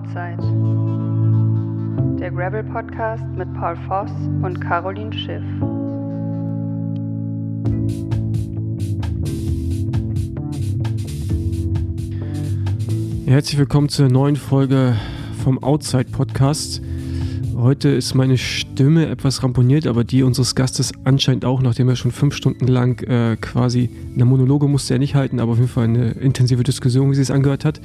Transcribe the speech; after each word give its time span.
Outside. 0.00 0.38
Der 2.18 2.30
Gravel 2.30 2.64
Podcast 2.64 3.24
mit 3.36 3.52
Paul 3.54 3.76
Voss 3.86 4.10
und 4.42 4.58
Caroline 4.60 5.12
Schiff. 5.12 5.42
Herzlich 13.26 13.58
willkommen 13.58 13.90
zur 13.90 14.08
neuen 14.08 14.36
Folge 14.36 14.96
vom 15.44 15.62
Outside 15.62 16.06
Podcast. 16.10 16.80
Heute 17.54 17.90
ist 17.90 18.14
meine 18.14 18.38
Stimme 18.38 19.06
etwas 19.06 19.42
ramponiert, 19.42 19.86
aber 19.86 20.02
die 20.02 20.22
unseres 20.22 20.54
Gastes 20.54 20.92
anscheinend 21.04 21.44
auch, 21.44 21.60
nachdem 21.60 21.90
er 21.90 21.96
schon 21.96 22.10
fünf 22.10 22.34
Stunden 22.34 22.66
lang 22.66 23.02
äh, 23.02 23.36
quasi 23.36 23.90
eine 24.14 24.24
Monologe 24.24 24.66
musste 24.66 24.94
er 24.94 24.98
nicht 24.98 25.14
halten, 25.14 25.40
aber 25.40 25.52
auf 25.52 25.58
jeden 25.58 25.68
Fall 25.68 25.84
eine 25.84 26.12
intensive 26.12 26.62
Diskussion, 26.62 27.10
wie 27.10 27.16
sie 27.16 27.22
es 27.22 27.30
angehört 27.30 27.66
hat. 27.66 27.82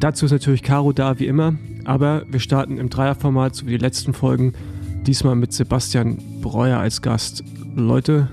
Dazu 0.00 0.26
ist 0.26 0.32
natürlich 0.32 0.62
Caro 0.62 0.92
da, 0.92 1.18
wie 1.18 1.26
immer, 1.26 1.54
aber 1.84 2.22
wir 2.30 2.38
starten 2.38 2.78
im 2.78 2.88
Dreierformat, 2.88 3.56
so 3.56 3.66
wie 3.66 3.70
die 3.70 3.78
letzten 3.78 4.14
Folgen, 4.14 4.52
diesmal 5.06 5.34
mit 5.34 5.52
Sebastian 5.52 6.18
Breuer 6.40 6.78
als 6.78 7.02
Gast. 7.02 7.42
Leute, 7.74 8.28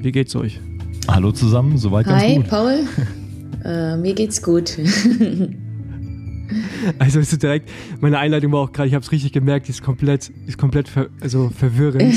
wie 0.00 0.12
geht's 0.12 0.36
euch? 0.36 0.60
Hallo 1.08 1.32
zusammen, 1.32 1.76
soweit 1.76 2.06
ganz 2.06 2.22
Hi, 2.22 2.36
gut. 2.36 2.48
Paul. 2.48 2.80
Äh, 3.64 3.96
mir 3.96 4.14
geht's 4.14 4.40
gut. 4.40 4.78
Also 6.98 7.20
ist 7.20 7.42
direkt, 7.42 7.70
meine 8.00 8.18
Einleitung 8.18 8.52
war 8.52 8.60
auch 8.60 8.72
gerade, 8.72 8.88
ich 8.88 8.94
habe 8.94 9.04
es 9.04 9.12
richtig 9.12 9.32
gemerkt, 9.32 9.68
die 9.68 9.72
ist 9.72 9.82
komplett, 9.82 10.30
ist 10.46 10.58
komplett 10.58 10.88
ver, 10.88 11.08
also 11.20 11.50
verwirrend. 11.50 12.14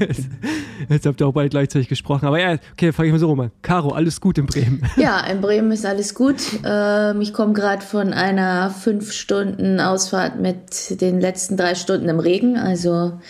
jetzt, 0.00 0.28
jetzt 0.88 1.06
habt 1.06 1.20
ihr 1.20 1.26
auch 1.26 1.32
beide 1.32 1.48
gleichzeitig 1.48 1.88
gesprochen. 1.88 2.26
Aber 2.26 2.40
ja, 2.40 2.58
okay, 2.72 2.92
fange 2.92 3.08
ich 3.08 3.12
mal 3.12 3.18
so 3.18 3.28
rum 3.28 3.40
an. 3.40 3.50
Caro, 3.62 3.90
alles 3.90 4.20
gut 4.20 4.38
in 4.38 4.46
Bremen. 4.46 4.82
ja, 4.96 5.20
in 5.26 5.40
Bremen 5.40 5.72
ist 5.72 5.86
alles 5.86 6.14
gut. 6.14 6.36
Ähm, 6.64 7.20
ich 7.20 7.32
komme 7.32 7.52
gerade 7.52 7.82
von 7.82 8.12
einer 8.12 8.70
fünf 8.70 9.12
Stunden 9.12 9.80
Ausfahrt 9.80 10.40
mit 10.40 11.00
den 11.00 11.20
letzten 11.20 11.56
drei 11.56 11.74
Stunden 11.74 12.08
im 12.08 12.20
Regen, 12.20 12.56
also 12.56 13.20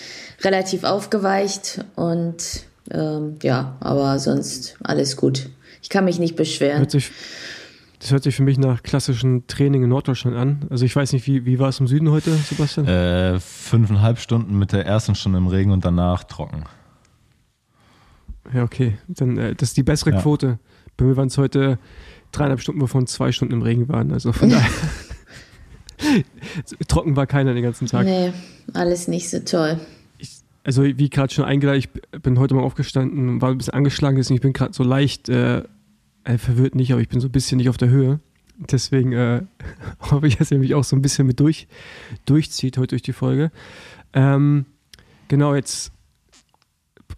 relativ 0.43 0.85
aufgeweicht 0.85 1.85
und 1.95 2.65
ähm, 2.91 3.37
ja, 3.43 3.77
aber 3.81 4.19
sonst 4.19 4.77
alles 4.83 5.17
gut. 5.17 5.49
Ich 5.83 5.89
kann 5.89 6.05
mich 6.05 6.19
nicht 6.19 6.37
beschweren. 6.37 6.79
Hört 6.79 6.91
sich, 6.91 7.11
das 8.07 8.12
hört 8.12 8.23
sich 8.23 8.37
für 8.37 8.45
mich 8.45 8.57
nach 8.57 8.85
klassischen 8.85 9.49
Training 9.49 9.83
in 9.83 9.89
Norddeutschland 9.89 10.37
an. 10.37 10.67
Also 10.71 10.85
ich 10.85 10.95
weiß 10.95 11.12
nicht, 11.12 11.27
wie, 11.27 11.45
wie 11.45 11.59
war 11.59 11.71
es 11.71 11.81
im 11.81 11.89
Süden 11.89 12.09
heute, 12.11 12.31
Sebastian? 12.35 12.87
Äh, 12.87 13.41
fünfeinhalb 13.41 14.21
Stunden 14.21 14.57
mit 14.57 14.71
der 14.71 14.87
ersten 14.87 15.17
Stunde 15.17 15.39
im 15.39 15.49
Regen 15.49 15.73
und 15.73 15.85
danach 15.85 16.23
trocken. 16.23 16.62
Ja, 18.55 18.62
okay. 18.62 18.97
Dann, 19.09 19.37
äh, 19.37 19.57
das 19.57 19.71
ist 19.71 19.77
die 19.77 19.83
bessere 19.83 20.12
Ja. 20.12 20.21
Quote. 20.21 20.61
Bei 20.97 21.05
mir 21.05 21.17
waren 21.17 21.27
es 21.27 21.37
heute 21.37 21.81
dreieinhalb 22.31 22.61
Stunden, 22.61 22.81
wovon 22.81 23.09
zwei 23.09 23.33
Stunden 23.33 23.55
im 23.55 23.62
Regen 23.62 23.89
waren. 23.89 24.12
Also 24.12 24.31
von 24.33 24.51
daher. 24.51 24.71
Trocken 26.87 27.17
war 27.17 27.27
keiner 27.27 27.55
den 27.55 27.65
ganzen 27.65 27.89
Tag. 27.89 28.05
Nee, 28.05 28.33
alles 28.73 29.09
nicht 29.09 29.29
so 29.29 29.41
toll. 29.41 29.81
Also 30.62 30.84
wie 30.84 31.11
gerade 31.11 31.34
schon 31.34 31.45
eingeleitet, 31.45 31.91
ich 32.12 32.23
bin 32.23 32.39
heute 32.39 32.55
mal 32.55 32.62
aufgestanden, 32.62 33.43
war 33.43 33.51
ein 33.51 33.59
bisschen 33.59 33.75
angeschlagen, 33.75 34.17
deswegen 34.17 34.37
ich 34.37 34.43
bin 34.43 34.53
gerade 34.53 34.75
so 34.75 34.84
leicht 34.84 35.29
äh, 35.29 35.65
äh, 36.27 36.39
verwirrt 36.39 36.75
nicht, 36.75 36.93
aber 36.93 37.01
ich 37.01 37.09
bin 37.09 37.21
so 37.21 37.29
ein 37.29 37.33
bisschen 37.33 37.59
nicht 37.59 37.69
auf 37.69 37.77
der 37.77 37.89
Höhe. 37.89 38.21
Deswegen 38.59 39.13
äh, 39.13 39.43
hoffe 40.11 40.27
ich, 40.27 40.37
dass 40.37 40.51
ihr 40.51 40.59
mich 40.59 40.75
auch 40.75 40.85
so 40.85 40.97
ein 40.97 41.03
bisschen 41.03 41.27
mit 41.27 41.41
durch, 41.41 41.69
durchzieht 42.25 42.79
heute 42.79 42.89
durch 42.89 43.03
die 43.03 43.13
Folge. 43.13 43.51
Ähm, 44.13 44.67
genau, 45.29 45.55
jetzt 45.55 45.93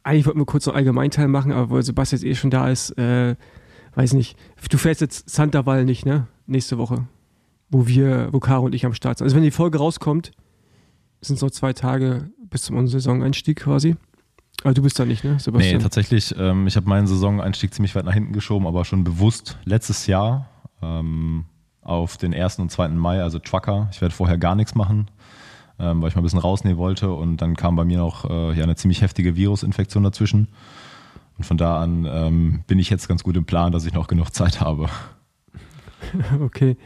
eigentlich 0.02 0.26
wollten 0.26 0.40
wir 0.40 0.46
kurz 0.46 0.66
noch 0.66 0.74
Allgemeinteil 0.74 1.28
machen, 1.28 1.52
aber 1.52 1.70
weil 1.70 1.82
Sebastian 1.82 2.20
jetzt 2.20 2.28
eh 2.28 2.34
schon 2.34 2.50
da 2.50 2.68
ist, 2.68 2.96
äh, 2.98 3.36
weiß 3.94 4.12
nicht, 4.12 4.36
du 4.70 4.78
fährst 4.78 5.00
jetzt 5.00 5.28
Santaval 5.30 5.84
nicht, 5.84 6.06
ne? 6.06 6.26
Nächste 6.46 6.78
Woche. 6.78 7.06
Wo 7.70 7.86
wir, 7.86 8.28
wo 8.32 8.40
Caro 8.40 8.66
und 8.66 8.74
ich 8.74 8.86
am 8.86 8.94
Start 8.94 9.18
sind. 9.18 9.26
Also 9.26 9.36
wenn 9.36 9.42
die 9.42 9.50
Folge 9.50 9.78
rauskommt, 9.78 10.32
sind 11.20 11.36
es 11.36 11.42
noch 11.42 11.50
zwei 11.50 11.72
Tage 11.72 12.30
bis 12.38 12.62
zum 12.62 12.86
Saisoneinstieg 12.86 13.58
quasi. 13.58 13.96
Aber 14.64 14.74
du 14.74 14.82
bist 14.82 14.98
da 14.98 15.04
nicht, 15.04 15.24
ne, 15.24 15.32
Nee, 15.32 15.38
Sebastian? 15.38 15.80
tatsächlich, 15.80 16.34
ähm, 16.36 16.66
ich 16.66 16.76
habe 16.76 16.88
meinen 16.88 17.06
Saisoneinstieg 17.06 17.72
ziemlich 17.72 17.94
weit 17.94 18.04
nach 18.04 18.12
hinten 18.12 18.32
geschoben, 18.32 18.66
aber 18.66 18.84
schon 18.84 19.04
bewusst 19.04 19.58
letztes 19.64 20.06
Jahr 20.06 20.48
ähm, 20.82 21.44
auf 21.82 22.16
den 22.16 22.34
1. 22.34 22.58
und 22.58 22.70
2. 22.70 22.88
Mai, 22.88 23.22
also 23.22 23.38
Trucker. 23.38 23.88
Ich 23.92 24.00
werde 24.00 24.14
vorher 24.14 24.36
gar 24.36 24.56
nichts 24.56 24.74
machen, 24.74 25.10
ähm, 25.78 26.02
weil 26.02 26.08
ich 26.08 26.16
mal 26.16 26.22
ein 26.22 26.24
bisschen 26.24 26.40
rausnehmen 26.40 26.78
wollte 26.78 27.12
und 27.12 27.38
dann 27.38 27.54
kam 27.56 27.76
bei 27.76 27.84
mir 27.84 27.98
noch 27.98 28.28
äh, 28.28 28.52
ja, 28.54 28.64
eine 28.64 28.74
ziemlich 28.74 29.00
heftige 29.00 29.36
Virusinfektion 29.36 30.02
dazwischen. 30.02 30.48
Und 31.38 31.44
von 31.44 31.56
da 31.56 31.80
an 31.80 32.04
ähm, 32.10 32.64
bin 32.66 32.80
ich 32.80 32.90
jetzt 32.90 33.08
ganz 33.08 33.22
gut 33.22 33.36
im 33.36 33.44
Plan, 33.44 33.70
dass 33.70 33.86
ich 33.86 33.92
noch 33.92 34.08
genug 34.08 34.34
Zeit 34.34 34.60
habe. 34.60 34.88
okay. 36.40 36.76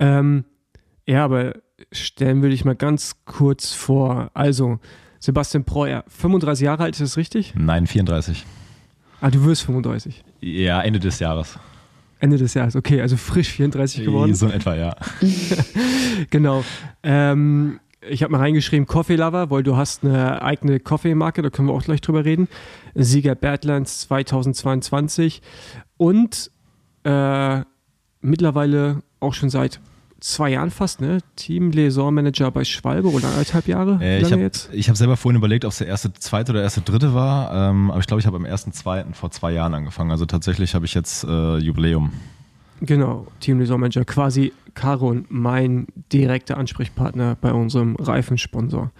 Ähm, 0.00 0.44
ja, 1.06 1.24
aber 1.24 1.54
stellen 1.92 2.42
wir 2.42 2.50
dich 2.50 2.64
mal 2.64 2.74
ganz 2.74 3.24
kurz 3.24 3.72
vor. 3.72 4.30
Also, 4.34 4.80
Sebastian 5.20 5.64
Breuer, 5.64 6.04
35 6.08 6.64
Jahre 6.64 6.84
alt, 6.84 6.94
ist 6.94 7.00
das 7.00 7.16
richtig? 7.16 7.54
Nein, 7.56 7.86
34. 7.86 8.44
Ah, 9.20 9.30
du 9.30 9.44
wirst 9.44 9.62
35. 9.62 10.22
Ja, 10.40 10.80
Ende 10.80 11.00
des 11.00 11.18
Jahres. 11.18 11.58
Ende 12.20 12.36
des 12.36 12.54
Jahres, 12.54 12.74
okay, 12.76 13.00
also 13.00 13.16
frisch 13.16 13.48
34 13.48 14.04
geworden. 14.04 14.34
So 14.34 14.46
in 14.46 14.52
etwa, 14.52 14.74
ja. 14.74 14.96
Genau. 16.30 16.64
Ähm, 17.02 17.78
ich 18.08 18.22
habe 18.22 18.32
mal 18.32 18.38
reingeschrieben 18.38 18.86
Coffee 18.86 19.16
Lover, 19.16 19.50
weil 19.50 19.62
du 19.62 19.76
hast 19.76 20.04
eine 20.04 20.42
eigene 20.42 20.80
Coffee-Marke, 20.80 21.42
da 21.42 21.50
können 21.50 21.68
wir 21.68 21.74
auch 21.74 21.82
gleich 21.82 22.00
drüber 22.00 22.24
reden. 22.24 22.48
Sieger 22.94 23.34
Badlands 23.34 24.00
2022 24.00 25.42
und 25.96 26.50
äh, 27.04 27.60
mittlerweile 28.20 29.02
auch 29.20 29.34
schon 29.34 29.50
seit 29.50 29.80
zwei 30.20 30.50
Jahren 30.50 30.70
fast, 30.70 31.00
ne? 31.00 31.18
Team 31.36 31.70
Liaison 31.70 32.12
Manager 32.12 32.50
bei 32.50 32.64
Schwalbe 32.64 33.10
oder 33.10 33.28
anderthalb 33.28 33.68
Jahre? 33.68 33.98
Äh, 34.02 34.20
ich 34.20 34.32
habe 34.32 34.50
hab 34.50 34.96
selber 34.96 35.16
vorhin 35.16 35.36
überlegt, 35.36 35.64
ob 35.64 35.72
es 35.72 35.78
der 35.78 35.86
erste, 35.86 36.12
zweite 36.12 36.52
oder 36.52 36.62
erste, 36.62 36.80
dritte 36.80 37.14
war. 37.14 37.70
Ähm, 37.70 37.90
aber 37.90 38.00
ich 38.00 38.06
glaube, 38.06 38.20
ich 38.20 38.26
habe 38.26 38.36
am 38.36 38.44
ersten, 38.44 38.72
zweiten 38.72 39.14
vor 39.14 39.30
zwei 39.30 39.52
Jahren 39.52 39.74
angefangen. 39.74 40.10
Also 40.10 40.26
tatsächlich 40.26 40.74
habe 40.74 40.86
ich 40.86 40.94
jetzt 40.94 41.24
äh, 41.24 41.58
Jubiläum. 41.58 42.12
Genau, 42.80 43.26
Team 43.40 43.58
Liaison 43.58 43.80
Manager, 43.80 44.04
quasi 44.04 44.52
Caro 44.74 45.08
und 45.08 45.30
mein 45.30 45.88
direkter 46.12 46.56
Ansprechpartner 46.56 47.36
bei 47.40 47.52
unserem 47.52 47.96
Reifensponsor. 47.96 48.92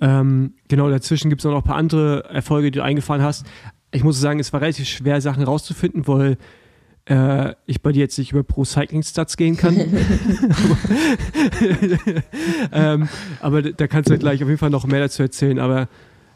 Ähm, 0.00 0.54
genau, 0.68 0.90
dazwischen 0.90 1.30
gibt 1.30 1.40
es 1.40 1.44
noch 1.46 1.56
ein 1.56 1.62
paar 1.62 1.76
andere 1.76 2.24
Erfolge, 2.28 2.70
die 2.70 2.78
du 2.78 2.84
eingefahren 2.84 3.22
hast. 3.22 3.46
Ich 3.92 4.04
muss 4.04 4.20
sagen, 4.20 4.40
es 4.40 4.52
war 4.52 4.60
relativ 4.60 4.88
schwer, 4.88 5.20
Sachen 5.20 5.42
rauszufinden, 5.42 6.06
weil 6.06 6.36
äh, 7.06 7.54
ich 7.66 7.82
bei 7.82 7.92
dir 7.92 8.00
jetzt 8.00 8.18
nicht 8.18 8.32
über 8.32 8.42
Pro 8.42 8.64
Cycling 8.64 9.02
Stats 9.02 9.36
gehen 9.36 9.56
kann. 9.56 9.76
ähm, 12.72 13.08
aber 13.40 13.62
da 13.62 13.86
kannst 13.86 14.10
du 14.10 14.18
gleich 14.18 14.42
auf 14.42 14.48
jeden 14.48 14.58
Fall 14.58 14.70
noch 14.70 14.86
mehr 14.86 15.00
dazu 15.00 15.22
erzählen. 15.22 15.58
Aber 15.58 15.88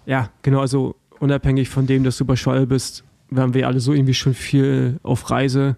ja, 0.05 0.31
genau, 0.43 0.61
also 0.61 0.97
unabhängig 1.21 1.69
von 1.69 1.87
dem, 1.87 2.05
dass 2.05 2.19
du 2.19 2.25
bei 2.25 2.37
Schwalbe 2.37 2.67
bist, 2.67 3.05
waren 3.31 3.55
wir 3.55 3.67
alle 3.67 3.81
so 3.81 3.93
irgendwie 3.93 4.15
schon 4.15 4.35
viel 4.35 5.01
auf 5.03 5.31
Reise. 5.31 5.77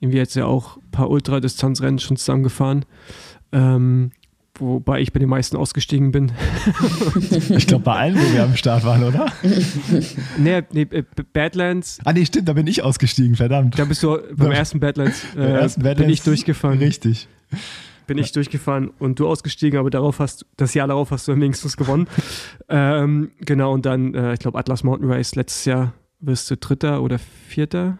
Irgendwie 0.00 0.18
jetzt 0.18 0.34
ja 0.34 0.46
auch 0.46 0.76
ein 0.76 0.90
paar 0.90 1.10
Ultradistanzrennen 1.10 2.00
schon 2.00 2.16
zusammengefahren. 2.16 2.84
Ähm, 3.52 4.10
wobei 4.58 5.00
ich 5.00 5.12
bei 5.12 5.18
den 5.20 5.28
meisten 5.28 5.56
ausgestiegen 5.56 6.12
bin. 6.12 6.32
Ich 7.50 7.66
glaube, 7.66 7.84
bei 7.84 7.94
allen, 7.94 8.16
wo 8.16 8.32
wir 8.32 8.42
am 8.44 8.56
Start 8.56 8.84
waren, 8.84 9.04
oder? 9.04 9.26
nee, 10.38 10.62
nee, 10.72 10.82
äh, 10.90 11.04
Badlands, 11.32 11.98
Ah, 12.04 12.12
nee, 12.12 12.24
stimmt, 12.24 12.48
da 12.48 12.52
bin 12.54 12.66
ich 12.66 12.82
ausgestiegen, 12.82 13.36
verdammt. 13.36 13.78
da 13.78 13.84
bist 13.84 14.02
du 14.02 14.18
beim 14.34 14.50
ersten 14.52 14.80
Badlands, 14.80 15.22
äh, 15.36 15.40
ersten 15.40 15.82
bin 15.82 15.90
Badlands- 15.90 16.12
ich 16.14 16.22
durchgefahren. 16.22 16.78
Richtig. 16.78 17.28
bin 18.06 18.18
ich 18.18 18.32
durchgefahren 18.32 18.90
und 18.98 19.18
du 19.18 19.28
ausgestiegen, 19.28 19.78
aber 19.78 19.90
darauf 19.90 20.18
hast 20.18 20.46
das 20.56 20.74
Jahr 20.74 20.88
darauf 20.88 21.10
hast 21.10 21.28
du 21.28 21.32
am 21.32 21.40
wenigstens 21.40 21.76
gewonnen. 21.76 22.06
ähm, 22.68 23.30
genau, 23.40 23.72
und 23.72 23.86
dann, 23.86 24.14
äh, 24.14 24.32
ich 24.34 24.40
glaube, 24.40 24.58
Atlas 24.58 24.82
Mountain 24.84 25.10
Race 25.10 25.34
letztes 25.34 25.64
Jahr 25.66 25.92
wirst 26.20 26.50
du 26.50 26.56
Dritter 26.56 27.02
oder 27.02 27.18
Vierter. 27.48 27.98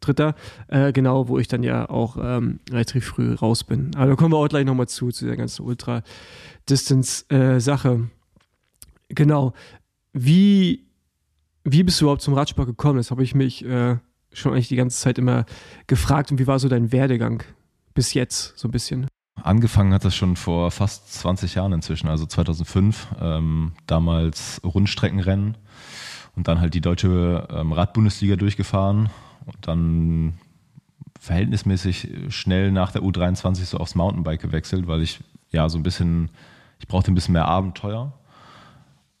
Dritter, 0.00 0.34
äh, 0.68 0.92
genau, 0.92 1.28
wo 1.28 1.38
ich 1.38 1.48
dann 1.48 1.62
ja 1.62 1.88
auch 1.88 2.16
ähm, 2.20 2.60
relativ 2.70 3.06
früh 3.06 3.32
raus 3.34 3.64
bin. 3.64 3.92
Aber 3.96 4.06
da 4.06 4.14
kommen 4.16 4.32
wir 4.32 4.38
auch 4.38 4.48
gleich 4.48 4.64
nochmal 4.64 4.88
zu, 4.88 5.10
zu 5.10 5.26
der 5.26 5.36
ganzen 5.36 5.64
Ultra-Distance-Sache. 5.64 8.08
genau. 9.08 9.52
Wie, 10.12 10.86
wie 11.64 11.82
bist 11.82 12.00
du 12.00 12.06
überhaupt 12.06 12.22
zum 12.22 12.34
Radsport 12.34 12.66
gekommen? 12.66 12.96
Das 12.98 13.10
habe 13.10 13.22
ich 13.22 13.34
mich 13.34 13.64
äh, 13.64 13.96
schon 14.32 14.52
eigentlich 14.52 14.68
die 14.68 14.76
ganze 14.76 14.98
Zeit 14.98 15.18
immer 15.18 15.46
gefragt. 15.86 16.30
Und 16.30 16.38
wie 16.38 16.46
war 16.46 16.58
so 16.58 16.68
dein 16.68 16.92
Werdegang 16.92 17.42
bis 17.94 18.12
jetzt, 18.14 18.58
so 18.58 18.68
ein 18.68 18.72
bisschen? 18.72 19.06
Angefangen 19.42 19.94
hat 19.94 20.04
das 20.04 20.14
schon 20.14 20.36
vor 20.36 20.70
fast 20.70 21.12
20 21.14 21.54
Jahren 21.54 21.72
inzwischen, 21.72 22.08
also 22.08 22.26
2005. 22.26 23.08
Ähm, 23.20 23.72
damals 23.86 24.60
Rundstreckenrennen 24.64 25.56
und 26.36 26.48
dann 26.48 26.60
halt 26.60 26.74
die 26.74 26.80
deutsche 26.80 27.48
ähm, 27.50 27.72
Radbundesliga 27.72 28.36
durchgefahren 28.36 29.10
und 29.46 29.56
dann 29.66 30.34
verhältnismäßig 31.20 32.08
schnell 32.28 32.72
nach 32.72 32.92
der 32.92 33.02
U23 33.02 33.64
so 33.64 33.78
aufs 33.78 33.94
Mountainbike 33.94 34.40
gewechselt, 34.40 34.86
weil 34.88 35.02
ich 35.02 35.20
ja 35.50 35.68
so 35.68 35.78
ein 35.78 35.82
bisschen, 35.82 36.30
ich 36.80 36.88
brauchte 36.88 37.12
ein 37.12 37.14
bisschen 37.14 37.34
mehr 37.34 37.46
Abenteuer. 37.46 38.12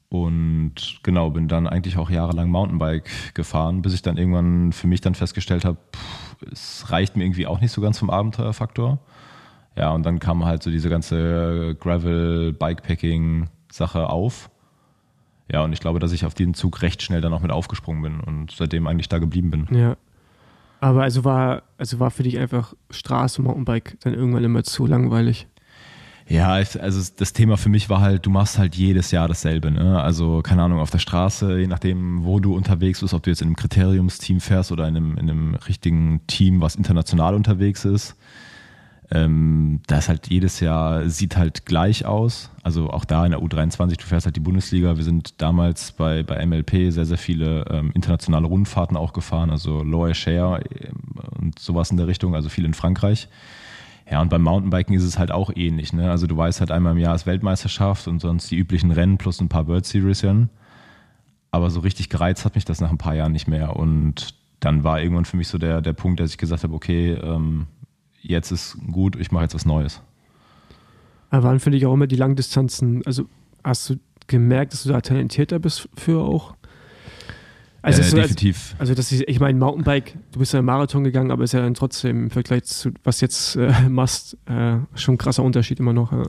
Und 0.08 1.00
genau, 1.02 1.30
bin 1.30 1.48
dann 1.48 1.66
eigentlich 1.66 1.96
auch 1.96 2.10
jahrelang 2.10 2.50
Mountainbike 2.50 3.34
gefahren, 3.34 3.80
bis 3.80 3.94
ich 3.94 4.02
dann 4.02 4.18
irgendwann 4.18 4.72
für 4.72 4.86
mich 4.86 5.00
dann 5.00 5.14
festgestellt 5.14 5.64
habe, 5.64 5.78
es 6.50 6.90
reicht 6.90 7.16
mir 7.16 7.24
irgendwie 7.24 7.46
auch 7.46 7.60
nicht 7.60 7.72
so 7.72 7.80
ganz 7.80 7.98
vom 7.98 8.10
Abenteuerfaktor. 8.10 8.98
Ja, 9.74 9.90
und 9.92 10.04
dann 10.04 10.18
kam 10.18 10.44
halt 10.44 10.62
so 10.62 10.70
diese 10.70 10.90
ganze 10.90 11.76
Gravel, 11.80 12.52
Bikepacking-Sache 12.52 14.10
auf. 14.10 14.50
Ja, 15.50 15.62
und 15.62 15.72
ich 15.72 15.80
glaube, 15.80 15.98
dass 15.98 16.12
ich 16.12 16.26
auf 16.26 16.34
den 16.34 16.52
Zug 16.52 16.82
recht 16.82 17.00
schnell 17.00 17.22
dann 17.22 17.32
auch 17.32 17.40
mit 17.40 17.50
aufgesprungen 17.50 18.02
bin 18.02 18.20
und 18.20 18.50
seitdem 18.50 18.86
eigentlich 18.86 19.08
da 19.08 19.18
geblieben 19.18 19.50
bin. 19.50 19.66
Ja. 19.70 19.96
Aber 20.82 21.04
also 21.04 21.22
war, 21.22 21.62
also 21.78 22.00
war 22.00 22.10
für 22.10 22.24
dich 22.24 22.38
einfach 22.38 22.74
Straße, 22.90 23.40
Mountainbike 23.40 23.98
dann 24.00 24.14
irgendwann 24.14 24.42
immer 24.42 24.64
zu 24.64 24.84
langweilig. 24.84 25.46
Ja, 26.26 26.54
also 26.54 27.12
das 27.16 27.32
Thema 27.32 27.56
für 27.56 27.68
mich 27.68 27.88
war 27.88 28.00
halt, 28.00 28.26
du 28.26 28.30
machst 28.30 28.58
halt 28.58 28.74
jedes 28.74 29.12
Jahr 29.12 29.28
dasselbe. 29.28 29.70
Ne? 29.70 30.02
Also, 30.02 30.42
keine 30.42 30.64
Ahnung, 30.64 30.80
auf 30.80 30.90
der 30.90 30.98
Straße, 30.98 31.60
je 31.60 31.68
nachdem, 31.68 32.24
wo 32.24 32.40
du 32.40 32.56
unterwegs 32.56 33.00
bist, 33.00 33.14
ob 33.14 33.22
du 33.22 33.30
jetzt 33.30 33.42
in 33.42 33.48
einem 33.48 33.56
Kriteriumsteam 33.56 34.40
fährst 34.40 34.72
oder 34.72 34.88
in 34.88 34.96
einem, 34.96 35.16
in 35.18 35.30
einem 35.30 35.54
richtigen 35.54 36.26
Team, 36.26 36.60
was 36.60 36.74
international 36.74 37.36
unterwegs 37.36 37.84
ist. 37.84 38.16
Ähm, 39.14 39.80
da 39.88 39.98
ist 39.98 40.08
halt 40.08 40.28
jedes 40.28 40.60
Jahr, 40.60 41.08
sieht 41.08 41.36
halt 41.36 41.66
gleich 41.66 42.06
aus. 42.06 42.50
Also 42.62 42.88
auch 42.88 43.04
da 43.04 43.26
in 43.26 43.32
der 43.32 43.40
U23, 43.40 43.98
du 43.98 44.04
fährst 44.04 44.24
halt 44.24 44.36
die 44.36 44.40
Bundesliga. 44.40 44.96
Wir 44.96 45.04
sind 45.04 45.42
damals 45.42 45.92
bei, 45.92 46.22
bei 46.22 46.44
MLP 46.46 46.90
sehr, 46.90 47.04
sehr 47.04 47.18
viele 47.18 47.66
ähm, 47.68 47.90
internationale 47.92 48.46
Rundfahrten 48.46 48.96
auch 48.96 49.12
gefahren, 49.12 49.50
also 49.50 49.82
Lower 49.82 50.14
Share 50.14 50.62
ähm, 50.80 50.94
und 51.38 51.58
sowas 51.58 51.90
in 51.90 51.98
der 51.98 52.06
Richtung, 52.06 52.34
also 52.34 52.48
viel 52.48 52.64
in 52.64 52.72
Frankreich. 52.72 53.28
Ja, 54.10 54.22
und 54.22 54.30
beim 54.30 54.42
Mountainbiken 54.42 54.94
ist 54.94 55.04
es 55.04 55.18
halt 55.18 55.30
auch 55.30 55.50
ähnlich. 55.54 55.92
Ne? 55.92 56.10
Also 56.10 56.26
du 56.26 56.36
weißt 56.36 56.60
halt 56.60 56.70
einmal 56.70 56.92
im 56.92 56.98
Jahr 56.98 57.14
ist 57.14 57.26
Weltmeisterschaft 57.26 58.08
und 58.08 58.20
sonst 58.20 58.50
die 58.50 58.56
üblichen 58.56 58.92
Rennen 58.92 59.18
plus 59.18 59.40
ein 59.40 59.48
paar 59.48 59.66
World 59.68 59.84
Series 59.84 60.24
Rennen. 60.24 60.48
Aber 61.50 61.68
so 61.68 61.80
richtig 61.80 62.08
gereizt 62.08 62.46
hat 62.46 62.54
mich 62.54 62.64
das 62.64 62.80
nach 62.80 62.90
ein 62.90 62.98
paar 62.98 63.14
Jahren 63.14 63.32
nicht 63.32 63.46
mehr. 63.46 63.76
Und 63.76 64.34
dann 64.60 64.84
war 64.84 65.02
irgendwann 65.02 65.26
für 65.26 65.36
mich 65.36 65.48
so 65.48 65.58
der, 65.58 65.82
der 65.82 65.92
Punkt, 65.92 66.18
dass 66.18 66.30
ich 66.30 66.38
gesagt 66.38 66.62
habe, 66.62 66.74
okay, 66.74 67.12
ähm, 67.12 67.66
jetzt 68.22 68.50
ist 68.50 68.78
gut, 68.90 69.16
ich 69.16 69.30
mache 69.30 69.44
jetzt 69.44 69.54
was 69.54 69.66
Neues. 69.66 70.00
Aber 71.30 71.44
waren 71.44 71.60
für 71.60 71.70
dich 71.70 71.86
auch 71.86 71.94
immer 71.94 72.06
die 72.06 72.16
Langdistanzen, 72.16 73.04
also 73.06 73.26
hast 73.64 73.90
du 73.90 73.96
gemerkt, 74.26 74.72
dass 74.72 74.84
du 74.84 74.90
da 74.90 75.00
talentierter 75.00 75.58
bist 75.58 75.88
für 75.96 76.22
auch? 76.22 76.54
Also, 77.82 78.00
äh, 78.00 78.20
definitiv. 78.20 78.74
Also, 78.78 78.92
also 78.92 78.94
das 78.94 79.10
ist, 79.10 79.24
ich 79.26 79.40
meine, 79.40 79.58
Mountainbike, 79.58 80.14
du 80.30 80.38
bist 80.38 80.52
ja 80.52 80.60
im 80.60 80.66
Marathon 80.66 81.02
gegangen, 81.02 81.32
aber 81.32 81.42
ist 81.42 81.52
ja 81.52 81.60
dann 81.60 81.74
trotzdem 81.74 82.24
im 82.24 82.30
Vergleich 82.30 82.64
zu 82.64 82.92
was 83.02 83.20
jetzt 83.20 83.56
äh, 83.56 83.88
machst, 83.88 84.36
äh, 84.46 84.76
schon 84.94 85.14
ein 85.14 85.18
krasser 85.18 85.42
Unterschied 85.42 85.80
immer 85.80 85.92
noch. 85.92 86.12
Ja, 86.12 86.24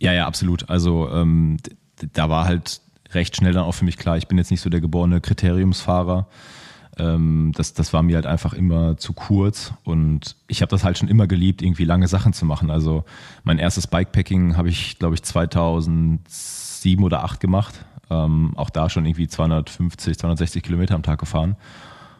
ja, 0.00 0.12
ja 0.12 0.26
absolut. 0.26 0.68
Also 0.68 1.08
ähm, 1.10 1.56
da 2.12 2.28
war 2.28 2.44
halt 2.44 2.82
recht 3.12 3.36
schnell 3.36 3.52
dann 3.52 3.64
auch 3.64 3.72
für 3.72 3.86
mich 3.86 3.96
klar, 3.96 4.18
ich 4.18 4.28
bin 4.28 4.38
jetzt 4.38 4.50
nicht 4.50 4.60
so 4.60 4.70
der 4.70 4.80
geborene 4.80 5.20
Kriteriumsfahrer. 5.20 6.28
Ähm, 7.00 7.52
das, 7.56 7.72
das 7.72 7.92
war 7.92 8.02
mir 8.02 8.16
halt 8.16 8.26
einfach 8.26 8.52
immer 8.52 8.96
zu 8.96 9.12
kurz 9.12 9.72
und 9.84 10.36
ich 10.46 10.60
habe 10.62 10.70
das 10.70 10.84
halt 10.84 10.98
schon 10.98 11.08
immer 11.08 11.26
geliebt, 11.26 11.62
irgendwie 11.62 11.84
lange 11.84 12.08
Sachen 12.08 12.32
zu 12.32 12.44
machen. 12.44 12.70
Also 12.70 13.04
mein 13.42 13.58
erstes 13.58 13.86
Bikepacking 13.86 14.56
habe 14.56 14.68
ich, 14.68 14.98
glaube 14.98 15.14
ich, 15.14 15.22
2007 15.22 17.02
oder 17.02 17.18
2008 17.18 17.40
gemacht 17.40 17.84
ähm, 18.10 18.52
auch 18.56 18.70
da 18.70 18.90
schon 18.90 19.06
irgendwie 19.06 19.28
250, 19.28 20.18
260 20.18 20.62
Kilometer 20.62 20.94
am 20.94 21.02
Tag 21.02 21.20
gefahren. 21.20 21.56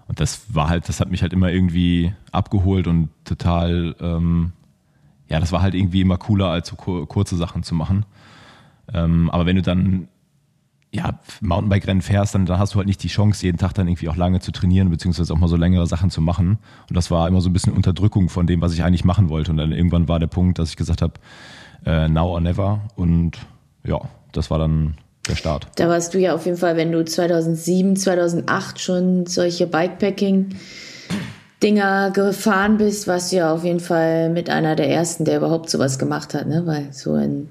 Und 0.06 0.20
das 0.20 0.42
war 0.48 0.68
halt, 0.68 0.88
das 0.88 1.00
hat 1.00 1.10
mich 1.10 1.22
halt 1.22 1.32
immer 1.32 1.50
irgendwie 1.50 2.14
abgeholt 2.32 2.86
und 2.86 3.10
total, 3.24 3.94
ähm, 4.00 4.52
ja, 5.28 5.38
das 5.38 5.52
war 5.52 5.62
halt 5.62 5.74
irgendwie 5.74 6.00
immer 6.00 6.16
cooler, 6.16 6.48
als 6.48 6.68
so 6.68 6.76
kurze 6.76 7.36
Sachen 7.36 7.62
zu 7.62 7.74
machen. 7.74 8.06
Ähm, 8.92 9.30
aber 9.30 9.46
wenn 9.46 9.56
du 9.56 9.62
dann 9.62 10.08
ja, 10.92 11.20
Mountainbike-Rennen 11.40 12.02
fährst, 12.02 12.34
dann, 12.34 12.46
dann 12.46 12.58
hast 12.58 12.74
du 12.74 12.78
halt 12.78 12.86
nicht 12.86 13.02
die 13.02 13.08
Chance, 13.08 13.44
jeden 13.46 13.58
Tag 13.58 13.74
dann 13.74 13.86
irgendwie 13.86 14.08
auch 14.08 14.16
lange 14.16 14.40
zu 14.40 14.50
trainieren, 14.50 14.90
beziehungsweise 14.90 15.32
auch 15.32 15.38
mal 15.38 15.48
so 15.48 15.56
längere 15.56 15.86
Sachen 15.86 16.10
zu 16.10 16.20
machen. 16.20 16.58
Und 16.88 16.96
das 16.96 17.10
war 17.10 17.28
immer 17.28 17.40
so 17.40 17.48
ein 17.48 17.52
bisschen 17.52 17.72
Unterdrückung 17.72 18.28
von 18.28 18.46
dem, 18.46 18.60
was 18.60 18.72
ich 18.72 18.82
eigentlich 18.82 19.04
machen 19.04 19.28
wollte. 19.28 19.52
Und 19.52 19.58
dann 19.58 19.70
irgendwann 19.70 20.08
war 20.08 20.18
der 20.18 20.26
Punkt, 20.26 20.58
dass 20.58 20.70
ich 20.70 20.76
gesagt 20.76 21.00
habe, 21.00 21.14
äh, 21.86 22.08
now 22.08 22.26
or 22.26 22.40
never. 22.40 22.80
Und 22.96 23.38
ja, 23.84 24.00
das 24.32 24.50
war 24.50 24.58
dann 24.58 24.96
der 25.28 25.36
Start. 25.36 25.68
Da 25.76 25.88
warst 25.88 26.12
du 26.14 26.18
ja 26.18 26.34
auf 26.34 26.44
jeden 26.44 26.58
Fall, 26.58 26.76
wenn 26.76 26.90
du 26.90 27.04
2007, 27.04 27.94
2008 27.94 28.80
schon 28.80 29.26
solche 29.26 29.68
Bikepacking 29.68 30.56
Dinger 31.62 32.10
gefahren 32.10 32.78
bist, 32.78 33.06
warst 33.06 33.32
du 33.32 33.36
ja 33.36 33.52
auf 33.52 33.64
jeden 33.64 33.80
Fall 33.80 34.30
mit 34.30 34.48
einer 34.48 34.76
der 34.76 34.88
ersten, 34.88 35.24
der 35.24 35.36
überhaupt 35.36 35.68
sowas 35.68 35.98
gemacht 35.98 36.32
hat, 36.34 36.46
ne? 36.46 36.62
Weil 36.64 36.92
so 36.92 37.16
in, 37.16 37.48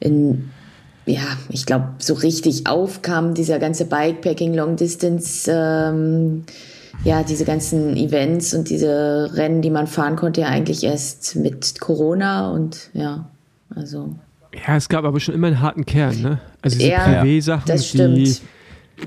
in 0.00 0.50
ja, 1.08 1.36
ich 1.48 1.66
glaube, 1.66 1.88
so 1.98 2.14
richtig 2.14 2.66
aufkam 2.66 3.34
dieser 3.34 3.58
ganze 3.58 3.84
Bikepacking, 3.86 4.54
Long 4.54 4.76
Distance, 4.76 5.50
ähm, 5.52 6.44
ja, 7.04 7.22
diese 7.22 7.44
ganzen 7.44 7.96
Events 7.96 8.54
und 8.54 8.68
diese 8.70 9.30
Rennen, 9.34 9.62
die 9.62 9.70
man 9.70 9.86
fahren 9.86 10.16
konnte, 10.16 10.42
ja 10.42 10.48
eigentlich 10.48 10.84
erst 10.84 11.36
mit 11.36 11.80
Corona 11.80 12.50
und 12.50 12.90
ja, 12.92 13.28
also 13.74 14.14
ja, 14.66 14.76
es 14.76 14.88
gab 14.88 15.04
aber 15.04 15.20
schon 15.20 15.34
immer 15.34 15.48
einen 15.48 15.60
harten 15.60 15.84
Kern, 15.84 16.20
ne? 16.22 16.40
Also 16.62 16.78
diese 16.78 16.90
ja, 16.90 17.22
Privé-Sachen, 17.22 18.14
die, 18.14 18.36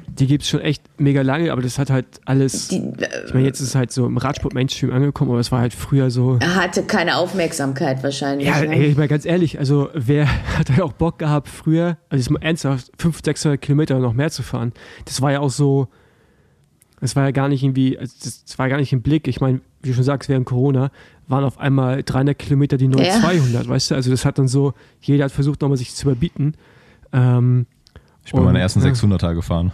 die 0.07 0.27
gibt 0.27 0.43
es 0.43 0.49
schon 0.49 0.61
echt 0.61 0.83
mega 0.99 1.21
lange, 1.21 1.51
aber 1.51 1.61
das 1.61 1.77
hat 1.77 1.89
halt 1.89 2.05
alles. 2.25 2.69
Die, 2.69 2.77
ich 3.25 3.33
meine, 3.33 3.45
jetzt 3.45 3.59
ist 3.59 3.69
es 3.69 3.75
halt 3.75 3.91
so 3.91 4.05
im 4.05 4.17
Radsport-Mainstream 4.17 4.91
angekommen, 4.91 5.31
aber 5.31 5.39
es 5.39 5.51
war 5.51 5.59
halt 5.59 5.73
früher 5.73 6.09
so. 6.11 6.37
Er 6.39 6.55
hatte 6.55 6.83
keine 6.83 7.17
Aufmerksamkeit 7.17 8.03
wahrscheinlich. 8.03 8.47
Ja, 8.47 8.61
ne? 8.61 8.75
ey, 8.75 8.87
ich 8.87 8.95
meine 8.95 9.07
ganz 9.07 9.25
ehrlich, 9.25 9.59
also 9.59 9.89
wer 9.93 10.27
hat 10.57 10.69
halt 10.69 10.81
auch 10.81 10.93
Bock 10.93 11.19
gehabt, 11.19 11.47
früher, 11.47 11.97
also 12.09 12.21
jetzt 12.21 12.29
mal 12.29 12.41
ernsthaft, 12.41 12.91
500, 12.97 13.25
600 13.25 13.61
Kilometer 13.61 13.99
noch 13.99 14.13
mehr 14.13 14.31
zu 14.31 14.43
fahren? 14.43 14.73
Das 15.05 15.21
war 15.21 15.31
ja 15.31 15.39
auch 15.39 15.51
so. 15.51 15.87
Das 16.99 17.15
war 17.15 17.23
ja 17.23 17.31
gar 17.31 17.49
nicht 17.49 17.63
irgendwie, 17.63 17.97
also 17.97 18.13
das 18.23 18.59
war 18.59 18.69
gar 18.69 18.77
nicht 18.77 18.93
im 18.93 19.01
Blick. 19.01 19.27
Ich 19.27 19.41
meine, 19.41 19.61
wie 19.81 19.89
du 19.89 19.95
schon 19.95 20.03
sagst, 20.03 20.29
während 20.29 20.45
Corona 20.45 20.91
waren 21.27 21.43
auf 21.43 21.57
einmal 21.57 22.03
300 22.03 22.37
Kilometer 22.37 22.77
die 22.77 22.87
neuen 22.87 23.05
ja. 23.05 23.19
200, 23.19 23.67
weißt 23.67 23.91
du? 23.91 23.95
Also 23.95 24.11
das 24.11 24.23
hat 24.23 24.37
dann 24.37 24.47
so, 24.47 24.73
jeder 25.01 25.25
hat 25.25 25.31
versucht 25.31 25.61
nochmal 25.61 25.77
sich 25.77 25.95
zu 25.95 26.05
überbieten. 26.07 26.53
Ähm, 27.11 27.65
ich 28.25 28.31
bin 28.31 28.41
und, 28.41 28.45
meine 28.45 28.59
ersten 28.59 28.81
600er 28.81 29.33
gefahren. 29.33 29.71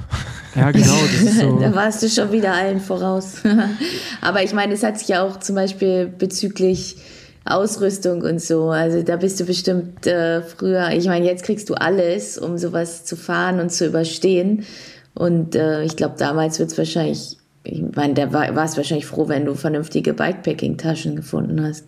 Ja, 0.55 0.71
genau. 0.71 0.95
So. 1.39 1.59
da 1.61 1.75
warst 1.75 2.01
du 2.01 2.09
schon 2.09 2.31
wieder 2.31 2.53
allen 2.53 2.79
voraus. 2.79 3.43
Aber 4.21 4.43
ich 4.43 4.53
meine, 4.53 4.73
es 4.73 4.83
hat 4.83 4.97
sich 4.99 5.09
ja 5.09 5.23
auch 5.23 5.39
zum 5.39 5.55
Beispiel 5.55 6.07
bezüglich 6.07 6.97
Ausrüstung 7.45 8.21
und 8.21 8.41
so. 8.41 8.69
Also 8.69 9.03
da 9.03 9.17
bist 9.17 9.39
du 9.39 9.45
bestimmt 9.45 10.07
äh, 10.07 10.41
früher. 10.41 10.91
Ich 10.91 11.07
meine, 11.07 11.25
jetzt 11.25 11.43
kriegst 11.43 11.69
du 11.69 11.75
alles, 11.75 12.37
um 12.37 12.57
sowas 12.57 13.05
zu 13.05 13.15
fahren 13.15 13.59
und 13.59 13.71
zu 13.71 13.85
überstehen. 13.85 14.65
Und 15.13 15.55
äh, 15.55 15.83
ich 15.83 15.95
glaube, 15.95 16.15
damals 16.17 16.59
wird 16.59 16.71
es 16.71 16.77
wahrscheinlich 16.77 17.37
ich 17.69 17.83
meine, 17.95 18.13
da 18.13 18.31
war, 18.31 18.55
warst 18.55 18.77
wahrscheinlich 18.77 19.05
froh, 19.05 19.27
wenn 19.27 19.45
du 19.45 19.53
vernünftige 19.53 20.13
Bikepacking-Taschen 20.13 21.15
gefunden 21.15 21.61
hast. 21.61 21.85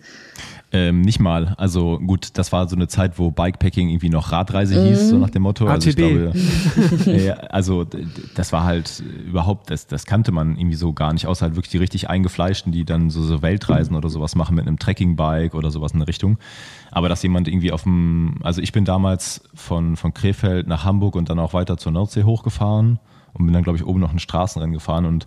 Ähm, 0.72 1.00
nicht 1.00 1.18
mal. 1.18 1.54
Also 1.58 1.98
gut, 1.98 2.38
das 2.38 2.52
war 2.52 2.68
so 2.68 2.76
eine 2.76 2.86
Zeit, 2.86 3.18
wo 3.18 3.32
Bikepacking 3.32 3.88
irgendwie 3.88 4.08
noch 4.08 4.30
Radreise 4.30 4.80
mhm. 4.80 4.86
hieß, 4.86 5.08
so 5.08 5.18
nach 5.18 5.30
dem 5.30 5.42
Motto. 5.42 5.66
Also, 5.66 5.90
ich 5.90 5.96
glaube, 5.96 6.32
äh, 7.06 7.30
also 7.30 7.84
das 8.36 8.52
war 8.52 8.62
halt 8.62 9.02
überhaupt, 9.26 9.70
das, 9.70 9.88
das 9.88 10.06
kannte 10.06 10.30
man 10.30 10.56
irgendwie 10.56 10.76
so 10.76 10.92
gar 10.92 11.12
nicht, 11.12 11.26
außer 11.26 11.46
halt 11.46 11.56
wirklich 11.56 11.72
die 11.72 11.78
richtig 11.78 12.08
eingefleischten, 12.08 12.70
die 12.70 12.84
dann 12.84 13.10
so, 13.10 13.22
so 13.22 13.42
Weltreisen 13.42 13.96
oder 13.96 14.08
sowas 14.08 14.36
machen 14.36 14.54
mit 14.54 14.68
einem 14.68 14.78
Trekkingbike 14.78 15.56
oder 15.56 15.72
sowas 15.72 15.90
in 15.90 15.98
der 15.98 16.08
Richtung. 16.08 16.38
Aber 16.92 17.08
dass 17.08 17.22
jemand 17.24 17.48
irgendwie 17.48 17.72
auf 17.72 17.82
dem, 17.82 18.36
also 18.42 18.60
ich 18.60 18.70
bin 18.70 18.84
damals 18.84 19.42
von, 19.54 19.96
von 19.96 20.14
Krefeld 20.14 20.68
nach 20.68 20.84
Hamburg 20.84 21.16
und 21.16 21.30
dann 21.30 21.40
auch 21.40 21.52
weiter 21.52 21.78
zur 21.78 21.90
Nordsee 21.90 22.22
hochgefahren 22.22 23.00
und 23.32 23.44
bin 23.44 23.52
dann, 23.52 23.64
glaube 23.64 23.76
ich, 23.76 23.84
oben 23.84 23.98
noch 23.98 24.12
ein 24.12 24.20
Straßenrennen 24.20 24.72
gefahren 24.72 25.04
und 25.04 25.26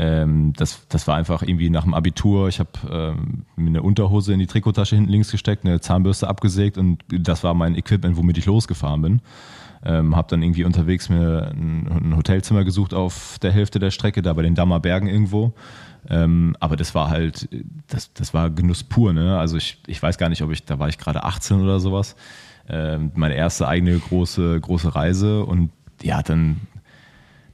ähm, 0.00 0.52
das, 0.56 0.86
das 0.88 1.08
war 1.08 1.16
einfach 1.16 1.42
irgendwie 1.42 1.70
nach 1.70 1.82
dem 1.82 1.92
Abitur. 1.92 2.46
Ich 2.46 2.60
habe 2.60 2.70
ähm, 2.88 3.44
mir 3.56 3.70
eine 3.70 3.82
Unterhose 3.82 4.32
in 4.32 4.38
die 4.38 4.46
Trikottasche 4.46 4.94
hinten 4.94 5.10
links 5.10 5.32
gesteckt, 5.32 5.64
eine 5.64 5.80
Zahnbürste 5.80 6.28
abgesägt 6.28 6.78
und 6.78 7.02
das 7.08 7.42
war 7.42 7.52
mein 7.52 7.74
Equipment, 7.74 8.16
womit 8.16 8.38
ich 8.38 8.46
losgefahren 8.46 9.02
bin. 9.02 9.22
Ähm, 9.84 10.14
habe 10.14 10.28
dann 10.30 10.42
irgendwie 10.42 10.62
unterwegs 10.62 11.08
mir 11.08 11.50
ein, 11.52 11.88
ein, 11.88 12.16
Hotelzimmer 12.16 12.64
gesucht 12.64 12.94
auf 12.94 13.38
der 13.42 13.50
Hälfte 13.50 13.80
der 13.80 13.90
Strecke, 13.90 14.22
da 14.22 14.32
bei 14.32 14.42
den 14.42 14.54
Dammer 14.54 14.78
Bergen 14.78 15.08
irgendwo. 15.08 15.52
Ähm, 16.08 16.56
aber 16.60 16.76
das 16.76 16.94
war 16.94 17.10
halt, 17.10 17.48
das, 17.88 18.12
das 18.12 18.32
war 18.32 18.50
Genuss 18.50 18.84
pur. 18.84 19.12
Ne? 19.12 19.36
Also 19.36 19.56
ich, 19.56 19.80
ich 19.88 20.00
weiß 20.00 20.16
gar 20.16 20.28
nicht, 20.28 20.42
ob 20.42 20.52
ich, 20.52 20.64
da 20.64 20.78
war 20.78 20.88
ich 20.88 20.98
gerade 20.98 21.24
18 21.24 21.60
oder 21.60 21.80
sowas. 21.80 22.14
Ähm, 22.68 23.10
meine 23.14 23.34
erste 23.34 23.66
eigene 23.66 23.98
große, 23.98 24.60
große 24.60 24.94
Reise 24.94 25.44
und 25.44 25.70
ja, 26.02 26.22
dann 26.22 26.60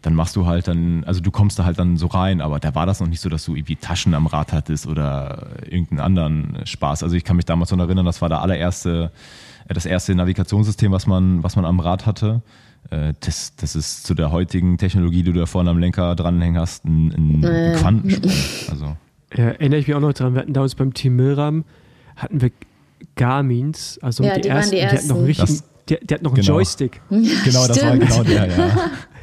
dann 0.05 0.15
machst 0.15 0.37
du 0.37 0.45
halt 0.45 0.69
dann, 0.69 1.03
also 1.05 1.21
du 1.21 1.31
kommst 1.31 1.59
da 1.59 1.65
halt 1.65 1.79
dann 1.79 1.97
so 1.97 2.09
rein, 2.09 2.43
aber 2.43 2.61
da 2.61 2.75
war 2.75 2.85
das 2.85 3.01
noch 3.01 3.07
nicht 3.07 3.21
so, 3.21 3.31
dass 3.31 3.45
du 3.45 3.55
irgendwie 3.55 3.77
Taschen 3.77 4.13
am 4.13 4.27
Rad 4.27 4.53
hattest 4.53 4.87
oder 4.87 5.49
irgendeinen 5.69 6.01
anderen 6.01 6.59
Spaß. 6.65 7.03
Also 7.03 7.17
ich 7.17 7.25
kann 7.25 7.37
mich 7.37 7.47
damals 7.47 7.71
noch 7.71 7.79
erinnern, 7.79 8.05
das 8.05 8.21
war 8.21 8.29
der 8.29 8.43
allererste, 8.43 9.11
äh, 9.67 9.73
das 9.73 9.87
erste 9.87 10.15
Navigationssystem, 10.15 10.93
was 10.93 11.07
man, 11.07 11.43
was 11.43 11.57
man 11.57 11.65
am 11.65 11.81
Rad 11.81 12.05
hatte. 12.05 12.43
Äh, 12.91 13.15
das, 13.21 13.57
das 13.57 13.75
ist 13.75 14.07
zu 14.07 14.13
der 14.15 14.31
heutigen 14.31 14.77
Technologie, 14.77 15.23
die 15.23 15.33
du 15.33 15.41
da 15.41 15.47
vorne 15.47 15.71
am 15.71 15.79
Lenker 15.79 16.15
dranhängen 16.15 16.61
hast, 16.61 16.85
ein, 16.85 17.13
ein, 17.13 17.45
ein 17.45 17.77
Quantensprung. 17.77 18.31
Also. 18.71 18.97
Ja, 19.35 19.45
erinnere 19.45 19.81
ich 19.81 19.89
mich 19.89 19.97
auch 19.97 20.01
noch 20.01 20.13
dran, 20.13 20.35
wir 20.35 20.43
hatten 20.43 20.53
damals 20.53 20.75
beim 20.75 20.93
Team 20.93 21.17
Milram, 21.17 21.65
hatten 22.15 22.43
wir 22.43 22.51
Garmins, 23.17 23.99
also 24.03 24.23
ja, 24.23 24.35
die, 24.35 24.43
die, 24.43 24.49
ersten, 24.49 24.71
die, 24.73 24.79
ersten, 24.79 24.97
die 24.97 24.99
hatten 24.99 25.09
noch 25.09 25.17
einen 25.17 25.27
richtigen, 25.27 25.61
der, 25.89 25.99
der 26.03 26.15
hat 26.17 26.23
noch 26.23 26.33
einen 26.33 26.43
genau. 26.43 26.55
Joystick. 26.55 27.01
genau, 27.09 27.67
das 27.67 27.83
war 27.83 27.97
genau 27.97 28.23
der, 28.23 28.47
ja. 28.49 28.77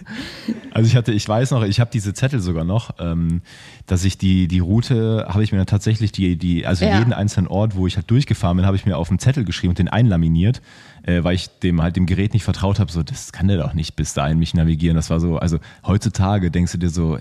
Also 0.72 0.88
ich 0.88 0.96
hatte, 0.96 1.12
ich 1.12 1.28
weiß 1.28 1.52
noch, 1.52 1.64
ich 1.64 1.80
habe 1.80 1.90
diese 1.92 2.14
Zettel 2.14 2.40
sogar 2.40 2.64
noch, 2.64 2.92
ähm, 3.00 3.42
dass 3.88 4.06
ich 4.06 4.18
die, 4.18 4.48
die 4.48 4.60
Route, 4.60 5.26
habe 5.28 5.44
ich 5.44 5.52
mir 5.52 5.58
dann 5.58 5.68
tatsächlich 5.68 6.12
die, 6.12 6.38
die, 6.38 6.66
also 6.66 6.86
Ja. 6.86 6.98
jeden 7.00 7.14
einzelnen 7.14 7.48
Ort, 7.48 7.76
wo 7.76 7.88
ich 7.88 7.98
halt 7.98 8.10
durchgefahren 8.10 8.58
bin, 8.58 8.66
habe 8.66 8.78
ich 8.78 8.86
mir 8.86 8.98
auf 8.98 9.10
einen 9.10 9.20
Zettel 9.20 9.44
geschrieben 9.44 9.72
und 9.72 9.80
den 9.80 9.90
einlaminiert, 9.90 10.62
äh, 11.04 11.24
weil 11.24 11.36
ich 11.36 11.50
dem 11.60 11.82
halt 11.82 11.96
dem 11.98 12.06
Gerät 12.06 12.34
nicht 12.34 12.44
vertraut 12.44 12.80
habe, 12.80 12.92
so, 12.92 13.04
das 13.04 13.32
kann 13.32 13.48
der 13.48 13.58
doch 13.58 13.74
nicht 13.74 13.96
bis 13.96 14.14
dahin 14.14 14.40
mich 14.40 14.54
navigieren. 14.54 14.96
Das 14.96 15.10
war 15.10 15.20
so, 15.20 15.38
also 15.38 15.60
heutzutage 15.86 16.52
denkst 16.52 16.72
du 16.72 16.78
dir 16.78 16.90
so, 16.90 17.18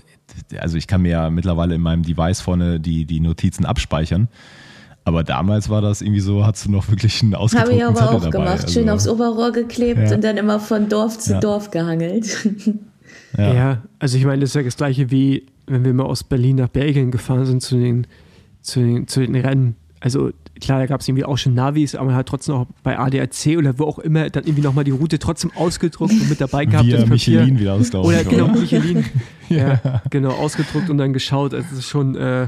also 0.57 0.77
ich 0.77 0.87
kann 0.87 1.01
mir 1.01 1.09
ja 1.11 1.29
mittlerweile 1.29 1.75
in 1.75 1.81
meinem 1.81 2.03
Device 2.03 2.41
vorne 2.41 2.79
die, 2.79 3.05
die 3.05 3.19
Notizen 3.19 3.65
abspeichern. 3.65 4.29
Aber 5.03 5.23
damals 5.23 5.67
war 5.69 5.81
das 5.81 6.01
irgendwie 6.01 6.19
so, 6.19 6.45
hast 6.45 6.65
du 6.65 6.71
noch 6.71 6.87
wirklich 6.89 7.21
einen 7.23 7.33
Habe 7.33 7.43
ausgedruckten 7.43 7.77
ich 7.77 7.83
aber 7.83 7.95
Zettel 7.95 8.07
auch 8.09 8.19
dabei. 8.21 8.29
gemacht. 8.29 8.61
Also, 8.63 8.67
Schön 8.79 8.89
aufs 8.89 9.07
Oberrohr 9.07 9.51
geklebt 9.51 10.09
Ja. 10.09 10.15
und 10.15 10.23
dann 10.23 10.37
immer 10.37 10.59
von 10.59 10.89
Dorf 10.89 11.17
zu 11.17 11.33
Ja. 11.33 11.39
Dorf 11.39 11.71
gehangelt. 11.71 12.47
Ja. 13.37 13.53
Ja. 13.53 13.81
also 13.97 14.17
ich 14.17 14.25
meine, 14.25 14.41
das 14.41 14.49
ist 14.49 14.55
ja 14.55 14.63
das 14.63 14.75
gleiche 14.75 15.09
wie, 15.09 15.45
wenn 15.65 15.85
wir 15.85 15.93
mal 15.93 16.03
aus 16.03 16.21
Berlin 16.21 16.57
nach 16.57 16.67
Belgien 16.67 17.11
gefahren 17.11 17.45
sind 17.45 17.61
zu 17.61 17.77
den, 17.77 18.05
zu 18.61 18.81
den, 18.81 19.07
zu 19.07 19.21
den 19.21 19.33
Rennen. 19.35 19.75
Also 20.01 20.31
klar, 20.59 20.79
da 20.79 20.85
gab 20.85 20.99
es 20.99 21.07
irgendwie 21.07 21.23
auch 21.23 21.37
schon 21.37 21.53
Navis, 21.53 21.95
aber 21.95 22.07
man 22.07 22.15
hat 22.15 22.27
trotzdem 22.27 22.55
auch 22.55 22.65
bei 22.83 22.99
ADAC 22.99 23.57
oder 23.57 23.79
wo 23.79 23.85
auch 23.85 23.99
immer 23.99 24.29
dann 24.29 24.43
irgendwie 24.43 24.61
nochmal 24.63 24.83
die 24.83 24.91
Route 24.91 25.17
trotzdem 25.17 25.49
ausgedruckt 25.55 26.11
und 26.11 26.29
mit 26.29 26.41
dabei 26.41 26.65
gehabt. 26.65 26.87
Via. 26.87 27.05
Michelin 27.05 27.57
wieder 27.57 27.73
auslaufen. 27.75 28.09
Oder 28.13 28.23
genau, 28.25 28.47
Michelin. 28.49 29.05
ja. 29.49 30.01
genau, 30.09 30.31
ausgedruckt 30.31 30.89
und 30.89 30.97
dann 30.97 31.13
geschaut. 31.13 31.53
Also 31.53 31.65
es 31.71 31.79
ist 31.79 31.87
schon, 31.87 32.15
äh, 32.15 32.47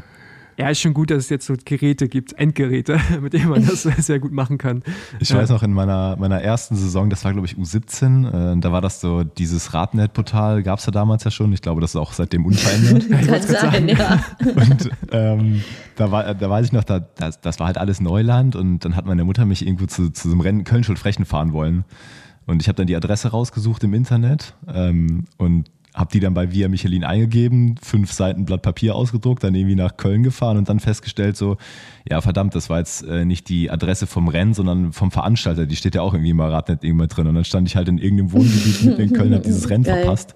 ja, 0.63 0.69
ist 0.69 0.79
schon 0.79 0.93
gut, 0.93 1.11
dass 1.11 1.25
es 1.25 1.29
jetzt 1.29 1.45
so 1.45 1.55
Geräte 1.65 2.07
gibt, 2.07 2.31
Endgeräte, 2.33 2.97
mit 3.21 3.33
denen 3.33 3.49
man 3.49 3.65
das 3.65 3.83
sehr 3.97 4.19
gut 4.19 4.31
machen 4.31 4.57
kann. 4.57 4.81
Ich 5.19 5.29
Ja. 5.29 5.37
weiß 5.37 5.49
noch, 5.49 5.61
in 5.61 5.73
meiner, 5.73 6.15
meiner 6.15 6.41
ersten 6.41 6.75
Saison, 6.77 7.09
das 7.09 7.25
war 7.25 7.33
glaube 7.33 7.45
ich 7.47 7.55
U17, 7.55 8.53
äh, 8.55 8.59
da 8.59 8.71
war 8.71 8.79
das 8.79 9.01
so, 9.01 9.23
dieses 9.25 9.73
Radnet-Portal 9.73 10.63
gab 10.63 10.79
es 10.79 10.85
ja 10.85 10.91
damals 10.91 11.25
ja 11.25 11.31
schon. 11.31 11.51
Ich 11.51 11.61
glaube, 11.61 11.81
das 11.81 11.91
ist 11.91 11.95
auch 11.97 12.13
seitdem 12.13 12.45
unverändert. 12.45 13.09
Kann 13.27 13.41
sein, 13.41 13.89
ja. 13.89 14.23
und 14.39 14.89
ähm, 15.11 15.61
da, 15.97 16.11
war, 16.11 16.33
da 16.33 16.49
weiß 16.49 16.65
ich 16.65 16.71
noch, 16.71 16.85
da, 16.85 16.99
das, 16.99 17.41
das 17.41 17.59
war 17.59 17.67
halt 17.67 17.77
alles 17.77 17.99
Neuland 17.99 18.55
und 18.55 18.79
dann 18.85 18.95
hat 18.95 19.05
meine 19.05 19.25
Mutter 19.25 19.45
mich 19.45 19.65
irgendwo 19.67 19.85
zu, 19.85 20.11
zu 20.11 20.29
so 20.29 20.33
einem 20.33 20.41
Rennen 20.41 20.63
Köln-Schulfrechen 20.63 21.25
fahren 21.25 21.51
wollen. 21.51 21.83
Und 22.45 22.61
ich 22.61 22.67
habe 22.67 22.75
dann 22.75 22.87
die 22.87 22.95
Adresse 22.95 23.29
rausgesucht 23.29 23.83
im 23.83 23.93
Internet 23.93 24.53
ähm, 24.67 25.25
und 25.37 25.69
habe 25.93 26.11
die 26.11 26.19
dann 26.19 26.33
bei 26.33 26.51
Via 26.51 26.69
Michelin 26.69 27.03
eingegeben, 27.03 27.75
fünf 27.81 28.11
Seiten 28.11 28.45
Blatt 28.45 28.61
Papier 28.63 28.95
ausgedruckt, 28.95 29.43
dann 29.43 29.53
irgendwie 29.53 29.75
nach 29.75 29.95
Köln 29.97 30.23
gefahren 30.23 30.57
und 30.57 30.67
dann 30.69 30.79
festgestellt 30.79 31.37
so, 31.37 31.57
ja 32.09 32.19
verdammt, 32.21 32.55
das 32.55 32.69
war 32.69 32.79
jetzt 32.79 33.03
äh, 33.03 33.25
nicht 33.25 33.47
die 33.49 33.69
Adresse 33.69 34.07
vom 34.07 34.27
Rennen, 34.27 34.53
sondern 34.53 34.91
vom 34.91 35.11
Veranstalter, 35.11 35.65
die 35.67 35.75
steht 35.75 35.95
ja 35.95 36.01
auch 36.01 36.13
irgendwie 36.13 36.31
im 36.31 36.39
Radnet 36.39 36.83
irgendwann 36.83 37.09
drin 37.09 37.27
und 37.27 37.35
dann 37.35 37.45
stand 37.45 37.67
ich 37.67 37.75
halt 37.75 37.87
in 37.87 37.97
irgendeinem 37.99 38.31
Wohngebiet 38.31 38.83
mitten 38.83 39.01
in 39.01 39.13
Köln, 39.13 39.33
habe 39.33 39.43
dieses 39.43 39.69
Rennen 39.69 39.83
Geil. 39.85 40.01
verpasst. 40.03 40.35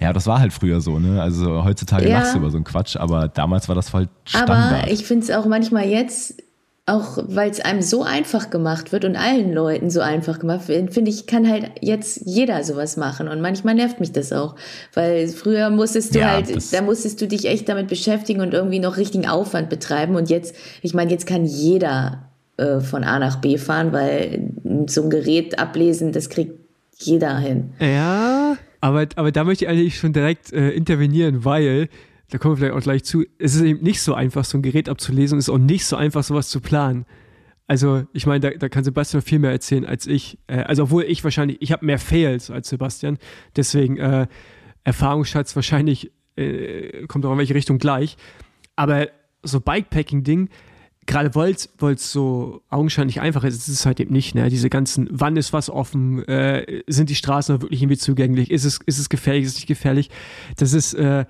Ja, 0.00 0.12
das 0.14 0.26
war 0.26 0.40
halt 0.40 0.52
früher 0.52 0.80
so, 0.80 0.98
ne? 0.98 1.20
Also 1.20 1.62
heutzutage 1.64 2.08
Ja. 2.08 2.18
lachst 2.18 2.34
du 2.34 2.38
über 2.38 2.50
so 2.50 2.56
einen 2.56 2.64
Quatsch, 2.64 2.96
aber 2.96 3.28
damals 3.28 3.68
war 3.68 3.74
das 3.74 3.92
halt 3.92 4.08
Standard. 4.24 4.72
Aber 4.84 4.90
ich 4.90 5.04
finde 5.04 5.24
es 5.24 5.30
auch 5.30 5.44
manchmal 5.46 5.86
jetzt, 5.88 6.42
auch 6.86 7.18
weil 7.28 7.50
es 7.50 7.60
einem 7.60 7.82
so 7.82 8.02
einfach 8.02 8.50
gemacht 8.50 8.90
wird 8.90 9.04
und 9.04 9.14
allen 9.14 9.52
Leuten 9.52 9.90
so 9.90 10.00
einfach 10.00 10.38
gemacht 10.38 10.68
wird, 10.68 10.92
finde 10.92 11.10
ich, 11.10 11.26
kann 11.26 11.48
halt 11.48 11.70
jetzt 11.80 12.22
jeder 12.24 12.64
sowas 12.64 12.96
machen. 12.96 13.28
Und 13.28 13.40
manchmal 13.40 13.74
nervt 13.74 14.00
mich 14.00 14.12
das 14.12 14.32
auch. 14.32 14.56
Weil 14.94 15.28
früher 15.28 15.70
musstest 15.70 16.14
du 16.14 16.20
Ja, 16.20 16.32
halt, 16.32 16.72
da 16.72 16.82
musstest 16.82 17.20
du 17.20 17.28
dich 17.28 17.46
echt 17.46 17.68
damit 17.68 17.88
beschäftigen 17.88 18.40
und 18.40 18.54
irgendwie 18.54 18.80
noch 18.80 18.96
richtigen 18.96 19.28
Aufwand 19.28 19.68
betreiben. 19.68 20.16
Und 20.16 20.30
jetzt, 20.30 20.54
ich 20.82 20.92
meine, 20.94 21.10
jetzt 21.12 21.26
kann 21.26 21.44
jeder 21.44 22.30
äh, 22.56 22.80
von 22.80 23.04
A 23.04 23.18
nach 23.18 23.36
B 23.36 23.56
fahren, 23.56 23.92
weil 23.92 24.50
so 24.86 25.02
ein 25.02 25.10
Gerät 25.10 25.58
ablesen, 25.58 26.12
das 26.12 26.28
kriegt 26.28 26.58
jeder 26.96 27.38
hin. 27.38 27.72
Ja, 27.78 28.56
aber, 28.80 29.06
aber 29.16 29.30
da 29.32 29.44
möchte 29.44 29.64
ich 29.64 29.70
eigentlich 29.70 29.98
schon 29.98 30.12
direkt 30.12 30.52
äh, 30.52 30.70
intervenieren, 30.70 31.44
weil, 31.44 31.88
da 32.30 32.38
kommen 32.38 32.54
wir 32.54 32.58
vielleicht 32.58 32.74
auch 32.74 32.82
gleich 32.82 33.04
zu, 33.04 33.24
es 33.38 33.54
ist 33.54 33.62
eben 33.62 33.82
nicht 33.82 34.00
so 34.00 34.14
einfach, 34.14 34.44
so 34.44 34.58
ein 34.58 34.62
Gerät 34.62 34.88
abzulesen 34.88 35.36
und 35.36 35.38
es 35.40 35.48
ist 35.48 35.54
auch 35.54 35.58
nicht 35.58 35.84
so 35.84 35.96
einfach, 35.96 36.22
sowas 36.22 36.48
zu 36.48 36.60
planen. 36.60 37.04
Also, 37.66 38.04
ich 38.12 38.26
meine, 38.26 38.40
da, 38.40 38.50
da 38.50 38.68
kann 38.68 38.82
Sebastian 38.82 39.22
viel 39.22 39.38
mehr 39.38 39.52
erzählen 39.52 39.86
als 39.86 40.06
ich. 40.06 40.38
Äh, 40.48 40.62
also, 40.62 40.84
obwohl 40.84 41.04
ich 41.04 41.22
wahrscheinlich, 41.22 41.58
ich 41.60 41.70
habe 41.70 41.86
mehr 41.86 41.98
Fails 41.98 42.50
als 42.50 42.68
Sebastian. 42.68 43.18
Deswegen, 43.54 43.96
äh, 43.98 44.26
Erfahrungsschatz 44.82 45.54
wahrscheinlich 45.54 46.10
äh, 46.36 47.06
kommt 47.06 47.24
auch 47.26 47.32
in 47.32 47.38
welche 47.38 47.54
Richtung 47.54 47.78
gleich. 47.78 48.16
Aber 48.76 49.08
so 49.42 49.60
Bikepacking-Ding, 49.60 50.48
gerade 51.06 51.34
weil 51.34 51.52
es 51.52 52.12
so 52.12 52.62
augenscheinlich 52.68 53.20
einfach 53.20 53.44
ist, 53.44 53.56
ist 53.56 53.68
es 53.68 53.86
halt 53.86 54.00
eben 54.00 54.12
nicht. 54.12 54.34
Ne? 54.34 54.48
Diese 54.48 54.70
ganzen, 54.70 55.08
wann 55.10 55.36
ist 55.36 55.52
was 55.52 55.70
offen, 55.70 56.24
äh, 56.28 56.82
sind 56.86 57.10
die 57.10 57.14
Straßen 57.14 57.60
wirklich 57.62 57.82
irgendwie 57.82 57.98
zugänglich, 57.98 58.50
ist 58.50 58.64
es, 58.64 58.80
ist 58.86 58.98
es 58.98 59.08
gefährlich, 59.08 59.44
ist 59.44 59.50
es 59.50 59.56
nicht 59.56 59.66
gefährlich. 59.66 60.10
Das 60.56 60.72
ist, 60.72 60.94
äh, 60.94 61.24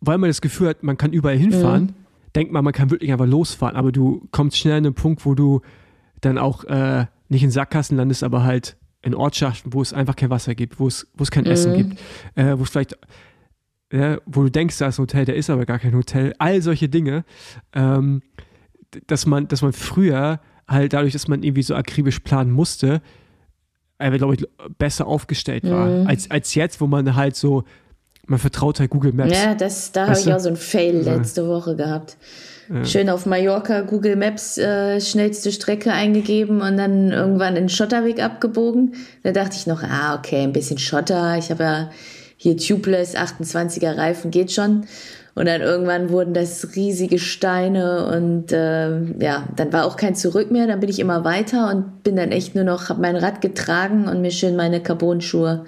weil 0.00 0.18
man 0.18 0.30
das 0.30 0.40
Gefühl 0.40 0.68
hat, 0.68 0.82
man 0.82 0.96
kann 0.96 1.12
überall 1.12 1.36
hinfahren, 1.36 1.94
denkt 2.34 2.52
man, 2.52 2.64
man 2.64 2.72
kann 2.72 2.90
wirklich 2.90 3.12
einfach 3.12 3.26
losfahren, 3.26 3.76
aber 3.76 3.92
du 3.92 4.26
kommst 4.30 4.58
schnell 4.58 4.78
an 4.78 4.84
den 4.84 4.94
Punkt, 4.94 5.24
wo 5.26 5.34
du 5.34 5.60
dann 6.20 6.38
auch 6.38 6.64
äh, 6.64 7.06
nicht 7.28 7.42
in 7.42 7.50
Sackgassen 7.50 7.96
landest, 7.96 8.22
aber 8.22 8.44
halt 8.44 8.76
in 9.02 9.14
Ortschaften, 9.14 9.72
wo 9.72 9.80
es 9.80 9.92
einfach 9.92 10.16
kein 10.16 10.30
Wasser 10.30 10.54
gibt, 10.54 10.78
wo 10.78 10.86
es, 10.86 11.06
wo 11.14 11.22
es 11.22 11.30
kein 11.30 11.46
Essen 11.46 11.74
gibt, 11.74 12.00
äh, 12.34 12.58
wo 12.58 12.64
es 12.64 12.70
vielleicht 12.70 12.96
ja, 13.92 14.18
wo 14.24 14.42
du 14.42 14.50
denkst, 14.50 14.78
da 14.78 14.86
ist 14.86 14.98
ein 14.98 15.02
Hotel, 15.02 15.24
da 15.24 15.32
ist 15.32 15.50
aber 15.50 15.66
gar 15.66 15.78
kein 15.78 15.94
Hotel. 15.94 16.32
All 16.38 16.62
solche 16.62 16.88
Dinge, 16.88 17.24
ähm, 17.72 18.22
dass 19.06 19.26
man, 19.26 19.48
dass 19.48 19.62
man 19.62 19.72
früher 19.72 20.40
halt 20.68 20.92
dadurch, 20.92 21.12
dass 21.12 21.26
man 21.26 21.42
irgendwie 21.42 21.62
so 21.62 21.74
akribisch 21.74 22.20
planen 22.20 22.52
musste, 22.52 23.02
einfach, 23.98 24.18
glaube 24.18 24.34
ich, 24.34 24.46
besser 24.78 25.06
aufgestellt 25.06 25.68
war, 25.68 26.06
als, 26.06 26.30
als 26.30 26.54
jetzt, 26.54 26.80
wo 26.80 26.86
man 26.86 27.16
halt 27.16 27.36
so, 27.36 27.64
man 28.30 28.38
vertraut 28.38 28.78
halt 28.78 28.90
Google 28.90 29.12
Maps. 29.12 29.32
Ja, 29.32 29.54
das, 29.54 29.90
da 29.92 30.06
habe 30.06 30.18
ich 30.18 30.32
auch 30.32 30.38
so 30.38 30.48
ein 30.48 30.56
Fail 30.56 31.02
letzte 31.02 31.48
Woche 31.48 31.74
gehabt. 31.76 32.16
Schön 32.84 33.10
auf 33.10 33.26
Mallorca 33.26 33.80
Google 33.80 34.14
Maps 34.14 34.56
äh, 34.56 35.00
schnellste 35.00 35.50
Strecke 35.50 35.90
eingegeben 35.92 36.62
und 36.62 36.76
dann 36.76 37.10
irgendwann 37.10 37.56
in 37.56 37.64
den 37.64 37.68
Schotterweg 37.68 38.22
abgebogen. 38.22 38.94
Da 39.24 39.32
dachte 39.32 39.56
ich 39.56 39.66
noch, 39.66 39.82
ah, 39.82 40.14
okay, 40.14 40.44
ein 40.44 40.52
bisschen 40.52 40.78
Schotter. 40.78 41.36
Ich 41.36 41.50
habe 41.50 41.64
ja 41.64 41.90
hier 42.36 42.56
Tubeless 42.56 43.16
28er 43.16 43.96
Reifen, 43.96 44.30
geht 44.30 44.52
schon. 44.52 44.86
Und 45.34 45.46
dann 45.46 45.62
irgendwann 45.62 46.10
wurden 46.10 46.32
das 46.32 46.76
riesige 46.76 47.18
Steine 47.18 48.06
und 48.06 48.52
ähm, 48.52 49.16
ja, 49.18 49.48
dann 49.56 49.72
war 49.72 49.84
auch 49.84 49.96
kein 49.96 50.14
Zurück 50.14 50.52
mehr. 50.52 50.68
Dann 50.68 50.78
bin 50.78 50.90
ich 50.90 51.00
immer 51.00 51.24
weiter 51.24 51.68
und 51.70 52.04
bin 52.04 52.14
dann 52.14 52.30
echt 52.30 52.54
nur 52.54 52.64
noch, 52.64 52.88
habe 52.88 53.00
mein 53.00 53.16
Rad 53.16 53.40
getragen 53.40 54.06
und 54.06 54.20
mir 54.22 54.30
schön 54.30 54.54
meine 54.54 54.80
Carbon-Schuhe 54.80 55.64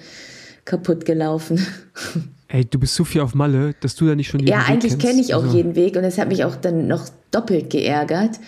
kaputt 0.65 1.05
gelaufen. 1.05 1.67
Ey, 2.55 2.67
du 2.67 2.79
bist 2.79 2.95
so 2.95 3.05
viel 3.05 3.23
auf 3.23 3.35
Malle, 3.35 3.75
dass 3.81 3.97
du 3.97 4.07
da 4.07 4.15
nicht 4.15 4.29
schon 4.29 4.41
jeden 4.41 4.51
Ja, 4.51 4.61
Weg 4.61 4.69
eigentlich 4.69 4.99
kenne 4.99 5.21
ich 5.23 5.33
auch 5.35 5.43
Also, 5.43 5.57
jeden 5.57 5.75
Weg 5.75 5.97
und 5.97 6.03
das 6.03 6.19
hat 6.19 6.29
mich 6.29 6.45
auch 6.45 6.55
dann 6.55 6.87
noch 6.87 7.09
doppelt 7.31 7.71
geärgert, 7.71 8.39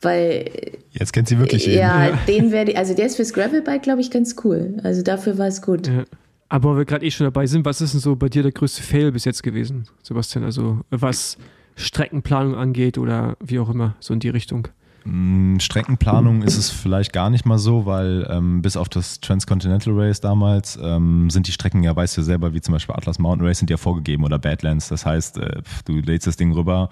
weil 0.00 0.44
Jetzt 0.92 1.12
kennt 1.12 1.26
sie 1.28 1.40
wirklich 1.40 1.66
jeden. 1.66 1.78
ja, 1.80 2.16
den 2.28 2.52
werde 2.52 2.70
ich, 2.70 2.78
also 2.78 2.94
der 2.94 3.06
ist 3.06 3.16
fürs 3.16 3.32
Gravelbike, 3.32 3.82
glaube 3.82 4.00
ich, 4.00 4.12
ganz 4.12 4.36
cool. 4.44 4.76
Also 4.84 5.02
dafür 5.02 5.38
war 5.38 5.48
es 5.48 5.60
gut. 5.60 5.88
Ja. 5.88 6.04
Aber 6.48 6.72
wo 6.72 6.76
wir 6.78 6.84
gerade 6.84 7.04
eh 7.04 7.10
schon 7.10 7.24
dabei 7.26 7.46
sind, 7.46 7.64
was 7.64 7.80
ist 7.80 7.94
denn 7.94 8.00
so 8.00 8.14
bei 8.14 8.28
dir 8.28 8.44
der 8.44 8.52
größte 8.52 8.82
Fail 8.82 9.10
bis 9.10 9.24
jetzt 9.24 9.42
gewesen, 9.42 9.88
Sebastian? 10.04 10.44
Also 10.44 10.80
was 10.90 11.36
Streckenplanung 11.74 12.54
angeht 12.54 12.96
oder 12.96 13.36
wie 13.44 13.58
auch 13.58 13.68
immer, 13.70 13.96
so 13.98 14.14
in 14.14 14.20
die 14.20 14.28
Richtung. 14.30 14.68
Mm, 15.10 15.58
Streckenplanung 15.58 16.42
ist 16.42 16.58
es 16.58 16.70
vielleicht 16.70 17.12
gar 17.12 17.30
nicht 17.30 17.46
mal 17.46 17.58
so, 17.58 17.86
weil 17.86 18.26
ähm, 18.30 18.60
bis 18.60 18.76
auf 18.76 18.88
das 18.88 19.20
Transcontinental 19.20 19.94
Race 19.94 20.20
damals 20.20 20.78
ähm, 20.82 21.30
sind 21.30 21.46
die 21.46 21.52
Strecken 21.52 21.82
ja, 21.82 21.96
weißt 21.96 22.16
du 22.18 22.22
selber, 22.22 22.52
wie 22.52 22.60
zum 22.60 22.72
Beispiel 22.72 22.94
Atlas 22.94 23.18
Mountain 23.18 23.46
Race, 23.46 23.58
sind 23.58 23.70
ja 23.70 23.78
vorgegeben 23.78 24.24
oder 24.24 24.38
Badlands. 24.38 24.88
Das 24.88 25.06
heißt, 25.06 25.38
äh, 25.38 25.62
du 25.86 25.94
lädst 25.94 26.26
das 26.26 26.36
Ding 26.36 26.52
rüber. 26.52 26.90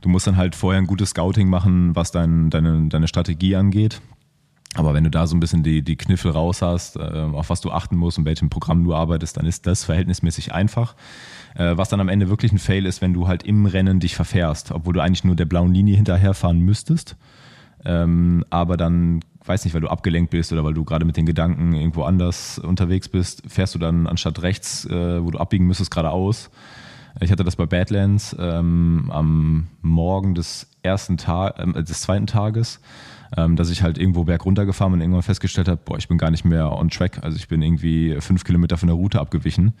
Du 0.00 0.08
musst 0.08 0.26
dann 0.26 0.36
halt 0.36 0.56
vorher 0.56 0.80
ein 0.80 0.88
gutes 0.88 1.10
Scouting 1.10 1.48
machen, 1.48 1.94
was 1.94 2.10
dein, 2.10 2.50
deine, 2.50 2.88
deine 2.88 3.06
Strategie 3.06 3.54
angeht. 3.54 4.00
Aber 4.74 4.94
wenn 4.94 5.04
du 5.04 5.10
da 5.10 5.26
so 5.26 5.36
ein 5.36 5.40
bisschen 5.40 5.62
die, 5.62 5.82
die 5.82 5.96
Kniffel 5.96 6.32
raus 6.32 6.62
hast, 6.62 6.96
äh, 6.96 7.00
auf 7.00 7.50
was 7.50 7.60
du 7.60 7.70
achten 7.70 7.96
musst 7.96 8.18
und 8.18 8.24
welchem 8.24 8.50
Programm 8.50 8.82
du 8.82 8.94
arbeitest, 8.94 9.36
dann 9.36 9.46
ist 9.46 9.66
das 9.66 9.84
verhältnismäßig 9.84 10.52
einfach. 10.52 10.96
Äh, 11.54 11.76
was 11.76 11.90
dann 11.90 12.00
am 12.00 12.08
Ende 12.08 12.28
wirklich 12.28 12.52
ein 12.52 12.58
Fail 12.58 12.86
ist, 12.86 13.02
wenn 13.02 13.12
du 13.12 13.28
halt 13.28 13.42
im 13.44 13.66
Rennen 13.66 14.00
dich 14.00 14.16
verfährst, 14.16 14.72
obwohl 14.72 14.94
du 14.94 15.00
eigentlich 15.00 15.24
nur 15.24 15.36
der 15.36 15.44
blauen 15.44 15.74
Linie 15.74 15.94
hinterherfahren 15.94 16.58
müsstest. 16.58 17.16
Ähm, 17.84 18.44
aber 18.50 18.76
dann, 18.76 19.20
weiß 19.44 19.64
nicht, 19.64 19.74
weil 19.74 19.80
du 19.80 19.88
abgelenkt 19.88 20.30
bist 20.30 20.52
oder 20.52 20.64
weil 20.64 20.74
du 20.74 20.84
gerade 20.84 21.04
mit 21.04 21.16
den 21.16 21.26
Gedanken 21.26 21.74
irgendwo 21.74 22.04
anders 22.04 22.58
unterwegs 22.58 23.08
bist, 23.08 23.42
fährst 23.46 23.74
du 23.74 23.78
dann 23.78 24.06
anstatt 24.06 24.42
rechts, 24.42 24.84
äh, 24.86 25.22
wo 25.22 25.30
du 25.30 25.38
abbiegen 25.38 25.66
müsstest, 25.66 25.90
geradeaus. 25.90 26.50
Ich 27.20 27.30
hatte 27.30 27.44
das 27.44 27.56
bei 27.56 27.66
Badlands 27.66 28.34
ähm, 28.38 29.10
am 29.12 29.66
Morgen 29.82 30.34
des 30.34 30.68
ersten 30.82 31.16
Tag, 31.18 31.58
äh, 31.58 31.82
des 31.82 32.00
zweiten 32.00 32.26
Tages, 32.26 32.80
ähm, 33.36 33.56
dass 33.56 33.70
ich 33.70 33.82
halt 33.82 33.98
irgendwo 33.98 34.24
bergunter 34.24 34.64
gefahren 34.64 34.92
bin 34.92 35.00
und 35.00 35.02
irgendwann 35.02 35.22
festgestellt 35.22 35.68
habe, 35.68 35.80
boah, 35.84 35.98
ich 35.98 36.08
bin 36.08 36.18
gar 36.18 36.30
nicht 36.30 36.44
mehr 36.44 36.72
on 36.72 36.88
track. 36.88 37.18
Also 37.22 37.36
ich 37.36 37.48
bin 37.48 37.62
irgendwie 37.62 38.16
fünf 38.20 38.44
Kilometer 38.44 38.76
von 38.78 38.86
der 38.86 38.96
Route 38.96 39.20
abgewichen. 39.20 39.72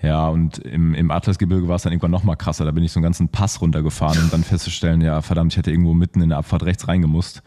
Ja, 0.00 0.28
und 0.28 0.58
im, 0.58 0.94
im 0.94 1.10
Atlasgebirge 1.10 1.66
war 1.66 1.76
es 1.76 1.82
dann 1.82 1.92
irgendwann 1.92 2.12
noch 2.12 2.22
mal 2.22 2.36
krasser. 2.36 2.64
Da 2.64 2.70
bin 2.70 2.84
ich 2.84 2.92
so 2.92 2.98
einen 2.98 3.04
ganzen 3.04 3.28
Pass 3.28 3.60
runtergefahren, 3.60 4.22
um 4.22 4.30
dann 4.30 4.44
festzustellen, 4.44 5.00
ja, 5.00 5.20
verdammt, 5.22 5.52
ich 5.52 5.58
hätte 5.58 5.70
irgendwo 5.70 5.92
mitten 5.92 6.20
in 6.20 6.28
der 6.28 6.38
Abfahrt 6.38 6.62
rechts 6.62 6.86
reingemusst. 6.86 7.42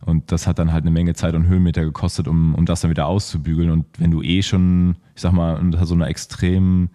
Und 0.00 0.30
das 0.30 0.46
hat 0.46 0.60
dann 0.60 0.72
halt 0.72 0.84
eine 0.84 0.92
Menge 0.92 1.14
Zeit 1.14 1.34
und 1.34 1.48
Höhenmeter 1.48 1.82
gekostet, 1.82 2.28
um, 2.28 2.54
um 2.54 2.66
das 2.66 2.82
dann 2.82 2.90
wieder 2.90 3.06
auszubügeln. 3.06 3.70
Und 3.70 3.86
wenn 3.98 4.12
du 4.12 4.22
eh 4.22 4.42
schon, 4.42 4.96
ich 5.16 5.22
sag 5.22 5.32
mal, 5.32 5.58
unter 5.58 5.84
so 5.86 5.94
einer 5.94 6.06
extremen 6.06 6.90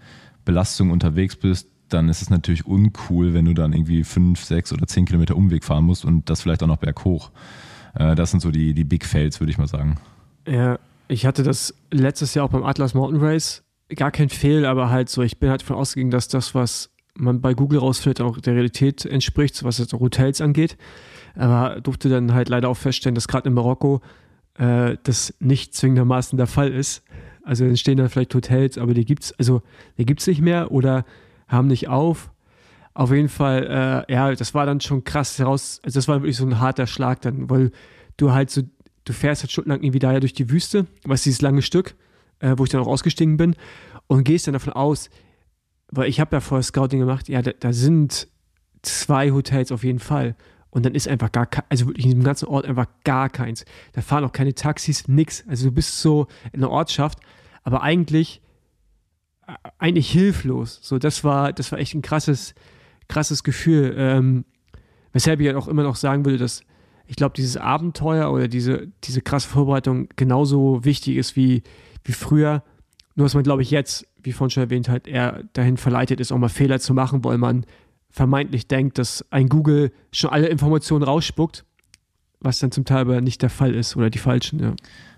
Belastung 0.46 0.90
unterwegs 0.90 1.36
bist, 1.36 1.68
dann 1.90 2.10
ist 2.10 2.22
es 2.22 2.30
natürlich 2.30 2.66
uncool, 2.66 3.34
wenn 3.34 3.46
du 3.46 3.54
dann 3.54 3.74
irgendwie 3.74 4.04
fünf, 4.04 4.44
sechs 4.44 4.72
oder 4.74 4.88
zehn 4.88 5.06
Kilometer 5.06 5.36
Umweg 5.36 5.64
fahren 5.64 5.84
musst 5.84 6.06
und 6.06 6.30
das 6.30 6.42
vielleicht 6.42 6.64
auch 6.64 6.68
noch 6.68 6.78
berghoch. 6.78 7.32
Äh, 7.94 8.16
das 8.16 8.32
sind 8.32 8.40
so 8.40 8.52
die, 8.52 8.74
die 8.74 8.84
Big 8.84 9.06
Fails, 9.06 9.40
würde 9.40 9.52
ich 9.52 9.58
mal 9.58 9.68
sagen. 9.68 9.98
Ja, 10.48 10.80
ich 11.08 11.26
hatte 11.26 11.44
das 11.44 11.74
letztes 11.92 12.34
Jahr 12.34 12.46
auch 12.46 12.50
beim 12.50 12.64
Atlas 12.64 12.94
Mountain 12.94 13.22
Race. 13.22 13.63
Gar 13.90 14.12
kein 14.12 14.30
Fehl, 14.30 14.66
aber 14.66 14.90
halt 14.90 15.10
so, 15.10 15.22
ich 15.22 15.40
bin 15.40 15.50
halt 15.50 15.62
davon 15.62 15.76
ausgegangen, 15.76 16.12
dass 16.12 16.28
das, 16.28 16.56
was 16.56 16.90
man 17.16 17.42
bei 17.42 17.54
Google 17.54 17.80
rausfindet, 17.80 18.22
auch 18.22 18.40
der 18.40 18.56
Realität 18.56 19.06
entspricht, 19.06 19.64
was 19.64 19.78
jetzt 19.78 19.94
Hotels 19.94 20.42
angeht. 20.42 20.78
Aber 21.36 21.82
durfte 21.82 22.10
dann 22.10 22.34
halt 22.34 22.50
leider 22.50 22.70
auch 22.70 22.78
feststellen, 22.78 23.16
dass 23.16 23.28
gerade 23.28 23.50
in 23.50 23.56
Marokko 23.56 24.02
äh, 24.58 24.98
das 25.04 25.34
nicht 25.40 25.74
zwingendermaßen 25.76 26.38
der 26.38 26.48
Fall 26.48 26.72
ist. 26.72 27.04
Also 27.44 27.66
entstehen 27.66 27.98
da 27.98 28.08
vielleicht 28.08 28.34
Hotels, 28.34 28.78
aber 28.78 28.94
die 28.94 29.06
gibt's, 29.06 29.34
also 29.34 29.62
die 29.98 30.06
gibt's 30.06 30.28
nicht 30.28 30.42
mehr 30.42 30.72
oder 30.72 31.06
haben 31.48 31.68
nicht 31.68 31.90
auf. 31.90 32.32
Auf 32.94 33.12
jeden 33.12 33.30
Fall, 33.30 34.06
äh, 34.08 34.14
ja, 34.14 34.34
das 34.34 34.54
war 34.54 34.66
dann 34.66 34.80
schon 34.80 35.04
krass 35.04 35.40
heraus. 35.40 35.80
Also 35.84 35.98
das 35.98 36.08
war 36.08 36.22
wirklich 36.22 36.38
so 36.38 36.46
ein 36.46 36.60
harter 36.60 36.88
Schlag 36.88 37.22
dann, 37.22 37.50
weil 37.50 37.72
du 38.18 38.32
halt 38.32 38.50
so, 38.50 38.62
du 39.04 39.14
fährst 39.14 39.44
halt 39.44 39.52
stundenlang 39.52 39.82
irgendwie 39.82 40.00
da 40.00 40.14
ja 40.14 40.20
durch 40.20 40.34
die 40.34 40.50
Wüste, 40.50 40.86
was 41.04 41.24
dieses 41.24 41.42
lange 41.42 41.64
Stück, 41.64 41.96
äh, 42.44 42.58
wo 42.58 42.66
ich 42.66 42.70
dann 42.70 42.82
auch 42.82 42.88
ausgestiegen 42.88 43.38
bin 43.38 43.56
und 44.08 44.26
gehst 44.26 44.46
dann 44.46 44.54
davon 44.54 44.74
aus, 44.74 45.10
weil 45.90 46.10
ich 46.10 46.20
habe 46.20 46.36
ja 46.36 46.40
vorher 46.42 46.64
Scouting 46.64 47.00
gemacht, 47.00 47.30
ja, 47.30 47.42
da, 47.42 47.52
da, 47.58 47.72
sind 47.72 48.28
zwei 48.82 49.32
Hotels 49.32 49.72
auf 49.72 49.84
jeden 49.84 50.00
Fall. 50.00 50.36
Und 50.70 50.86
dann 50.86 50.96
ist 50.96 51.08
einfach 51.08 51.32
gar, 51.32 51.48
also 51.70 51.88
wirklich 51.88 52.06
in 52.06 52.12
diesem 52.12 52.24
ganzen 52.24 52.48
Ort 52.48 52.66
einfach 52.66 52.88
gar 53.04 53.30
keins. 53.30 53.64
Da 53.94 54.02
fahren 54.02 54.26
auch 54.26 54.32
keine 54.32 54.56
Taxis, 54.56 55.08
nix. 55.08 55.48
Also 55.48 55.70
du 55.70 55.72
bist 55.72 56.02
so 56.02 56.28
in 56.52 56.62
einer 56.64 56.72
Ortschaft, 56.72 57.20
aber 57.64 57.84
eigentlich, 57.84 58.42
äh, 59.48 59.54
eigentlich 59.78 60.12
hilflos. 60.12 60.80
So, 60.82 60.98
das 60.98 61.24
war, 61.24 61.54
das 61.54 61.72
war 61.72 61.80
echt 61.80 61.94
ein 61.94 62.02
krasses, 62.02 62.56
krasses 63.08 63.44
Gefühl. 63.44 63.94
Ähm, 63.98 64.46
weshalb 65.14 65.40
ich 65.40 65.48
halt 65.48 65.58
auch 65.58 65.68
immer 65.68 65.84
noch 65.84 65.96
sagen 65.96 66.26
würde, 66.26 66.40
dass 66.40 66.62
ich 67.06 67.16
glaube, 67.18 67.36
dieses 67.36 67.58
Abenteuer 67.58 68.32
oder 68.32 68.48
diese, 68.48 68.88
diese 69.04 69.22
krasse 69.22 69.48
Vorbereitung 69.48 70.10
genauso 70.16 70.84
wichtig 70.84 71.18
ist 71.18 71.36
wie, 71.36 71.62
wie 72.04 72.14
früher. 72.14 72.64
Nur 73.16 73.26
dass 73.26 73.36
man, 73.36 73.44
glaube 73.44 73.62
ich, 73.62 73.72
jetzt, 73.72 74.08
wie 74.22 74.32
vorhin 74.32 74.50
schon 74.50 74.64
erwähnt, 74.64 74.90
halt 74.90 75.08
eher 75.08 75.44
dahin 75.54 75.78
verleitet 75.78 76.20
ist, 76.20 76.32
auch 76.32 76.38
mal 76.38 76.50
Fehler 76.50 76.80
zu 76.80 76.94
machen, 76.94 77.24
weil 77.24 77.38
man 77.38 77.66
vermeintlich 78.10 78.68
denkt, 78.68 78.98
dass 78.98 79.26
ein 79.32 79.50
Google 79.50 79.92
schon 80.12 80.30
alle 80.30 80.48
Informationen 80.48 81.04
rausspuckt, 81.04 81.66
was 82.40 82.60
dann 82.60 82.72
zum 82.72 82.86
Teil 82.86 83.02
aber 83.02 83.22
nicht 83.22 83.42
der 83.42 83.50
Fall 83.50 83.74
ist 83.74 83.96
oder 83.96 84.10
die 84.10 84.20
falschen, 84.20 84.60
ja. 84.60 84.76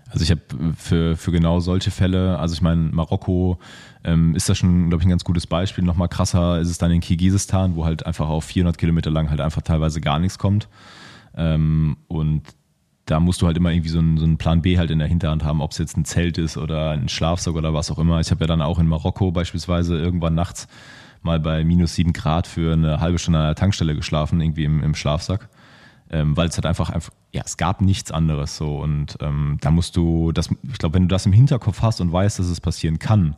Also 0.08 0.22
ich 0.22 0.30
habe 0.30 0.40
für, 0.76 1.16
für 1.16 1.32
genau 1.32 1.58
solche 1.58 1.90
Fälle, 1.90 2.38
also 2.38 2.54
ich 2.54 2.62
meine, 2.62 2.82
Marokko 2.92 3.58
ähm, 4.04 4.36
ist 4.36 4.48
da 4.48 4.54
schon, 4.54 4.88
glaube 4.88 5.02
ich, 5.02 5.06
ein 5.06 5.10
ganz 5.10 5.24
gutes 5.24 5.48
Beispiel. 5.48 5.82
Nochmal 5.82 6.08
krasser 6.08 6.60
ist 6.60 6.70
es 6.70 6.78
dann 6.78 6.92
in 6.92 7.00
Kirgisistan, 7.00 7.74
wo 7.74 7.84
halt 7.84 8.06
einfach 8.06 8.28
auf 8.28 8.44
400 8.44 8.78
Kilometer 8.78 9.10
lang 9.10 9.30
halt 9.30 9.40
einfach 9.40 9.62
teilweise 9.62 10.00
gar 10.00 10.20
nichts 10.20 10.38
kommt. 10.38 10.68
Ähm, 11.36 11.96
und 12.06 12.42
da 13.06 13.20
musst 13.20 13.40
du 13.40 13.46
halt 13.46 13.56
immer 13.56 13.70
irgendwie 13.70 13.88
so 13.88 14.00
einen, 14.00 14.18
so 14.18 14.24
einen, 14.24 14.36
Plan 14.36 14.62
B 14.62 14.78
halt 14.78 14.90
in 14.90 14.98
der 14.98 15.08
Hinterhand 15.08 15.44
haben, 15.44 15.60
ob 15.60 15.70
es 15.70 15.78
jetzt 15.78 15.96
ein 15.96 16.04
Zelt 16.04 16.38
ist 16.38 16.56
oder 16.56 16.90
ein 16.90 17.08
Schlafsack 17.08 17.54
oder 17.54 17.72
was 17.72 17.90
auch 17.90 17.98
immer. 17.98 18.20
Ich 18.20 18.30
habe 18.30 18.40
ja 18.42 18.46
dann 18.48 18.60
auch 18.60 18.78
in 18.78 18.88
Marokko 18.88 19.30
beispielsweise 19.30 19.96
irgendwann 19.96 20.34
nachts 20.34 20.66
mal 21.22 21.40
bei 21.40 21.64
minus 21.64 21.94
sieben 21.94 22.12
Grad 22.12 22.46
für 22.46 22.72
eine 22.72 23.00
halbe 23.00 23.18
Stunde 23.18 23.38
an 23.38 23.46
der 23.46 23.54
Tankstelle 23.54 23.94
geschlafen, 23.94 24.40
irgendwie 24.40 24.64
im, 24.64 24.82
im 24.82 24.94
Schlafsack. 24.94 25.48
Ähm, 26.08 26.36
weil 26.36 26.48
es 26.48 26.56
halt 26.56 26.66
einfach, 26.66 26.90
einfach, 26.90 27.12
ja, 27.32 27.42
es 27.44 27.56
gab 27.56 27.80
nichts 27.80 28.12
anderes 28.12 28.56
so. 28.56 28.78
Und 28.78 29.18
ähm, 29.20 29.58
da 29.60 29.70
musst 29.70 29.96
du, 29.96 30.32
das, 30.32 30.50
ich 30.62 30.78
glaube, 30.78 30.94
wenn 30.94 31.02
du 31.02 31.08
das 31.08 31.26
im 31.26 31.32
Hinterkopf 31.32 31.82
hast 31.82 32.00
und 32.00 32.12
weißt, 32.12 32.38
dass 32.38 32.46
es 32.46 32.60
passieren 32.60 32.98
kann, 32.98 33.36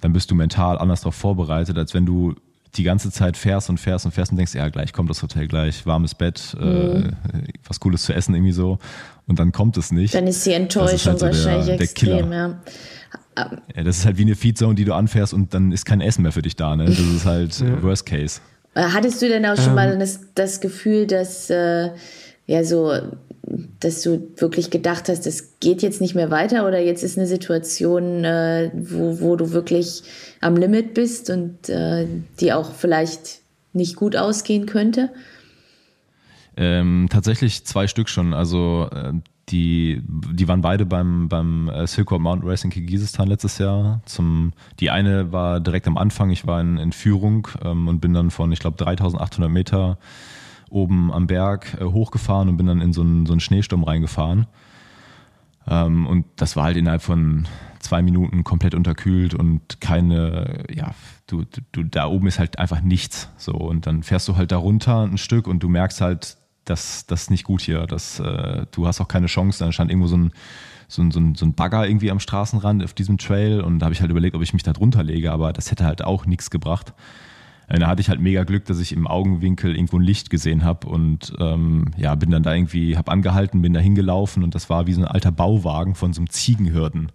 dann 0.00 0.12
bist 0.12 0.30
du 0.30 0.34
mental 0.34 0.78
anders 0.78 1.02
darauf 1.02 1.14
vorbereitet, 1.14 1.76
als 1.76 1.92
wenn 1.94 2.06
du 2.06 2.34
die 2.74 2.82
ganze 2.82 3.10
Zeit 3.10 3.36
fährst 3.36 3.70
und 3.70 3.78
fährst 3.78 4.04
und 4.04 4.12
fährst 4.12 4.32
und 4.32 4.38
denkst, 4.38 4.54
ja, 4.54 4.68
gleich 4.68 4.92
kommt 4.92 5.10
das 5.10 5.22
Hotel, 5.22 5.46
gleich 5.46 5.86
warmes 5.86 6.14
Bett, 6.14 6.56
äh, 6.60 6.64
mhm. 6.64 7.06
äh, 7.06 7.52
was 7.66 7.80
Cooles 7.80 8.02
zu 8.02 8.12
essen 8.12 8.34
irgendwie 8.34 8.52
so. 8.52 8.78
Und 9.26 9.38
dann 9.38 9.52
kommt 9.52 9.76
es 9.76 9.92
nicht. 9.92 10.14
Dann 10.14 10.26
ist 10.26 10.44
die 10.46 10.52
Enttäuschung 10.52 10.94
ist 10.94 11.06
halt 11.06 11.18
so 11.18 11.26
wahrscheinlich 11.26 11.66
der, 11.66 11.76
der 11.76 11.84
extrem, 11.84 12.32
ja. 12.32 12.58
ja. 13.36 13.84
Das 13.84 13.98
ist 13.98 14.06
halt 14.06 14.18
wie 14.18 14.22
eine 14.22 14.34
Feedzone, 14.34 14.74
die 14.74 14.84
du 14.84 14.94
anfährst 14.94 15.34
und 15.34 15.52
dann 15.52 15.72
ist 15.72 15.84
kein 15.84 16.00
Essen 16.00 16.22
mehr 16.22 16.32
für 16.32 16.42
dich 16.42 16.56
da. 16.56 16.76
Ne? 16.76 16.86
Das 16.86 16.98
ist 16.98 17.24
halt 17.24 17.58
ja. 17.60 17.82
Worst 17.82 18.06
Case. 18.06 18.40
Äh, 18.74 18.82
hattest 18.92 19.20
du 19.22 19.28
denn 19.28 19.44
auch 19.46 19.56
schon 19.56 19.68
ähm. 19.68 19.74
mal 19.74 19.98
das, 19.98 20.20
das 20.34 20.60
Gefühl, 20.60 21.06
dass 21.06 21.50
äh, 21.50 21.90
ja 22.46 22.64
so 22.64 22.92
dass 23.80 24.02
du 24.02 24.28
wirklich 24.36 24.70
gedacht 24.70 25.08
hast, 25.08 25.26
das 25.26 25.58
geht 25.60 25.82
jetzt 25.82 26.00
nicht 26.00 26.14
mehr 26.14 26.30
weiter 26.30 26.66
oder 26.66 26.80
jetzt 26.80 27.02
ist 27.02 27.16
eine 27.16 27.26
Situation, 27.26 28.24
äh, 28.24 28.70
wo, 28.74 29.20
wo 29.20 29.36
du 29.36 29.52
wirklich 29.52 30.02
am 30.40 30.56
Limit 30.56 30.94
bist 30.94 31.30
und 31.30 31.68
äh, 31.68 32.06
die 32.40 32.52
auch 32.52 32.72
vielleicht 32.72 33.40
nicht 33.72 33.96
gut 33.96 34.16
ausgehen 34.16 34.66
könnte? 34.66 35.10
Ähm, 36.56 37.08
tatsächlich 37.10 37.64
zwei 37.64 37.86
Stück 37.86 38.08
schon. 38.08 38.32
Also 38.32 38.88
äh, 38.90 39.12
die, 39.50 40.02
die 40.06 40.48
waren 40.48 40.62
beide 40.62 40.86
beim, 40.86 41.28
beim 41.28 41.68
äh, 41.68 41.86
Silk 41.86 42.10
Road 42.10 42.20
Mountain 42.20 42.48
Race 42.48 42.66
Kirgisistan 42.68 43.28
letztes 43.28 43.58
Jahr. 43.58 44.00
Zum, 44.06 44.52
die 44.80 44.90
eine 44.90 45.30
war 45.30 45.60
direkt 45.60 45.86
am 45.86 45.98
Anfang, 45.98 46.30
ich 46.30 46.46
war 46.46 46.60
in, 46.60 46.78
in 46.78 46.92
Führung 46.92 47.46
ähm, 47.62 47.86
und 47.86 48.00
bin 48.00 48.14
dann 48.14 48.30
von, 48.30 48.50
ich 48.50 48.58
glaube, 48.58 48.76
3800 48.76 49.50
Meter 49.50 49.98
oben 50.70 51.12
am 51.12 51.26
Berg 51.26 51.76
äh, 51.80 51.84
hochgefahren 51.84 52.48
und 52.48 52.56
bin 52.56 52.66
dann 52.66 52.80
in 52.80 52.92
so 52.92 53.02
einen, 53.02 53.26
so 53.26 53.32
einen 53.32 53.40
Schneesturm 53.40 53.84
reingefahren. 53.84 54.46
Ähm, 55.68 56.06
und 56.06 56.26
das 56.36 56.56
war 56.56 56.64
halt 56.64 56.76
innerhalb 56.76 57.02
von 57.02 57.46
zwei 57.80 58.02
Minuten 58.02 58.44
komplett 58.44 58.74
unterkühlt 58.74 59.34
und 59.34 59.80
keine, 59.80 60.64
ja, 60.72 60.94
du, 61.26 61.44
du, 61.72 61.84
da 61.84 62.06
oben 62.06 62.26
ist 62.26 62.38
halt 62.38 62.58
einfach 62.58 62.80
nichts. 62.80 63.28
So, 63.36 63.52
und 63.52 63.86
dann 63.86 64.02
fährst 64.02 64.28
du 64.28 64.36
halt 64.36 64.52
da 64.52 64.56
runter 64.56 65.02
ein 65.02 65.18
Stück 65.18 65.46
und 65.46 65.62
du 65.62 65.68
merkst 65.68 66.00
halt, 66.00 66.36
dass 66.64 67.06
das 67.06 67.30
nicht 67.30 67.44
gut 67.44 67.60
hier. 67.60 67.86
Dass, 67.86 68.18
äh, 68.18 68.66
du 68.72 68.86
hast 68.86 69.00
auch 69.00 69.08
keine 69.08 69.26
Chance. 69.26 69.60
Dann 69.60 69.72
stand 69.72 69.90
irgendwo 69.90 70.08
so 70.08 70.16
ein, 70.16 70.32
so 70.88 71.02
ein, 71.02 71.10
so, 71.10 71.20
ein, 71.20 71.34
so 71.34 71.46
ein 71.46 71.54
Bagger 71.54 71.86
irgendwie 71.86 72.10
am 72.10 72.20
Straßenrand 72.20 72.84
auf 72.84 72.94
diesem 72.94 73.18
Trail 73.18 73.60
und 73.60 73.78
da 73.78 73.86
habe 73.86 73.94
ich 73.94 74.00
halt 74.00 74.10
überlegt, 74.10 74.36
ob 74.36 74.42
ich 74.42 74.52
mich 74.52 74.62
da 74.62 74.72
drunter 74.72 75.02
lege, 75.02 75.32
aber 75.32 75.52
das 75.52 75.70
hätte 75.70 75.84
halt 75.84 76.04
auch 76.04 76.26
nichts 76.26 76.50
gebracht. 76.50 76.92
Äh, 77.68 77.78
da 77.78 77.88
hatte 77.88 78.00
ich 78.00 78.08
halt 78.08 78.20
mega 78.20 78.44
Glück, 78.44 78.64
dass 78.66 78.80
ich 78.80 78.92
im 78.92 79.06
Augenwinkel 79.06 79.74
irgendwo 79.74 79.98
ein 79.98 80.02
Licht 80.02 80.30
gesehen 80.30 80.64
habe 80.64 80.88
und 80.88 81.32
ähm, 81.38 81.86
ja, 81.96 82.14
bin 82.14 82.30
dann 82.30 82.42
da 82.42 82.54
irgendwie, 82.54 82.96
habe 82.96 83.10
angehalten, 83.10 83.62
bin 83.62 83.72
da 83.72 83.80
hingelaufen 83.80 84.42
und 84.42 84.54
das 84.54 84.70
war 84.70 84.86
wie 84.86 84.92
so 84.92 85.00
ein 85.00 85.06
alter 85.06 85.32
Bauwagen 85.32 85.94
von 85.94 86.12
so 86.12 86.20
einem 86.20 86.30
Ziegenhirten. 86.30 87.10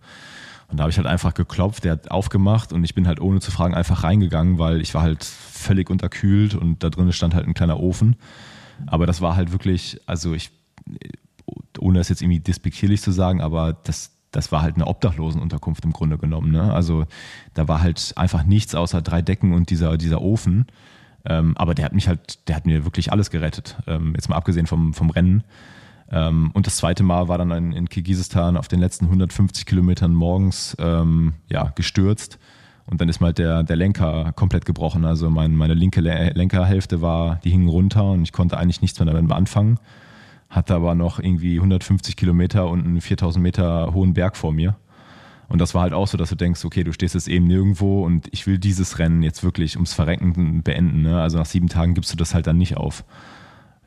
Und 0.68 0.78
da 0.78 0.84
habe 0.84 0.92
ich 0.92 0.98
halt 0.98 1.08
einfach 1.08 1.34
geklopft, 1.34 1.84
der 1.84 1.94
hat 1.94 2.12
aufgemacht 2.12 2.72
und 2.72 2.84
ich 2.86 2.96
bin 2.96 3.06
halt 3.08 3.20
ohne 3.20 3.42
zu 3.42 3.52
fragen 3.52 3.74
einfach 3.74 4.04
reingegangen, 4.04 4.58
weil 4.58 4.82
ich 4.82 4.94
war 4.94 5.02
halt 5.02 5.24
völlig 5.24 5.90
unterkühlt 5.90 6.56
und 6.56 6.82
da 6.84 6.90
drinnen 6.90 7.12
stand 7.12 7.36
halt 7.36 7.46
ein 7.46 7.54
kleiner 7.54 7.80
Ofen. 7.80 8.16
Aber 8.88 9.06
das 9.06 9.22
war 9.22 9.36
halt 9.36 9.52
wirklich, 9.52 10.00
also 10.06 10.34
ich, 10.34 10.52
ohne 11.78 12.00
das 12.00 12.10
jetzt 12.10 12.22
irgendwie 12.22 12.40
despektierlich 12.40 13.02
zu 13.02 13.12
sagen, 13.12 13.42
aber 13.42 13.74
das, 13.74 14.12
das 14.32 14.52
war 14.52 14.62
halt 14.62 14.76
eine 14.76 14.88
Obdachlosenunterkunft 14.88 15.84
im 15.86 15.94
Grunde 15.94 16.18
genommen. 16.18 16.52
Ne? 16.52 16.74
Also 16.74 17.06
da 17.54 17.68
war 17.68 17.82
halt 17.82 18.14
einfach 18.16 18.44
nichts 18.44 18.76
außer 18.76 19.02
drei 19.02 19.22
Decken 19.22 19.54
und 19.54 19.70
dieser, 19.70 19.98
dieser 19.98 20.22
Ofen. 20.22 20.68
Ähm, 21.26 21.56
aber 21.58 21.76
der 21.76 21.86
hat 21.86 21.94
mich 21.94 22.08
halt, 22.08 22.48
der 22.48 22.56
hat 22.56 22.66
mir 22.66 22.86
wirklich 22.86 23.12
alles 23.12 23.30
gerettet. 23.30 23.78
Ähm, 23.88 24.14
jetzt 24.16 24.30
mal 24.30 24.38
abgesehen 24.38 24.68
vom, 24.68 24.94
vom 24.94 25.10
Rennen. 25.10 25.44
Ähm, 26.10 26.52
und 26.54 26.66
das 26.66 26.78
zweite 26.78 27.04
Mal 27.04 27.28
war 27.28 27.38
dann 27.38 27.52
in, 27.52 27.72
in 27.74 27.90
Kirgisistan 27.90 28.58
auf 28.58 28.68
den 28.68 28.80
letzten 28.80 29.06
150 29.06 29.66
Kilometern 29.66 30.14
morgens 30.14 30.76
ähm, 30.80 31.34
ja, 31.50 31.72
gestürzt. 31.76 32.40
Und 32.86 33.00
dann 33.00 33.10
ist 33.10 33.20
mal 33.20 33.28
halt 33.28 33.38
der, 33.38 33.64
der 33.64 33.76
Lenker 33.76 34.34
komplett 34.34 34.66
gebrochen. 34.66 35.06
Also 35.06 35.30
mein, 35.30 35.56
meine 35.56 35.76
linke 35.76 36.02
Lenkerhälfte 36.02 37.02
war, 37.02 37.40
die 37.44 37.52
hing 37.52 37.68
runter 37.68 38.12
und 38.12 38.24
ich 38.24 38.32
konnte 38.32 38.58
eigentlich 38.58 38.82
nichts 38.82 39.00
mehr 39.00 39.14
damit 39.14 39.32
anfangen 39.32 39.78
hatte 40.52 40.76
aber 40.76 40.94
noch 40.94 41.20
irgendwie 41.20 41.56
150 41.56 42.16
Kilometer 42.16 42.70
und 42.70 42.86
einen 42.86 43.02
4000 43.02 43.42
Meter 43.42 43.94
hohen 43.94 44.14
Berg 44.14 44.38
vor 44.38 44.52
mir. 44.52 44.76
Und 45.48 45.60
das 45.60 45.74
war 45.74 45.82
halt 45.82 45.94
auch 45.94 46.08
so, 46.08 46.18
dass 46.18 46.30
du 46.30 46.36
denkst, 46.36 46.64
okay, 46.64 46.84
du 46.84 46.94
stehst 46.94 47.16
jetzt 47.16 47.28
eben 47.28 47.46
nirgendwo 47.46 48.06
und 48.06 48.28
ich 48.32 48.48
will 48.48 48.58
dieses 48.58 49.00
Rennen 49.00 49.24
jetzt 49.24 49.44
wirklich 49.44 49.76
ums 49.76 49.94
Verrecken 49.94 50.62
beenden. 50.64 51.02
Ne? 51.02 51.22
Also 51.22 51.38
nach 51.38 51.46
sieben 51.46 51.68
Tagen 51.68 51.94
gibst 51.94 52.12
du 52.14 52.18
das 52.18 52.34
halt 52.34 52.48
dann 52.48 52.58
nicht 52.58 52.78
auf. 52.78 53.04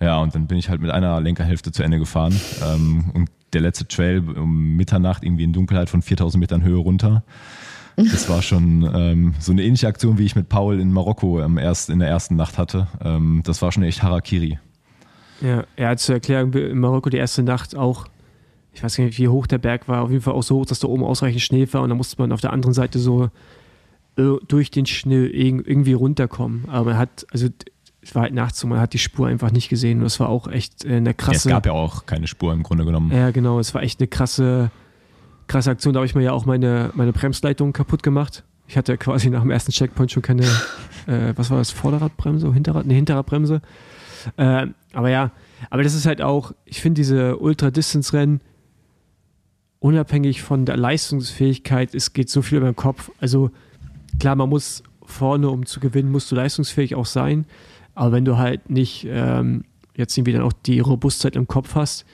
Ja, 0.01 0.19
und 0.19 0.35
dann 0.35 0.47
bin 0.47 0.59
ich 0.59 0.69
halt 0.69 0.83
mit 0.83 0.91
einer 0.91 1.21
Lenkerhälfte 1.21 1.73
zu 1.73 1.83
Ende 1.83 1.99
gefahren. 1.99 2.39
Ähm, 2.63 3.11
und 3.15 3.31
der 3.53 3.63
letzte 3.63 3.87
Trail 3.87 4.19
um 4.29 4.77
Mitternacht 4.77 5.23
irgendwie 5.23 5.45
in 5.45 5.53
Dunkelheit 5.53 5.89
von 5.89 6.03
4000 6.03 6.41
Metern 6.41 6.63
Höhe 6.63 6.77
runter. 6.77 7.23
Das 7.97 8.29
war 8.29 8.43
schon 8.43 8.91
ähm, 8.93 9.35
so 9.39 9.53
eine 9.53 9.63
ähnliche 9.63 9.87
Aktion, 9.87 10.19
wie 10.19 10.25
ich 10.25 10.35
mit 10.35 10.49
Paul 10.49 10.81
in 10.81 10.93
Marokko 10.93 11.41
ähm, 11.41 11.59
erst 11.59 11.91
in 11.91 12.01
der 12.01 12.09
ersten 12.09 12.35
Nacht 12.35 12.59
hatte. 12.59 12.89
Ähm, 13.03 13.43
das 13.45 13.63
war 13.63 13.71
schon 13.71 13.85
echt 13.85 14.03
Harakiri. 14.03 14.59
Ja, 15.41 15.65
er 15.77 15.89
hat 15.89 16.01
zur 16.01 16.17
Erklärung 16.17 16.53
in 16.53 16.79
Marokko 16.79 17.11
die 17.11 17.17
erste 17.17 17.43
Nacht 17.43 17.77
auch, 17.77 18.07
ich 18.73 18.83
weiß 18.83 18.99
nicht, 18.99 19.19
wie 19.19 19.29
hoch 19.29 19.47
der 19.47 19.59
Berg 19.59 19.89
war, 19.89 20.03
auf 20.03 20.11
jeden 20.11 20.23
Fall 20.23 20.35
auch 20.35 20.43
so 20.43 20.57
hoch, 20.57 20.67
dass 20.67 20.81
da 20.81 20.89
oben 20.89 21.05
ausreichend 21.05 21.43
Schnee 21.43 21.67
war 21.73 21.83
und 21.83 21.91
da 21.91 21.95
musste 21.95 22.21
man 22.21 22.33
auf 22.33 22.41
der 22.41 22.53
anderen 22.53 22.75
Seite 22.75 22.99
so 22.99 23.31
äh, 24.17 24.37
durch 24.49 24.71
den 24.71 24.87
Schnee 24.87 25.27
irgendwie 25.27 25.93
runterkommen. 25.93 26.69
Aber 26.69 26.93
er 26.93 26.99
hat, 26.99 27.27
also 27.33 27.49
es 28.05 28.15
war 28.15 28.23
halt 28.23 28.35
nachts 28.35 28.63
und 28.63 28.71
man 28.71 28.81
hat 28.81 28.93
die 28.93 28.99
Spur 28.99 29.27
einfach 29.27 29.51
nicht 29.51 29.69
gesehen. 29.69 29.99
Und 29.99 30.05
das 30.05 30.21
war 30.21 30.29
auch 30.29 30.47
echt 30.49 30.85
äh, 30.85 30.97
eine 30.97 31.15
krasse. 31.15 31.49
Ja, 31.49 31.57
es 31.57 31.63
gab 31.63 31.67
ja 31.67 31.73
auch 31.73 32.07
keine 32.07 32.27
Spur 32.27 32.53
im 32.53 32.63
Grunde 32.63 32.85
genommen. 32.85 33.11
Ja, 33.13 33.31
genau. 33.31 33.59
Es 33.59 33.75
war 33.75 33.83
echt 33.83 34.01
eine 34.01 34.09
krasse, 34.09 34.71
krasse 35.47 35.71
Aktion. 35.71 35.95
Da 35.95 35.99
habe 35.99 36.07
ich 36.07 36.15
mir 36.15 36.23
ja 36.23 36.33
auch 36.33 36.45
meine, 36.45 36.91
meine 36.95 37.13
Bremsleitung 37.13 37.73
kaputt 37.73 38.03
gemacht. 38.03 38.45
Ich 38.69 38.77
hatte 38.77 38.97
quasi 38.97 39.31
nach 39.31 39.43
dem 39.43 39.51
ersten 39.51 39.73
Checkpoint 39.73 40.11
schon 40.13 40.23
keine, 40.23 40.45
äh, 41.07 41.33
was 41.35 41.51
war 41.51 41.59
das, 41.59 41.71
Vorderradbremse, 41.71 42.53
Hinterrad, 42.53 42.85
eine 42.85 42.95
Hinterradbremse. 42.95 43.63
Äh, 44.37 44.67
aber 44.93 45.11
ja, 45.11 45.31
aber 45.71 45.83
das 45.83 45.95
ist 45.95 46.07
halt 46.07 46.23
auch, 46.23 46.53
ich 46.65 46.81
finde 46.81 47.01
diese 47.01 47.39
Ultra-Distance-Rennen, 47.39 48.41
unabhängig 49.81 50.43
von 50.43 50.65
der 50.65 50.77
Leistungsfähigkeit, 50.77 51.95
es 51.95 52.13
geht 52.13 52.31
so 52.31 52.43
viel 52.43 52.59
über 52.59 52.71
den 52.71 52.77
Kopf. 52.77 53.11
Also 53.21 53.51
klar, 54.19 54.37
man 54.37 54.49
muss 54.49 54.83
vorne, 55.05 55.51
um 55.51 55.67
zu 55.67 55.81
gewinnen, 55.81 56.11
musst 56.11 56.31
du 56.31 56.37
leistungsfähig 56.37 56.95
auch 56.95 57.07
sein. 57.07 57.47
Aber 57.95 58.13
wenn 58.13 58.25
du 58.25 58.39
halt 58.39 58.71
nicht 58.71 59.07
ähm, 59.09 59.65
jetzt 59.97 60.17
irgendwie 60.17 60.33
dann 60.33 60.43
auch 60.43 60.53
die 60.53 60.81
Robustheit 60.81 61.37
im 61.37 61.47
Kopf 61.47 61.75
hast, 61.75 62.05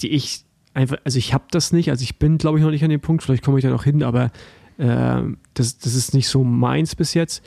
die 0.00 0.10
ich 0.10 0.44
einfach, 0.74 0.98
also 1.04 1.18
ich 1.18 1.34
habe 1.34 1.44
das 1.50 1.72
nicht, 1.72 1.90
also 1.90 2.02
ich 2.02 2.18
bin, 2.18 2.38
glaube 2.38 2.58
ich, 2.58 2.64
noch 2.64 2.70
nicht 2.70 2.84
an 2.84 2.90
dem 2.90 3.00
Punkt, 3.00 3.22
vielleicht 3.22 3.44
komme 3.44 3.58
ich 3.58 3.64
da 3.64 3.70
noch 3.70 3.84
hin, 3.84 4.02
aber 4.02 4.30
äh, 4.76 5.22
das, 5.54 5.78
das 5.78 5.94
ist 5.94 6.14
nicht 6.14 6.28
so 6.28 6.44
meins 6.44 6.94
bis 6.94 7.14
jetzt. 7.14 7.44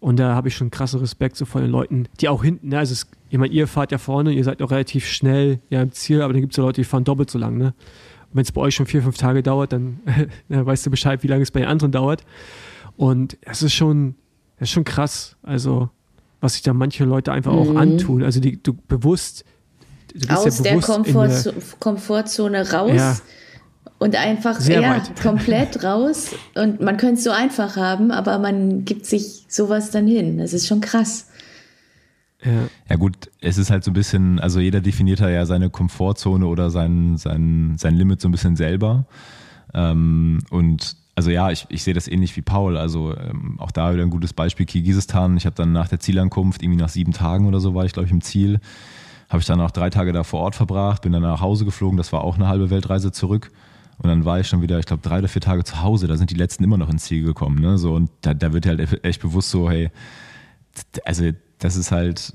Und 0.00 0.18
da 0.18 0.34
habe 0.34 0.48
ich 0.48 0.56
schon 0.56 0.70
krassen 0.70 1.00
Respekt 1.00 1.36
so 1.36 1.46
vor 1.46 1.62
den 1.62 1.70
Leuten, 1.70 2.08
die 2.20 2.28
auch 2.28 2.44
hinten, 2.44 2.68
ne, 2.68 2.78
also 2.78 2.92
es, 2.92 3.06
ich 3.34 3.40
meine, 3.40 3.52
ihr 3.52 3.66
fahrt 3.66 3.90
ja 3.90 3.98
vorne, 3.98 4.32
ihr 4.32 4.44
seid 4.44 4.62
auch 4.62 4.70
relativ 4.70 5.08
schnell 5.08 5.58
ja 5.68 5.82
im 5.82 5.90
Ziel, 5.90 6.22
aber 6.22 6.32
dann 6.32 6.40
gibt 6.40 6.52
es 6.52 6.56
ja 6.56 6.62
Leute, 6.62 6.80
die 6.80 6.84
fahren 6.84 7.02
doppelt 7.02 7.28
so 7.28 7.36
lang, 7.36 7.58
ne? 7.58 7.74
Und 8.30 8.34
wenn 8.34 8.42
es 8.42 8.52
bei 8.52 8.60
euch 8.60 8.76
schon 8.76 8.86
vier, 8.86 9.02
fünf 9.02 9.18
Tage 9.18 9.42
dauert, 9.42 9.72
dann, 9.72 9.98
dann 10.48 10.64
weißt 10.64 10.86
du 10.86 10.90
Bescheid, 10.90 11.24
wie 11.24 11.26
lange 11.26 11.42
es 11.42 11.50
bei 11.50 11.58
den 11.58 11.68
anderen 11.68 11.90
dauert. 11.90 12.24
Und 12.96 13.36
es 13.40 13.64
ist 13.64 13.74
schon, 13.74 14.14
das 14.60 14.68
ist 14.68 14.72
schon 14.72 14.84
krass. 14.84 15.34
Also, 15.42 15.90
was 16.40 16.52
sich 16.52 16.62
da 16.62 16.72
manche 16.74 17.04
Leute 17.04 17.32
einfach 17.32 17.52
mhm. 17.52 17.58
auch 17.58 17.74
antun. 17.74 18.22
Also, 18.22 18.38
die 18.38 18.62
du 18.62 18.72
bewusst. 18.72 19.44
Du 20.14 20.32
Aus 20.32 20.44
ja 20.44 20.50
bewusst 20.50 20.64
der, 20.64 20.80
Komfortzo 20.80 21.50
der 21.50 21.62
Komfortzone 21.80 22.70
raus. 22.70 22.92
Ja. 22.94 23.16
Und 23.98 24.14
einfach 24.14 24.60
Sehr 24.60 24.80
ja, 24.80 24.90
weit. 24.94 25.20
komplett 25.20 25.82
raus. 25.82 26.36
Und 26.54 26.80
man 26.80 26.98
könnte 26.98 27.14
es 27.14 27.24
so 27.24 27.32
einfach 27.32 27.74
haben, 27.74 28.12
aber 28.12 28.38
man 28.38 28.84
gibt 28.84 29.06
sich 29.06 29.44
sowas 29.48 29.90
dann 29.90 30.06
hin. 30.06 30.38
Das 30.38 30.52
ist 30.52 30.68
schon 30.68 30.80
krass. 30.80 31.26
Ja. 32.44 32.68
ja, 32.90 32.96
gut, 32.96 33.30
es 33.40 33.56
ist 33.56 33.70
halt 33.70 33.84
so 33.84 33.90
ein 33.90 33.94
bisschen, 33.94 34.38
also 34.38 34.60
jeder 34.60 34.80
definiert 34.80 35.20
ja 35.20 35.46
seine 35.46 35.70
Komfortzone 35.70 36.46
oder 36.46 36.70
sein, 36.70 37.16
sein, 37.16 37.76
sein 37.78 37.94
Limit 37.94 38.20
so 38.20 38.28
ein 38.28 38.32
bisschen 38.32 38.56
selber. 38.56 39.06
Ähm, 39.72 40.40
und 40.50 40.96
also 41.16 41.30
ja, 41.30 41.50
ich, 41.50 41.66
ich 41.68 41.82
sehe 41.82 41.94
das 41.94 42.08
ähnlich 42.08 42.36
wie 42.36 42.42
Paul. 42.42 42.76
Also 42.76 43.16
ähm, 43.16 43.58
auch 43.58 43.70
da 43.70 43.92
wieder 43.92 44.02
ein 44.02 44.10
gutes 44.10 44.32
Beispiel 44.32 44.66
Kirgisistan. 44.66 45.36
Ich 45.36 45.46
habe 45.46 45.56
dann 45.56 45.72
nach 45.72 45.88
der 45.88 46.00
Zielankunft, 46.00 46.62
irgendwie 46.62 46.80
nach 46.80 46.88
sieben 46.88 47.12
Tagen 47.12 47.46
oder 47.46 47.60
so 47.60 47.74
war 47.74 47.84
ich, 47.84 47.92
glaube 47.92 48.06
ich, 48.06 48.12
im 48.12 48.20
Ziel, 48.20 48.60
habe 49.28 49.40
ich 49.40 49.46
dann 49.46 49.60
auch 49.60 49.70
drei 49.70 49.90
Tage 49.90 50.12
da 50.12 50.22
vor 50.22 50.40
Ort 50.40 50.54
verbracht, 50.54 51.02
bin 51.02 51.12
dann 51.12 51.22
nach 51.22 51.40
Hause 51.40 51.64
geflogen. 51.64 51.96
Das 51.96 52.12
war 52.12 52.22
auch 52.22 52.36
eine 52.36 52.48
halbe 52.48 52.70
Weltreise 52.70 53.12
zurück. 53.12 53.50
Und 53.98 54.08
dann 54.08 54.24
war 54.24 54.40
ich 54.40 54.48
schon 54.48 54.60
wieder, 54.60 54.78
ich 54.80 54.86
glaube, 54.86 55.02
drei 55.02 55.18
oder 55.18 55.28
vier 55.28 55.42
Tage 55.42 55.62
zu 55.62 55.80
Hause. 55.82 56.08
Da 56.08 56.16
sind 56.16 56.30
die 56.30 56.34
letzten 56.34 56.64
immer 56.64 56.76
noch 56.76 56.90
ins 56.90 57.04
Ziel 57.04 57.24
gekommen. 57.24 57.60
Ne? 57.60 57.78
So, 57.78 57.94
und 57.94 58.10
da, 58.22 58.34
da 58.34 58.52
wird 58.52 58.66
halt 58.66 59.04
echt 59.04 59.22
bewusst 59.22 59.50
so, 59.50 59.70
hey, 59.70 59.90
also 61.04 61.30
das 61.64 61.76
ist 61.76 61.92
halt, 61.92 62.34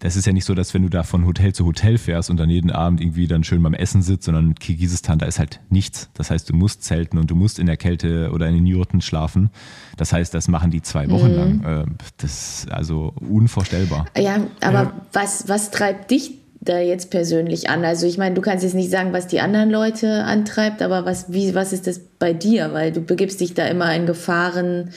das 0.00 0.16
ist 0.16 0.26
ja 0.26 0.34
nicht 0.34 0.44
so, 0.44 0.54
dass 0.54 0.74
wenn 0.74 0.82
du 0.82 0.90
da 0.90 1.02
von 1.02 1.24
Hotel 1.24 1.54
zu 1.54 1.64
Hotel 1.64 1.96
fährst 1.96 2.28
und 2.28 2.36
dann 2.36 2.50
jeden 2.50 2.70
Abend 2.70 3.00
irgendwie 3.00 3.26
dann 3.26 3.42
schön 3.42 3.62
beim 3.62 3.72
Essen 3.72 4.02
sitzt, 4.02 4.24
sondern 4.24 4.54
Kirgisistan, 4.54 5.18
da 5.18 5.24
ist 5.24 5.38
halt 5.38 5.60
nichts. 5.70 6.10
Das 6.12 6.30
heißt, 6.30 6.50
du 6.50 6.54
musst 6.54 6.84
zelten 6.84 7.16
und 7.16 7.30
du 7.30 7.34
musst 7.34 7.58
in 7.58 7.64
der 7.64 7.78
Kälte 7.78 8.30
oder 8.34 8.48
in 8.48 8.54
den 8.54 8.66
Jurten 8.66 9.00
schlafen. 9.00 9.48
Das 9.96 10.12
heißt, 10.12 10.34
das 10.34 10.48
machen 10.48 10.70
die 10.70 10.82
zwei 10.82 11.08
Wochen 11.08 11.30
mhm. 11.30 11.36
lang. 11.36 11.64
Äh, 11.64 11.86
das 12.18 12.64
ist 12.64 12.70
also 12.70 13.14
unvorstellbar. 13.18 14.04
Ja, 14.14 14.42
aber 14.60 14.82
ja. 14.82 14.92
Was, 15.14 15.48
was 15.48 15.70
treibt 15.70 16.10
dich 16.10 16.32
da 16.60 16.80
jetzt 16.80 17.10
persönlich 17.10 17.70
an? 17.70 17.82
Also 17.86 18.06
ich 18.06 18.18
meine, 18.18 18.34
du 18.34 18.42
kannst 18.42 18.62
jetzt 18.62 18.74
nicht 18.74 18.90
sagen, 18.90 19.14
was 19.14 19.26
die 19.26 19.40
anderen 19.40 19.70
Leute 19.70 20.24
antreibt, 20.24 20.82
aber 20.82 21.06
was, 21.06 21.32
wie, 21.32 21.54
was 21.54 21.72
ist 21.72 21.86
das 21.86 21.98
bei 22.18 22.34
dir? 22.34 22.74
Weil 22.74 22.92
du 22.92 23.00
begibst 23.00 23.40
dich 23.40 23.54
da 23.54 23.66
immer 23.68 23.94
in 23.94 24.04
Gefahren, 24.04 24.90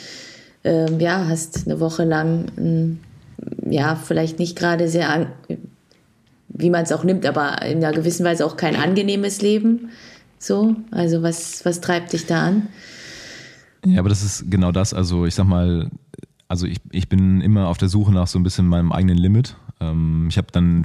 ähm, 0.65 0.99
ja, 0.99 1.27
hast 1.29 1.65
eine 1.65 1.79
Woche 1.79 2.03
lang 2.03 2.47
ein 2.57 2.99
ja, 3.69 3.95
vielleicht 3.95 4.39
nicht 4.39 4.57
gerade 4.57 4.87
sehr, 4.87 5.31
wie 6.49 6.69
man 6.69 6.83
es 6.83 6.91
auch 6.91 7.03
nimmt, 7.03 7.25
aber 7.25 7.61
in 7.63 7.83
einer 7.83 7.93
gewissen 7.93 8.25
Weise 8.25 8.45
auch 8.45 8.57
kein 8.57 8.75
angenehmes 8.75 9.41
Leben. 9.41 9.89
So, 10.39 10.75
also 10.91 11.23
was, 11.23 11.63
was 11.65 11.81
treibt 11.81 12.13
dich 12.13 12.25
da 12.25 12.47
an? 12.47 12.67
Ja, 13.85 13.99
aber 13.99 14.09
das 14.09 14.23
ist 14.23 14.49
genau 14.49 14.71
das. 14.71 14.93
Also 14.93 15.25
ich 15.25 15.35
sag 15.35 15.45
mal, 15.45 15.89
also 16.47 16.67
ich, 16.67 16.77
ich 16.91 17.09
bin 17.09 17.41
immer 17.41 17.67
auf 17.67 17.77
der 17.77 17.89
Suche 17.89 18.11
nach 18.11 18.27
so 18.27 18.39
ein 18.39 18.43
bisschen 18.43 18.67
meinem 18.67 18.91
eigenen 18.91 19.17
Limit. 19.17 19.55
Ähm, 19.79 20.27
ich 20.29 20.37
habe 20.37 20.47
dann 20.51 20.83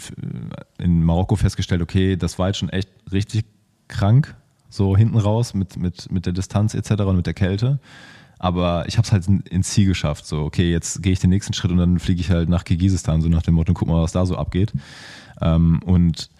in 0.78 1.02
Marokko 1.04 1.36
festgestellt, 1.36 1.82
okay, 1.82 2.16
das 2.16 2.38
war 2.38 2.48
jetzt 2.48 2.58
schon 2.58 2.70
echt 2.70 2.88
richtig 3.12 3.44
krank, 3.88 4.34
so 4.68 4.96
hinten 4.96 5.18
raus 5.18 5.54
mit, 5.54 5.76
mit, 5.76 6.10
mit 6.10 6.26
der 6.26 6.32
Distanz 6.32 6.74
etc. 6.74 7.02
und 7.02 7.16
mit 7.16 7.26
der 7.26 7.34
Kälte. 7.34 7.78
Aber 8.38 8.84
ich 8.86 8.96
habe 8.96 9.04
es 9.04 9.12
halt 9.12 9.26
ins 9.26 9.70
Ziel 9.70 9.86
geschafft. 9.86 10.26
So, 10.26 10.42
okay, 10.42 10.70
jetzt 10.70 11.02
gehe 11.02 11.12
ich 11.12 11.18
den 11.18 11.30
nächsten 11.30 11.52
Schritt 11.52 11.72
und 11.72 11.78
dann 11.78 11.98
fliege 11.98 12.20
ich 12.20 12.30
halt 12.30 12.48
nach 12.48 12.64
Kirgisistan, 12.64 13.20
so 13.20 13.28
nach 13.28 13.42
dem 13.42 13.54
Motto, 13.54 13.74
guck 13.74 13.88
mal, 13.88 14.02
was 14.02 14.12
da 14.12 14.26
so 14.26 14.36
abgeht. 14.36 14.72
Ähm, 15.40 15.80
und 15.84 16.30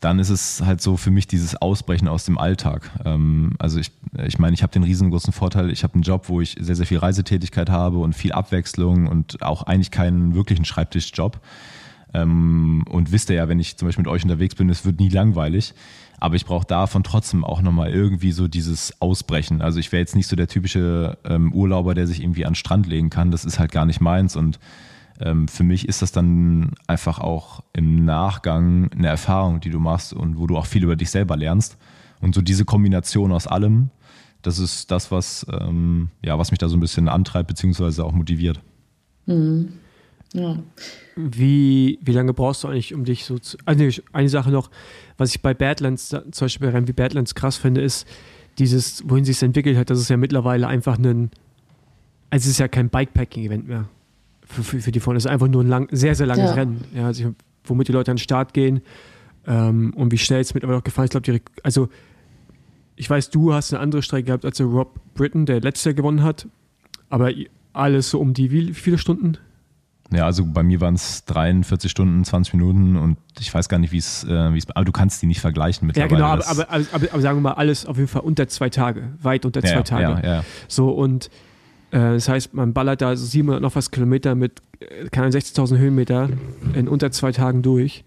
dann 0.00 0.18
ist 0.18 0.30
es 0.30 0.62
halt 0.64 0.80
so 0.80 0.96
für 0.96 1.10
mich 1.10 1.26
dieses 1.26 1.60
Ausbrechen 1.60 2.08
aus 2.08 2.24
dem 2.24 2.38
Alltag. 2.38 2.90
Ähm, 3.04 3.52
also 3.58 3.78
ich, 3.78 3.92
ich 4.26 4.38
meine, 4.38 4.54
ich 4.54 4.62
habe 4.62 4.72
den 4.72 4.82
riesengroßen 4.82 5.32
Vorteil, 5.32 5.70
ich 5.70 5.82
habe 5.82 5.94
einen 5.94 6.02
Job, 6.02 6.28
wo 6.28 6.40
ich 6.40 6.56
sehr, 6.58 6.76
sehr 6.76 6.86
viel 6.86 6.98
Reisetätigkeit 6.98 7.68
habe 7.68 7.98
und 7.98 8.14
viel 8.14 8.32
Abwechslung 8.32 9.06
und 9.06 9.42
auch 9.42 9.64
eigentlich 9.64 9.90
keinen 9.90 10.34
wirklichen 10.34 10.64
Schreibtischjob. 10.64 11.40
Ähm, 12.14 12.84
und 12.88 13.12
wisst 13.12 13.28
ihr 13.30 13.36
ja, 13.36 13.48
wenn 13.48 13.60
ich 13.60 13.76
zum 13.76 13.86
Beispiel 13.88 14.04
mit 14.04 14.10
euch 14.10 14.22
unterwegs 14.22 14.54
bin, 14.54 14.70
es 14.70 14.84
wird 14.84 14.98
nie 15.00 15.10
langweilig. 15.10 15.74
Aber 16.20 16.36
ich 16.36 16.44
brauche 16.44 16.66
davon 16.66 17.02
trotzdem 17.02 17.44
auch 17.44 17.62
nochmal 17.62 17.90
irgendwie 17.90 18.32
so 18.32 18.46
dieses 18.46 19.00
Ausbrechen. 19.00 19.62
Also 19.62 19.80
ich 19.80 19.90
wäre 19.90 20.00
jetzt 20.00 20.14
nicht 20.14 20.26
so 20.26 20.36
der 20.36 20.48
typische 20.48 21.16
ähm, 21.24 21.52
Urlauber, 21.52 21.94
der 21.94 22.06
sich 22.06 22.22
irgendwie 22.22 22.44
an 22.44 22.52
den 22.52 22.56
Strand 22.56 22.86
legen 22.86 23.08
kann. 23.08 23.30
Das 23.30 23.46
ist 23.46 23.58
halt 23.58 23.72
gar 23.72 23.86
nicht 23.86 24.02
meins. 24.02 24.36
Und 24.36 24.60
ähm, 25.18 25.48
für 25.48 25.64
mich 25.64 25.88
ist 25.88 26.02
das 26.02 26.12
dann 26.12 26.72
einfach 26.86 27.18
auch 27.18 27.62
im 27.72 28.04
Nachgang 28.04 28.92
eine 28.92 29.08
Erfahrung, 29.08 29.60
die 29.60 29.70
du 29.70 29.80
machst 29.80 30.12
und 30.12 30.38
wo 30.38 30.46
du 30.46 30.58
auch 30.58 30.66
viel 30.66 30.84
über 30.84 30.96
dich 30.96 31.10
selber 31.10 31.36
lernst. 31.36 31.78
Und 32.20 32.34
so 32.34 32.42
diese 32.42 32.66
Kombination 32.66 33.32
aus 33.32 33.46
allem, 33.46 33.90
das 34.42 34.58
ist 34.58 34.90
das, 34.90 35.10
was, 35.10 35.46
ähm, 35.50 36.10
ja, 36.22 36.38
was 36.38 36.50
mich 36.50 36.58
da 36.58 36.68
so 36.68 36.76
ein 36.76 36.80
bisschen 36.80 37.08
antreibt, 37.08 37.48
beziehungsweise 37.48 38.04
auch 38.04 38.12
motiviert. 38.12 38.60
Mhm. 39.24 39.72
Ja. 40.32 40.58
Wie, 41.16 41.98
wie 42.02 42.12
lange 42.12 42.32
brauchst 42.32 42.62
du 42.62 42.68
eigentlich, 42.68 42.94
um 42.94 43.04
dich 43.04 43.24
so 43.24 43.38
zu. 43.38 43.58
Also 43.64 44.02
eine 44.12 44.28
Sache 44.28 44.50
noch, 44.50 44.70
was 45.16 45.34
ich 45.34 45.42
bei 45.42 45.54
Badlands, 45.54 46.08
zum 46.08 46.22
Beispiel 46.38 46.68
bei 46.68 46.72
Rennen 46.72 46.88
wie 46.88 46.92
Badlands 46.92 47.34
krass 47.34 47.56
finde, 47.56 47.80
ist 47.80 48.06
dieses, 48.58 49.08
wohin 49.08 49.24
sich 49.24 49.36
es 49.36 49.42
entwickelt 49.42 49.76
hat, 49.76 49.90
dass 49.90 49.98
es 49.98 50.08
ja 50.08 50.16
mittlerweile 50.16 50.68
einfach 50.68 50.98
ein. 50.98 51.30
Also 52.30 52.44
es 52.44 52.52
ist 52.52 52.58
ja 52.58 52.68
kein 52.68 52.90
Bikepacking-Event 52.90 53.66
mehr 53.66 53.88
für, 54.50 54.62
für, 54.62 54.80
für, 54.80 54.92
die 54.92 55.00
vorne. 55.00 55.18
Es 55.18 55.24
ist 55.24 55.30
einfach 55.30 55.48
nur 55.48 55.64
ein 55.64 55.68
lang, 55.68 55.88
sehr, 55.90 56.14
sehr 56.14 56.26
langes 56.26 56.50
ja. 56.50 56.54
Rennen. 56.54 56.84
Ja, 56.94 57.06
also 57.06 57.34
womit 57.64 57.88
die 57.88 57.92
Leute 57.92 58.10
an 58.10 58.16
den 58.16 58.22
Start 58.22 58.54
gehen 58.54 58.82
ähm, 59.46 59.92
und 59.94 60.12
wie 60.12 60.18
schnell 60.18 60.40
es 60.40 60.54
mittlerweile 60.54 60.78
auch 60.78 60.84
gefallen 60.84 61.08
ist. 61.08 61.16
Ich 61.16 61.22
glaube, 61.22 61.40
also 61.62 61.88
ich 62.96 63.08
weiß, 63.08 63.30
du 63.30 63.52
hast 63.52 63.72
eine 63.72 63.82
andere 63.82 64.02
Strecke 64.02 64.26
gehabt 64.26 64.44
als 64.44 64.58
der 64.58 64.66
Rob 64.66 65.00
Britton, 65.14 65.46
der 65.46 65.60
letztes 65.60 65.86
Jahr 65.86 65.94
gewonnen 65.94 66.22
hat. 66.22 66.46
Aber 67.08 67.32
alles 67.72 68.10
so 68.10 68.20
um 68.20 68.34
die 68.34 68.50
wie 68.50 68.74
viele 68.74 68.98
Stunden? 68.98 69.38
Ja, 70.12 70.24
also 70.24 70.44
bei 70.44 70.62
mir 70.62 70.80
waren 70.80 70.94
es 70.94 71.24
43 71.26 71.90
Stunden, 71.90 72.24
20 72.24 72.54
Minuten 72.54 72.96
und 72.96 73.16
ich 73.38 73.52
weiß 73.52 73.68
gar 73.68 73.78
nicht, 73.78 73.92
wie 73.92 73.98
es, 73.98 74.24
äh, 74.24 74.58
aber 74.74 74.84
du 74.84 74.92
kannst 74.92 75.22
die 75.22 75.26
nicht 75.26 75.40
vergleichen 75.40 75.86
mittlerweile. 75.86 76.20
Ja, 76.20 76.34
genau, 76.34 76.48
aber, 76.48 76.68
aber, 76.68 76.88
aber, 76.92 77.06
aber, 77.12 77.20
sagen 77.20 77.38
wir 77.38 77.42
mal, 77.42 77.52
alles 77.52 77.86
auf 77.86 77.96
jeden 77.96 78.08
Fall 78.08 78.22
unter 78.22 78.48
zwei 78.48 78.70
Tage, 78.70 79.10
weit 79.22 79.44
unter 79.46 79.62
zwei 79.62 79.68
ja, 79.68 79.82
Tage. 79.82 80.26
Ja, 80.26 80.34
ja. 80.34 80.44
So 80.66 80.90
und 80.90 81.26
äh, 81.92 81.98
das 81.98 82.28
heißt, 82.28 82.54
man 82.54 82.72
ballert 82.72 83.02
da 83.02 83.14
700 83.14 83.62
noch 83.62 83.76
was 83.76 83.90
Kilometer 83.90 84.34
mit, 84.34 84.62
äh, 84.80 85.08
keine 85.10 85.28
60.000 85.28 85.78
Höhenmeter 85.78 86.28
in 86.74 86.88
unter 86.88 87.12
zwei 87.12 87.30
Tagen 87.30 87.62
durch 87.62 88.04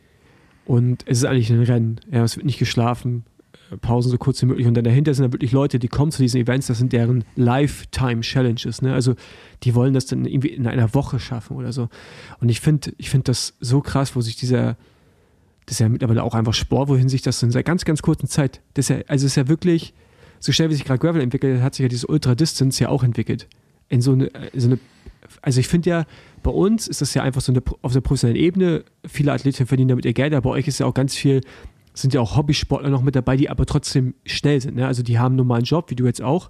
und 0.65 1.03
es 1.07 1.19
ist 1.19 1.25
eigentlich 1.25 1.51
ein 1.51 1.63
Rennen. 1.63 1.99
Ja, 2.11 2.23
es 2.23 2.35
wird 2.35 2.45
nicht 2.45 2.59
geschlafen, 2.59 3.23
Pausen 3.77 4.09
so 4.09 4.17
kurz 4.17 4.41
wie 4.41 4.45
möglich. 4.45 4.67
Und 4.67 4.73
dann 4.75 4.83
dahinter 4.83 5.13
sind 5.13 5.23
dann 5.23 5.33
wirklich 5.33 5.51
Leute, 5.51 5.79
die 5.79 5.87
kommen 5.87 6.11
zu 6.11 6.21
diesen 6.21 6.39
Events, 6.41 6.67
das 6.67 6.77
sind 6.77 6.93
deren 6.93 7.23
Lifetime-Challenges. 7.35 8.81
Ne? 8.81 8.93
Also 8.93 9.15
die 9.63 9.75
wollen 9.75 9.93
das 9.93 10.05
dann 10.05 10.25
irgendwie 10.25 10.49
in 10.49 10.67
einer 10.67 10.93
Woche 10.93 11.19
schaffen 11.19 11.55
oder 11.55 11.71
so. 11.71 11.89
Und 12.39 12.49
ich 12.49 12.61
finde 12.61 12.93
ich 12.97 13.09
find 13.09 13.27
das 13.27 13.55
so 13.59 13.81
krass, 13.81 14.15
wo 14.15 14.21
sich 14.21 14.35
dieser, 14.35 14.77
das 15.65 15.75
ist 15.75 15.79
ja 15.79 15.89
mittlerweile 15.89 16.23
auch 16.23 16.35
einfach 16.35 16.53
Sport, 16.53 16.89
wohin 16.89 17.09
sich 17.09 17.21
das 17.21 17.41
in 17.43 17.51
einer 17.51 17.63
ganz, 17.63 17.85
ganz 17.85 18.01
kurzen 18.01 18.27
Zeit, 18.27 18.61
das 18.73 18.89
ja, 18.89 18.97
also 19.07 19.25
ist 19.25 19.35
ja 19.35 19.47
wirklich, 19.47 19.93
so 20.39 20.51
schnell 20.51 20.69
wie 20.69 20.73
sich 20.73 20.83
gerade 20.83 20.99
Gravel 20.99 21.21
entwickelt, 21.21 21.61
hat 21.61 21.75
sich 21.75 21.83
ja 21.83 21.87
diese 21.87 22.07
Ultra-Distance 22.07 22.83
ja 22.83 22.89
auch 22.89 23.03
entwickelt. 23.03 23.47
In 23.87 24.01
so 24.01 24.11
eine, 24.11 24.29
so 24.53 24.67
eine 24.67 24.79
also 25.41 25.59
ich 25.59 25.67
finde 25.67 25.89
ja, 25.89 26.05
bei 26.41 26.51
uns 26.51 26.87
ist 26.87 27.01
das 27.01 27.13
ja 27.13 27.23
einfach 27.23 27.41
so 27.41 27.51
eine, 27.51 27.61
auf 27.81 27.93
der 27.93 28.01
professionellen 28.01 28.41
Ebene, 28.41 28.83
viele 29.05 29.31
Athleten 29.31 29.65
verdienen 29.65 29.89
damit 29.89 30.05
ihr 30.05 30.13
Geld, 30.13 30.33
aber 30.33 30.49
bei 30.49 30.55
euch 30.57 30.67
ist 30.67 30.79
ja 30.79 30.85
auch 30.85 30.93
ganz 30.93 31.15
viel 31.15 31.41
sind 31.93 32.13
ja 32.13 32.21
auch 32.21 32.35
Hobbysportler 32.35 32.89
noch 32.89 33.01
mit 33.03 33.15
dabei, 33.15 33.37
die 33.37 33.49
aber 33.49 33.65
trotzdem 33.65 34.15
schnell 34.25 34.59
sind. 34.59 34.75
Ne? 34.75 34.87
Also 34.87 35.03
die 35.03 35.19
haben 35.19 35.33
einen 35.33 35.37
normalen 35.37 35.63
Job, 35.63 35.89
wie 35.89 35.95
du 35.95 36.05
jetzt 36.05 36.21
auch. 36.21 36.49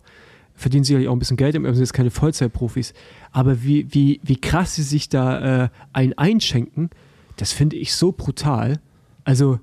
verdienen 0.55 0.83
sicherlich 0.83 1.07
auch 1.07 1.13
ein 1.13 1.19
bisschen 1.19 1.37
Geld, 1.37 1.55
aber 1.55 1.73
sind 1.73 1.83
jetzt 1.83 1.93
keine 1.93 2.11
Vollzeitprofis. 2.11 2.93
Aber 3.31 3.63
wie, 3.63 3.87
wie, 3.93 4.21
wie 4.23 4.39
krass 4.39 4.75
sie 4.75 4.83
sich 4.83 5.09
da 5.09 5.65
äh, 5.65 5.69
ein 5.91 6.17
einschenken, 6.17 6.89
das 7.37 7.51
finde 7.51 7.75
ich 7.75 7.93
so 7.93 8.11
brutal. 8.11 8.79
Also 9.25 9.59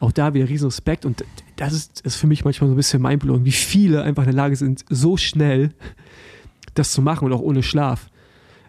auch 0.00 0.12
da 0.12 0.34
wieder 0.34 0.48
riesen 0.48 0.66
Respekt 0.66 1.04
und 1.04 1.24
das 1.56 1.72
ist, 1.72 2.00
ist 2.02 2.16
für 2.16 2.28
mich 2.28 2.44
manchmal 2.44 2.68
so 2.68 2.74
ein 2.74 2.76
bisschen 2.76 3.02
mindblowing, 3.02 3.44
wie 3.44 3.52
viele 3.52 4.02
einfach 4.02 4.22
in 4.22 4.28
der 4.28 4.36
Lage 4.36 4.56
sind, 4.56 4.84
so 4.88 5.16
schnell 5.16 5.74
das 6.74 6.92
zu 6.92 7.02
machen 7.02 7.26
und 7.26 7.32
auch 7.32 7.40
ohne 7.40 7.62
Schlaf. 7.62 8.08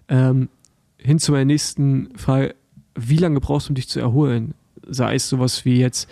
Ähm, 0.08 0.50
hin 0.98 1.20
zu 1.20 1.32
meiner 1.32 1.46
nächsten 1.46 2.18
Frage, 2.18 2.56
wie 2.96 3.18
lange 3.18 3.40
brauchst 3.40 3.68
du, 3.68 3.72
um 3.72 3.76
dich 3.76 3.88
zu 3.88 4.00
erholen? 4.00 4.56
Sei 4.88 5.16
es 5.16 5.30
sowas 5.30 5.66
wie 5.66 5.80
jetzt, 5.80 6.10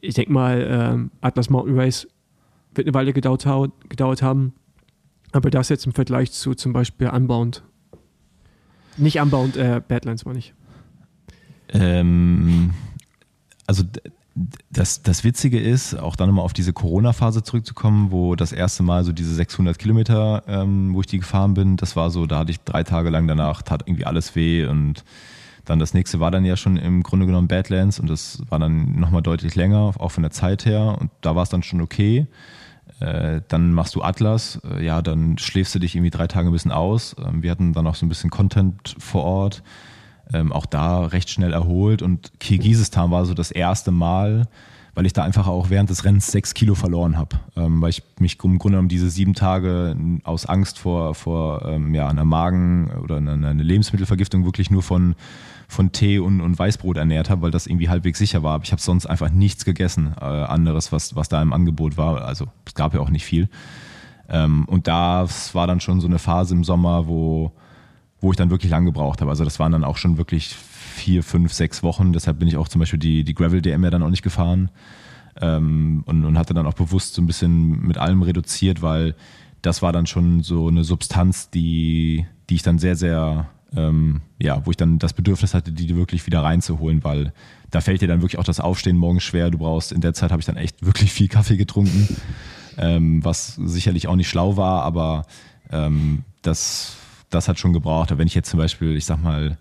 ich 0.00 0.14
denke 0.14 0.32
mal, 0.32 0.66
ähm, 0.68 1.10
Atlas 1.20 1.50
Mountain 1.50 1.78
Race 1.78 2.08
wird 2.74 2.86
eine 2.86 2.94
Weile 2.94 3.12
gedauert, 3.12 3.44
gedauert 3.88 4.22
haben, 4.22 4.54
aber 5.32 5.50
das 5.50 5.68
jetzt 5.68 5.86
im 5.86 5.92
Vergleich 5.92 6.32
zu 6.32 6.54
zum 6.54 6.72
Beispiel 6.72 7.08
Unbound. 7.08 7.62
Nicht 8.96 9.20
Unbound, 9.20 9.56
äh, 9.56 9.80
Badlands 9.86 10.24
meine 10.24 10.38
ich. 10.38 10.54
Ähm, 11.72 12.72
also 13.66 13.84
das, 14.70 15.02
das 15.02 15.24
Witzige 15.24 15.60
ist, 15.60 15.94
auch 15.94 16.16
dann 16.16 16.28
nochmal 16.28 16.44
auf 16.44 16.52
diese 16.52 16.72
Corona-Phase 16.72 17.42
zurückzukommen, 17.42 18.10
wo 18.10 18.36
das 18.36 18.52
erste 18.52 18.82
Mal 18.82 19.04
so 19.04 19.12
diese 19.12 19.34
600 19.34 19.78
Kilometer, 19.78 20.44
ähm, 20.46 20.94
wo 20.94 21.00
ich 21.00 21.06
die 21.06 21.18
gefahren 21.18 21.54
bin, 21.54 21.76
das 21.76 21.96
war 21.96 22.10
so, 22.10 22.26
da 22.26 22.38
hatte 22.38 22.50
ich 22.50 22.60
drei 22.60 22.82
Tage 22.82 23.10
lang 23.10 23.26
danach, 23.26 23.62
tat 23.62 23.82
irgendwie 23.86 24.06
alles 24.06 24.34
weh 24.36 24.66
und 24.66 25.04
dann 25.64 25.78
das 25.78 25.94
nächste 25.94 26.20
war 26.20 26.30
dann 26.30 26.44
ja 26.44 26.56
schon 26.56 26.76
im 26.76 27.02
Grunde 27.02 27.26
genommen 27.26 27.48
Badlands 27.48 28.00
und 28.00 28.08
das 28.08 28.42
war 28.48 28.58
dann 28.58 28.98
nochmal 28.98 29.22
deutlich 29.22 29.54
länger, 29.54 29.94
auch 29.98 30.10
von 30.10 30.22
der 30.22 30.32
Zeit 30.32 30.64
her 30.64 30.96
und 31.00 31.10
da 31.20 31.34
war 31.36 31.42
es 31.42 31.48
dann 31.48 31.62
schon 31.62 31.80
okay. 31.80 32.26
Äh, 33.00 33.40
dann 33.48 33.72
machst 33.72 33.94
du 33.94 34.02
Atlas, 34.02 34.60
äh, 34.64 34.84
ja, 34.84 35.00
dann 35.00 35.38
schläfst 35.38 35.74
du 35.74 35.78
dich 35.78 35.94
irgendwie 35.94 36.10
drei 36.10 36.26
Tage 36.26 36.48
ein 36.48 36.52
bisschen 36.52 36.72
aus. 36.72 37.16
Ähm, 37.24 37.42
wir 37.42 37.50
hatten 37.50 37.72
dann 37.72 37.86
auch 37.86 37.94
so 37.94 38.04
ein 38.04 38.08
bisschen 38.08 38.30
Content 38.30 38.94
vor 38.98 39.24
Ort 39.24 39.62
ähm, 40.32 40.52
auch 40.52 40.66
da 40.66 41.06
recht 41.06 41.30
schnell 41.30 41.52
erholt. 41.52 42.02
Und 42.02 42.32
Kirgisistan 42.40 43.10
war 43.10 43.24
so 43.24 43.34
das 43.34 43.50
erste 43.50 43.90
Mal, 43.90 44.46
weil 44.94 45.06
ich 45.06 45.12
da 45.12 45.22
einfach 45.22 45.46
auch 45.46 45.70
während 45.70 45.90
des 45.90 46.04
Rennens 46.04 46.26
sechs 46.26 46.54
Kilo 46.54 46.74
verloren 46.74 47.16
habe, 47.16 47.38
ähm, 47.56 47.80
weil 47.80 47.90
ich 47.90 48.02
mich 48.18 48.38
im 48.42 48.58
Grunde 48.58 48.76
genommen 48.76 48.88
diese 48.88 49.10
sieben 49.10 49.34
Tage 49.34 49.96
aus 50.24 50.46
Angst 50.46 50.78
vor, 50.78 51.14
vor 51.14 51.64
ähm, 51.66 51.94
ja, 51.94 52.08
einer 52.08 52.24
Magen- 52.24 52.90
oder 53.02 53.16
einer, 53.16 53.32
einer 53.32 53.54
Lebensmittelvergiftung 53.54 54.44
wirklich 54.44 54.70
nur 54.70 54.82
von, 54.82 55.14
von 55.68 55.92
Tee 55.92 56.18
und, 56.18 56.40
und 56.40 56.58
Weißbrot 56.58 56.96
ernährt 56.96 57.30
habe, 57.30 57.42
weil 57.42 57.50
das 57.50 57.66
irgendwie 57.66 57.88
halbwegs 57.88 58.18
sicher 58.18 58.42
war. 58.42 58.54
Aber 58.54 58.64
ich 58.64 58.72
habe 58.72 58.82
sonst 58.82 59.06
einfach 59.06 59.30
nichts 59.30 59.64
gegessen, 59.64 60.14
äh, 60.20 60.24
anderes, 60.24 60.92
was, 60.92 61.14
was 61.14 61.28
da 61.28 61.40
im 61.40 61.52
Angebot 61.52 61.96
war. 61.96 62.22
Also 62.22 62.46
es 62.66 62.74
gab 62.74 62.94
ja 62.94 63.00
auch 63.00 63.10
nicht 63.10 63.24
viel. 63.24 63.48
Ähm, 64.28 64.64
und 64.66 64.88
das 64.88 65.54
war 65.54 65.66
dann 65.66 65.80
schon 65.80 66.00
so 66.00 66.06
eine 66.06 66.18
Phase 66.18 66.54
im 66.54 66.64
Sommer, 66.64 67.06
wo 67.06 67.52
wo 68.20 68.30
ich 68.30 68.36
dann 68.36 68.50
wirklich 68.50 68.70
lang 68.70 68.84
gebraucht 68.84 69.20
habe. 69.20 69.30
Also 69.30 69.44
das 69.44 69.58
waren 69.58 69.72
dann 69.72 69.84
auch 69.84 69.96
schon 69.96 70.18
wirklich 70.18 70.54
vier, 71.00 71.22
fünf, 71.22 71.52
sechs 71.52 71.82
Wochen. 71.82 72.12
Deshalb 72.12 72.38
bin 72.38 72.48
ich 72.48 72.56
auch 72.56 72.68
zum 72.68 72.78
Beispiel 72.78 72.98
die, 72.98 73.24
die 73.24 73.34
Gravel-DM 73.34 73.82
ja 73.82 73.90
dann 73.90 74.02
auch 74.02 74.10
nicht 74.10 74.22
gefahren 74.22 74.70
ähm, 75.40 76.02
und, 76.06 76.24
und 76.24 76.38
hatte 76.38 76.52
dann 76.52 76.66
auch 76.66 76.74
bewusst 76.74 77.14
so 77.14 77.22
ein 77.22 77.26
bisschen 77.26 77.80
mit 77.86 77.96
allem 77.96 78.22
reduziert, 78.22 78.82
weil 78.82 79.14
das 79.62 79.82
war 79.82 79.92
dann 79.92 80.06
schon 80.06 80.42
so 80.42 80.68
eine 80.68 80.84
Substanz, 80.84 81.50
die, 81.50 82.26
die 82.48 82.54
ich 82.54 82.62
dann 82.62 82.78
sehr, 82.78 82.96
sehr, 82.96 83.48
ähm, 83.74 84.20
ja, 84.38 84.64
wo 84.66 84.70
ich 84.70 84.76
dann 84.76 84.98
das 84.98 85.14
Bedürfnis 85.14 85.54
hatte, 85.54 85.72
die 85.72 85.96
wirklich 85.96 86.26
wieder 86.26 86.42
reinzuholen, 86.42 87.02
weil 87.02 87.32
da 87.70 87.80
fällt 87.80 88.02
dir 88.02 88.08
dann 88.08 88.20
wirklich 88.20 88.38
auch 88.38 88.44
das 88.44 88.60
Aufstehen 88.60 88.96
morgens 88.96 89.22
schwer. 89.22 89.50
Du 89.50 89.58
brauchst, 89.58 89.92
in 89.92 90.02
der 90.02 90.12
Zeit 90.12 90.32
habe 90.32 90.40
ich 90.40 90.46
dann 90.46 90.56
echt 90.56 90.84
wirklich 90.84 91.12
viel 91.12 91.28
Kaffee 91.28 91.56
getrunken, 91.56 92.08
ähm, 92.76 93.24
was 93.24 93.54
sicherlich 93.54 94.06
auch 94.06 94.16
nicht 94.16 94.28
schlau 94.28 94.56
war, 94.56 94.82
aber 94.82 95.24
ähm, 95.70 96.24
das 96.42 96.96
das 97.30 97.48
hat 97.48 97.58
schon 97.58 97.72
gebraucht. 97.72 98.10
Aber 98.10 98.18
wenn 98.18 98.26
ich 98.26 98.34
jetzt 98.34 98.50
zum 98.50 98.58
Beispiel, 98.58 98.96
ich 98.96 99.06
sag 99.06 99.22
mal, 99.22 99.56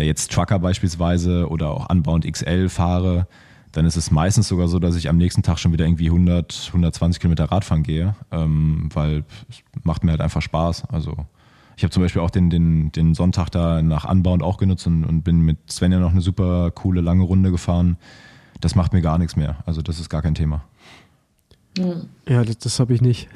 jetzt 0.00 0.32
Trucker 0.32 0.58
beispielsweise 0.58 1.48
oder 1.48 1.70
auch 1.70 1.90
Unbound 1.90 2.30
XL 2.30 2.68
fahre, 2.68 3.26
dann 3.72 3.86
ist 3.86 3.96
es 3.96 4.10
meistens 4.10 4.48
sogar 4.48 4.68
so, 4.68 4.78
dass 4.78 4.96
ich 4.96 5.08
am 5.08 5.16
nächsten 5.16 5.42
Tag 5.42 5.58
schon 5.58 5.72
wieder 5.72 5.86
irgendwie 5.86 6.06
100, 6.06 6.64
120 6.68 7.20
Kilometer 7.20 7.44
Radfahren 7.46 7.82
gehe, 7.82 8.14
ähm, 8.30 8.88
weil 8.92 9.24
es 9.48 9.62
macht 9.82 10.04
mir 10.04 10.10
halt 10.10 10.20
einfach 10.20 10.42
Spaß. 10.42 10.84
Also 10.90 11.16
ich 11.76 11.82
habe 11.82 11.90
zum 11.90 12.02
Beispiel 12.02 12.20
auch 12.20 12.30
den, 12.30 12.50
den, 12.50 12.92
den 12.92 13.14
Sonntag 13.14 13.48
da 13.48 13.82
nach 13.82 14.08
Unbound 14.08 14.42
auch 14.42 14.58
genutzt 14.58 14.86
und, 14.86 15.04
und 15.04 15.22
bin 15.22 15.40
mit 15.40 15.58
Svenja 15.70 15.98
noch 15.98 16.12
eine 16.12 16.20
super 16.20 16.70
coole 16.70 17.00
lange 17.00 17.22
Runde 17.22 17.50
gefahren. 17.50 17.96
Das 18.60 18.74
macht 18.74 18.92
mir 18.92 19.00
gar 19.00 19.18
nichts 19.18 19.36
mehr. 19.36 19.56
Also 19.66 19.80
das 19.82 19.98
ist 19.98 20.10
gar 20.10 20.22
kein 20.22 20.34
Thema. 20.34 20.62
Ja, 22.28 22.44
das, 22.44 22.58
das 22.58 22.78
habe 22.80 22.92
ich 22.92 23.00
nicht. 23.00 23.28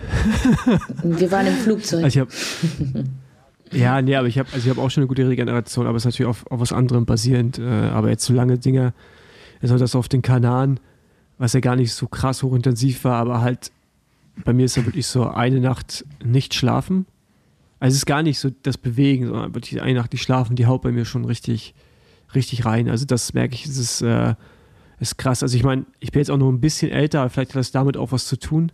Wir 1.03 1.31
waren 1.33 1.47
im 1.47 1.55
Flugzeug. 1.55 2.05
Also 2.05 2.21
ich 2.21 2.21
hab, 2.21 2.29
Ja, 3.73 4.01
nee, 4.01 4.15
aber 4.15 4.29
ich 4.29 4.39
habe 4.39 4.49
also 4.53 4.71
hab 4.71 4.79
auch 4.79 4.91
schon 4.91 5.03
eine 5.03 5.09
gute 5.09 5.29
Regeneration, 5.29 5.87
aber 5.87 5.97
es 5.97 6.03
ist 6.03 6.07
natürlich 6.07 6.29
auf, 6.29 6.47
auf 6.51 6.61
was 6.61 6.73
anderem 6.73 7.05
basierend. 7.05 7.59
Äh, 7.59 7.63
aber 7.65 8.11
jetzt 8.11 8.25
so 8.25 8.33
lange 8.33 8.59
Dinge, 8.59 8.93
also 9.61 9.77
das 9.79 9.95
auf 9.95 10.09
den 10.09 10.23
Kanaren, 10.23 10.81
was 11.39 11.53
ja 11.53 11.61
gar 11.61 11.77
nicht 11.77 11.93
so 11.93 12.07
krass 12.07 12.43
hochintensiv 12.43 13.05
war, 13.05 13.17
aber 13.17 13.41
halt 13.41 13.73
bei 14.45 14.53
mir 14.53 14.67
ist 14.67 14.77
ja 14.77 14.85
wirklich 14.85 15.07
so 15.07 15.29
eine 15.29 15.61
Nacht 15.61 16.05
nicht 16.25 16.55
schlafen. 16.55 17.07
Also 17.81 17.95
es 17.95 17.99
ist 17.99 18.07
gar 18.07 18.23
nicht 18.23 18.39
so 18.39 18.51
das 18.63 18.79
Bewegen, 18.79 19.27
sondern 19.27 19.55
wirklich 19.55 19.81
eine 19.83 19.99
Nacht 19.99 20.13
nicht 20.13 20.23
schlafen, 20.23 20.57
die 20.57 20.67
haut 20.67 20.83
bei 20.83 20.93
mir 20.93 21.05
schon 21.05 21.25
richtig, 21.25 21.75
richtig 22.35 22.65
rein. 22.65 22.89
Also 22.89 23.05
das 23.05 23.35
merke 23.35 23.55
ich, 23.55 23.67
es 23.67 23.77
ist, 23.77 24.03
äh, 24.03 24.35
ist 24.99 25.19
krass. 25.19 25.43
Also 25.43 25.57
ich 25.57 25.65
meine, 25.65 25.85
ich 26.01 26.11
bin 26.11 26.21
jetzt 26.21 26.31
auch 26.31 26.39
noch 26.39 26.49
ein 26.49 26.61
bisschen 26.61 26.91
älter, 26.91 27.29
vielleicht 27.29 27.51
hat 27.51 27.57
das 27.57 27.71
damit 27.73 27.97
auch 27.97 28.13
was 28.13 28.27
zu 28.27 28.39
tun. 28.39 28.73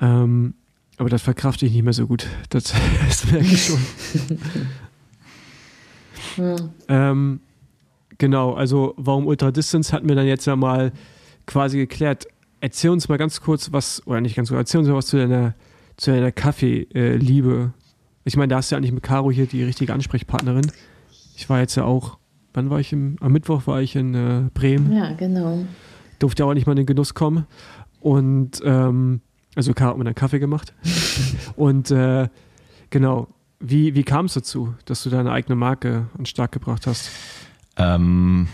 Ähm, 0.00 0.54
aber 0.98 1.08
das 1.08 1.22
verkrafte 1.22 1.64
ich 1.64 1.72
nicht 1.72 1.84
mehr 1.84 1.92
so 1.92 2.06
gut. 2.06 2.26
Das, 2.50 2.74
das 3.08 3.30
merke 3.30 3.46
ich 3.46 3.64
schon. 3.64 3.78
ja. 6.44 6.56
ähm, 6.88 7.40
genau, 8.18 8.54
also 8.54 8.94
warum 8.96 9.26
Ultra 9.26 9.50
Distance 9.50 9.92
hatten 9.92 10.08
wir 10.08 10.16
dann 10.16 10.26
jetzt 10.26 10.46
ja 10.46 10.56
mal 10.56 10.92
quasi 11.46 11.78
geklärt. 11.78 12.26
Erzähl 12.60 12.90
uns 12.90 13.08
mal 13.08 13.16
ganz 13.16 13.40
kurz 13.40 13.72
was, 13.72 14.04
oder 14.06 14.20
nicht 14.20 14.34
ganz 14.34 14.48
kurz, 14.48 14.58
erzähl 14.58 14.80
uns 14.80 14.88
mal 14.88 14.96
was 14.96 15.06
zu 15.06 15.16
deiner, 15.16 15.54
zu 15.96 16.10
deiner 16.10 16.32
Kaffee-Liebe. 16.32 17.72
Ich 18.24 18.36
meine, 18.36 18.48
da 18.48 18.56
hast 18.56 18.70
du 18.70 18.74
ja 18.74 18.78
eigentlich 18.78 18.92
mit 18.92 19.04
Caro 19.04 19.30
hier 19.30 19.46
die 19.46 19.62
richtige 19.62 19.94
Ansprechpartnerin. 19.94 20.70
Ich 21.36 21.48
war 21.48 21.60
jetzt 21.60 21.76
ja 21.76 21.84
auch, 21.84 22.18
wann 22.52 22.68
war 22.68 22.80
ich 22.80 22.92
im, 22.92 23.16
am 23.20 23.32
Mittwoch 23.32 23.68
war 23.68 23.80
ich 23.80 23.94
in 23.94 24.14
äh, 24.14 24.50
Bremen. 24.52 24.92
Ja, 24.92 25.12
genau. 25.12 25.64
Durfte 26.18 26.44
auch 26.44 26.54
nicht 26.54 26.66
mal 26.66 26.72
in 26.72 26.78
den 26.78 26.86
Genuss 26.86 27.14
kommen. 27.14 27.46
Und 28.00 28.60
ähm, 28.64 29.20
also 29.54 29.74
Caro 29.74 29.90
hat 29.90 29.98
mir 29.98 30.04
dann 30.04 30.14
Kaffee 30.14 30.38
gemacht. 30.38 30.74
und 31.56 31.90
äh, 31.90 32.28
genau, 32.90 33.28
wie, 33.60 33.94
wie 33.94 34.04
kam 34.04 34.26
es 34.26 34.34
dazu, 34.34 34.74
dass 34.84 35.02
du 35.02 35.10
deine 35.10 35.32
eigene 35.32 35.56
Marke 35.56 36.06
an 36.12 36.18
den 36.18 36.26
Start 36.26 36.52
gebracht 36.52 36.86
hast? 36.86 37.10
Ähm, 37.76 38.48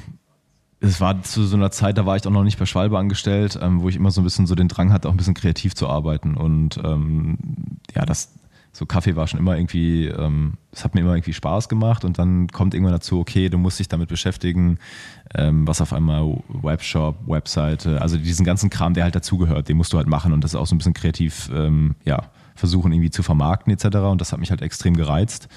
es 0.81 1.01
war 1.01 1.23
zu 1.23 1.45
so 1.45 1.57
einer 1.57 1.71
Zeit, 1.71 1.99
da 1.99 2.07
war 2.07 2.17
ich 2.17 2.27
auch 2.27 2.31
noch 2.31 2.45
nicht 2.45 2.59
bei 2.59 2.67
Schwalbe 2.67 2.99
angestellt, 2.99 3.59
ähm, 3.61 3.81
wo 3.81 3.89
ich 3.89 3.97
immer 3.97 4.11
so 4.11 4.21
ein 4.21 4.25
bisschen 4.25 4.47
so 4.47 4.55
den 4.55 4.69
Drang 4.69 4.93
hatte, 4.93 5.09
auch 5.09 5.13
ein 5.13 5.17
bisschen 5.17 5.35
kreativ 5.35 5.75
zu 5.75 5.89
arbeiten. 5.89 6.37
Und 6.37 6.79
ähm, 6.85 7.39
ja, 7.95 8.05
das, 8.05 8.33
so 8.75 8.87
Kaffee 8.87 9.15
war 9.15 9.29
schon 9.29 9.39
immer 9.39 9.57
irgendwie, 9.57 10.09
ähm, 10.09 10.55
es 10.73 10.85
hat 10.85 10.95
mir 10.95 11.03
immer 11.03 11.15
irgendwie 11.15 11.33
Spaß 11.33 11.69
gemacht 11.69 12.05
und 12.05 12.19
dann 12.19 12.49
kommt 12.49 12.75
irgendwann 12.75 12.93
dazu, 12.93 13.21
okay, 13.21 13.49
du 13.49 13.57
musst 13.57 13.79
dich 13.79 13.87
damit 13.87 14.09
beschäftigen, 14.09 14.79
ähm, 15.33 15.67
was 15.67 15.81
auf 15.81 15.93
einmal 15.93 16.43
Webshop, 16.49 17.17
Webseite, 17.27 18.03
also 18.03 18.17
diesen 18.17 18.45
ganzen 18.45 18.71
Kram, 18.71 18.93
der 18.93 19.05
halt 19.05 19.15
dazugehört, 19.15 19.69
den 19.69 19.77
musst 19.77 19.93
du 19.93 19.97
halt 19.97 20.09
machen 20.09 20.33
und 20.33 20.43
das 20.43 20.57
auch 20.57 20.67
so 20.67 20.75
ein 20.75 20.79
bisschen 20.79 20.93
kreativ, 20.93 21.49
ähm, 21.55 21.95
ja, 22.05 22.31
versuchen 22.57 22.93
irgendwie 22.93 23.11
zu 23.11 23.23
vermarkten 23.23 23.73
etc. 23.73 23.97
Und 23.99 24.21
das 24.21 24.33
hat 24.33 24.41
mich 24.41 24.51
halt 24.51 24.61
extrem 24.61 24.97
gereizt. 24.97 25.49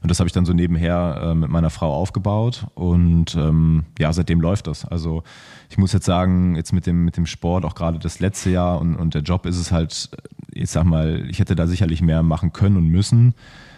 Und 0.00 0.10
das 0.10 0.20
habe 0.20 0.28
ich 0.28 0.32
dann 0.32 0.44
so 0.44 0.52
nebenher 0.52 1.20
äh, 1.22 1.34
mit 1.34 1.50
meiner 1.50 1.70
Frau 1.70 1.92
aufgebaut 1.92 2.66
und 2.74 3.34
ähm, 3.34 3.84
ja, 3.98 4.12
seitdem 4.12 4.40
läuft 4.40 4.68
das. 4.68 4.84
Also 4.84 5.24
ich 5.70 5.78
muss 5.78 5.92
jetzt 5.92 6.06
sagen, 6.06 6.54
jetzt 6.54 6.72
mit 6.72 6.86
dem, 6.86 7.04
mit 7.04 7.16
dem 7.16 7.26
Sport, 7.26 7.64
auch 7.64 7.74
gerade 7.74 7.98
das 7.98 8.20
letzte 8.20 8.50
Jahr 8.50 8.80
und, 8.80 8.94
und 8.94 9.14
der 9.14 9.22
Job 9.22 9.44
ist 9.44 9.56
es 9.56 9.72
halt, 9.72 10.10
ich 10.52 10.70
sag 10.70 10.84
mal, 10.84 11.26
ich 11.28 11.40
hätte 11.40 11.56
da 11.56 11.66
sicherlich 11.66 12.00
mehr 12.00 12.22
machen 12.22 12.52
können 12.52 12.76
und 12.76 12.88
müssen. 12.88 13.34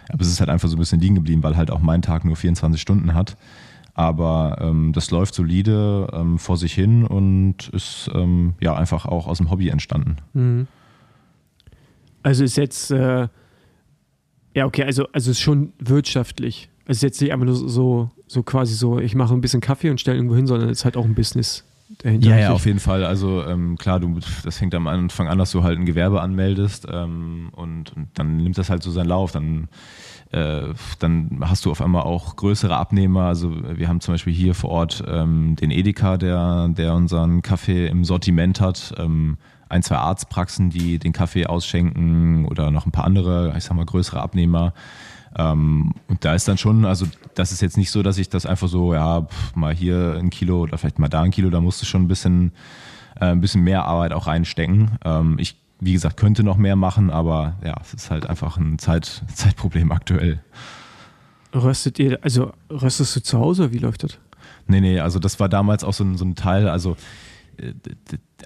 Aber 0.09 0.21
es 0.21 0.27
ist 0.27 0.39
halt 0.39 0.49
einfach 0.49 0.69
so 0.69 0.75
ein 0.75 0.79
bisschen 0.79 0.99
liegen 0.99 1.15
geblieben, 1.15 1.41
weil 1.41 1.57
halt 1.57 1.71
auch 1.71 1.79
mein 1.79 2.01
Tag 2.01 2.23
nur 2.23 2.35
24 2.35 2.79
Stunden 2.79 3.13
hat. 3.13 3.37
Aber 3.93 4.57
ähm, 4.61 4.93
das 4.93 5.09
läuft 5.11 5.33
solide 5.33 6.07
ähm, 6.13 6.37
vor 6.37 6.57
sich 6.57 6.73
hin 6.73 7.05
und 7.05 7.69
ist 7.69 8.09
ähm, 8.13 8.53
ja 8.61 8.75
einfach 8.75 9.05
auch 9.05 9.27
aus 9.27 9.39
dem 9.39 9.49
Hobby 9.49 9.69
entstanden. 9.69 10.17
Mhm. 10.33 10.67
Also 12.23 12.43
ist 12.43 12.57
jetzt 12.57 12.91
äh 12.91 13.27
ja, 14.53 14.65
okay, 14.65 14.83
also, 14.83 15.07
also 15.13 15.31
ist 15.31 15.39
schon 15.39 15.73
wirtschaftlich. 15.79 16.69
Es 16.85 16.97
ist 16.97 17.03
jetzt 17.03 17.21
nicht 17.21 17.31
einfach 17.31 17.45
nur 17.45 17.55
so, 17.55 18.11
so 18.27 18.43
quasi 18.43 18.73
so, 18.73 18.99
ich 18.99 19.15
mache 19.15 19.33
ein 19.33 19.41
bisschen 19.41 19.61
Kaffee 19.61 19.89
und 19.89 20.01
stelle 20.01 20.17
irgendwo 20.17 20.35
hin, 20.35 20.47
sondern 20.47 20.69
es 20.69 20.79
ist 20.79 20.85
halt 20.85 20.97
auch 20.97 21.05
ein 21.05 21.15
Business 21.15 21.63
dahinter. 21.99 22.29
Ja, 22.29 22.37
ja, 22.37 22.51
auf 22.51 22.65
jeden 22.65 22.79
Fall. 22.79 23.05
Also 23.05 23.43
ähm, 23.45 23.77
klar, 23.77 23.99
du, 23.99 24.19
das 24.43 24.57
fängt 24.57 24.75
am 24.75 24.87
Anfang 24.87 25.27
an, 25.27 25.37
dass 25.37 25.51
du 25.51 25.63
halt 25.63 25.79
ein 25.79 25.85
Gewerbe 25.85 26.21
anmeldest 26.21 26.87
ähm, 26.91 27.49
und, 27.53 27.95
und, 27.95 28.07
dann 28.15 28.37
nimmt 28.37 28.57
das 28.57 28.69
halt 28.69 28.83
so 28.83 28.91
seinen 28.91 29.07
Lauf. 29.07 29.31
Dann, 29.31 29.67
äh, 30.31 30.73
dann 30.99 31.39
hast 31.41 31.65
du 31.65 31.71
auf 31.71 31.81
einmal 31.81 32.03
auch 32.03 32.35
größere 32.35 32.75
Abnehmer. 32.75 33.23
Also 33.23 33.51
wir 33.77 33.87
haben 33.87 34.01
zum 34.01 34.13
Beispiel 34.13 34.33
hier 34.33 34.53
vor 34.53 34.71
Ort 34.71 35.03
ähm, 35.07 35.55
den 35.55 35.71
Edeka, 35.71 36.17
der, 36.17 36.69
der 36.69 36.93
unseren 36.93 37.41
Kaffee 37.41 37.87
im 37.87 38.03
Sortiment 38.03 38.59
hat. 38.59 38.93
Ein, 39.71 39.83
zwei 39.83 39.97
Arztpraxen, 39.97 40.69
die 40.69 40.99
den 40.99 41.13
Kaffee 41.13 41.45
ausschenken 41.47 42.45
oder 42.45 42.71
noch 42.71 42.85
ein 42.85 42.91
paar 42.91 43.05
andere, 43.05 43.53
ich 43.57 43.63
sag 43.63 43.75
mal, 43.75 43.85
größere 43.85 44.21
Abnehmer. 44.21 44.73
Ähm, 45.37 45.93
und 46.07 46.25
da 46.25 46.35
ist 46.35 46.47
dann 46.47 46.57
schon, 46.57 46.85
also 46.85 47.05
das 47.35 47.51
ist 47.51 47.61
jetzt 47.61 47.77
nicht 47.77 47.91
so, 47.91 48.03
dass 48.03 48.17
ich 48.17 48.29
das 48.29 48.45
einfach 48.45 48.67
so, 48.67 48.93
ja, 48.93 49.21
pff, 49.21 49.55
mal 49.55 49.73
hier 49.73 50.17
ein 50.19 50.29
Kilo 50.29 50.61
oder 50.61 50.77
vielleicht 50.77 50.99
mal 50.99 51.07
da 51.07 51.21
ein 51.21 51.31
Kilo, 51.31 51.49
da 51.49 51.61
musst 51.61 51.81
du 51.81 51.85
schon 51.85 52.03
ein 52.03 52.07
bisschen, 52.07 52.51
äh, 53.15 53.27
ein 53.27 53.39
bisschen 53.39 53.63
mehr 53.63 53.85
Arbeit 53.85 54.11
auch 54.11 54.27
reinstecken. 54.27 54.91
Ähm, 55.05 55.37
ich, 55.39 55.55
wie 55.79 55.93
gesagt, 55.93 56.17
könnte 56.17 56.43
noch 56.43 56.57
mehr 56.57 56.75
machen, 56.75 57.09
aber 57.09 57.55
ja, 57.63 57.75
es 57.81 57.93
ist 57.93 58.11
halt 58.11 58.25
einfach 58.25 58.57
ein 58.57 58.77
Zeit, 58.77 59.23
Zeitproblem 59.33 59.91
aktuell. 59.91 60.41
Röstet 61.53 61.97
ihr, 61.99 62.19
also 62.21 62.53
röstest 62.69 63.15
du 63.15 63.23
zu 63.23 63.39
Hause? 63.39 63.71
Wie 63.71 63.77
läuft 63.77 64.03
das? 64.03 64.17
Nee, 64.67 64.81
nee, 64.81 64.99
also 64.99 65.19
das 65.19 65.39
war 65.39 65.49
damals 65.49 65.83
auch 65.83 65.93
so 65.93 66.03
ein, 66.03 66.17
so 66.17 66.25
ein 66.25 66.35
Teil, 66.35 66.67
also 66.69 66.95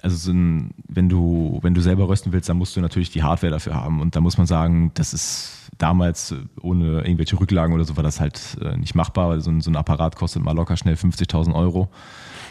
also 0.02 0.16
so 0.16 0.32
ein, 0.32 0.70
wenn 0.88 1.08
du, 1.08 1.58
wenn 1.62 1.74
du 1.74 1.80
selber 1.80 2.08
rösten 2.08 2.32
willst, 2.32 2.48
dann 2.48 2.58
musst 2.58 2.76
du 2.76 2.80
natürlich 2.80 3.10
die 3.10 3.22
Hardware 3.22 3.52
dafür 3.52 3.74
haben. 3.74 4.00
Und 4.00 4.16
da 4.16 4.20
muss 4.20 4.38
man 4.38 4.46
sagen, 4.46 4.90
das 4.94 5.14
ist 5.14 5.70
damals 5.78 6.32
äh, 6.32 6.36
ohne 6.60 7.02
irgendwelche 7.02 7.38
Rücklagen 7.38 7.74
oder 7.74 7.84
so 7.84 7.96
war 7.96 8.02
das 8.02 8.20
halt 8.20 8.58
äh, 8.60 8.76
nicht 8.76 8.94
machbar, 8.94 9.40
so 9.40 9.50
ein, 9.50 9.60
so 9.60 9.70
ein 9.70 9.76
Apparat 9.76 10.16
kostet 10.16 10.42
mal 10.42 10.54
locker 10.54 10.76
schnell 10.76 10.94
50.000 10.94 11.54
Euro. 11.54 11.88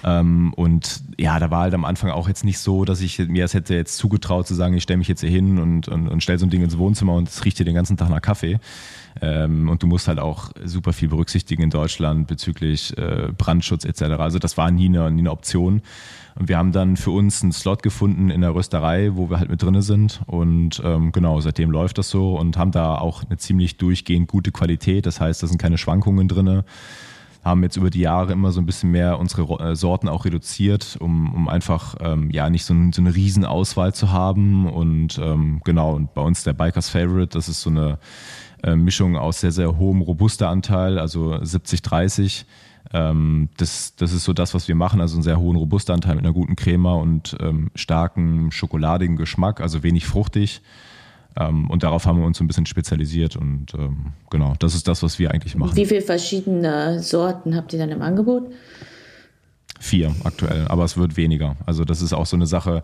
Ähm, 0.03 0.53
und 0.53 1.01
ja, 1.17 1.39
da 1.39 1.49
war 1.51 1.61
halt 1.61 1.73
am 1.73 1.85
Anfang 1.85 2.11
auch 2.11 2.27
jetzt 2.27 2.43
nicht 2.43 2.59
so, 2.59 2.85
dass 2.85 3.01
ich 3.01 3.17
mir 3.19 3.43
das 3.43 3.53
hätte 3.53 3.73
jetzt 3.73 3.97
zugetraut 3.97 4.47
zu 4.47 4.53
sagen, 4.53 4.75
ich 4.75 4.83
stelle 4.83 4.97
mich 4.97 5.07
jetzt 5.07 5.21
hier 5.21 5.29
hin 5.29 5.59
und, 5.59 5.87
und, 5.87 6.07
und 6.07 6.21
stelle 6.21 6.39
so 6.39 6.45
ein 6.45 6.49
Ding 6.49 6.63
ins 6.63 6.77
Wohnzimmer 6.77 7.13
und 7.13 7.29
es 7.29 7.43
riecht 7.45 7.57
hier 7.57 7.65
den 7.65 7.75
ganzen 7.75 7.97
Tag 7.97 8.09
nach 8.09 8.21
Kaffee. 8.21 8.59
Ähm, 9.21 9.69
und 9.69 9.81
du 9.81 9.87
musst 9.87 10.07
halt 10.07 10.19
auch 10.19 10.51
super 10.63 10.93
viel 10.93 11.09
berücksichtigen 11.09 11.63
in 11.63 11.69
Deutschland 11.69 12.27
bezüglich 12.27 12.97
äh, 12.97 13.29
Brandschutz 13.37 13.85
etc. 13.85 14.01
Also 14.19 14.39
das 14.39 14.57
war 14.57 14.71
nie 14.71 14.87
eine, 14.87 15.09
nie 15.11 15.21
eine 15.21 15.31
Option. 15.31 15.81
Und 16.37 16.49
wir 16.49 16.57
haben 16.57 16.73
dann 16.73 16.97
für 16.97 17.11
uns 17.11 17.41
einen 17.41 17.53
Slot 17.53 17.81
gefunden 17.81 18.29
in 18.29 18.41
der 18.41 18.53
Rösterei, 18.53 19.11
wo 19.15 19.29
wir 19.29 19.39
halt 19.39 19.49
mit 19.49 19.61
drinne 19.61 19.81
sind. 19.81 20.21
Und 20.25 20.81
ähm, 20.83 21.13
genau, 21.13 21.39
seitdem 21.39 21.71
läuft 21.71 21.97
das 21.97 22.09
so 22.09 22.37
und 22.37 22.57
haben 22.57 22.71
da 22.71 22.97
auch 22.97 23.23
eine 23.23 23.37
ziemlich 23.37 23.77
durchgehend 23.77 24.27
gute 24.27 24.51
Qualität. 24.51 25.05
Das 25.05 25.21
heißt, 25.21 25.41
da 25.41 25.47
sind 25.47 25.61
keine 25.61 25.77
Schwankungen 25.77 26.27
drinne. 26.27 26.65
Haben 27.41 27.63
jetzt 27.63 27.77
über 27.77 27.89
die 27.89 28.01
Jahre 28.01 28.33
immer 28.33 28.51
so 28.51 28.59
ein 28.59 28.65
bisschen 28.65 28.91
mehr 28.91 29.17
unsere 29.17 29.43
äh, 29.63 29.75
Sorten 29.75 30.09
auch 30.09 30.25
reduziert, 30.25 30.97
um, 30.99 31.33
um 31.33 31.47
einfach 31.47 31.95
ähm, 32.01 32.31
ja 32.31 32.49
nicht 32.49 32.65
so, 32.65 32.73
ein, 32.73 32.91
so 32.91 33.01
eine 33.01 33.15
Riesenauswahl 33.15 33.93
zu 33.93 34.11
haben. 34.11 34.67
Und 34.67 35.17
ähm, 35.19 35.61
genau, 35.63 35.93
und 35.93 36.13
bei 36.15 36.21
uns 36.21 36.43
der 36.43 36.53
Bikers 36.53 36.89
Favorite, 36.89 37.29
das 37.29 37.47
ist 37.47 37.61
so 37.61 37.69
eine 37.69 37.97
Mischung 38.73 39.15
aus 39.15 39.41
sehr, 39.41 39.51
sehr 39.51 39.77
hohem 39.77 40.01
robuster 40.01 40.49
Anteil, 40.49 40.97
also 40.97 41.33
70-30 41.33 42.45
ähm, 42.93 43.49
das, 43.57 43.95
das 43.95 44.13
ist 44.13 44.23
so 44.23 44.33
das, 44.33 44.53
was 44.53 44.67
wir 44.67 44.75
machen, 44.75 45.01
also 45.01 45.15
einen 45.15 45.23
sehr 45.23 45.39
hohen 45.39 45.57
Robustanteil 45.57 46.15
mit 46.15 46.23
einer 46.23 46.33
guten 46.33 46.55
Crema 46.55 46.93
und 46.93 47.35
ähm, 47.39 47.71
starken 47.75 48.51
schokoladigen 48.51 49.15
Geschmack, 49.15 49.59
also 49.59 49.83
wenig 49.83 50.05
fruchtig. 50.05 50.61
Ähm, 51.35 51.69
und 51.69 51.83
darauf 51.83 52.05
haben 52.05 52.19
wir 52.19 52.25
uns 52.25 52.37
so 52.37 52.43
ein 52.43 52.47
bisschen 52.47 52.65
spezialisiert 52.65 53.35
und 53.35 53.73
genau, 54.29 54.53
das 54.59 54.75
ist 54.75 54.87
das, 54.87 55.03
was 55.03 55.19
wir 55.19 55.31
eigentlich 55.31 55.55
machen. 55.55 55.75
Wie 55.75 55.85
viele 55.85 56.01
verschiedene 56.01 57.01
Sorten 57.01 57.55
habt 57.55 57.73
ihr 57.73 57.79
dann 57.79 57.89
im 57.89 58.01
Angebot? 58.01 58.51
Vier 59.79 60.15
aktuell, 60.23 60.67
aber 60.69 60.85
es 60.85 60.95
wird 60.95 61.17
weniger. 61.17 61.57
Also 61.65 61.83
das 61.83 62.01
ist 62.01 62.13
auch 62.13 62.25
so 62.25 62.37
eine 62.37 62.47
Sache, 62.47 62.83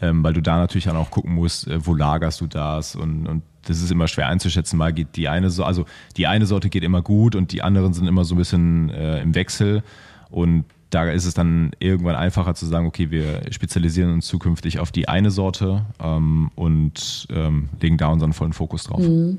weil 0.00 0.34
du 0.34 0.42
da 0.42 0.58
natürlich 0.58 0.84
dann 0.84 0.96
auch 0.96 1.10
gucken 1.10 1.34
musst, 1.34 1.68
äh, 1.68 1.86
wo 1.86 1.94
lagerst 1.94 2.42
du 2.42 2.46
das 2.46 2.94
und, 2.96 3.26
und 3.26 3.42
das 3.68 3.82
ist 3.82 3.90
immer 3.90 4.08
schwer 4.08 4.28
einzuschätzen. 4.28 4.78
Mal 4.78 4.92
geht 4.92 5.16
die 5.16 5.28
eine, 5.28 5.50
so 5.50 5.64
also 5.64 5.84
die 6.16 6.26
eine 6.26 6.46
Sorte 6.46 6.68
geht 6.68 6.84
immer 6.84 7.02
gut 7.02 7.34
und 7.34 7.52
die 7.52 7.62
anderen 7.62 7.92
sind 7.92 8.06
immer 8.06 8.24
so 8.24 8.34
ein 8.34 8.38
bisschen 8.38 8.90
äh, 8.90 9.20
im 9.20 9.34
Wechsel 9.34 9.82
und 10.30 10.64
da 10.90 11.04
ist 11.10 11.24
es 11.24 11.34
dann 11.34 11.72
irgendwann 11.78 12.14
einfacher 12.14 12.54
zu 12.54 12.66
sagen, 12.66 12.86
okay, 12.86 13.10
wir 13.10 13.42
spezialisieren 13.50 14.12
uns 14.12 14.26
zukünftig 14.26 14.78
auf 14.78 14.92
die 14.92 15.08
eine 15.08 15.30
Sorte 15.30 15.84
ähm, 16.00 16.50
und 16.54 17.26
ähm, 17.30 17.68
legen 17.80 17.98
da 17.98 18.08
unseren 18.08 18.32
vollen 18.32 18.52
Fokus 18.52 18.84
drauf. 18.84 19.00
Mhm. 19.00 19.38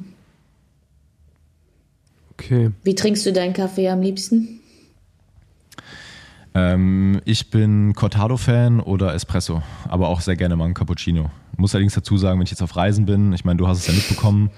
Okay. 2.33 2.71
Wie 2.83 2.93
trinkst 2.93 3.25
du 3.25 3.33
deinen 3.33 3.53
Kaffee 3.53 3.89
am 3.89 4.01
liebsten? 4.01 4.59
Ähm, 6.53 7.21
ich 7.25 7.49
bin 7.49 7.93
Cortado-Fan 7.93 8.79
oder 8.79 9.13
Espresso, 9.13 9.63
aber 9.87 10.09
auch 10.09 10.21
sehr 10.21 10.35
gerne 10.35 10.55
mal 10.55 10.65
ein 10.65 10.73
Cappuccino. 10.73 11.31
Muss 11.57 11.73
allerdings 11.73 11.95
dazu 11.95 12.17
sagen, 12.17 12.39
wenn 12.39 12.45
ich 12.45 12.51
jetzt 12.51 12.61
auf 12.61 12.75
Reisen 12.75 13.05
bin, 13.05 13.33
ich 13.33 13.43
meine, 13.43 13.57
du 13.57 13.67
hast 13.67 13.79
es 13.79 13.87
ja 13.87 13.93
mitbekommen, 13.93 14.51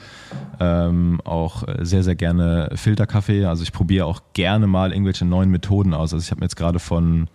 ähm, 0.60 1.22
auch 1.24 1.64
sehr, 1.80 2.04
sehr 2.04 2.16
gerne 2.16 2.70
Filterkaffee. 2.76 3.46
Also 3.46 3.64
ich 3.64 3.72
probiere 3.72 4.06
auch 4.06 4.22
gerne 4.34 4.68
mal 4.68 4.92
irgendwelche 4.92 5.26
neuen 5.26 5.50
Methoden 5.50 5.94
aus. 5.94 6.14
Also 6.14 6.24
ich 6.24 6.32
habe 6.32 6.42
mir 6.42 6.46
jetzt 6.46 6.58
gerade 6.58 6.80
von, 6.80 7.30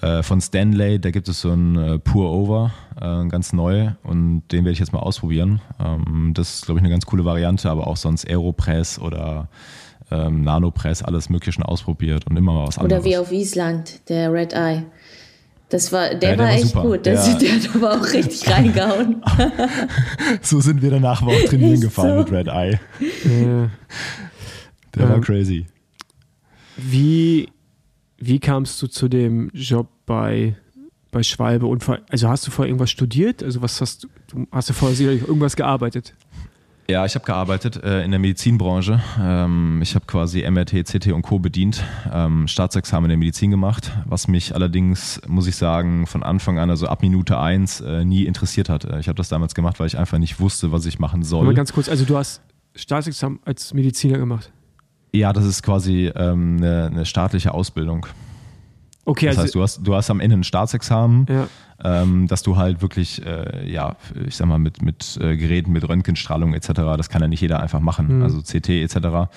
äh, 0.00 0.22
von 0.22 0.40
Stanley, 0.40 0.98
da 0.98 1.10
gibt 1.10 1.28
es 1.28 1.42
so 1.42 1.50
ein 1.50 1.76
äh, 1.76 1.98
Pour 1.98 2.30
Over, 2.32 2.72
äh, 3.00 3.26
ganz 3.28 3.52
neu 3.52 3.90
und 4.02 4.42
den 4.50 4.64
werde 4.64 4.72
ich 4.72 4.78
jetzt 4.78 4.92
mal 4.92 5.00
ausprobieren. 5.00 5.60
Ähm, 5.78 6.32
das 6.34 6.54
ist, 6.54 6.66
glaube 6.66 6.80
ich, 6.80 6.82
eine 6.82 6.90
ganz 6.90 7.04
coole 7.04 7.26
Variante, 7.26 7.70
aber 7.70 7.86
auch 7.86 7.98
sonst 7.98 8.26
Aeropress 8.26 8.98
oder 8.98 9.48
ähm, 10.10 10.42
Nanopress, 10.42 11.02
alles 11.02 11.28
Mögliche 11.28 11.52
schon 11.52 11.64
ausprobiert 11.64 12.26
und 12.26 12.36
immer 12.36 12.52
mal 12.52 12.66
was 12.66 12.78
anderes. 12.78 13.02
Oder 13.02 13.10
wie 13.10 13.16
auf 13.18 13.32
Island, 13.32 14.08
der 14.08 14.32
Red 14.32 14.52
Eye. 14.52 14.84
Das 15.72 15.90
war, 15.90 16.14
der, 16.14 16.14
ja, 16.14 16.18
der 16.18 16.38
war, 16.38 16.44
war, 16.44 16.52
echt 16.52 16.66
super. 16.66 16.82
gut. 16.82 17.06
Der, 17.06 17.14
der, 17.14 17.34
der 17.34 17.54
hat 17.54 17.74
aber 17.74 17.92
auch 17.94 18.12
richtig 18.12 18.46
reingehauen. 18.50 19.22
so 20.42 20.60
sind 20.60 20.82
wir 20.82 20.90
danach 20.90 21.22
aber 21.22 21.30
auch 21.30 21.48
trainieren 21.48 21.80
gefahren 21.80 22.10
so. 22.10 22.16
mit 22.18 22.30
Red 22.30 22.48
Eye. 22.48 22.78
Ja. 23.00 23.70
Der 24.94 25.02
ähm, 25.02 25.08
war 25.08 25.20
crazy. 25.22 25.64
Wie, 26.76 27.48
wie 28.18 28.38
kamst 28.38 28.82
du 28.82 28.86
zu 28.86 29.08
dem 29.08 29.48
Job 29.54 29.88
bei, 30.04 30.56
bei 31.10 31.22
Schwalbe? 31.22 31.64
Und 31.64 31.82
also 32.10 32.28
hast 32.28 32.46
du 32.46 32.50
vorher 32.50 32.68
irgendwas 32.68 32.90
studiert? 32.90 33.42
Also 33.42 33.62
was 33.62 33.80
hast 33.80 34.06
du, 34.28 34.46
hast 34.52 34.68
du 34.68 34.74
vorher 34.74 34.94
sicherlich 34.94 35.22
irgendwas 35.22 35.56
gearbeitet? 35.56 36.12
Ja, 36.88 37.06
ich 37.06 37.14
habe 37.14 37.24
gearbeitet 37.24 37.82
äh, 37.82 38.04
in 38.04 38.10
der 38.10 38.18
Medizinbranche. 38.20 39.00
Ähm, 39.20 39.80
ich 39.82 39.94
habe 39.94 40.04
quasi 40.06 40.48
MRT, 40.48 40.84
CT 40.84 41.12
und 41.12 41.22
Co. 41.22 41.38
bedient, 41.38 41.82
ähm, 42.12 42.48
Staatsexamen 42.48 43.04
in 43.04 43.10
der 43.10 43.18
Medizin 43.18 43.50
gemacht, 43.50 43.92
was 44.04 44.28
mich 44.28 44.54
allerdings, 44.54 45.20
muss 45.28 45.46
ich 45.46 45.56
sagen, 45.56 46.06
von 46.06 46.22
Anfang 46.22 46.58
an, 46.58 46.70
also 46.70 46.88
ab 46.88 47.02
Minute 47.02 47.38
eins, 47.38 47.80
äh, 47.80 48.04
nie 48.04 48.24
interessiert 48.24 48.68
hat. 48.68 48.84
Äh, 48.84 48.98
ich 48.98 49.08
habe 49.08 49.16
das 49.16 49.28
damals 49.28 49.54
gemacht, 49.54 49.78
weil 49.80 49.86
ich 49.86 49.96
einfach 49.96 50.18
nicht 50.18 50.40
wusste, 50.40 50.72
was 50.72 50.84
ich 50.84 50.98
machen 50.98 51.22
soll. 51.22 51.46
Mal 51.46 51.54
ganz 51.54 51.72
kurz, 51.72 51.88
also 51.88 52.04
du 52.04 52.16
hast 52.16 52.42
Staatsexamen 52.74 53.40
als 53.44 53.72
Mediziner 53.74 54.18
gemacht? 54.18 54.50
Ja, 55.14 55.32
das 55.32 55.44
ist 55.44 55.62
quasi 55.62 56.10
ähm, 56.14 56.56
eine, 56.58 56.86
eine 56.86 57.06
staatliche 57.06 57.52
Ausbildung. 57.54 58.06
Okay, 59.04 59.26
das 59.26 59.38
also 59.38 59.44
heißt, 59.44 59.54
du 59.54 59.62
hast, 59.62 59.86
du 59.86 59.94
hast 59.94 60.10
am 60.10 60.20
Ende 60.20 60.36
ein 60.36 60.44
Staatsexamen, 60.44 61.26
ja. 61.28 61.48
ähm, 61.82 62.28
dass 62.28 62.42
du 62.42 62.56
halt 62.56 62.82
wirklich, 62.82 63.24
äh, 63.26 63.68
ja, 63.68 63.96
ich 64.26 64.36
sag 64.36 64.46
mal, 64.46 64.60
mit, 64.60 64.80
mit 64.80 65.18
äh, 65.20 65.36
Geräten, 65.36 65.72
mit 65.72 65.88
Röntgenstrahlung 65.88 66.54
etc., 66.54 66.68
das 66.96 67.08
kann 67.08 67.20
ja 67.20 67.26
nicht 67.26 67.40
jeder 67.40 67.60
einfach 67.60 67.80
machen. 67.80 68.18
Mhm. 68.18 68.22
Also 68.22 68.40
CT 68.42 68.68
etc., 68.68 69.28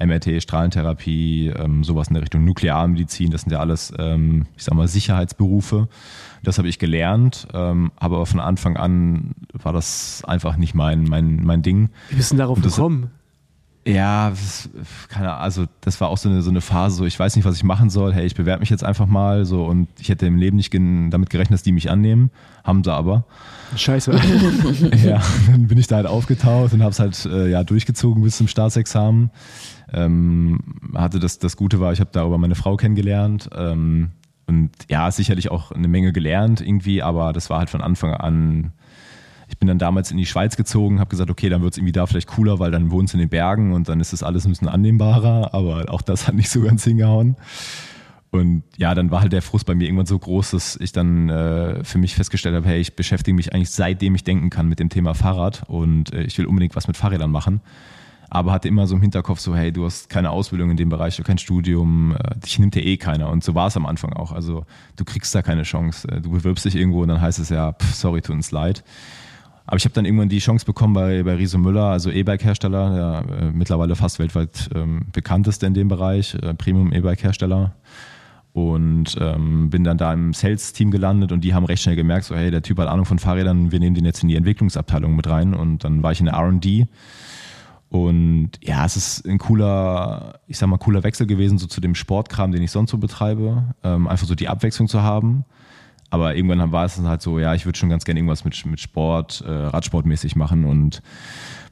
MRT, 0.00 0.40
Strahlentherapie, 0.40 1.48
ähm, 1.48 1.82
sowas 1.82 2.08
in 2.08 2.14
der 2.14 2.22
Richtung 2.22 2.44
Nuklearmedizin, 2.44 3.32
das 3.32 3.42
sind 3.42 3.50
ja 3.50 3.58
alles, 3.58 3.92
ähm, 3.98 4.46
ich 4.56 4.62
sag 4.62 4.74
mal, 4.74 4.86
Sicherheitsberufe. 4.86 5.88
Das 6.44 6.58
habe 6.58 6.68
ich 6.68 6.78
gelernt, 6.78 7.48
ähm, 7.52 7.90
aber 7.96 8.24
von 8.24 8.38
Anfang 8.38 8.76
an 8.76 9.32
war 9.52 9.72
das 9.72 10.22
einfach 10.24 10.56
nicht 10.56 10.76
mein, 10.76 11.02
mein, 11.02 11.42
mein 11.42 11.62
Ding. 11.62 11.90
Wie 12.10 12.14
bist 12.14 12.30
du 12.30 12.36
darauf 12.36 12.62
gekommen? 12.62 13.10
Ja, 13.86 14.30
das, 14.30 14.68
keine 15.08 15.30
Ahnung, 15.30 15.42
also 15.42 15.64
das 15.80 16.00
war 16.00 16.08
auch 16.08 16.18
so 16.18 16.28
eine, 16.28 16.42
so 16.42 16.50
eine 16.50 16.60
Phase, 16.60 16.96
so 16.96 17.06
ich 17.06 17.18
weiß 17.18 17.36
nicht, 17.36 17.44
was 17.44 17.56
ich 17.56 17.64
machen 17.64 17.88
soll. 17.88 18.12
Hey, 18.12 18.26
ich 18.26 18.34
bewerbe 18.34 18.60
mich 18.60 18.70
jetzt 18.70 18.84
einfach 18.84 19.06
mal 19.06 19.46
so 19.46 19.64
und 19.64 19.88
ich 19.98 20.10
hätte 20.10 20.26
im 20.26 20.36
Leben 20.36 20.56
nicht 20.56 20.74
damit 20.74 21.30
gerechnet, 21.30 21.54
dass 21.54 21.62
die 21.62 21.72
mich 21.72 21.90
annehmen. 21.90 22.30
Haben 22.64 22.84
sie 22.84 22.92
aber. 22.92 23.24
Scheiße. 23.76 24.12
ja, 25.04 25.22
dann 25.50 25.68
bin 25.68 25.78
ich 25.78 25.86
da 25.86 25.96
halt 25.96 26.06
aufgetaucht 26.06 26.74
und 26.74 26.82
habe 26.82 26.90
es 26.90 26.98
halt 26.98 27.24
äh, 27.26 27.48
ja, 27.48 27.64
durchgezogen 27.64 28.22
bis 28.22 28.36
zum 28.36 28.48
Staatsexamen. 28.48 29.30
Ähm, 29.92 30.60
hatte 30.94 31.18
das, 31.18 31.38
das 31.38 31.56
Gute 31.56 31.80
war, 31.80 31.92
ich 31.92 32.00
habe 32.00 32.10
darüber 32.12 32.36
meine 32.36 32.56
Frau 32.56 32.76
kennengelernt. 32.76 33.48
Ähm, 33.56 34.10
und 34.46 34.70
ja, 34.88 35.10
sicherlich 35.10 35.50
auch 35.50 35.72
eine 35.72 35.88
Menge 35.88 36.12
gelernt 36.12 36.60
irgendwie, 36.60 37.02
aber 37.02 37.32
das 37.32 37.50
war 37.50 37.58
halt 37.58 37.70
von 37.70 37.82
Anfang 37.82 38.14
an 38.14 38.72
ich 39.48 39.58
bin 39.58 39.66
dann 39.66 39.78
damals 39.78 40.10
in 40.10 40.18
die 40.18 40.26
Schweiz 40.26 40.56
gezogen, 40.56 41.00
habe 41.00 41.10
gesagt, 41.10 41.30
okay, 41.30 41.48
dann 41.48 41.62
wird 41.62 41.72
es 41.72 41.78
irgendwie 41.78 41.92
da 41.92 42.06
vielleicht 42.06 42.28
cooler, 42.28 42.58
weil 42.58 42.70
dann 42.70 42.90
wohnst 42.90 43.14
du 43.14 43.16
in 43.16 43.20
den 43.20 43.30
Bergen 43.30 43.72
und 43.72 43.88
dann 43.88 44.00
ist 44.00 44.12
das 44.12 44.22
alles 44.22 44.44
ein 44.44 44.50
bisschen 44.50 44.68
annehmbarer, 44.68 45.54
aber 45.54 45.86
auch 45.88 46.02
das 46.02 46.28
hat 46.28 46.34
nicht 46.34 46.50
so 46.50 46.60
ganz 46.60 46.84
hingehauen. 46.84 47.36
Und 48.30 48.62
ja, 48.76 48.94
dann 48.94 49.10
war 49.10 49.22
halt 49.22 49.32
der 49.32 49.40
Frust 49.40 49.64
bei 49.64 49.74
mir 49.74 49.84
irgendwann 49.84 50.06
so 50.06 50.18
groß, 50.18 50.50
dass 50.50 50.76
ich 50.76 50.92
dann 50.92 51.30
äh, 51.30 51.82
für 51.82 51.96
mich 51.96 52.14
festgestellt 52.14 52.54
habe, 52.54 52.68
hey, 52.68 52.78
ich 52.78 52.94
beschäftige 52.94 53.34
mich 53.34 53.54
eigentlich 53.54 53.70
seitdem 53.70 54.14
ich 54.14 54.24
denken 54.24 54.50
kann 54.50 54.68
mit 54.68 54.80
dem 54.80 54.90
Thema 54.90 55.14
Fahrrad 55.14 55.62
und 55.66 56.12
äh, 56.12 56.22
ich 56.24 56.36
will 56.36 56.44
unbedingt 56.44 56.76
was 56.76 56.86
mit 56.88 56.96
Fahrrädern 56.96 57.30
machen. 57.30 57.62
Aber 58.30 58.52
hatte 58.52 58.68
immer 58.68 58.86
so 58.86 58.94
im 58.94 59.00
Hinterkopf 59.00 59.40
so, 59.40 59.56
hey, 59.56 59.72
du 59.72 59.86
hast 59.86 60.10
keine 60.10 60.28
Ausbildung 60.30 60.70
in 60.70 60.76
dem 60.76 60.90
Bereich, 60.90 61.16
du 61.16 61.22
kein 61.22 61.38
Studium, 61.38 62.14
äh, 62.14 62.38
dich 62.38 62.58
nimmt 62.58 62.76
ja 62.76 62.82
eh 62.82 62.98
keiner. 62.98 63.30
Und 63.30 63.42
so 63.42 63.54
war 63.54 63.68
es 63.68 63.76
am 63.78 63.86
Anfang 63.86 64.12
auch. 64.12 64.32
Also 64.32 64.66
du 64.96 65.04
kriegst 65.06 65.34
da 65.34 65.40
keine 65.40 65.62
Chance. 65.62 66.06
Äh, 66.08 66.20
du 66.20 66.30
bewirbst 66.30 66.66
dich 66.66 66.76
irgendwo 66.76 67.00
und 67.00 67.08
dann 67.08 67.22
heißt 67.22 67.38
es 67.38 67.48
ja, 67.48 67.72
pff, 67.72 67.94
sorry, 67.94 68.20
tut 68.20 68.36
uns 68.36 68.50
leid. 68.50 68.84
Aber 69.68 69.76
ich 69.76 69.84
habe 69.84 69.92
dann 69.92 70.06
irgendwann 70.06 70.30
die 70.30 70.38
Chance 70.38 70.64
bekommen 70.64 70.94
bei, 70.94 71.22
bei 71.22 71.34
Riese 71.34 71.58
Müller, 71.58 71.84
also 71.84 72.10
E-Bike-Hersteller, 72.10 73.24
der 73.28 73.36
äh, 73.36 73.50
mittlerweile 73.52 73.96
fast 73.96 74.18
weltweit 74.18 74.70
ähm, 74.74 75.06
bekannteste 75.12 75.66
in 75.66 75.74
dem 75.74 75.88
Bereich, 75.88 76.34
äh, 76.36 76.54
Premium-E-Bike-Hersteller. 76.54 77.74
und 78.54 79.16
ähm, 79.20 79.68
bin 79.68 79.84
dann 79.84 79.98
da 79.98 80.10
im 80.14 80.32
Sales-Team 80.32 80.90
gelandet 80.90 81.32
und 81.32 81.42
die 81.42 81.52
haben 81.52 81.66
recht 81.66 81.82
schnell 81.82 81.96
gemerkt, 81.96 82.24
so 82.24 82.34
hey, 82.34 82.50
der 82.50 82.62
Typ 82.62 82.78
hat 82.78 82.88
Ahnung 82.88 83.04
von 83.04 83.18
Fahrrädern, 83.18 83.70
wir 83.70 83.78
nehmen 83.78 83.94
den 83.94 84.06
jetzt 84.06 84.22
in 84.22 84.30
die 84.30 84.36
Entwicklungsabteilung 84.36 85.14
mit 85.14 85.28
rein 85.28 85.52
und 85.52 85.84
dann 85.84 86.02
war 86.02 86.12
ich 86.12 86.20
in 86.20 86.26
der 86.26 86.34
R&D 86.36 86.88
und 87.90 88.52
ja, 88.62 88.84
es 88.84 88.96
ist 88.96 89.26
ein 89.26 89.38
cooler, 89.38 90.40
ich 90.46 90.58
sag 90.58 90.68
mal, 90.68 90.78
cooler 90.78 91.02
Wechsel 91.04 91.26
gewesen, 91.26 91.58
so 91.58 91.66
zu 91.66 91.80
dem 91.80 91.94
Sportkram, 91.94 92.52
den 92.52 92.62
ich 92.62 92.70
sonst 92.70 92.90
so 92.90 92.98
betreibe. 92.98 93.74
Ähm, 93.82 94.06
einfach 94.08 94.26
so 94.26 94.34
die 94.34 94.48
Abwechslung 94.48 94.88
zu 94.88 95.02
haben. 95.02 95.44
Aber 96.10 96.34
irgendwann 96.34 96.72
war 96.72 96.86
es 96.86 96.96
dann 96.96 97.06
halt 97.06 97.20
so, 97.20 97.38
ja, 97.38 97.54
ich 97.54 97.66
würde 97.66 97.78
schon 97.78 97.90
ganz 97.90 98.04
gerne 98.04 98.20
irgendwas 98.20 98.44
mit, 98.44 98.64
mit 98.64 98.80
Sport, 98.80 99.44
äh, 99.46 99.50
Radsportmäßig 99.50 100.36
machen. 100.36 100.64
Und 100.64 101.02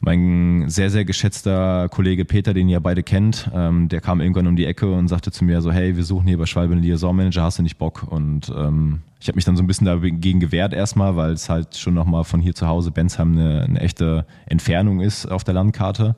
mein 0.01 0.64
sehr, 0.68 0.91
sehr 0.91 1.07
geschätzter 1.07 1.89
Kollege 1.89 2.24
Peter, 2.26 2.53
den 2.53 2.68
ihr 2.68 2.74
ja 2.74 2.80
beide 2.80 3.03
kennt, 3.03 3.51
ähm, 3.55 3.89
der 3.89 4.03
kam 4.03 4.20
irgendwann 4.20 4.47
um 4.47 4.57
die 4.57 4.66
Ecke 4.66 4.93
und 4.93 5.09
sagte 5.09 5.30
zu 5.32 5.45
mir 5.45 5.62
so, 5.62 5.72
hey, 5.72 5.97
wir 5.97 6.05
suchen 6.05 6.26
hier 6.28 6.37
bei 6.37 6.45
Schwalbe 6.45 6.74
einen 6.74 6.82
Liaison-Manager, 6.82 7.43
hast 7.43 7.59
du 7.59 7.62
nicht 7.62 7.78
Bock? 7.78 8.07
Und 8.09 8.53
ähm, 8.55 9.01
ich 9.20 9.28
habe 9.28 9.37
mich 9.37 9.47
dann 9.47 9.57
so 9.57 9.62
ein 9.62 9.66
bisschen 9.66 9.87
dagegen 9.87 10.41
gewehrt 10.41 10.74
erstmal, 10.74 11.16
weil 11.16 11.32
es 11.32 11.49
halt 11.49 11.76
schon 11.76 11.95
nochmal 11.95 12.24
von 12.24 12.41
hier 12.41 12.55
zu 12.55 12.66
Hause 12.66 12.91
Bensheim 12.91 13.32
eine, 13.32 13.62
eine 13.62 13.80
echte 13.80 14.26
Entfernung 14.45 15.01
ist 15.01 15.26
auf 15.26 15.45
der 15.45 15.55
Landkarte 15.55 16.14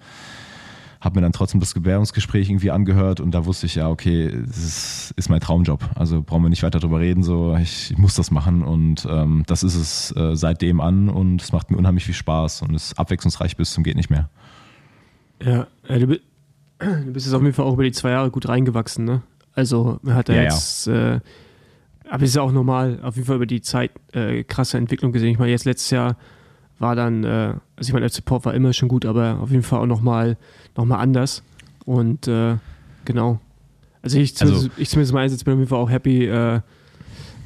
habe 1.00 1.16
mir 1.16 1.22
dann 1.22 1.32
trotzdem 1.32 1.60
das 1.60 1.74
Gewährungsgespräch 1.74 2.48
irgendwie 2.48 2.70
angehört 2.70 3.20
und 3.20 3.30
da 3.30 3.46
wusste 3.46 3.66
ich 3.66 3.76
ja, 3.76 3.88
okay, 3.88 4.32
das 4.46 4.58
ist, 4.58 5.14
ist 5.16 5.28
mein 5.28 5.40
Traumjob. 5.40 5.88
Also 5.94 6.22
brauchen 6.22 6.42
wir 6.42 6.48
nicht 6.48 6.64
weiter 6.64 6.80
drüber 6.80 6.98
reden, 6.98 7.22
so 7.22 7.56
ich, 7.56 7.92
ich 7.92 7.98
muss 7.98 8.14
das 8.14 8.30
machen 8.30 8.62
und 8.62 9.06
ähm, 9.08 9.44
das 9.46 9.62
ist 9.62 9.76
es 9.76 10.16
äh, 10.16 10.34
seitdem 10.34 10.80
an 10.80 11.08
und 11.08 11.40
es 11.40 11.52
macht 11.52 11.70
mir 11.70 11.76
unheimlich 11.76 12.04
viel 12.04 12.14
Spaß 12.14 12.62
und 12.62 12.74
ist 12.74 12.98
abwechslungsreich 12.98 13.56
bis 13.56 13.72
zum 13.72 13.84
geht 13.84 13.96
nicht 13.96 14.10
mehr. 14.10 14.28
Ja, 15.40 15.68
äh, 15.86 16.00
du, 16.00 16.06
du, 16.78 17.12
bist 17.12 17.26
jetzt 17.26 17.34
auf 17.34 17.42
jeden 17.42 17.54
Fall 17.54 17.66
auch 17.66 17.74
über 17.74 17.84
die 17.84 17.92
zwei 17.92 18.10
Jahre 18.10 18.30
gut 18.30 18.48
reingewachsen, 18.48 19.04
ne? 19.04 19.22
Also 19.54 20.00
hat 20.06 20.28
ja, 20.28 20.36
ja 20.36 20.42
jetzt, 20.42 20.86
ja. 20.86 21.16
Äh, 21.16 21.20
aber 22.10 22.22
es 22.22 22.30
ist 22.30 22.36
ja 22.36 22.42
auch 22.42 22.52
normal, 22.52 23.00
auf 23.02 23.16
jeden 23.16 23.26
Fall 23.26 23.36
über 23.36 23.46
die 23.46 23.60
Zeit 23.60 23.92
äh, 24.12 24.42
krasse 24.42 24.78
Entwicklung 24.78 25.12
gesehen. 25.12 25.30
Ich 25.30 25.38
meine, 25.38 25.50
jetzt 25.50 25.64
letztes 25.64 25.90
Jahr 25.90 26.16
war 26.78 26.94
dann, 26.94 27.24
äh, 27.24 27.54
also 27.76 27.88
ich 27.88 27.92
meine, 27.92 28.06
der 28.06 28.10
Support 28.10 28.44
war 28.44 28.54
immer 28.54 28.72
schon 28.72 28.88
gut, 28.88 29.04
aber 29.04 29.38
auf 29.40 29.50
jeden 29.50 29.62
Fall 29.62 29.80
auch 29.80 29.86
nochmal 29.86 30.36
noch 30.76 30.84
mal 30.84 30.98
anders. 30.98 31.42
Und 31.84 32.28
äh, 32.28 32.56
genau. 33.04 33.40
Also 34.02 34.18
ich 34.18 34.36
zumindest, 34.36 34.66
also, 34.66 34.80
ich 34.80 34.88
zumindest 34.88 35.12
mal 35.12 35.28
bin 35.28 35.54
auf 35.54 35.58
jeden 35.58 35.66
Fall 35.66 35.78
auch 35.78 35.90
happy, 35.90 36.26
äh, 36.26 36.60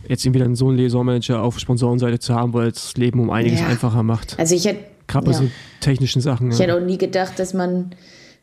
jetzt 0.09 0.25
irgendwie 0.25 0.41
dann 0.41 0.55
so 0.55 0.69
einen 0.69 0.77
Liaison-Manager 0.77 1.43
auf 1.43 1.59
Sponsorenseite 1.59 2.19
zu 2.19 2.35
haben, 2.35 2.53
weil 2.53 2.71
das 2.71 2.97
Leben 2.97 3.21
um 3.21 3.31
einiges 3.31 3.61
ja. 3.61 3.67
einfacher 3.67 4.03
macht. 4.03 4.39
Also 4.39 4.55
ich 4.55 4.65
hätte. 4.65 4.85
Gerade 5.09 5.27
bei 5.27 5.33
ja. 5.33 5.39
so 5.39 5.51
technischen 5.81 6.23
Sachen. 6.23 6.51
Ich 6.51 6.59
ja. 6.59 6.65
hätte 6.65 6.77
auch 6.77 6.85
nie 6.85 6.99
gedacht, 6.99 7.39
dass 7.39 7.55
man 7.55 7.95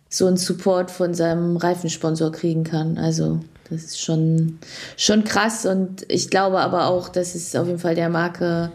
so 0.10 0.26
einen 0.26 0.38
Support 0.38 0.92
von 0.92 1.14
seinem 1.14 1.58
Reifensponsor 1.58 2.32
kriegen 2.32 2.64
kann. 2.64 2.98
Also 2.98 3.40
das 3.70 3.84
ist 3.84 4.02
schon, 4.02 4.58
schon 4.98 5.24
krass 5.24 5.66
und 5.66 6.06
ich 6.10 6.30
glaube 6.30 6.60
aber 6.60 6.88
auch, 6.88 7.10
dass 7.10 7.36
es 7.36 7.56
auf 7.56 7.68
jeden 7.68 7.80
Fall 7.80 7.96
der 7.96 8.10
Marke 8.10 8.72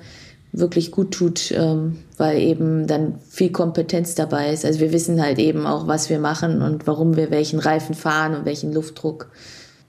wirklich 0.52 0.92
gut 0.92 1.10
tut, 1.12 1.52
ähm, 1.52 1.98
weil 2.16 2.38
eben 2.38 2.86
dann 2.86 3.18
viel 3.28 3.50
Kompetenz 3.50 4.14
dabei 4.14 4.52
ist. 4.52 4.64
Also 4.64 4.80
wir 4.80 4.92
wissen 4.92 5.20
halt 5.20 5.38
eben 5.38 5.66
auch, 5.66 5.86
was 5.86 6.10
wir 6.10 6.18
machen 6.18 6.62
und 6.62 6.86
warum 6.86 7.16
wir 7.16 7.30
welchen 7.30 7.58
Reifen 7.58 7.94
fahren 7.94 8.34
und 8.34 8.44
welchen 8.44 8.72
Luftdruck. 8.72 9.30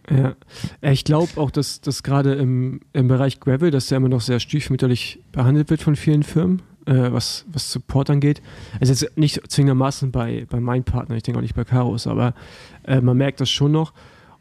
Ja, 0.09 0.35
ich 0.81 1.03
glaube 1.03 1.29
auch, 1.37 1.49
dass 1.49 1.81
das 1.81 2.03
gerade 2.03 2.35
im, 2.35 2.81
im 2.93 3.07
Bereich 3.07 3.39
Gravel, 3.39 3.71
dass 3.71 3.87
der 3.87 3.97
immer 3.97 4.09
noch 4.09 4.21
sehr 4.21 4.39
stiefmütterlich 4.39 5.19
behandelt 5.31 5.69
wird 5.71 5.81
von 5.81 5.95
vielen 5.95 6.21
Firmen, 6.21 6.61
äh, 6.85 7.11
was, 7.11 7.45
was 7.51 7.71
Support 7.71 8.11
angeht. 8.11 8.41
Also 8.79 8.93
jetzt 8.93 9.17
nicht 9.17 9.41
zwingendermaßen 9.51 10.11
bei, 10.11 10.45
bei 10.47 10.59
meinem 10.59 10.83
Partner, 10.83 11.15
ich 11.15 11.23
denke 11.23 11.39
auch 11.39 11.43
nicht 11.43 11.55
bei 11.55 11.63
Karos, 11.63 12.05
aber 12.05 12.35
äh, 12.83 13.01
man 13.01 13.17
merkt 13.17 13.41
das 13.41 13.49
schon 13.49 13.71
noch. 13.71 13.93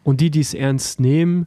Und 0.02 0.20
die, 0.20 0.30
die 0.30 0.40
es 0.40 0.52
ernst 0.52 1.00
nehmen, 1.00 1.46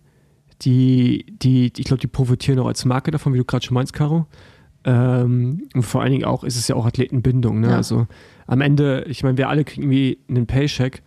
die, 0.63 1.25
die, 1.41 1.71
ich 1.77 1.85
glaube, 1.85 2.01
die 2.01 2.07
profitieren 2.07 2.57
auch 2.57 2.67
als 2.67 2.85
Marke 2.85 3.11
davon, 3.11 3.33
wie 3.33 3.37
du 3.37 3.45
gerade 3.45 3.65
schon 3.65 3.75
meinst, 3.75 3.93
Caro. 3.93 4.25
Ähm, 4.87 5.67
und 5.75 5.83
vor 5.83 6.01
allen 6.01 6.13
Dingen 6.13 6.23
auch 6.23 6.45
ist 6.45 6.55
es 6.55 6.69
ja 6.69 6.75
auch 6.75 6.85
Athletenbindung. 6.85 7.59
Ne? 7.59 7.71
Ja. 7.71 7.75
Also 7.75 8.07
am 8.47 8.61
Ende, 8.61 9.03
ich 9.09 9.21
meine, 9.21 9.37
wir 9.37 9.49
alle 9.49 9.65
kriegen 9.65 9.83
irgendwie 9.83 10.17
einen 10.29 10.47
Paycheck, 10.47 11.03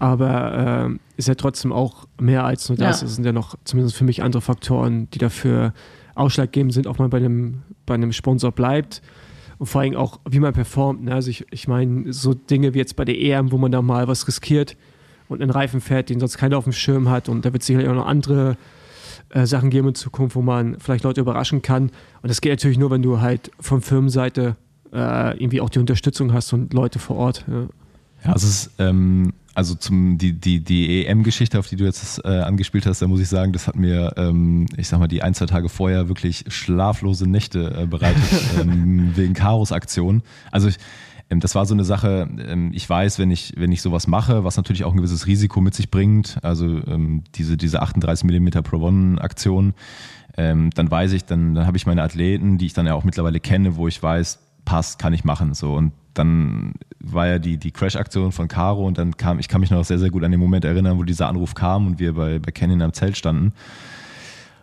aber 0.00 0.88
äh, 0.90 0.98
ist 1.16 1.28
ja 1.28 1.36
trotzdem 1.36 1.72
auch 1.72 2.08
mehr 2.20 2.44
als 2.44 2.68
nur 2.68 2.76
das. 2.76 3.00
Ja. 3.00 3.06
Es 3.06 3.14
sind 3.14 3.24
ja 3.24 3.32
noch 3.32 3.54
zumindest 3.62 3.96
für 3.96 4.02
mich 4.02 4.24
andere 4.24 4.42
Faktoren, 4.42 5.08
die 5.10 5.18
dafür 5.18 5.72
ausschlaggebend 6.16 6.72
sind, 6.72 6.88
ob 6.88 6.98
man 6.98 7.08
bei 7.08 7.18
einem, 7.18 7.62
bei 7.86 7.94
einem 7.94 8.12
Sponsor 8.12 8.50
bleibt 8.50 9.00
und 9.58 9.66
vor 9.66 9.82
allem 9.82 9.94
auch, 9.94 10.18
wie 10.28 10.40
man 10.40 10.52
performt. 10.52 11.04
Ne? 11.04 11.14
Also 11.14 11.30
ich, 11.30 11.46
ich 11.52 11.68
meine, 11.68 12.12
so 12.12 12.34
Dinge 12.34 12.74
wie 12.74 12.78
jetzt 12.78 12.96
bei 12.96 13.04
der 13.04 13.16
EM, 13.16 13.52
wo 13.52 13.58
man 13.58 13.70
da 13.70 13.80
mal 13.80 14.08
was 14.08 14.26
riskiert 14.26 14.76
und 15.28 15.40
einen 15.40 15.52
Reifen 15.52 15.80
fährt, 15.80 16.10
den 16.10 16.18
sonst 16.18 16.36
keiner 16.36 16.58
auf 16.58 16.64
dem 16.64 16.72
Schirm 16.72 17.08
hat 17.10 17.28
und 17.28 17.44
da 17.44 17.52
wird 17.52 17.62
sicherlich 17.62 17.88
auch 17.88 17.94
noch 17.94 18.06
andere 18.06 18.56
äh, 19.34 19.46
Sachen 19.46 19.70
geben 19.70 19.88
in 19.88 19.94
Zukunft, 19.94 20.36
wo 20.36 20.42
man 20.42 20.78
vielleicht 20.78 21.04
Leute 21.04 21.20
überraschen 21.20 21.60
kann. 21.60 21.90
Und 22.22 22.28
das 22.28 22.40
geht 22.40 22.52
natürlich 22.52 22.78
nur, 22.78 22.90
wenn 22.90 23.02
du 23.02 23.20
halt 23.20 23.50
von 23.58 23.82
Firmenseite 23.82 24.56
äh, 24.92 25.36
irgendwie 25.36 25.60
auch 25.60 25.70
die 25.70 25.80
Unterstützung 25.80 26.32
hast 26.32 26.52
und 26.52 26.72
Leute 26.72 27.00
vor 27.00 27.16
Ort. 27.16 27.44
Ja, 27.48 27.62
ja 28.24 28.32
also 28.32 28.46
es 28.46 28.66
ist, 28.66 28.70
ähm, 28.78 29.32
also 29.54 29.74
zum 29.74 30.18
die, 30.18 30.32
die, 30.32 30.60
die 30.60 31.04
EM-Geschichte, 31.04 31.58
auf 31.58 31.68
die 31.68 31.76
du 31.76 31.84
jetzt 31.84 32.24
äh, 32.24 32.28
angespielt 32.28 32.86
hast, 32.86 33.02
da 33.02 33.08
muss 33.08 33.20
ich 33.20 33.28
sagen, 33.28 33.52
das 33.52 33.66
hat 33.66 33.76
mir, 33.76 34.12
ähm, 34.16 34.66
ich 34.76 34.88
sag 34.88 35.00
mal, 35.00 35.08
die 35.08 35.22
ein, 35.22 35.34
zwei 35.34 35.46
Tage 35.46 35.68
vorher 35.68 36.08
wirklich 36.08 36.44
schlaflose 36.48 37.28
Nächte 37.28 37.82
äh, 37.82 37.86
bereitet, 37.86 38.22
ähm, 38.60 39.16
wegen 39.16 39.34
Karos 39.34 39.72
Aktion. 39.72 40.22
Also 40.52 40.68
ich, 40.68 40.76
das 41.40 41.54
war 41.54 41.66
so 41.66 41.74
eine 41.74 41.84
Sache, 41.84 42.28
ähm, 42.46 42.70
ich 42.72 42.88
weiß, 42.88 43.18
wenn 43.18 43.30
ich, 43.30 43.54
wenn 43.56 43.72
ich 43.72 43.82
sowas 43.82 44.06
mache, 44.06 44.44
was 44.44 44.56
natürlich 44.56 44.84
auch 44.84 44.92
ein 44.92 44.98
gewisses 44.98 45.26
Risiko 45.26 45.60
mit 45.60 45.74
sich 45.74 45.90
bringt, 45.90 46.38
also 46.42 46.66
ähm, 46.66 47.24
diese, 47.34 47.56
diese 47.56 47.82
38 47.82 48.24
mm 48.24 48.48
Pro 48.62 48.78
One 48.78 49.20
Aktion, 49.20 49.74
dann 50.36 50.72
weiß 50.74 51.12
ich, 51.12 51.26
dann, 51.26 51.54
dann 51.54 51.64
habe 51.64 51.76
ich 51.76 51.86
meine 51.86 52.02
Athleten, 52.02 52.58
die 52.58 52.66
ich 52.66 52.72
dann 52.72 52.86
ja 52.86 52.94
auch 52.94 53.04
mittlerweile 53.04 53.38
kenne, 53.38 53.76
wo 53.76 53.86
ich 53.86 54.02
weiß, 54.02 54.40
passt, 54.64 54.98
kann 54.98 55.12
ich 55.12 55.22
machen. 55.22 55.54
So. 55.54 55.74
Und 55.74 55.92
dann 56.14 56.74
war 57.00 57.26
ja 57.26 57.38
die, 57.38 57.58
die 57.58 57.70
Crash-Aktion 57.70 58.32
von 58.32 58.48
Caro 58.48 58.86
und 58.86 58.98
dann 58.98 59.16
kam, 59.16 59.38
ich 59.38 59.48
kann 59.48 59.60
mich 59.60 59.70
noch 59.70 59.84
sehr, 59.84 59.98
sehr 59.98 60.10
gut 60.10 60.24
an 60.24 60.30
den 60.30 60.40
Moment 60.40 60.64
erinnern, 60.64 60.98
wo 60.98 61.02
dieser 61.02 61.28
Anruf 61.28 61.54
kam 61.54 61.86
und 61.86 61.98
wir 61.98 62.14
bei, 62.14 62.38
bei 62.38 62.50
Canyon 62.50 62.82
am 62.82 62.92
Zelt 62.92 63.16
standen. 63.16 63.52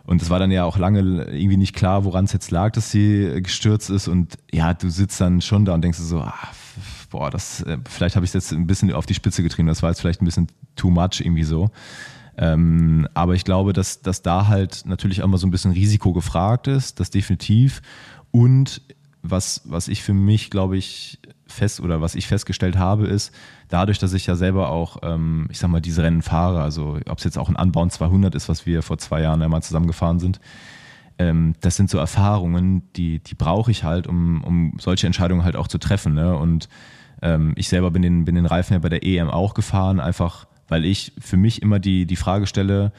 Und 0.04 0.20
es 0.20 0.30
war 0.30 0.38
dann 0.38 0.50
ja 0.50 0.64
auch 0.64 0.78
lange 0.78 1.00
irgendwie 1.30 1.56
nicht 1.56 1.76
klar, 1.76 2.04
woran 2.04 2.24
es 2.24 2.32
jetzt 2.32 2.50
lag, 2.50 2.72
dass 2.72 2.90
sie 2.90 3.40
gestürzt 3.40 3.88
ist. 3.88 4.08
Und 4.08 4.36
ja, 4.50 4.74
du 4.74 4.88
sitzt 4.88 5.20
dann 5.20 5.40
schon 5.40 5.64
da 5.64 5.74
und 5.74 5.82
denkst 5.82 5.98
so, 5.98 6.20
ah, 6.20 6.34
boah, 7.12 7.30
das, 7.30 7.62
äh, 7.62 7.78
vielleicht 7.88 8.16
habe 8.16 8.24
ich 8.24 8.30
es 8.30 8.34
jetzt 8.34 8.52
ein 8.52 8.66
bisschen 8.66 8.92
auf 8.92 9.06
die 9.06 9.14
Spitze 9.14 9.42
getrieben. 9.42 9.68
Das 9.68 9.82
war 9.82 9.90
jetzt 9.90 10.00
vielleicht 10.00 10.22
ein 10.22 10.24
bisschen 10.24 10.48
too 10.74 10.90
much 10.90 11.20
irgendwie 11.20 11.44
so. 11.44 11.70
Ähm, 12.36 13.06
aber 13.12 13.34
ich 13.34 13.44
glaube, 13.44 13.74
dass, 13.74 14.00
dass 14.00 14.22
da 14.22 14.48
halt 14.48 14.84
natürlich 14.86 15.22
auch 15.22 15.28
mal 15.28 15.36
so 15.36 15.46
ein 15.46 15.50
bisschen 15.50 15.72
Risiko 15.72 16.12
gefragt 16.12 16.66
ist, 16.66 16.98
das 16.98 17.10
definitiv. 17.10 17.82
Und 18.30 18.80
was, 19.22 19.60
was 19.66 19.88
ich 19.88 20.02
für 20.02 20.14
mich, 20.14 20.50
glaube 20.50 20.78
ich, 20.78 21.18
fest 21.46 21.80
oder 21.80 22.00
was 22.00 22.14
ich 22.14 22.26
festgestellt 22.26 22.78
habe, 22.78 23.06
ist, 23.06 23.30
dadurch, 23.68 23.98
dass 23.98 24.14
ich 24.14 24.26
ja 24.26 24.34
selber 24.34 24.70
auch, 24.70 24.96
ähm, 25.02 25.46
ich 25.50 25.58
sag 25.58 25.68
mal, 25.68 25.82
diese 25.82 26.02
Rennen 26.02 26.22
fahre, 26.22 26.62
also 26.62 26.98
ob 27.06 27.18
es 27.18 27.24
jetzt 27.24 27.36
auch 27.36 27.50
ein 27.50 27.56
Unbound 27.56 27.92
200 27.92 28.34
ist, 28.34 28.48
was 28.48 28.64
wir 28.64 28.82
vor 28.82 28.96
zwei 28.96 29.20
Jahren 29.20 29.42
einmal 29.42 29.62
zusammengefahren 29.62 30.18
sind, 30.18 30.40
ähm, 31.18 31.54
das 31.60 31.76
sind 31.76 31.90
so 31.90 31.98
Erfahrungen, 31.98 32.90
die, 32.96 33.18
die 33.18 33.34
brauche 33.34 33.70
ich 33.70 33.84
halt, 33.84 34.06
um, 34.06 34.42
um 34.42 34.76
solche 34.80 35.06
Entscheidungen 35.06 35.44
halt 35.44 35.56
auch 35.56 35.68
zu 35.68 35.76
treffen. 35.76 36.14
Ne? 36.14 36.34
Und 36.34 36.70
ähm, 37.22 37.52
ich 37.56 37.68
selber 37.68 37.90
bin 37.90 38.02
den, 38.02 38.24
bin 38.24 38.34
den 38.34 38.46
Reifen 38.46 38.74
ja 38.74 38.78
bei 38.78 38.88
der 38.88 39.04
EM 39.04 39.30
auch 39.30 39.54
gefahren, 39.54 40.00
einfach 40.00 40.46
weil 40.68 40.84
ich 40.84 41.12
für 41.18 41.36
mich 41.36 41.60
immer 41.60 41.78
die, 41.78 42.06
die 42.06 42.16
Frage 42.16 42.46
stelle, 42.46 42.92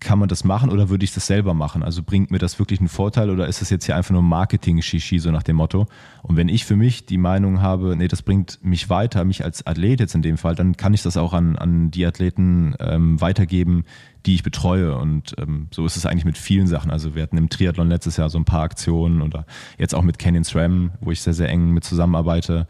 kann 0.00 0.18
man 0.18 0.28
das 0.28 0.44
machen 0.44 0.70
oder 0.70 0.88
würde 0.88 1.04
ich 1.04 1.12
das 1.12 1.26
selber 1.26 1.52
machen? 1.54 1.82
Also 1.82 2.02
bringt 2.02 2.30
mir 2.30 2.38
das 2.38 2.58
wirklich 2.58 2.80
einen 2.80 2.88
Vorteil 2.88 3.30
oder 3.30 3.46
ist 3.46 3.60
das 3.60 3.70
jetzt 3.70 3.84
hier 3.84 3.96
einfach 3.96 4.12
nur 4.12 4.22
Marketing-Shishi, 4.22 5.18
so 5.18 5.30
nach 5.30 5.42
dem 5.42 5.56
Motto? 5.56 5.86
Und 6.22 6.36
wenn 6.36 6.48
ich 6.48 6.64
für 6.64 6.74
mich 6.74 7.04
die 7.04 7.18
Meinung 7.18 7.60
habe, 7.60 7.94
nee, 7.96 8.08
das 8.08 8.22
bringt 8.22 8.58
mich 8.64 8.88
weiter, 8.88 9.24
mich 9.24 9.44
als 9.44 9.66
Athlet 9.66 10.00
jetzt 10.00 10.14
in 10.14 10.22
dem 10.22 10.38
Fall, 10.38 10.54
dann 10.54 10.76
kann 10.76 10.94
ich 10.94 11.02
das 11.02 11.18
auch 11.18 11.34
an, 11.34 11.56
an 11.56 11.90
die 11.90 12.06
Athleten 12.06 12.74
ähm, 12.80 13.20
weitergeben, 13.20 13.84
die 14.24 14.34
ich 14.34 14.42
betreue. 14.42 14.96
Und 14.96 15.34
ähm, 15.38 15.68
so 15.70 15.84
ist 15.84 15.96
es 15.96 16.06
eigentlich 16.06 16.24
mit 16.24 16.38
vielen 16.38 16.66
Sachen. 16.66 16.90
Also 16.90 17.14
wir 17.14 17.22
hatten 17.22 17.36
im 17.36 17.50
Triathlon 17.50 17.88
letztes 17.88 18.16
Jahr 18.16 18.30
so 18.30 18.38
ein 18.38 18.46
paar 18.46 18.62
Aktionen 18.62 19.20
oder 19.20 19.44
jetzt 19.78 19.94
auch 19.94 20.02
mit 20.02 20.18
Canyon 20.18 20.44
SRAM, 20.44 20.92
wo 21.00 21.10
ich 21.10 21.20
sehr, 21.20 21.34
sehr 21.34 21.50
eng 21.50 21.72
mit 21.72 21.84
zusammenarbeite. 21.84 22.66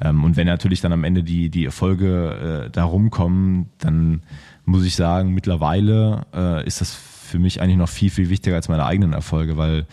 Ähm, 0.00 0.24
und 0.24 0.36
wenn 0.36 0.46
natürlich 0.46 0.80
dann 0.80 0.92
am 0.92 1.04
Ende 1.04 1.22
die, 1.22 1.50
die 1.50 1.64
Erfolge 1.64 2.66
äh, 2.66 2.70
da 2.70 2.84
rumkommen, 2.84 3.70
dann 3.78 4.22
muss 4.64 4.84
ich 4.84 4.96
sagen, 4.96 5.32
mittlerweile 5.32 6.26
äh, 6.34 6.66
ist 6.66 6.80
das 6.80 6.94
für 6.94 7.38
mich 7.38 7.60
eigentlich 7.60 7.76
noch 7.76 7.88
viel, 7.88 8.10
viel 8.10 8.30
wichtiger 8.30 8.56
als 8.56 8.68
meine 8.68 8.84
eigenen 8.84 9.12
Erfolge, 9.12 9.56
weil 9.56 9.86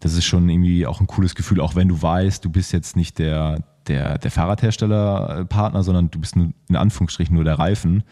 das 0.00 0.14
ist 0.14 0.24
schon 0.24 0.48
irgendwie 0.48 0.86
auch 0.86 1.00
ein 1.00 1.06
cooles 1.06 1.34
Gefühl, 1.34 1.60
auch 1.60 1.74
wenn 1.74 1.88
du 1.88 2.00
weißt, 2.00 2.44
du 2.44 2.50
bist 2.50 2.72
jetzt 2.72 2.96
nicht 2.96 3.18
der, 3.18 3.64
der, 3.88 4.18
der 4.18 4.30
Fahrradherstellerpartner, 4.30 5.82
sondern 5.82 6.10
du 6.10 6.20
bist 6.20 6.36
in 6.36 6.76
Anführungsstrichen 6.76 7.34
nur 7.34 7.44
der 7.44 7.58
Reifen 7.58 8.04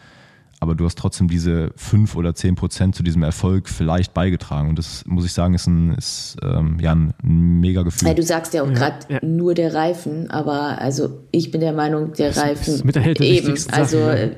aber 0.59 0.73
du 0.75 0.85
hast 0.85 0.97
trotzdem 0.97 1.27
diese 1.27 1.71
fünf 1.75 2.15
oder 2.15 2.33
zehn 2.33 2.55
Prozent 2.55 2.95
zu 2.95 3.03
diesem 3.03 3.21
Erfolg 3.21 3.69
vielleicht 3.69 4.13
beigetragen. 4.13 4.69
Und 4.69 4.79
das 4.79 5.03
muss 5.05 5.25
ich 5.25 5.33
sagen, 5.33 5.53
ist 5.53 5.67
ein, 5.67 5.93
ist, 5.93 6.37
ähm, 6.41 6.77
ja, 6.79 6.93
ein 6.93 7.13
mega 7.21 7.83
Gefühl. 7.83 8.07
Ja, 8.07 8.13
du 8.13 8.23
sagst 8.23 8.53
ja 8.53 8.63
auch 8.63 8.71
gerade 8.71 8.97
ja. 9.09 9.19
nur 9.23 9.53
der 9.53 9.73
Reifen, 9.73 10.31
aber 10.31 10.81
also 10.81 11.21
ich 11.31 11.51
bin 11.51 11.61
der 11.61 11.73
Meinung, 11.73 12.13
der 12.13 12.29
das 12.29 12.37
Reifen 12.37 12.73
ist 12.73 12.85
mit 12.85 12.95
der 12.95 13.19
eben. 13.21 13.55
Also 13.71 13.99
Sachen, 13.99 14.07
ja. 14.07 14.13
Äh, 14.13 14.31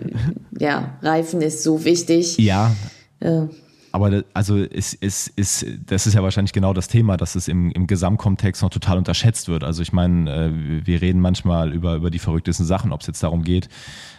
ja. 0.60 0.98
Reifen 1.02 1.42
ist 1.42 1.64
so 1.64 1.86
wichtig. 1.86 2.38
Ja. 2.38 2.76
Äh, 3.22 3.44
aber 3.92 4.24
also 4.34 4.58
es, 4.58 4.98
es, 5.00 5.32
es, 5.36 5.66
das 5.86 6.08
ist 6.08 6.14
ja 6.14 6.24
wahrscheinlich 6.24 6.54
genau 6.54 6.74
das 6.74 6.88
Thema, 6.88 7.18
dass 7.18 7.36
es 7.36 7.48
im, 7.48 7.72
im 7.72 7.88
Gesamtkontext 7.88 8.62
noch 8.62 8.70
total 8.70 8.98
unterschätzt 8.98 9.48
wird. 9.48 9.64
Also 9.64 9.82
ich 9.82 9.94
meine, 9.94 10.32
äh, 10.32 10.86
wir 10.86 11.02
reden 11.02 11.20
manchmal 11.20 11.74
über, 11.74 11.96
über 11.96 12.10
die 12.10 12.20
verrücktesten 12.20 12.66
Sachen, 12.66 12.92
ob 12.92 13.02
es 13.02 13.08
jetzt 13.08 13.24
darum 13.24 13.44
geht, 13.44 13.70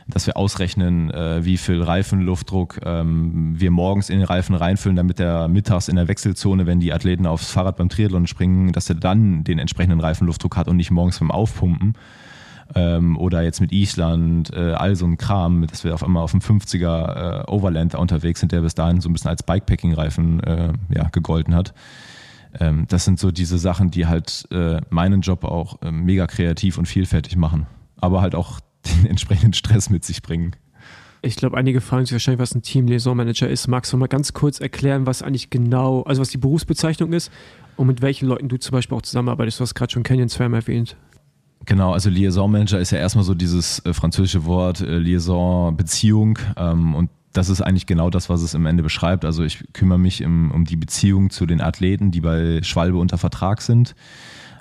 dass 0.09 0.27
wir 0.27 0.37
ausrechnen, 0.37 1.11
äh, 1.11 1.45
wie 1.45 1.57
viel 1.57 1.83
Reifenluftdruck 1.83 2.81
ähm, 2.85 3.55
wir 3.59 3.71
morgens 3.71 4.11
in 4.11 4.19
den 4.19 4.27
Reifen 4.27 4.55
reinfüllen, 4.55 4.97
damit 4.97 5.19
der 5.19 5.49
mittags 5.49 5.89
in 5.89 5.97
der 5.97 6.09
Wechselzone, 6.09 6.67
wenn 6.67 6.81
die 6.81 6.93
Athleten 6.93 7.27
aufs 7.27 7.51
Fahrrad 7.51 7.77
beim 7.77 7.89
Triathlon 7.89 8.27
springen, 8.27 8.73
dass 8.73 8.89
er 8.89 8.97
dann 8.97 9.45
den 9.45 9.59
entsprechenden 9.59 10.01
Reifenluftdruck 10.01 10.57
hat 10.57 10.69
und 10.69 10.77
nicht 10.77 10.91
morgens 10.91 11.19
beim 11.19 11.31
Aufpumpen. 11.31 11.95
Ähm, 12.75 13.17
oder 13.19 13.43
jetzt 13.43 13.61
mit 13.61 13.73
Island, 13.73 14.53
äh, 14.53 14.73
all 14.73 14.95
so 14.95 15.05
ein 15.05 15.19
Kram, 15.19 15.67
dass 15.67 15.83
wir 15.83 15.93
auf 15.93 16.05
einmal 16.05 16.23
auf 16.23 16.31
dem 16.31 16.41
50er 16.41 17.43
äh, 17.43 17.51
Overland 17.51 17.95
unterwegs 17.95 18.41
sind, 18.41 18.53
der 18.53 18.61
bis 18.61 18.75
dahin 18.75 19.01
so 19.01 19.09
ein 19.09 19.13
bisschen 19.13 19.31
als 19.31 19.43
Bikepacking-Reifen 19.43 20.41
äh, 20.41 20.73
ja, 20.95 21.09
gegolten 21.11 21.55
hat. 21.55 21.75
Ähm, 22.59 22.87
das 22.89 23.05
sind 23.05 23.19
so 23.19 23.31
diese 23.31 23.59
Sachen, 23.59 23.91
die 23.91 24.07
halt 24.07 24.47
äh, 24.51 24.81
meinen 24.91 25.21
Job 25.21 25.45
auch 25.45 25.83
äh, 25.83 25.91
mega 25.91 26.27
kreativ 26.27 26.79
und 26.79 26.87
vielfältig 26.87 27.37
machen. 27.37 27.67
Aber 28.01 28.21
halt 28.23 28.35
auch 28.35 28.61
den 28.87 29.07
entsprechenden 29.07 29.53
Stress 29.53 29.91
mit 29.91 30.05
sich 30.05 30.23
bringen. 30.23 30.55
Ich 31.23 31.37
glaube, 31.37 31.59
einige 31.59 31.83
fragen 31.83 32.07
sich 32.07 32.13
wahrscheinlich, 32.13 32.41
was 32.41 32.55
ein 32.55 32.63
Team 32.63 32.87
Liaison 32.87 33.15
Manager 33.15 33.49
ist. 33.49 33.69
Magst 33.69 33.93
du 33.93 33.97
mal 33.99 34.07
ganz 34.07 34.33
kurz 34.33 34.59
erklären, 34.59 35.07
was 35.07 35.23
eigentlich 35.23 35.51
genau, 35.51 36.03
also 36.03 36.23
was 36.23 36.31
die 36.31 36.39
Berufsbezeichnung 36.39 37.13
ist 37.13 37.31
und 37.77 37.87
mit 37.87 38.01
welchen 38.01 38.27
Leuten 38.27 38.49
du 38.49 38.57
zum 38.57 38.73
Beispiel 38.73 38.97
auch 38.97 39.03
zusammenarbeitest? 39.03 39.61
Du 39.61 39.63
hast 39.63 39.75
gerade 39.75 39.93
schon 39.93 40.03
Canyon 40.03 40.31
Swam 40.31 40.55
erwähnt. 40.55 40.97
Genau, 41.71 41.93
also 41.93 42.11
Liaison 42.11 42.51
Manager 42.51 42.81
ist 42.81 42.91
ja 42.91 42.99
erstmal 42.99 43.23
so 43.23 43.33
dieses 43.33 43.79
äh, 43.87 43.95
französische 43.95 44.45
Wort 44.45 44.81
äh, 44.81 44.99
Liaison 44.99 45.77
Beziehung 45.77 46.37
ähm, 46.57 46.97
und 46.97 47.11
das 47.33 47.49
ist 47.49 47.61
eigentlich 47.61 47.87
genau 47.87 48.11
das, 48.11 48.29
was 48.29 48.43
es 48.43 48.55
im 48.55 48.67
Ende 48.67 48.83
beschreibt. 48.83 49.25
Also 49.25 49.45
ich 49.45 49.63
kümmere 49.73 50.01
mich 50.01 50.21
im, 50.21 50.51
um 50.51 50.65
die 50.65 50.75
Beziehung 50.75 51.31
zu 51.31 51.47
den 51.47 51.61
Athleten, 51.61 52.11
die 52.11 52.21
bei 52.23 52.61
Schwalbe 52.65 52.99
unter 52.99 53.19
Vertrag 53.19 53.63
sind. 53.63 53.95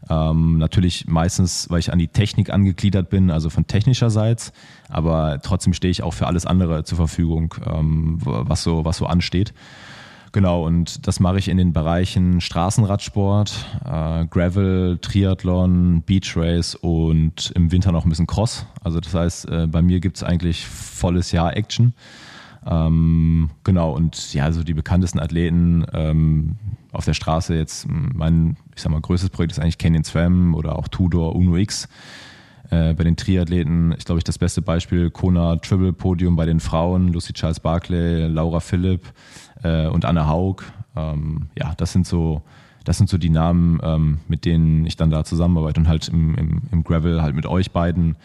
Ähm, 0.08 0.60
natürlich 0.60 1.08
meistens, 1.08 1.68
weil 1.72 1.80
ich 1.80 1.92
an 1.92 1.98
die 1.98 2.10
Technik 2.10 2.52
angegliedert 2.52 3.10
bin, 3.10 3.32
also 3.32 3.50
von 3.50 3.66
technischerseits, 3.66 4.54
aber 4.88 5.40
trotzdem 5.42 5.74
stehe 5.74 5.90
ich 5.90 6.04
auch 6.04 6.14
für 6.14 6.28
alles 6.28 6.46
andere 6.46 6.84
zur 6.84 6.98
Verfügung, 6.98 7.56
ähm, 7.66 8.20
was, 8.22 8.62
so, 8.62 8.86
was 8.86 8.98
so 8.98 9.08
ansteht. 9.08 9.56
Genau, 10.32 10.66
und 10.66 11.08
das 11.08 11.20
mache 11.20 11.40
ich 11.40 11.48
in 11.48 11.58
den 11.58 11.74
Bereichen 11.74 12.40
Straßenradsport, 12.40 13.66
äh, 13.84 14.26
Gravel, 14.28 15.00
Triathlon, 15.02 16.04
Beach 16.04 16.36
Race 16.36 16.76
und 16.76 17.52
im 17.56 17.72
Winter 17.72 17.92
noch 17.92 18.06
ein 18.06 18.10
bisschen 18.10 18.28
Cross. 18.28 18.66
Also 18.84 19.00
das 19.00 19.14
heißt, 19.14 19.50
äh, 19.50 19.68
bei 19.68 19.82
mir 19.82 20.00
gibt 20.00 20.18
es 20.18 20.24
eigentlich 20.24 20.68
volles 20.68 21.32
Jahr 21.32 21.58
Action. 21.58 21.94
Ähm, 22.66 23.50
genau, 23.64 23.92
und 23.92 24.34
ja, 24.34 24.52
so 24.52 24.64
die 24.64 24.74
bekanntesten 24.74 25.20
Athleten 25.20 25.86
ähm, 25.94 26.58
auf 26.92 27.06
der 27.06 27.14
Straße 27.14 27.56
jetzt, 27.56 27.88
mein, 27.90 28.58
ich 28.76 28.82
sag 28.82 28.92
mal, 28.92 29.02
größtes 29.02 29.32
Projekt 29.32 29.54
ist 29.54 29.60
eigentlich 29.60 29.78
Canyon 29.78 30.04
Swam 30.04 30.54
oder 30.54 30.78
auch 30.78 30.88
Tudor 30.88 31.36
Uno 31.36 31.56
X. 31.58 31.88
Äh, 32.70 32.94
bei 32.94 33.04
den 33.04 33.16
Triathleten 33.16 33.94
ist, 33.94 34.06
glaube 34.06 34.20
ich, 34.20 34.24
das 34.24 34.38
beste 34.38 34.62
Beispiel 34.62 35.10
Kona 35.10 35.56
Triple 35.56 35.94
Podium 35.94 36.36
bei 36.36 36.46
den 36.46 36.60
Frauen, 36.60 37.12
Lucy 37.12 37.34
Charles 37.34 37.60
Barclay, 37.60 38.28
Laura 38.28 38.60
Philipp 38.60 39.12
äh, 39.64 39.88
und 39.88 40.06
Anne 40.06 40.28
Haug. 40.28 40.64
Ähm, 40.96 41.48
ja, 41.58 41.74
das 41.78 41.92
sind 41.92 42.08
so, 42.08 42.42
das 42.86 42.98
sind 42.98 43.10
so 43.10 43.18
die 43.18 43.30
Namen, 43.30 43.80
ähm, 43.84 44.20
mit 44.28 44.46
denen 44.46 44.86
ich 44.86 44.98
dann 44.98 45.10
da 45.10 45.24
zusammenarbeite 45.24 45.80
und 45.80 45.88
halt 45.88 46.08
im, 46.10 46.36
im, 46.36 46.62
im 46.72 46.84
Gravel 46.84 47.22
halt 47.22 47.36
mit 47.36 47.46
euch 47.46 47.72
beiden, 47.72 48.16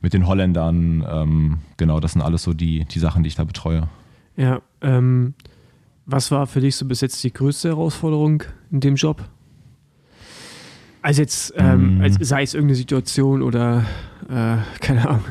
mit 0.00 0.14
den 0.14 0.26
Holländern. 0.26 1.04
Ähm, 1.08 1.58
genau, 1.76 2.00
das 2.00 2.12
sind 2.12 2.22
alles 2.22 2.42
so 2.42 2.52
die, 2.52 2.84
die 2.84 2.98
Sachen, 2.98 3.22
die 3.22 3.28
ich 3.28 3.36
da 3.36 3.44
betreue. 3.44 3.88
Ja, 4.36 4.60
ähm, 4.80 5.34
was 6.06 6.30
war 6.30 6.46
für 6.46 6.60
dich 6.60 6.76
so 6.76 6.86
bis 6.86 7.00
jetzt 7.00 7.22
die 7.24 7.32
größte 7.32 7.68
Herausforderung 7.68 8.42
in 8.70 8.80
dem 8.80 8.96
Job? 8.96 9.24
Also 11.02 11.20
jetzt, 11.20 11.52
ähm, 11.56 11.98
mm. 11.98 12.16
sei 12.20 12.42
es 12.42 12.54
irgendeine 12.54 12.76
Situation 12.76 13.42
oder 13.42 13.84
äh, 14.28 14.56
keine 14.80 15.08
Ahnung. 15.08 15.24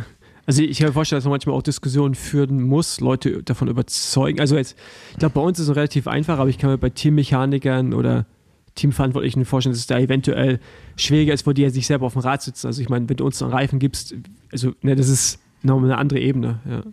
Also 0.45 0.61
ich 0.61 0.77
kann 0.77 0.87
mir 0.87 0.93
vorstellen, 0.93 1.17
dass 1.17 1.25
man 1.25 1.31
manchmal 1.31 1.55
auch 1.55 1.61
Diskussionen 1.61 2.15
führen 2.15 2.61
muss, 2.61 2.99
Leute 2.99 3.43
davon 3.43 3.69
überzeugen. 3.69 4.41
Also 4.41 4.57
jetzt, 4.57 4.77
ich 5.11 5.17
glaube, 5.17 5.35
bei 5.35 5.41
uns 5.41 5.59
ist 5.59 5.69
es 5.69 5.75
relativ 5.75 6.07
einfach, 6.07 6.37
aber 6.39 6.49
ich 6.49 6.57
kann 6.57 6.69
mir 6.69 6.77
bei 6.77 6.89
Teammechanikern 6.89 7.93
oder 7.93 8.25
Teamverantwortlichen 8.75 9.45
vorstellen, 9.45 9.73
dass 9.73 9.79
es 9.79 9.87
da 9.87 9.99
eventuell 9.99 10.59
schwieriger 10.97 11.33
ist, 11.33 11.47
wo 11.47 11.53
die 11.53 11.61
ja 11.61 11.69
sich 11.69 11.87
selber 11.87 12.07
auf 12.07 12.13
dem 12.13 12.23
Rad 12.23 12.41
sitzen. 12.41 12.67
Also 12.67 12.81
ich 12.81 12.89
meine, 12.89 13.07
wenn 13.07 13.17
du 13.17 13.25
uns 13.25 13.41
einen 13.41 13.51
Reifen 13.51 13.79
gibst, 13.79 14.15
also 14.51 14.73
ne, 14.81 14.95
das 14.95 15.07
ist 15.07 15.39
nochmal 15.61 15.91
eine 15.91 15.97
andere 15.97 16.19
Ebene. 16.19 16.59
Ja. 16.69 16.83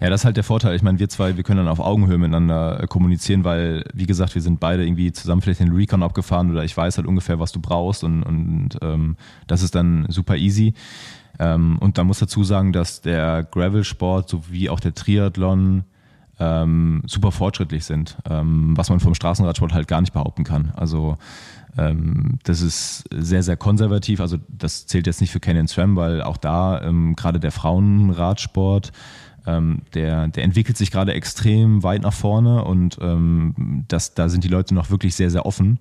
Ja, 0.00 0.10
das 0.10 0.22
ist 0.22 0.24
halt 0.26 0.36
der 0.36 0.44
Vorteil. 0.44 0.76
Ich 0.76 0.82
meine, 0.82 0.98
wir 0.98 1.08
zwei, 1.08 1.36
wir 1.36 1.42
können 1.42 1.58
dann 1.58 1.68
auf 1.68 1.80
Augenhöhe 1.80 2.18
miteinander 2.18 2.82
äh, 2.82 2.86
kommunizieren, 2.86 3.44
weil, 3.44 3.84
wie 3.94 4.06
gesagt, 4.06 4.34
wir 4.34 4.42
sind 4.42 4.60
beide 4.60 4.84
irgendwie 4.84 5.10
zusammen 5.12 5.40
vielleicht 5.40 5.60
den 5.60 5.72
Recon 5.72 6.02
abgefahren 6.02 6.50
oder 6.50 6.64
ich 6.64 6.76
weiß 6.76 6.98
halt 6.98 7.06
ungefähr, 7.06 7.38
was 7.38 7.52
du 7.52 7.60
brauchst 7.60 8.04
und, 8.04 8.22
und 8.22 8.68
ähm, 8.82 9.16
das 9.46 9.62
ist 9.62 9.74
dann 9.74 10.06
super 10.08 10.36
easy. 10.36 10.74
Ähm, 11.40 11.78
und 11.78 11.96
da 11.96 12.04
muss 12.04 12.18
dazu 12.18 12.44
sagen, 12.44 12.72
dass 12.72 13.00
der 13.00 13.42
Gravel-Sport 13.44 14.28
sowie 14.28 14.68
auch 14.68 14.78
der 14.78 14.94
Triathlon 14.94 15.84
ähm, 16.38 17.02
super 17.06 17.32
fortschrittlich 17.32 17.84
sind, 17.84 18.18
ähm, 18.28 18.76
was 18.76 18.90
man 18.90 19.00
vom 19.00 19.14
Straßenradsport 19.14 19.72
halt 19.72 19.88
gar 19.88 20.02
nicht 20.02 20.12
behaupten 20.12 20.44
kann. 20.44 20.72
Also 20.76 21.16
ähm, 21.78 22.38
das 22.44 22.60
ist 22.60 23.04
sehr, 23.10 23.42
sehr 23.42 23.56
konservativ. 23.56 24.20
Also 24.20 24.36
das 24.48 24.86
zählt 24.86 25.06
jetzt 25.06 25.22
nicht 25.22 25.30
für 25.30 25.40
Canyon 25.40 25.66
Swam, 25.66 25.96
weil 25.96 26.22
auch 26.22 26.36
da 26.36 26.82
ähm, 26.82 27.16
gerade 27.16 27.40
der 27.40 27.52
Frauenradsport 27.52 28.92
ähm, 29.46 29.82
der, 29.94 30.28
der 30.28 30.44
entwickelt 30.44 30.76
sich 30.76 30.90
gerade 30.90 31.14
extrem 31.14 31.82
weit 31.82 32.02
nach 32.02 32.12
vorne 32.12 32.64
und 32.64 32.98
ähm, 33.00 33.84
das, 33.88 34.12
da 34.12 34.28
sind 34.28 34.44
die 34.44 34.48
Leute 34.48 34.74
noch 34.74 34.90
wirklich 34.90 35.14
sehr, 35.14 35.30
sehr 35.30 35.46
offen. 35.46 35.78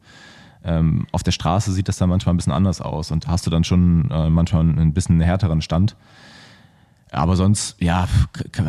Ähm, 0.63 1.07
auf 1.11 1.23
der 1.23 1.31
Straße 1.31 1.71
sieht 1.71 1.87
das 1.87 1.97
dann 1.97 2.09
manchmal 2.09 2.33
ein 2.33 2.37
bisschen 2.37 2.53
anders 2.53 2.81
aus 2.81 3.11
und 3.11 3.27
hast 3.27 3.45
du 3.45 3.49
dann 3.49 3.63
schon 3.63 4.09
äh, 4.11 4.29
manchmal 4.29 4.63
ein 4.63 4.93
bisschen 4.93 5.21
härteren 5.21 5.61
Stand. 5.61 5.95
Aber 7.11 7.35
sonst, 7.35 7.75
ja, 7.79 8.07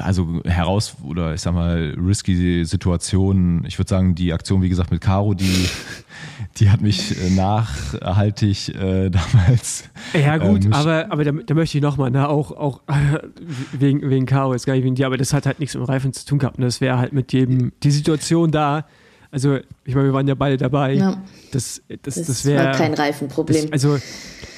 also 0.03 0.41
heraus 0.45 0.97
oder 1.03 1.35
ich 1.35 1.43
sag 1.43 1.53
mal, 1.53 1.95
risky 1.99 2.65
Situationen. 2.65 3.67
Ich 3.67 3.79
würde 3.79 3.91
sagen, 3.91 4.15
die 4.15 4.33
Aktion, 4.33 4.63
wie 4.63 4.71
gesagt, 4.71 4.91
mit 4.91 5.03
Caro, 5.03 5.35
die, 5.35 5.69
die 6.57 6.71
hat 6.71 6.81
mich 6.81 7.21
äh, 7.21 7.29
nachhaltig 7.29 8.71
äh, 8.71 9.11
damals. 9.11 9.91
Ja, 10.15 10.39
gut, 10.39 10.65
ähm, 10.65 10.73
aber, 10.73 11.13
aber 11.13 11.25
da, 11.25 11.33
da, 11.33 11.55
möchte 11.55 11.77
ich 11.77 11.83
nochmal, 11.83 12.11
ne, 12.11 12.27
auch, 12.31 12.51
auch 12.53 12.81
wegen, 13.73 14.09
wegen 14.09 14.25
Caro, 14.25 14.55
jetzt 14.55 14.65
gar 14.65 14.73
nicht 14.73 14.85
wegen 14.85 14.95
dir, 14.95 15.07
aber 15.07 15.19
das 15.19 15.35
hat 15.35 15.45
halt 15.45 15.61
nichts 15.61 15.75
mit 15.75 15.85
dem 15.85 15.91
Reifen 15.91 16.15
zu 16.15 16.25
tun 16.25 16.39
gehabt. 16.39 16.59
Ne? 16.59 16.65
Das 16.65 16.81
wäre 16.81 16.99
halt 16.99 17.13
mit 17.13 17.35
jedem, 17.35 17.73
die 17.83 17.91
Situation 17.91 18.51
da, 18.51 18.87
also 19.31 19.57
ich 19.85 19.95
meine, 19.95 20.09
wir 20.09 20.13
waren 20.13 20.29
ja 20.29 20.35
beide 20.35 20.57
dabei. 20.57 20.95
Ja. 20.95 21.23
Das, 21.53 21.83
das, 22.03 22.17
das, 22.17 22.27
das 22.27 22.45
wäre. 22.45 22.73
kein 22.73 22.95
Reifenproblem. 22.95 23.71
Das, 23.71 23.73
also 23.73 23.99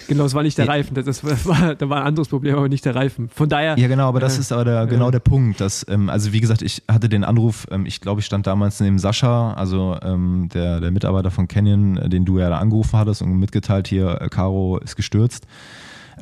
Genau, 0.08 0.24
es 0.24 0.34
war 0.34 0.42
nicht 0.42 0.58
der 0.58 0.68
Reifen. 0.68 0.94
Das 0.94 1.24
war, 1.46 1.74
da 1.74 1.88
war 1.88 2.00
ein 2.00 2.06
anderes 2.08 2.28
Problem, 2.28 2.56
aber 2.56 2.68
nicht 2.68 2.84
der 2.84 2.94
Reifen. 2.94 3.28
Von 3.28 3.48
daher. 3.48 3.78
Ja, 3.78 3.88
genau, 3.88 4.08
aber 4.08 4.20
das 4.20 4.36
äh, 4.36 4.40
ist 4.40 4.52
aber 4.52 4.64
der, 4.64 4.86
genau 4.86 5.10
der 5.10 5.20
Punkt. 5.20 5.60
Dass, 5.60 5.86
ähm, 5.88 6.10
also 6.10 6.32
wie 6.32 6.40
gesagt, 6.40 6.60
ich 6.60 6.82
hatte 6.90 7.08
den 7.08 7.24
Anruf, 7.24 7.66
ähm, 7.70 7.86
ich 7.86 8.00
glaube, 8.00 8.20
ich 8.20 8.26
stand 8.26 8.46
damals 8.46 8.80
neben 8.80 8.98
Sascha, 8.98 9.54
also 9.54 9.96
ähm, 10.02 10.48
der, 10.52 10.80
der 10.80 10.90
Mitarbeiter 10.90 11.30
von 11.30 11.48
Canyon, 11.48 11.96
äh, 11.96 12.08
den 12.08 12.24
du 12.24 12.38
ja 12.38 12.50
da 12.50 12.58
angerufen 12.58 12.98
hattest 12.98 13.22
und 13.22 13.38
mitgeteilt, 13.38 13.88
hier, 13.88 14.20
äh, 14.20 14.28
Caro 14.28 14.78
ist 14.78 14.96
gestürzt 14.96 15.46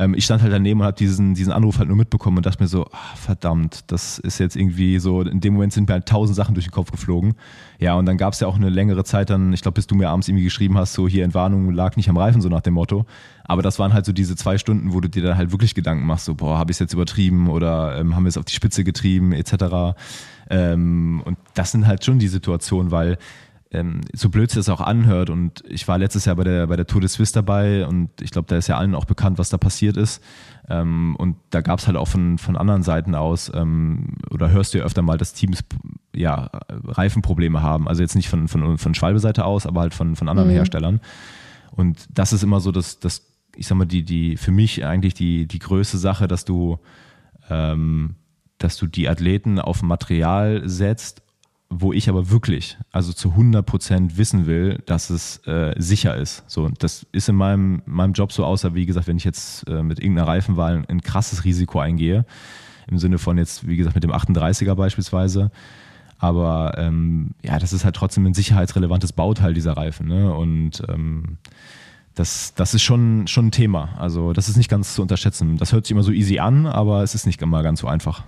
ähm, 0.00 0.14
ich 0.14 0.24
stand 0.24 0.42
halt 0.42 0.52
daneben 0.52 0.80
und 0.80 0.86
habe 0.86 0.96
diesen, 0.96 1.34
diesen 1.34 1.52
Anruf 1.52 1.78
halt 1.78 1.88
nur 1.88 1.96
mitbekommen 1.96 2.38
und 2.38 2.46
dachte 2.46 2.62
mir 2.62 2.68
so, 2.68 2.86
ach, 2.90 3.16
verdammt, 3.18 3.84
das 3.88 4.18
ist 4.18 4.38
jetzt 4.38 4.56
irgendwie 4.56 4.98
so, 4.98 5.20
in 5.20 5.40
dem 5.40 5.52
Moment 5.52 5.74
sind 5.74 5.88
mir 5.88 5.92
halt 5.92 6.06
tausend 6.06 6.36
Sachen 6.36 6.54
durch 6.54 6.64
den 6.64 6.72
Kopf 6.72 6.90
geflogen. 6.90 7.34
Ja, 7.78 7.94
und 7.94 8.06
dann 8.06 8.16
gab 8.16 8.32
es 8.32 8.40
ja 8.40 8.46
auch 8.46 8.56
eine 8.56 8.70
längere 8.70 9.04
Zeit 9.04 9.28
dann, 9.28 9.52
ich 9.52 9.60
glaube, 9.60 9.74
bis 9.74 9.86
du 9.86 9.94
mir 9.94 10.08
abends 10.08 10.26
irgendwie 10.26 10.44
geschrieben 10.44 10.78
hast, 10.78 10.94
so 10.94 11.06
hier 11.06 11.22
Entwarnung 11.22 11.70
lag 11.72 11.96
nicht 11.96 12.08
am 12.08 12.16
Reifen, 12.16 12.40
so 12.40 12.48
nach 12.48 12.62
dem 12.62 12.74
Motto. 12.74 13.04
Aber 13.44 13.60
das 13.60 13.78
waren 13.78 13.92
halt 13.92 14.06
so 14.06 14.12
diese 14.12 14.36
zwei 14.36 14.56
Stunden, 14.56 14.94
wo 14.94 15.00
du 15.00 15.08
dir 15.08 15.22
dann 15.22 15.36
halt 15.36 15.52
wirklich 15.52 15.74
Gedanken 15.74 16.06
machst, 16.06 16.24
so, 16.24 16.34
boah, 16.34 16.56
habe 16.56 16.70
ich 16.70 16.76
es 16.76 16.78
jetzt 16.78 16.94
übertrieben 16.94 17.50
oder 17.50 17.98
ähm, 17.98 18.16
haben 18.16 18.24
wir 18.24 18.30
es 18.30 18.38
auf 18.38 18.46
die 18.46 18.54
Spitze 18.54 18.84
getrieben, 18.84 19.32
etc. 19.32 19.98
Ähm, 20.48 21.20
und 21.26 21.36
das 21.52 21.72
sind 21.72 21.86
halt 21.86 22.06
schon 22.06 22.18
die 22.18 22.28
Situationen, 22.28 22.90
weil 22.90 23.18
ähm, 23.72 24.00
so 24.12 24.30
blöd 24.30 24.48
es 24.48 24.56
das 24.56 24.68
auch 24.68 24.80
anhört 24.80 25.30
und 25.30 25.62
ich 25.68 25.86
war 25.86 25.96
letztes 25.96 26.24
Jahr 26.24 26.36
bei 26.36 26.44
der, 26.44 26.66
bei 26.66 26.76
der 26.76 26.86
Tour 26.86 27.00
de 27.00 27.08
Suisse 27.08 27.32
dabei 27.32 27.86
und 27.86 28.10
ich 28.20 28.30
glaube, 28.30 28.46
da 28.48 28.56
ist 28.56 28.66
ja 28.66 28.76
allen 28.76 28.94
auch 28.94 29.04
bekannt, 29.04 29.38
was 29.38 29.48
da 29.48 29.58
passiert 29.58 29.96
ist. 29.96 30.22
Ähm, 30.68 31.14
und 31.16 31.36
da 31.50 31.60
gab 31.60 31.78
es 31.78 31.86
halt 31.86 31.96
auch 31.96 32.08
von, 32.08 32.38
von 32.38 32.56
anderen 32.56 32.82
Seiten 32.82 33.14
aus, 33.14 33.50
ähm, 33.54 34.16
oder 34.30 34.50
hörst 34.50 34.74
du 34.74 34.78
ja 34.78 34.84
öfter 34.84 35.02
mal, 35.02 35.18
dass 35.18 35.34
Teams 35.34 35.60
ja, 36.14 36.50
Reifenprobleme 36.68 37.62
haben. 37.62 37.86
Also 37.86 38.02
jetzt 38.02 38.16
nicht 38.16 38.28
von, 38.28 38.48
von, 38.48 38.76
von 38.78 38.94
Schwalbe-Seite 38.94 39.44
aus, 39.44 39.66
aber 39.66 39.82
halt 39.82 39.94
von, 39.94 40.16
von 40.16 40.28
anderen 40.28 40.48
mhm. 40.48 40.54
Herstellern. 40.54 41.00
Und 41.70 42.06
das 42.12 42.32
ist 42.32 42.42
immer 42.42 42.60
so, 42.60 42.72
dass, 42.72 42.98
dass 42.98 43.26
ich 43.54 43.66
sag 43.66 43.76
mal, 43.76 43.84
die, 43.84 44.02
die 44.04 44.36
für 44.36 44.52
mich 44.52 44.84
eigentlich 44.84 45.14
die, 45.14 45.46
die 45.46 45.58
größte 45.60 45.98
Sache, 45.98 46.26
dass 46.26 46.44
du, 46.44 46.78
ähm, 47.48 48.16
dass 48.58 48.76
du 48.76 48.86
die 48.86 49.08
Athleten 49.08 49.60
auf 49.60 49.82
Material 49.82 50.62
setzt 50.68 51.22
wo 51.72 51.92
ich 51.92 52.08
aber 52.08 52.30
wirklich, 52.30 52.76
also 52.90 53.12
zu 53.12 53.30
100 53.30 53.64
Prozent 53.64 54.18
wissen 54.18 54.46
will, 54.46 54.82
dass 54.86 55.08
es 55.08 55.38
äh, 55.46 55.72
sicher 55.78 56.16
ist. 56.16 56.42
So, 56.48 56.68
das 56.68 57.06
ist 57.12 57.28
in 57.28 57.36
meinem, 57.36 57.82
meinem 57.86 58.12
Job 58.12 58.32
so, 58.32 58.44
außer 58.44 58.74
wie 58.74 58.86
gesagt, 58.86 59.06
wenn 59.06 59.16
ich 59.16 59.24
jetzt 59.24 59.68
äh, 59.68 59.84
mit 59.84 60.00
irgendeiner 60.00 60.26
Reifenwahl 60.26 60.82
ein, 60.88 61.00
krasses 61.00 61.44
Risiko 61.44 61.78
eingehe, 61.78 62.26
im 62.88 62.98
Sinne 62.98 63.18
von 63.18 63.38
jetzt, 63.38 63.68
wie 63.68 63.76
gesagt, 63.76 63.94
mit 63.94 64.02
dem 64.02 64.10
38er 64.10 64.74
beispielsweise. 64.74 65.52
Aber 66.18 66.74
ähm, 66.76 67.30
ja, 67.42 67.60
das 67.60 67.72
ist 67.72 67.84
halt 67.84 67.94
trotzdem 67.94 68.26
ein 68.26 68.34
sicherheitsrelevantes 68.34 69.12
Bauteil 69.12 69.54
dieser 69.54 69.76
Reifen. 69.76 70.08
Ne? 70.08 70.34
Und 70.34 70.82
ähm, 70.88 71.38
das, 72.16 72.52
das 72.54 72.74
ist 72.74 72.82
schon, 72.82 73.28
schon 73.28 73.46
ein 73.46 73.52
Thema. 73.52 73.90
Also 73.96 74.32
das 74.32 74.48
ist 74.48 74.56
nicht 74.56 74.68
ganz 74.68 74.94
zu 74.96 75.02
unterschätzen. 75.02 75.56
Das 75.56 75.72
hört 75.72 75.86
sich 75.86 75.92
immer 75.92 76.02
so 76.02 76.10
easy 76.10 76.40
an, 76.40 76.66
aber 76.66 77.04
es 77.04 77.14
ist 77.14 77.26
nicht 77.26 77.40
immer 77.40 77.62
ganz 77.62 77.80
so 77.80 77.86
einfach. 77.86 78.24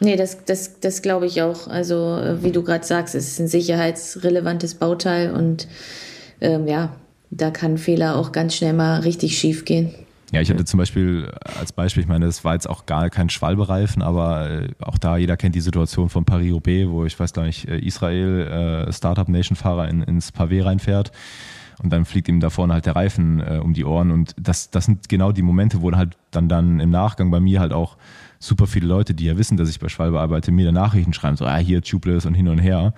Nee, 0.00 0.16
das, 0.16 0.44
das, 0.44 0.80
das 0.80 1.02
glaube 1.02 1.26
ich 1.26 1.42
auch. 1.42 1.68
Also 1.68 2.20
wie 2.40 2.52
du 2.52 2.62
gerade 2.62 2.84
sagst, 2.84 3.14
es 3.14 3.28
ist 3.28 3.40
ein 3.40 3.48
sicherheitsrelevantes 3.48 4.74
Bauteil 4.74 5.32
und 5.32 5.68
ähm, 6.40 6.66
ja, 6.66 6.96
da 7.30 7.50
kann 7.50 7.78
Fehler 7.78 8.16
auch 8.16 8.32
ganz 8.32 8.54
schnell 8.54 8.72
mal 8.72 9.00
richtig 9.00 9.38
schief 9.38 9.64
gehen. 9.64 9.94
Ja, 10.32 10.40
ich 10.40 10.50
hatte 10.50 10.64
zum 10.64 10.78
Beispiel 10.78 11.30
als 11.60 11.72
Beispiel, 11.72 12.02
ich 12.02 12.08
meine, 12.08 12.26
das 12.26 12.44
war 12.44 12.54
jetzt 12.54 12.68
auch 12.68 12.86
gar 12.86 13.08
kein 13.08 13.30
Schwalbereifen, 13.30 14.02
aber 14.02 14.50
äh, 14.50 14.68
auch 14.80 14.98
da, 14.98 15.16
jeder 15.16 15.36
kennt 15.36 15.54
die 15.54 15.60
Situation 15.60 16.08
von 16.08 16.24
Paris-Roubaix, 16.24 16.90
wo 16.90 17.04
ich 17.04 17.18
weiß 17.18 17.32
gar 17.32 17.44
nicht, 17.44 17.68
äh, 17.68 17.78
Israel, 17.78 18.86
äh, 18.88 18.92
Startup-Nation-Fahrer 18.92 19.88
in, 19.88 20.02
ins 20.02 20.34
Pavé 20.34 20.64
reinfährt 20.64 21.12
und 21.82 21.92
dann 21.92 22.04
fliegt 22.04 22.28
ihm 22.28 22.40
da 22.40 22.50
vorne 22.50 22.72
halt 22.74 22.86
der 22.86 22.96
Reifen 22.96 23.40
äh, 23.40 23.60
um 23.62 23.74
die 23.74 23.84
Ohren 23.84 24.10
und 24.10 24.34
das, 24.36 24.70
das 24.70 24.86
sind 24.86 25.08
genau 25.08 25.30
die 25.30 25.42
Momente, 25.42 25.82
wo 25.82 25.92
halt 25.92 26.16
dann, 26.32 26.48
dann 26.48 26.80
im 26.80 26.90
Nachgang 26.90 27.30
bei 27.30 27.38
mir 27.38 27.60
halt 27.60 27.72
auch 27.72 27.96
super 28.46 28.66
viele 28.66 28.86
Leute, 28.86 29.14
die 29.14 29.24
ja 29.24 29.36
wissen, 29.36 29.56
dass 29.56 29.68
ich 29.68 29.78
bei 29.78 29.88
Schwalbe 29.88 30.20
arbeite, 30.20 30.52
mir 30.52 30.72
Nachrichten 30.72 31.12
schreiben, 31.12 31.36
so, 31.36 31.46
ah, 31.46 31.56
hier 31.56 31.82
Tubeless 31.82 32.26
und 32.26 32.34
hin 32.34 32.48
und 32.48 32.58
her 32.58 32.94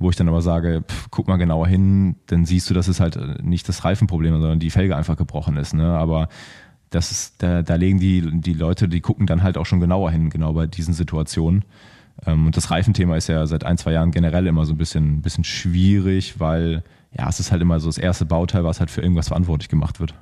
wo 0.00 0.08
ich 0.08 0.16
dann 0.16 0.28
aber 0.28 0.40
sage, 0.40 0.82
pff, 0.88 1.08
guck 1.10 1.28
mal 1.28 1.36
genauer 1.36 1.68
hin, 1.68 2.16
dann 2.26 2.46
siehst 2.46 2.68
du, 2.70 2.74
dass 2.74 2.88
es 2.88 3.00
halt 3.00 3.44
nicht 3.44 3.68
das 3.68 3.84
Reifenproblem, 3.84 4.40
sondern 4.40 4.58
die 4.58 4.70
Felge 4.70 4.96
einfach 4.96 5.16
gebrochen 5.16 5.58
ist. 5.58 5.74
Ne? 5.74 5.86
Aber 5.86 6.28
das 6.88 7.10
ist, 7.10 7.42
da, 7.42 7.62
da 7.62 7.74
legen 7.74 8.00
die, 8.00 8.40
die 8.40 8.54
Leute, 8.54 8.88
die 8.88 9.02
gucken 9.02 9.26
dann 9.26 9.42
halt 9.42 9.58
auch 9.58 9.66
schon 9.66 9.78
genauer 9.78 10.10
hin, 10.10 10.30
genau 10.30 10.54
bei 10.54 10.66
diesen 10.66 10.94
Situationen. 10.94 11.66
Ähm, 12.26 12.46
und 12.46 12.56
das 12.56 12.70
Reifenthema 12.70 13.16
ist 13.16 13.28
ja 13.28 13.46
seit 13.46 13.64
ein, 13.64 13.76
zwei 13.76 13.92
Jahren 13.92 14.10
generell 14.10 14.46
immer 14.46 14.64
so 14.64 14.72
ein 14.72 14.78
bisschen, 14.78 15.20
bisschen 15.20 15.44
schwierig, 15.44 16.40
weil 16.40 16.82
ja, 17.16 17.28
es 17.28 17.38
ist 17.38 17.52
halt 17.52 17.60
immer 17.60 17.78
so 17.78 17.88
das 17.88 17.98
erste 17.98 18.24
Bauteil, 18.24 18.64
was 18.64 18.80
halt 18.80 18.90
für 18.90 19.02
irgendwas 19.02 19.28
verantwortlich 19.28 19.68
gemacht 19.68 20.00
wird. 20.00 20.14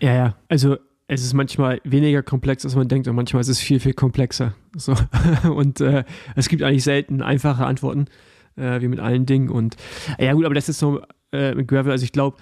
Ja, 0.00 0.12
ja, 0.12 0.34
also 0.48 0.76
es 1.10 1.22
ist 1.22 1.32
manchmal 1.32 1.80
weniger 1.84 2.22
komplex, 2.22 2.64
als 2.66 2.76
man 2.76 2.86
denkt, 2.86 3.08
und 3.08 3.16
manchmal 3.16 3.40
ist 3.40 3.48
es 3.48 3.58
viel, 3.58 3.80
viel 3.80 3.94
komplexer. 3.94 4.54
So. 4.76 4.94
Und 5.50 5.80
äh, 5.80 6.04
es 6.36 6.48
gibt 6.48 6.62
eigentlich 6.62 6.84
selten 6.84 7.22
einfache 7.22 7.64
Antworten, 7.64 8.06
äh, 8.56 8.82
wie 8.82 8.88
mit 8.88 9.00
allen 9.00 9.24
Dingen. 9.24 9.48
Und 9.48 9.76
ja 10.18 10.34
gut, 10.34 10.44
aber 10.44 10.54
das 10.54 10.68
ist 10.68 10.78
so 10.78 11.00
äh, 11.32 11.54
mit 11.54 11.66
Gravel, 11.66 11.92
also 11.92 12.04
ich 12.04 12.12
glaube, 12.12 12.36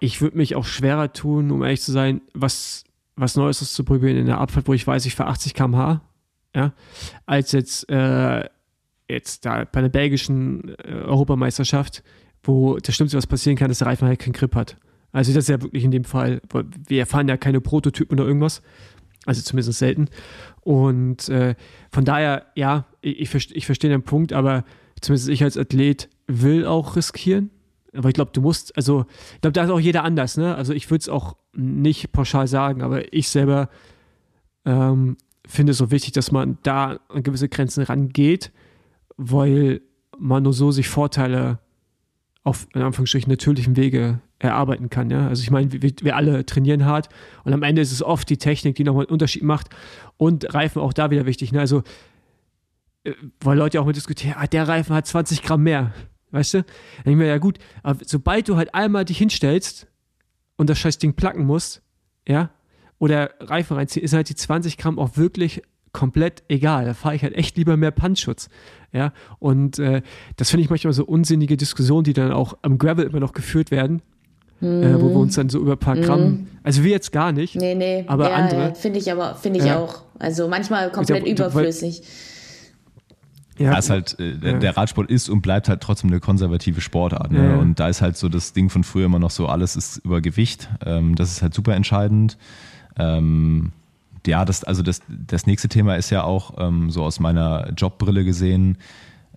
ich 0.00 0.20
würde 0.20 0.36
mich 0.36 0.54
auch 0.54 0.66
schwerer 0.66 1.14
tun, 1.14 1.50
um 1.50 1.62
ehrlich 1.62 1.80
zu 1.80 1.92
sein, 1.92 2.20
was, 2.34 2.84
was 3.16 3.36
Neues 3.36 3.62
auszuprobieren 3.62 4.18
in 4.18 4.26
der 4.26 4.38
Abfahrt, 4.38 4.68
wo 4.68 4.74
ich 4.74 4.86
weiß, 4.86 5.06
ich 5.06 5.14
fahre 5.14 5.30
80 5.30 5.54
km/h, 5.54 6.02
ja, 6.54 6.74
als 7.24 7.52
jetzt, 7.52 7.88
äh, 7.88 8.44
jetzt 9.08 9.46
da 9.46 9.64
bei 9.64 9.80
der 9.80 9.88
belgischen 9.88 10.74
äh, 10.78 10.92
Europameisterschaft, 10.92 12.02
wo 12.42 12.76
das 12.76 12.94
Schlimmste, 12.94 13.16
was 13.16 13.26
passieren 13.26 13.56
kann, 13.56 13.68
dass 13.68 13.78
der 13.78 13.86
Reifen 13.86 14.06
halt 14.06 14.18
keinen 14.18 14.34
Grip 14.34 14.54
hat. 14.54 14.76
Also 15.14 15.32
das 15.32 15.44
ist 15.44 15.48
ja 15.48 15.62
wirklich 15.62 15.84
in 15.84 15.92
dem 15.92 16.04
Fall, 16.04 16.42
wir 16.88 17.06
fahren 17.06 17.28
ja 17.28 17.36
keine 17.36 17.60
Prototypen 17.60 18.18
oder 18.18 18.26
irgendwas, 18.26 18.62
also 19.26 19.40
zumindest 19.42 19.78
selten. 19.78 20.08
Und 20.60 21.28
äh, 21.28 21.54
von 21.92 22.04
daher, 22.04 22.46
ja, 22.56 22.86
ich, 23.00 23.32
ich, 23.32 23.56
ich 23.56 23.64
verstehe 23.64 23.90
den 23.90 24.02
Punkt, 24.02 24.32
aber 24.32 24.64
zumindest 25.00 25.28
ich 25.28 25.44
als 25.44 25.56
Athlet 25.56 26.08
will 26.26 26.66
auch 26.66 26.96
riskieren. 26.96 27.50
Aber 27.96 28.08
ich 28.08 28.14
glaube, 28.14 28.32
du 28.32 28.40
musst, 28.40 28.76
also, 28.76 29.06
ich 29.34 29.40
glaube, 29.40 29.52
da 29.52 29.62
ist 29.62 29.70
auch 29.70 29.78
jeder 29.78 30.02
anders, 30.02 30.36
ne? 30.36 30.56
Also 30.56 30.72
ich 30.72 30.90
würde 30.90 31.02
es 31.02 31.08
auch 31.08 31.36
nicht 31.52 32.10
pauschal 32.10 32.48
sagen, 32.48 32.82
aber 32.82 33.12
ich 33.14 33.28
selber 33.28 33.68
ähm, 34.64 35.16
finde 35.46 35.70
es 35.72 35.78
so 35.78 35.92
wichtig, 35.92 36.12
dass 36.12 36.32
man 36.32 36.58
da 36.64 36.98
an 37.08 37.22
gewisse 37.22 37.48
Grenzen 37.48 37.84
rangeht, 37.84 38.50
weil 39.16 39.80
man 40.18 40.42
nur 40.42 40.52
so 40.52 40.72
sich 40.72 40.88
Vorteile 40.88 41.60
auf 42.44 42.68
in 42.74 42.82
Anführungsstrichen 42.82 43.30
natürlichen 43.30 43.76
Wege 43.76 44.20
erarbeiten 44.38 44.90
kann. 44.90 45.10
Ja? 45.10 45.28
Also 45.28 45.42
ich 45.42 45.50
meine, 45.50 45.72
wir, 45.72 45.92
wir, 46.00 46.14
alle 46.14 46.44
trainieren 46.44 46.84
hart 46.84 47.08
und 47.42 47.54
am 47.54 47.62
Ende 47.62 47.80
ist 47.80 47.90
es 47.90 48.02
oft 48.02 48.28
die 48.28 48.36
Technik, 48.36 48.76
die 48.76 48.84
nochmal 48.84 49.06
einen 49.06 49.12
Unterschied 49.12 49.42
macht 49.42 49.70
und 50.18 50.54
Reifen 50.54 50.80
auch 50.80 50.92
da 50.92 51.10
wieder 51.10 51.24
wichtig. 51.24 51.52
Ne? 51.52 51.60
Also 51.60 51.82
äh, 53.04 53.14
weil 53.40 53.56
Leute 53.56 53.80
auch 53.80 53.86
mal 53.86 53.92
diskutieren, 53.92 54.36
ah, 54.38 54.46
der 54.46 54.68
Reifen 54.68 54.94
hat 54.94 55.06
20 55.06 55.42
Gramm 55.42 55.62
mehr. 55.62 55.94
Weißt 56.30 56.54
du? 56.54 56.58
Dann 56.58 57.04
denke 57.04 57.10
ich 57.10 57.16
mir, 57.16 57.26
ja 57.26 57.38
gut, 57.38 57.58
aber 57.82 57.98
sobald 58.04 58.48
du 58.48 58.56
halt 58.56 58.74
einmal 58.74 59.04
dich 59.04 59.18
hinstellst 59.18 59.86
und 60.56 60.68
das 60.68 60.78
scheiß 60.78 60.98
Ding 60.98 61.14
placken 61.14 61.46
musst, 61.46 61.82
ja, 62.28 62.50
oder 62.98 63.30
Reifen 63.40 63.76
reinziehen, 63.76 64.04
ist 64.04 64.12
halt 64.12 64.28
die 64.28 64.34
20 64.34 64.76
Gramm 64.76 64.98
auch 64.98 65.16
wirklich 65.16 65.62
komplett 65.94 66.42
egal. 66.48 66.84
Da 66.84 66.92
fahre 66.92 67.14
ich 67.14 67.22
halt 67.22 67.34
echt 67.34 67.56
lieber 67.56 67.78
mehr 67.78 67.90
Punchschutz. 67.90 68.50
Ja, 68.92 69.12
und 69.38 69.78
äh, 69.78 70.02
das 70.36 70.50
finde 70.50 70.64
ich 70.64 70.70
manchmal 70.70 70.92
so 70.92 71.04
unsinnige 71.04 71.56
Diskussionen, 71.56 72.04
die 72.04 72.12
dann 72.12 72.30
auch 72.30 72.58
am 72.60 72.76
Gravel 72.76 73.06
immer 73.06 73.20
noch 73.20 73.32
geführt 73.32 73.70
werden. 73.70 74.02
Mm. 74.60 74.82
Äh, 74.82 75.02
wo 75.02 75.08
wir 75.08 75.16
uns 75.16 75.34
dann 75.34 75.48
so 75.48 75.58
über 75.58 75.72
ein 75.72 75.78
paar 75.78 75.96
Gramm, 75.96 76.20
mm. 76.20 76.46
also 76.62 76.84
wir 76.84 76.90
jetzt 76.92 77.10
gar 77.10 77.32
nicht, 77.32 77.56
nee, 77.56 77.74
nee. 77.74 78.04
aber 78.06 78.30
ja, 78.30 78.36
andere. 78.36 78.60
Ja, 78.60 78.74
finde 78.74 79.00
ich 79.00 79.10
aber, 79.10 79.34
finde 79.34 79.58
ich 79.58 79.64
ja. 79.64 79.78
auch. 79.78 80.02
Also 80.20 80.46
manchmal 80.46 80.92
komplett 80.92 81.26
ja, 81.26 81.32
überflüssig. 81.32 82.02
Ja, 83.58 83.72
da 83.72 83.78
ist 83.78 83.90
halt, 83.90 84.16
äh, 84.20 84.36
ja. 84.42 84.58
der 84.58 84.76
Radsport 84.76 85.10
ist 85.10 85.28
und 85.28 85.42
bleibt 85.42 85.68
halt 85.68 85.80
trotzdem 85.80 86.10
eine 86.10 86.20
konservative 86.20 86.80
Sportart. 86.80 87.32
Ne? 87.32 87.50
Ja. 87.50 87.56
Und 87.56 87.80
da 87.80 87.88
ist 87.88 88.00
halt 88.00 88.16
so 88.16 88.28
das 88.28 88.52
Ding 88.52 88.68
von 88.68 88.84
früher 88.84 89.06
immer 89.06 89.18
noch 89.18 89.30
so, 89.30 89.46
alles 89.46 89.76
ist 89.76 89.98
über 89.98 90.20
Gewicht. 90.20 90.68
Ähm, 90.84 91.14
das 91.14 91.32
ist 91.32 91.42
halt 91.42 91.54
super 91.54 91.74
entscheidend. 91.74 92.36
Ähm, 92.96 93.72
ja, 94.26 94.44
das, 94.44 94.64
also 94.64 94.82
das, 94.82 95.00
das 95.08 95.46
nächste 95.46 95.68
Thema 95.68 95.96
ist 95.96 96.10
ja 96.10 96.24
auch 96.24 96.54
ähm, 96.58 96.90
so 96.90 97.02
aus 97.04 97.20
meiner 97.20 97.70
Jobbrille 97.76 98.24
gesehen. 98.24 98.78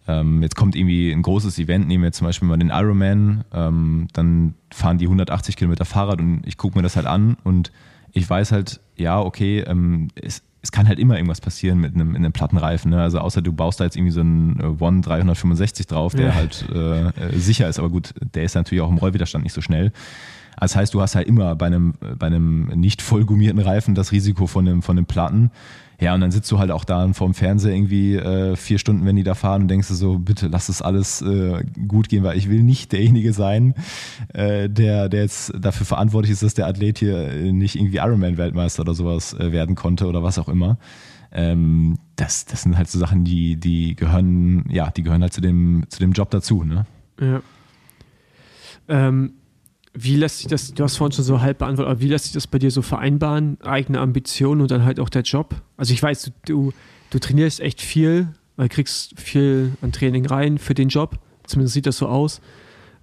Ähm, 0.08 0.42
jetzt 0.42 0.56
kommt 0.56 0.76
irgendwie 0.76 1.12
ein 1.12 1.22
großes 1.22 1.60
Event, 1.60 1.88
nehmen 1.88 2.04
wir 2.04 2.12
zum 2.14 2.28
Beispiel 2.28 2.48
mal 2.48 2.58
den 2.58 2.70
Ironman, 2.70 3.44
ähm, 3.54 4.08
dann 4.14 4.54
fahren 4.74 4.98
die 4.98 5.06
180 5.06 5.58
Kilometer 5.58 5.84
Fahrrad 5.84 6.22
und 6.22 6.44
ich 6.46 6.58
gucke 6.58 6.78
mir 6.78 6.84
das 6.84 6.96
halt 6.96 7.08
an 7.08 7.36
und 7.44 7.72
ich 8.14 8.30
weiß 8.30 8.54
halt, 8.54 8.80
ja, 8.96 9.20
okay, 9.20 9.60
ähm, 9.68 10.08
es, 10.16 10.42
es 10.62 10.72
kann 10.72 10.88
halt 10.88 11.00
immer 11.00 11.16
irgendwas 11.16 11.42
passieren 11.42 11.80
mit 11.80 11.94
einem, 11.94 12.16
einem 12.16 12.32
Plattenreifen. 12.32 12.92
Ne? 12.92 13.02
Also 13.02 13.20
außer 13.20 13.42
du 13.42 13.54
baust 13.54 13.80
da 13.80 13.84
jetzt 13.84 13.96
irgendwie 13.96 14.12
so 14.12 14.22
einen 14.22 14.60
äh, 14.60 14.84
One 14.84 15.02
365 15.02 15.88
drauf, 15.88 16.14
der 16.14 16.28
ja. 16.28 16.36
halt 16.36 16.66
äh, 16.74 17.08
äh, 17.08 17.38
sicher 17.38 17.70
ist. 17.70 17.80
Aber 17.80 17.90
gut, 17.90 18.14
der 18.34 18.44
ist 18.44 18.56
natürlich 18.56 18.82
auch 18.82 18.90
im 18.90 18.98
Rollwiderstand 18.98 19.44
nicht 19.44 19.54
so 19.54 19.62
schnell. 19.62 19.92
Das 20.60 20.76
heißt, 20.76 20.94
du 20.94 21.02
hast 21.02 21.16
halt 21.16 21.28
immer 21.28 21.56
bei 21.56 21.68
einem, 21.68 21.94
bei 22.18 22.28
einem 22.28 22.68
nicht 22.68 23.02
vollgummierten 23.02 23.60
Reifen 23.60 23.96
das 23.96 24.12
Risiko 24.12 24.48
von 24.48 24.68
einem, 24.68 24.82
von 24.82 24.98
einem 24.98 25.06
Platten. 25.06 25.52
Ja, 26.00 26.14
und 26.14 26.22
dann 26.22 26.30
sitzt 26.30 26.52
du 26.52 26.60
halt 26.60 26.70
auch 26.70 26.86
da 26.86 27.12
vorm 27.14 27.34
Fernseher 27.34 27.74
irgendwie 27.74 28.16
äh, 28.16 28.56
vier 28.56 28.78
Stunden, 28.78 29.06
wenn 29.06 29.16
die 29.16 29.24
da 29.24 29.34
fahren 29.34 29.64
und 29.64 29.68
denkst 29.68 29.88
du 29.88 29.96
so, 29.96 30.20
bitte 30.20 30.48
lass 30.48 30.70
es 30.70 30.84
alles 30.84 31.24
äh, 31.24 31.64
gut 31.88 32.10
gehen, 32.10 32.24
weil 32.24 32.38
ich 32.38 32.50
will 32.50 32.62
nicht 32.62 32.92
derjenige 32.92 33.34
sein, 33.34 33.74
äh, 34.34 34.70
der, 34.70 35.10
der 35.10 35.22
jetzt 35.22 35.54
dafür 35.60 35.88
verantwortlich 35.88 36.32
ist, 36.34 36.44
dass 36.44 36.54
der 36.54 36.68
Athlet 36.68 37.00
hier 37.00 37.34
nicht 37.52 37.76
irgendwie 37.76 37.98
Ironman-Weltmeister 37.98 38.82
oder 38.82 38.94
sowas 38.94 39.34
äh, 39.34 39.52
werden 39.52 39.76
konnte 39.76 40.06
oder 40.06 40.22
was 40.22 40.38
auch 40.38 40.50
immer. 40.50 40.78
Ähm, 41.32 41.98
das, 42.16 42.46
das 42.46 42.62
sind 42.62 42.78
halt 42.78 42.90
so 42.90 43.00
Sachen, 43.00 43.24
die, 43.24 43.56
die 43.56 43.96
gehören, 43.96 44.66
ja, 44.70 44.92
die 44.92 45.02
gehören 45.02 45.24
halt 45.24 45.34
zu 45.34 45.42
dem, 45.42 45.86
zu 45.90 46.00
dem 46.00 46.12
Job 46.12 46.30
dazu, 46.30 46.64
ne? 46.64 46.86
Ja. 47.20 47.42
Ähm, 48.88 49.34
wie 50.00 50.16
lässt 50.16 50.40
sich 50.40 50.48
das, 50.48 50.74
du 50.74 50.84
hast 50.84 50.98
vorhin 50.98 51.14
schon 51.14 51.26
so 51.26 51.42
halb 51.42 51.58
beantwortet, 51.58 51.92
aber 51.92 52.02
wie 52.02 52.08
lässt 52.08 52.26
sich 52.26 52.34
das 52.34 52.46
bei 52.46 52.60
dir 52.60 52.70
so 52.70 52.82
vereinbaren, 52.82 53.58
eigene 53.62 54.00
Ambitionen 54.00 54.62
und 54.62 54.70
dann 54.70 54.86
halt 54.86 55.00
auch 55.00 55.10
der 55.10 55.24
Job? 55.24 55.56
Also 55.76 55.94
ich 55.94 56.04
weiß, 56.04 56.32
du, 56.46 56.72
du 57.10 57.20
trainierst 57.20 57.60
echt 57.60 57.82
viel, 57.82 58.28
weil 58.58 58.70
kriegst 58.70 59.20
viel 59.20 59.74
an 59.82 59.92
Training 59.92 60.28
rein 60.28 60.60
für 60.60 60.76
den 60.76 60.90
Job, 60.90 61.18
zumindest 61.46 61.74
sieht 61.74 61.88
das 61.88 61.98
so 61.98 62.08
aus. 62.08 62.42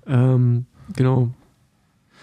Ähm, 0.06 0.66
genau. 0.94 1.30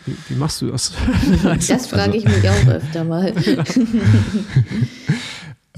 Wie, 0.06 0.16
wie, 0.30 0.36
machst 0.36 0.62
du 0.62 0.68
das? 0.68 0.94
das 1.68 1.88
frage 1.88 2.18
ich 2.18 2.26
mich 2.26 2.50
auch 2.50 2.68
öfter 2.68 3.04
mal. 3.04 3.34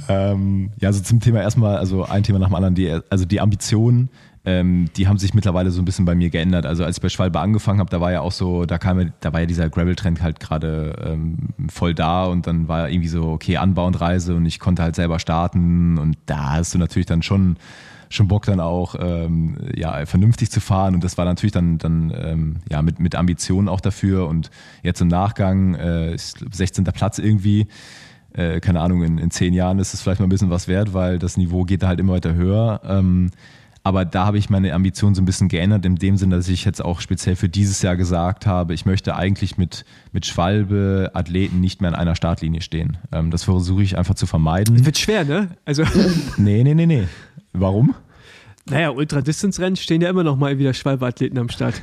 ähm, 0.07 0.71
ja, 0.79 0.89
also 0.89 1.01
zum 1.01 1.19
Thema 1.19 1.41
erstmal, 1.41 1.77
also 1.77 2.05
ein 2.05 2.23
Thema 2.23 2.39
nach 2.39 2.47
dem 2.47 2.55
anderen, 2.55 2.75
die, 2.75 2.99
also 3.09 3.25
die 3.25 3.41
Ambitionen 3.41 4.09
ähm, 4.45 4.89
die 4.97 5.07
haben 5.07 5.17
sich 5.17 5.33
mittlerweile 5.33 5.71
so 5.71 5.81
ein 5.81 5.85
bisschen 5.85 6.05
bei 6.05 6.15
mir 6.15 6.29
geändert. 6.29 6.65
Also 6.65 6.83
als 6.83 6.97
ich 6.97 7.01
bei 7.01 7.09
Schwalbe 7.09 7.39
angefangen 7.39 7.79
habe, 7.79 7.89
da 7.89 8.01
war 8.01 8.11
ja 8.11 8.21
auch 8.21 8.33
so, 8.33 8.65
da 8.65 8.77
kam 8.77 9.13
da 9.21 9.33
war 9.33 9.39
ja 9.39 9.45
dieser 9.45 9.69
Gravel-Trend 9.69 10.21
halt 10.21 10.39
gerade 10.39 10.95
ähm, 11.05 11.37
voll 11.69 11.93
da 11.93 12.25
und 12.25 12.45
dann 12.45 12.67
war 12.67 12.89
irgendwie 12.89 13.07
so, 13.07 13.29
okay, 13.29 13.57
Anbau 13.57 13.87
und 13.87 13.99
Reise 14.01 14.35
und 14.35 14.45
ich 14.45 14.59
konnte 14.59 14.83
halt 14.83 14.95
selber 14.95 15.19
starten 15.19 15.97
und 15.97 16.17
da 16.25 16.51
hast 16.51 16.73
du 16.73 16.77
natürlich 16.77 17.05
dann 17.05 17.21
schon 17.21 17.57
schon 18.09 18.27
Bock 18.27 18.45
dann 18.45 18.59
auch 18.59 18.95
ähm, 18.99 19.57
ja 19.75 20.05
vernünftig 20.05 20.51
zu 20.51 20.59
fahren 20.59 20.93
und 20.93 21.03
das 21.03 21.17
war 21.17 21.25
natürlich 21.25 21.53
dann 21.53 21.77
dann 21.79 22.13
ähm, 22.15 22.55
ja 22.69 22.81
mit 22.81 22.99
mit 22.99 23.15
Ambitionen 23.15 23.67
auch 23.69 23.81
dafür 23.81 24.27
und 24.27 24.51
jetzt 24.83 25.01
im 25.01 25.07
Nachgang 25.07 25.73
äh, 25.75 26.15
16. 26.17 26.83
Platz 26.83 27.17
irgendwie 27.17 27.67
äh, 28.33 28.59
keine 28.59 28.81
Ahnung 28.81 29.03
in, 29.03 29.17
in 29.17 29.31
zehn 29.31 29.53
Jahren 29.53 29.79
ist 29.79 29.93
es 29.95 30.01
vielleicht 30.01 30.19
mal 30.19 30.27
ein 30.27 30.29
bisschen 30.29 30.51
was 30.51 30.67
wert 30.67 30.93
weil 30.93 31.17
das 31.17 31.37
Niveau 31.37 31.63
geht 31.63 31.81
da 31.81 31.87
halt 31.87 31.99
immer 31.99 32.13
weiter 32.13 32.35
höher 32.35 32.81
ähm, 32.85 33.31
aber 33.83 34.05
da 34.05 34.25
habe 34.25 34.37
ich 34.37 34.49
meine 34.49 34.73
Ambition 34.73 35.13
so 35.13 35.21
ein 35.21 35.25
bisschen 35.25 35.49
geändert, 35.49 35.85
in 35.85 35.97
dem 35.97 36.17
Sinne, 36.17 36.37
dass 36.37 36.47
ich 36.47 36.63
jetzt 36.63 36.83
auch 36.83 37.01
speziell 37.01 37.35
für 37.35 37.49
dieses 37.49 37.81
Jahr 37.81 37.97
gesagt 37.97 38.45
habe, 38.45 38.73
ich 38.73 38.85
möchte 38.85 39.15
eigentlich 39.15 39.57
mit, 39.57 39.83
mit 40.13 40.25
Schwalbe 40.25 41.11
Athleten 41.13 41.59
nicht 41.59 41.81
mehr 41.81 41.89
in 41.89 41.95
einer 41.95 42.15
Startlinie 42.15 42.61
stehen. 42.61 42.97
Ähm, 43.11 43.29
das 43.29 43.43
versuche 43.43 43.83
ich 43.83 43.97
einfach 43.97 44.15
zu 44.15 44.25
vermeiden. 44.25 44.77
Das 44.77 44.85
wird 44.85 44.97
schwer, 44.97 45.25
ne? 45.25 45.49
Also. 45.65 45.83
nee, 46.37 46.63
nee, 46.63 46.73
nee, 46.73 46.85
nee. 46.85 47.07
Warum? 47.51 47.93
Naja, 48.69 48.91
Ultra-Distance-Rennen 48.91 49.75
stehen 49.75 50.01
ja 50.01 50.09
immer 50.09 50.23
noch 50.23 50.37
mal 50.37 50.57
wieder 50.57 50.73
Schwalbe-Athleten 50.73 51.37
am 51.37 51.49
Start. 51.49 51.81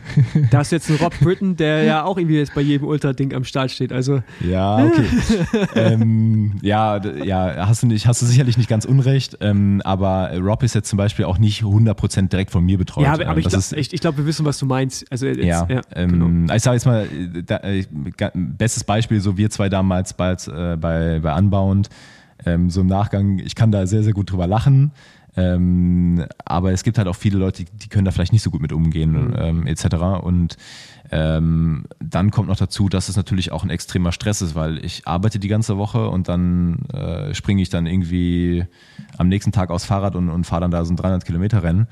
da 0.51 0.63
ist 0.63 0.73
jetzt 0.73 0.89
ein 0.89 0.97
Rob 0.97 1.13
Britton, 1.21 1.55
der 1.57 1.83
ja 1.83 2.05
auch 2.05 2.17
irgendwie 2.17 2.39
jetzt 2.39 2.55
bei 2.55 2.63
jedem 2.63 2.87
Ultra-Ding 2.87 3.35
am 3.35 3.45
Start 3.45 3.71
steht. 3.71 3.93
Also 3.93 4.23
ja, 4.41 4.87
okay. 4.87 5.05
ähm, 5.75 6.59
ja, 6.63 6.97
ja, 7.23 7.69
hast 7.69 7.83
du 7.83 7.87
nicht, 7.87 8.07
hast 8.07 8.23
du 8.23 8.27
sicherlich 8.27 8.57
nicht 8.57 8.71
ganz 8.71 8.87
unrecht. 8.87 9.37
Ähm, 9.43 9.83
aber 9.85 10.31
Rob 10.39 10.63
ist 10.63 10.75
jetzt 10.75 10.89
zum 10.89 10.97
Beispiel 10.97 11.27
auch 11.27 11.37
nicht 11.37 11.63
100% 11.63 12.29
direkt 12.29 12.51
von 12.51 12.65
mir 12.65 12.79
betreut. 12.79 13.05
Ja, 13.05 13.13
aber, 13.13 13.27
aber 13.27 13.33
ähm, 13.33 13.39
ich 13.41 13.49
glaube, 13.49 13.65
ich, 13.77 13.93
ich 13.93 14.01
glaub, 14.01 14.17
wir 14.17 14.25
wissen, 14.25 14.47
was 14.47 14.59
du 14.59 14.65
meinst. 14.65 15.05
Also 15.13 15.27
jetzt, 15.27 15.39
ja, 15.45 15.67
ja 15.69 15.83
ähm, 15.95 16.47
genau. 16.47 16.55
ich 16.55 16.63
sage 16.63 16.77
jetzt 16.77 16.87
mal, 16.87 17.07
da, 17.45 17.59
äh, 17.59 17.85
bestes 18.35 18.85
Beispiel, 18.85 19.21
so 19.21 19.37
wir 19.37 19.51
zwei 19.51 19.69
damals 19.69 20.15
bei, 20.15 20.33
äh, 20.33 20.77
bei, 20.79 21.21
bei 21.21 21.37
Unbound. 21.37 21.91
Ähm, 22.47 22.71
so 22.71 22.81
im 22.81 22.87
Nachgang, 22.87 23.39
ich 23.39 23.55
kann 23.55 23.71
da 23.71 23.87
sehr, 23.87 24.03
sehr 24.03 24.15
gut 24.15 24.31
drüber 24.31 24.47
lachen. 24.47 24.93
Ähm, 25.37 26.25
aber 26.45 26.73
es 26.73 26.83
gibt 26.83 26.99
halt 26.99 27.09
auch 27.09 27.17
viele 27.17 27.39
Leute, 27.39 27.65
die, 27.65 27.71
die 27.73 27.89
können 27.89 28.05
da 28.05 28.11
vielleicht 28.11 28.33
nicht 28.33 28.43
so 28.43 28.51
gut 28.51 28.61
mit 28.61 28.73
umgehen, 28.73 29.13
mhm. 29.13 29.35
ähm, 29.37 29.67
etc. 29.67 29.97
Und 30.23 30.57
ähm, 31.13 31.85
dann 31.99 32.31
kommt 32.31 32.49
noch 32.49 32.57
dazu, 32.57 32.89
dass 32.89 33.09
es 33.09 33.17
natürlich 33.17 33.53
auch 33.53 33.65
ein 33.65 33.71
extremer 33.71 34.13
Stress 34.13 34.43
ist, 34.43 34.55
weil 34.55 34.85
ich 34.85 35.07
arbeite 35.07 35.39
die 35.39 35.49
ganze 35.49 35.77
Woche 35.77 36.09
und 36.09 36.29
dann 36.29 36.85
äh, 36.93 37.35
springe 37.35 37.63
ich 37.63 37.69
dann 37.69 37.87
irgendwie 37.87 38.65
am 39.19 39.29
nächsten 39.29 39.53
Tag 39.53 39.71
aufs 39.71 39.85
Fahrrad 39.85 40.15
und, 40.15 40.31
und 40.31 40.45
fahre 40.45 40.63
dann 40.63 40.71
da 40.71 40.85
so 40.85 40.93
ein 40.93 40.97
300 40.97 41.25
Kilometer 41.25 41.63
Rennen, 41.63 41.89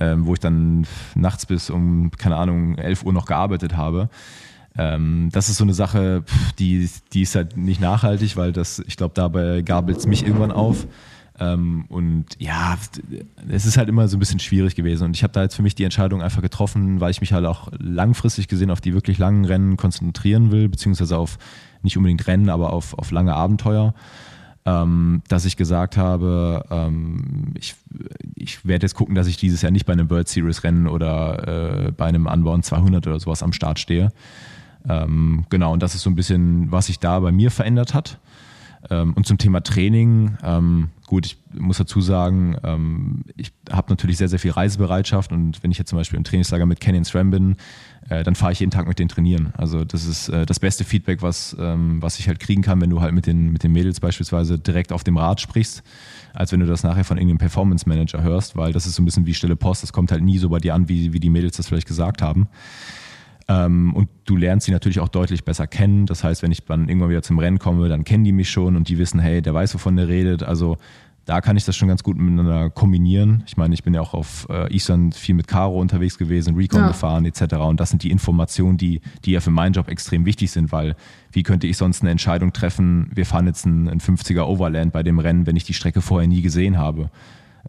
ähm, 0.00 0.26
wo 0.26 0.34
ich 0.34 0.40
dann 0.40 0.86
nachts 1.14 1.46
bis 1.46 1.70
um, 1.70 2.10
keine 2.12 2.36
Ahnung, 2.36 2.76
11 2.78 3.04
Uhr 3.04 3.12
noch 3.12 3.26
gearbeitet 3.26 3.76
habe. 3.76 4.08
Ähm, 4.76 5.28
das 5.32 5.48
ist 5.48 5.58
so 5.58 5.64
eine 5.64 5.74
Sache, 5.74 6.24
die, 6.58 6.88
die 7.12 7.22
ist 7.22 7.34
halt 7.34 7.56
nicht 7.56 7.80
nachhaltig, 7.80 8.36
weil 8.36 8.52
das, 8.52 8.80
ich 8.86 8.96
glaube, 8.96 9.14
dabei 9.14 9.62
gabelt 9.62 9.98
es 9.98 10.06
mich 10.06 10.26
irgendwann 10.26 10.52
auf. 10.52 10.86
Ähm, 11.38 11.86
und 11.88 12.26
ja, 12.38 12.78
es 13.48 13.66
ist 13.66 13.76
halt 13.76 13.88
immer 13.88 14.06
so 14.06 14.16
ein 14.16 14.20
bisschen 14.20 14.38
schwierig 14.38 14.76
gewesen. 14.76 15.04
Und 15.04 15.16
ich 15.16 15.22
habe 15.22 15.32
da 15.32 15.42
jetzt 15.42 15.56
für 15.56 15.62
mich 15.62 15.74
die 15.74 15.84
Entscheidung 15.84 16.22
einfach 16.22 16.42
getroffen, 16.42 17.00
weil 17.00 17.10
ich 17.10 17.20
mich 17.20 17.32
halt 17.32 17.44
auch 17.46 17.70
langfristig 17.78 18.48
gesehen 18.48 18.70
auf 18.70 18.80
die 18.80 18.94
wirklich 18.94 19.18
langen 19.18 19.44
Rennen 19.44 19.76
konzentrieren 19.76 20.52
will, 20.52 20.68
beziehungsweise 20.68 21.18
auf 21.18 21.38
nicht 21.82 21.96
unbedingt 21.96 22.26
Rennen, 22.26 22.48
aber 22.48 22.72
auf, 22.72 22.96
auf 22.98 23.10
lange 23.10 23.34
Abenteuer. 23.34 23.94
Ähm, 24.66 25.22
dass 25.28 25.44
ich 25.44 25.58
gesagt 25.58 25.98
habe, 25.98 26.64
ähm, 26.70 27.52
ich, 27.58 27.74
ich 28.34 28.64
werde 28.64 28.86
jetzt 28.86 28.94
gucken, 28.94 29.14
dass 29.14 29.26
ich 29.26 29.36
dieses 29.36 29.60
Jahr 29.60 29.70
nicht 29.70 29.84
bei 29.84 29.92
einem 29.92 30.08
World 30.08 30.26
Series 30.28 30.64
Rennen 30.64 30.86
oder 30.86 31.88
äh, 31.88 31.92
bei 31.92 32.06
einem 32.06 32.26
Unbound 32.26 32.64
200 32.64 33.06
oder 33.06 33.20
sowas 33.20 33.42
am 33.42 33.52
Start 33.52 33.78
stehe. 33.78 34.10
Ähm, 34.88 35.44
genau, 35.50 35.72
und 35.74 35.82
das 35.82 35.94
ist 35.94 36.02
so 36.02 36.08
ein 36.08 36.14
bisschen, 36.14 36.72
was 36.72 36.86
sich 36.86 36.98
da 36.98 37.20
bei 37.20 37.30
mir 37.30 37.50
verändert 37.50 37.92
hat. 37.92 38.18
Ähm, 38.88 39.12
und 39.14 39.26
zum 39.26 39.36
Thema 39.36 39.62
Training, 39.62 40.38
ähm, 40.42 40.88
gut, 41.06 41.26
ich 41.26 41.38
muss 41.52 41.78
dazu 41.78 42.00
sagen, 42.00 42.56
ähm, 42.64 43.24
ich 43.36 43.52
habe 43.70 43.90
natürlich 43.90 44.16
sehr, 44.16 44.28
sehr 44.28 44.38
viel 44.38 44.52
Reisebereitschaft 44.52 45.32
und 45.32 45.62
wenn 45.62 45.70
ich 45.70 45.78
jetzt 45.78 45.90
zum 45.90 45.98
Beispiel 45.98 46.16
im 46.16 46.24
Trainingslager 46.24 46.66
mit 46.66 46.80
Canyon 46.80 47.04
SRAM 47.04 47.30
bin, 47.30 47.56
äh, 48.08 48.22
dann 48.22 48.34
fahre 48.34 48.52
ich 48.52 48.60
jeden 48.60 48.70
Tag 48.70 48.86
mit 48.86 48.98
denen 48.98 49.08
trainieren. 49.08 49.52
Also 49.56 49.84
das 49.84 50.06
ist 50.06 50.28
äh, 50.28 50.46
das 50.46 50.60
beste 50.60 50.84
Feedback, 50.84 51.22
was, 51.22 51.56
ähm, 51.58 52.00
was 52.02 52.18
ich 52.18 52.28
halt 52.28 52.40
kriegen 52.40 52.62
kann, 52.62 52.80
wenn 52.80 52.90
du 52.90 53.00
halt 53.00 53.14
mit 53.14 53.26
den, 53.26 53.52
mit 53.52 53.62
den 53.62 53.72
Mädels 53.72 54.00
beispielsweise 54.00 54.58
direkt 54.58 54.92
auf 54.92 55.04
dem 55.04 55.16
Rad 55.16 55.40
sprichst, 55.40 55.82
als 56.32 56.52
wenn 56.52 56.60
du 56.60 56.66
das 56.66 56.82
nachher 56.82 57.04
von 57.04 57.18
irgendeinem 57.18 57.38
Performance 57.38 57.88
Manager 57.88 58.22
hörst, 58.22 58.56
weil 58.56 58.72
das 58.72 58.86
ist 58.86 58.94
so 58.94 59.02
ein 59.02 59.04
bisschen 59.04 59.26
wie 59.26 59.34
stille 59.34 59.56
Post, 59.56 59.82
das 59.82 59.92
kommt 59.92 60.10
halt 60.10 60.22
nie 60.22 60.38
so 60.38 60.48
bei 60.48 60.58
dir 60.58 60.74
an, 60.74 60.88
wie, 60.88 61.12
wie 61.12 61.20
die 61.20 61.30
Mädels 61.30 61.56
das 61.56 61.68
vielleicht 61.68 61.88
gesagt 61.88 62.22
haben. 62.22 62.48
Ähm, 63.46 63.94
und 63.94 64.08
du 64.24 64.36
lernst 64.36 64.66
sie 64.66 64.72
natürlich 64.72 65.00
auch 65.00 65.08
deutlich 65.08 65.44
besser 65.44 65.66
kennen. 65.66 66.06
Das 66.06 66.24
heißt, 66.24 66.42
wenn 66.42 66.52
ich 66.52 66.64
dann 66.64 66.88
irgendwann 66.88 67.10
wieder 67.10 67.22
zum 67.22 67.38
Rennen 67.38 67.58
komme, 67.58 67.88
dann 67.88 68.04
kennen 68.04 68.24
die 68.24 68.32
mich 68.32 68.50
schon 68.50 68.76
und 68.76 68.88
die 68.88 68.98
wissen, 68.98 69.20
hey, 69.20 69.42
der 69.42 69.54
weiß, 69.54 69.74
wovon 69.74 69.96
der 69.96 70.08
redet. 70.08 70.42
Also 70.42 70.78
da 71.24 71.40
kann 71.40 71.56
ich 71.56 71.64
das 71.64 71.76
schon 71.76 71.88
ganz 71.88 72.02
gut 72.02 72.18
miteinander 72.18 72.70
kombinieren. 72.70 73.44
Ich 73.46 73.56
meine, 73.56 73.74
ich 73.74 73.82
bin 73.82 73.94
ja 73.94 74.00
auch 74.00 74.12
auf 74.12 74.46
äh, 74.50 74.74
Island 74.74 75.14
viel 75.14 75.34
mit 75.34 75.46
Caro 75.46 75.80
unterwegs 75.80 76.18
gewesen, 76.18 76.54
Recon 76.54 76.82
ja. 76.82 76.88
gefahren 76.88 77.24
etc. 77.24 77.54
Und 77.56 77.80
das 77.80 77.90
sind 77.90 78.02
die 78.02 78.10
Informationen, 78.10 78.76
die, 78.76 79.00
die 79.24 79.32
ja 79.32 79.40
für 79.40 79.50
meinen 79.50 79.72
Job 79.72 79.88
extrem 79.88 80.26
wichtig 80.26 80.50
sind, 80.50 80.70
weil 80.70 80.96
wie 81.32 81.42
könnte 81.42 81.66
ich 81.66 81.76
sonst 81.76 82.02
eine 82.02 82.10
Entscheidung 82.10 82.52
treffen, 82.52 83.10
wir 83.14 83.24
fahren 83.24 83.46
jetzt 83.46 83.64
ein, 83.64 83.88
ein 83.88 84.00
50er 84.00 84.42
Overland 84.42 84.92
bei 84.92 85.02
dem 85.02 85.18
Rennen, 85.18 85.46
wenn 85.46 85.56
ich 85.56 85.64
die 85.64 85.74
Strecke 85.74 86.02
vorher 86.02 86.28
nie 86.28 86.42
gesehen 86.42 86.78
habe 86.78 87.10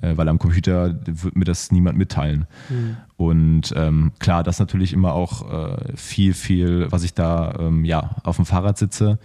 äh, 0.01 0.17
weil 0.17 0.27
am 0.29 0.39
Computer 0.39 0.95
wird 1.05 1.35
mir 1.35 1.45
das 1.45 1.71
niemand 1.71 1.97
mitteilen. 1.97 2.47
Mhm. 2.69 2.97
Und 3.17 3.73
ähm, 3.75 4.11
klar, 4.19 4.43
das 4.43 4.59
natürlich 4.59 4.93
immer 4.93 5.13
auch 5.13 5.51
äh, 5.51 5.95
viel, 5.95 6.33
viel, 6.33 6.91
was 6.91 7.03
ich 7.03 7.13
da 7.13 7.55
ähm, 7.59 7.85
ja, 7.85 8.11
auf 8.23 8.35
dem 8.35 8.45
Fahrrad 8.45 8.77
sitze. 8.77 9.19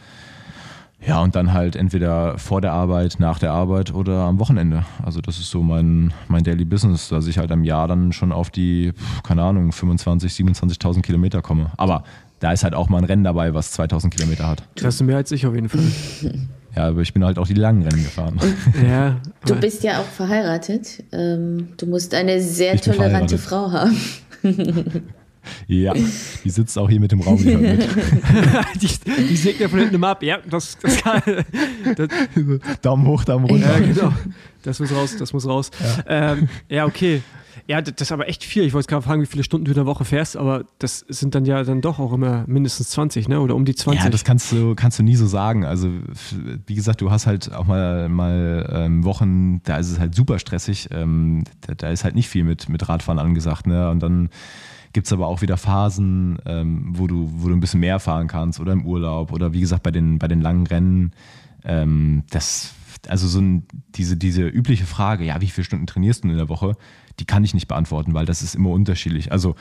Ja, 1.06 1.22
und 1.22 1.34
dann 1.34 1.54
halt 1.54 1.76
entweder 1.76 2.36
vor 2.36 2.60
der 2.60 2.72
Arbeit, 2.72 3.16
nach 3.18 3.38
der 3.38 3.52
Arbeit 3.52 3.94
oder 3.94 4.24
am 4.24 4.38
Wochenende. 4.38 4.84
Also 5.02 5.22
das 5.22 5.38
ist 5.38 5.50
so 5.50 5.62
mein, 5.62 6.12
mein 6.28 6.44
Daily 6.44 6.66
Business, 6.66 7.08
dass 7.08 7.26
ich 7.26 7.38
halt 7.38 7.50
am 7.52 7.64
Jahr 7.64 7.88
dann 7.88 8.12
schon 8.12 8.32
auf 8.32 8.50
die, 8.50 8.92
keine 9.22 9.42
Ahnung, 9.42 9.72
25, 9.72 10.30
27.000 10.32 11.00
Kilometer 11.00 11.40
komme. 11.40 11.70
Aber 11.78 12.04
da 12.38 12.52
ist 12.52 12.64
halt 12.64 12.74
auch 12.74 12.90
mal 12.90 12.98
ein 12.98 13.04
Rennen 13.04 13.24
dabei, 13.24 13.54
was 13.54 13.72
2000 13.72 14.14
Kilometer 14.14 14.46
hat. 14.46 14.62
Das 14.74 14.84
hast 14.84 15.00
du 15.00 15.04
mehr 15.04 15.16
als 15.16 15.32
ich 15.32 15.46
auf 15.46 15.54
jeden 15.54 15.70
Fall. 15.70 15.80
Ja, 16.76 16.88
aber 16.88 17.00
ich 17.00 17.12
bin 17.12 17.24
halt 17.24 17.38
auch 17.38 17.46
die 17.46 17.54
langen 17.54 17.82
Rennen 17.82 18.02
gefahren. 18.02 18.38
ja, 18.86 19.20
du 19.44 19.56
bist 19.56 19.82
ja 19.82 19.98
auch 20.00 20.04
verheiratet. 20.04 21.02
Ähm, 21.12 21.70
du 21.76 21.86
musst 21.86 22.14
eine 22.14 22.40
sehr 22.40 22.80
tolerante 22.80 23.38
Frau 23.38 23.72
haben. 23.72 23.96
Ja, 25.66 25.94
die 26.44 26.50
sitzt 26.50 26.78
auch 26.78 26.88
hier 26.88 27.00
mit 27.00 27.12
dem 27.12 27.20
Raum 27.20 27.42
mit. 27.42 27.60
die, 28.80 28.88
die 29.28 29.36
sägt 29.36 29.60
ja 29.60 29.68
von 29.68 29.78
hinten 29.78 30.02
ab. 30.04 30.22
Ja, 30.22 30.38
das, 30.48 30.78
das 30.78 30.96
kann. 30.98 31.22
Das, 31.96 32.08
Daumen 32.82 33.06
hoch, 33.06 33.24
Daumen 33.24 33.46
runter. 33.46 33.78
Ja, 33.78 33.86
genau. 33.86 34.12
Das 34.62 34.78
muss 34.80 34.92
raus, 34.92 35.16
das 35.18 35.32
muss 35.32 35.46
raus. 35.46 35.70
Ja, 36.06 36.32
ähm, 36.32 36.48
ja 36.68 36.86
okay. 36.86 37.22
Ja, 37.66 37.80
das 37.80 37.94
ist 38.00 38.12
aber 38.12 38.28
echt 38.28 38.44
viel. 38.44 38.64
Ich 38.64 38.72
wollte 38.72 38.88
gerade 38.88 39.02
fragen, 39.02 39.22
wie 39.22 39.26
viele 39.26 39.44
Stunden 39.44 39.64
du 39.64 39.70
in 39.70 39.76
der 39.76 39.86
Woche 39.86 40.04
fährst, 40.04 40.36
aber 40.36 40.64
das 40.78 41.04
sind 41.08 41.34
dann 41.34 41.44
ja 41.44 41.62
dann 41.62 41.80
doch 41.80 41.98
auch 41.98 42.12
immer 42.12 42.44
mindestens 42.46 42.90
20, 42.90 43.28
ne? 43.28 43.40
Oder 43.40 43.54
um 43.54 43.64
die 43.64 43.74
20. 43.74 44.02
Ja, 44.02 44.10
das 44.10 44.24
kannst 44.24 44.50
du, 44.52 44.74
kannst 44.74 44.98
du 44.98 45.02
nie 45.02 45.16
so 45.16 45.26
sagen. 45.26 45.64
Also, 45.64 45.88
wie 46.66 46.74
gesagt, 46.74 47.00
du 47.00 47.10
hast 47.10 47.26
halt 47.26 47.52
auch 47.52 47.66
mal, 47.66 48.08
mal 48.08 48.68
ähm, 48.72 49.04
Wochen, 49.04 49.62
da 49.62 49.76
ist 49.76 49.90
es 49.90 49.98
halt 49.98 50.14
super 50.14 50.38
stressig. 50.38 50.88
Ähm, 50.90 51.44
da, 51.60 51.74
da, 51.74 51.90
ist 51.90 52.04
halt 52.04 52.14
nicht 52.14 52.28
viel 52.28 52.44
mit, 52.44 52.68
mit 52.68 52.88
Radfahren 52.88 53.18
angesagt, 53.18 53.66
ne? 53.66 53.88
Und 53.90 54.02
dann 54.02 54.30
gibt 54.92 55.06
es 55.06 55.12
aber 55.12 55.26
auch 55.26 55.42
wieder 55.42 55.56
Phasen, 55.56 56.38
ähm, 56.46 56.90
wo, 56.96 57.06
du, 57.06 57.30
wo 57.32 57.48
du 57.48 57.54
ein 57.54 57.60
bisschen 57.60 57.80
mehr 57.80 58.00
fahren 58.00 58.26
kannst 58.26 58.60
oder 58.60 58.72
im 58.72 58.84
Urlaub 58.84 59.32
oder 59.32 59.52
wie 59.52 59.60
gesagt 59.60 59.82
bei 59.82 59.90
den, 59.90 60.18
bei 60.18 60.28
den 60.28 60.40
langen 60.40 60.66
Rennen. 60.66 61.12
Ähm, 61.64 62.24
das 62.30 62.74
also 63.08 63.28
so 63.28 63.40
ein, 63.40 63.66
diese, 63.94 64.16
diese 64.16 64.46
übliche 64.46 64.84
Frage, 64.84 65.24
ja, 65.24 65.40
wie 65.40 65.48
viele 65.48 65.64
Stunden 65.64 65.86
trainierst 65.86 66.24
du 66.24 66.28
in 66.28 66.36
der 66.36 66.50
Woche? 66.50 66.76
die 67.20 67.26
kann 67.26 67.44
ich 67.44 67.54
nicht 67.54 67.68
beantworten, 67.68 68.14
weil 68.14 68.26
das 68.26 68.42
ist 68.42 68.54
immer 68.54 68.70
unterschiedlich. 68.70 69.30
Also 69.30 69.54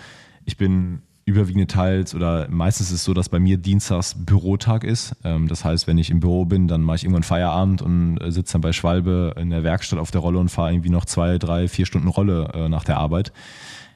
ich 0.45 0.57
bin 0.57 1.01
überwiegende 1.25 1.67
Teils 1.67 2.15
oder 2.15 2.47
meistens 2.49 2.87
ist 2.87 2.95
es 2.95 3.03
so, 3.03 3.13
dass 3.13 3.29
bei 3.29 3.39
mir 3.39 3.57
Dienstags 3.57 4.15
Bürotag 4.17 4.83
ist. 4.83 5.15
Ähm, 5.23 5.47
das 5.47 5.63
heißt, 5.63 5.85
wenn 5.85 5.99
ich 5.99 6.09
im 6.09 6.21
Büro 6.21 6.45
bin, 6.45 6.67
dann 6.67 6.81
mache 6.81 6.95
ich 6.95 7.03
irgendwann 7.03 7.23
Feierabend 7.23 7.83
und 7.83 8.17
äh, 8.17 8.31
sitze 8.31 8.53
dann 8.53 8.61
bei 8.61 8.73
Schwalbe 8.73 9.35
in 9.37 9.51
der 9.51 9.63
Werkstatt 9.63 9.99
auf 9.99 10.09
der 10.09 10.21
Rolle 10.21 10.39
und 10.39 10.49
fahre 10.49 10.71
irgendwie 10.71 10.89
noch 10.89 11.05
zwei, 11.05 11.37
drei, 11.37 11.67
vier 11.67 11.85
Stunden 11.85 12.07
Rolle 12.07 12.49
äh, 12.55 12.69
nach 12.69 12.83
der 12.83 12.97
Arbeit. 12.97 13.31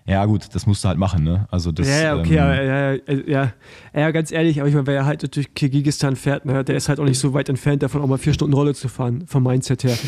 Ja, 0.05 0.25
gut, 0.25 0.49
das 0.53 0.65
musst 0.65 0.83
du 0.83 0.89
halt 0.89 0.97
machen, 0.97 1.23
ne? 1.23 1.47
Also 1.49 1.71
das, 1.71 1.87
ja, 1.87 2.01
ja, 2.01 2.15
okay, 2.17 2.31
ähm, 2.31 2.35
ja, 2.35 2.93
ja, 2.93 3.23
ja, 3.25 3.53
ja, 3.95 4.11
ganz 4.11 4.31
ehrlich, 4.31 4.59
aber 4.59 4.67
ich 4.67 4.75
meine, 4.75 4.87
wer 4.87 4.95
ja 4.95 5.05
halt 5.05 5.35
durch 5.35 5.53
Kirgisistan 5.53 6.17
fährt, 6.17 6.45
ne, 6.45 6.63
der 6.63 6.75
ist 6.75 6.89
halt 6.89 6.99
auch 6.99 7.05
nicht 7.05 7.19
so 7.19 7.33
weit 7.33 7.47
entfernt 7.47 7.83
davon, 7.83 8.01
auch 8.01 8.07
mal 8.07 8.17
vier 8.17 8.33
Stunden 8.33 8.53
Rolle 8.53 8.73
zu 8.73 8.89
fahren, 8.89 9.25
vom 9.27 9.43
Mindset 9.43 9.83
her. 9.83 9.97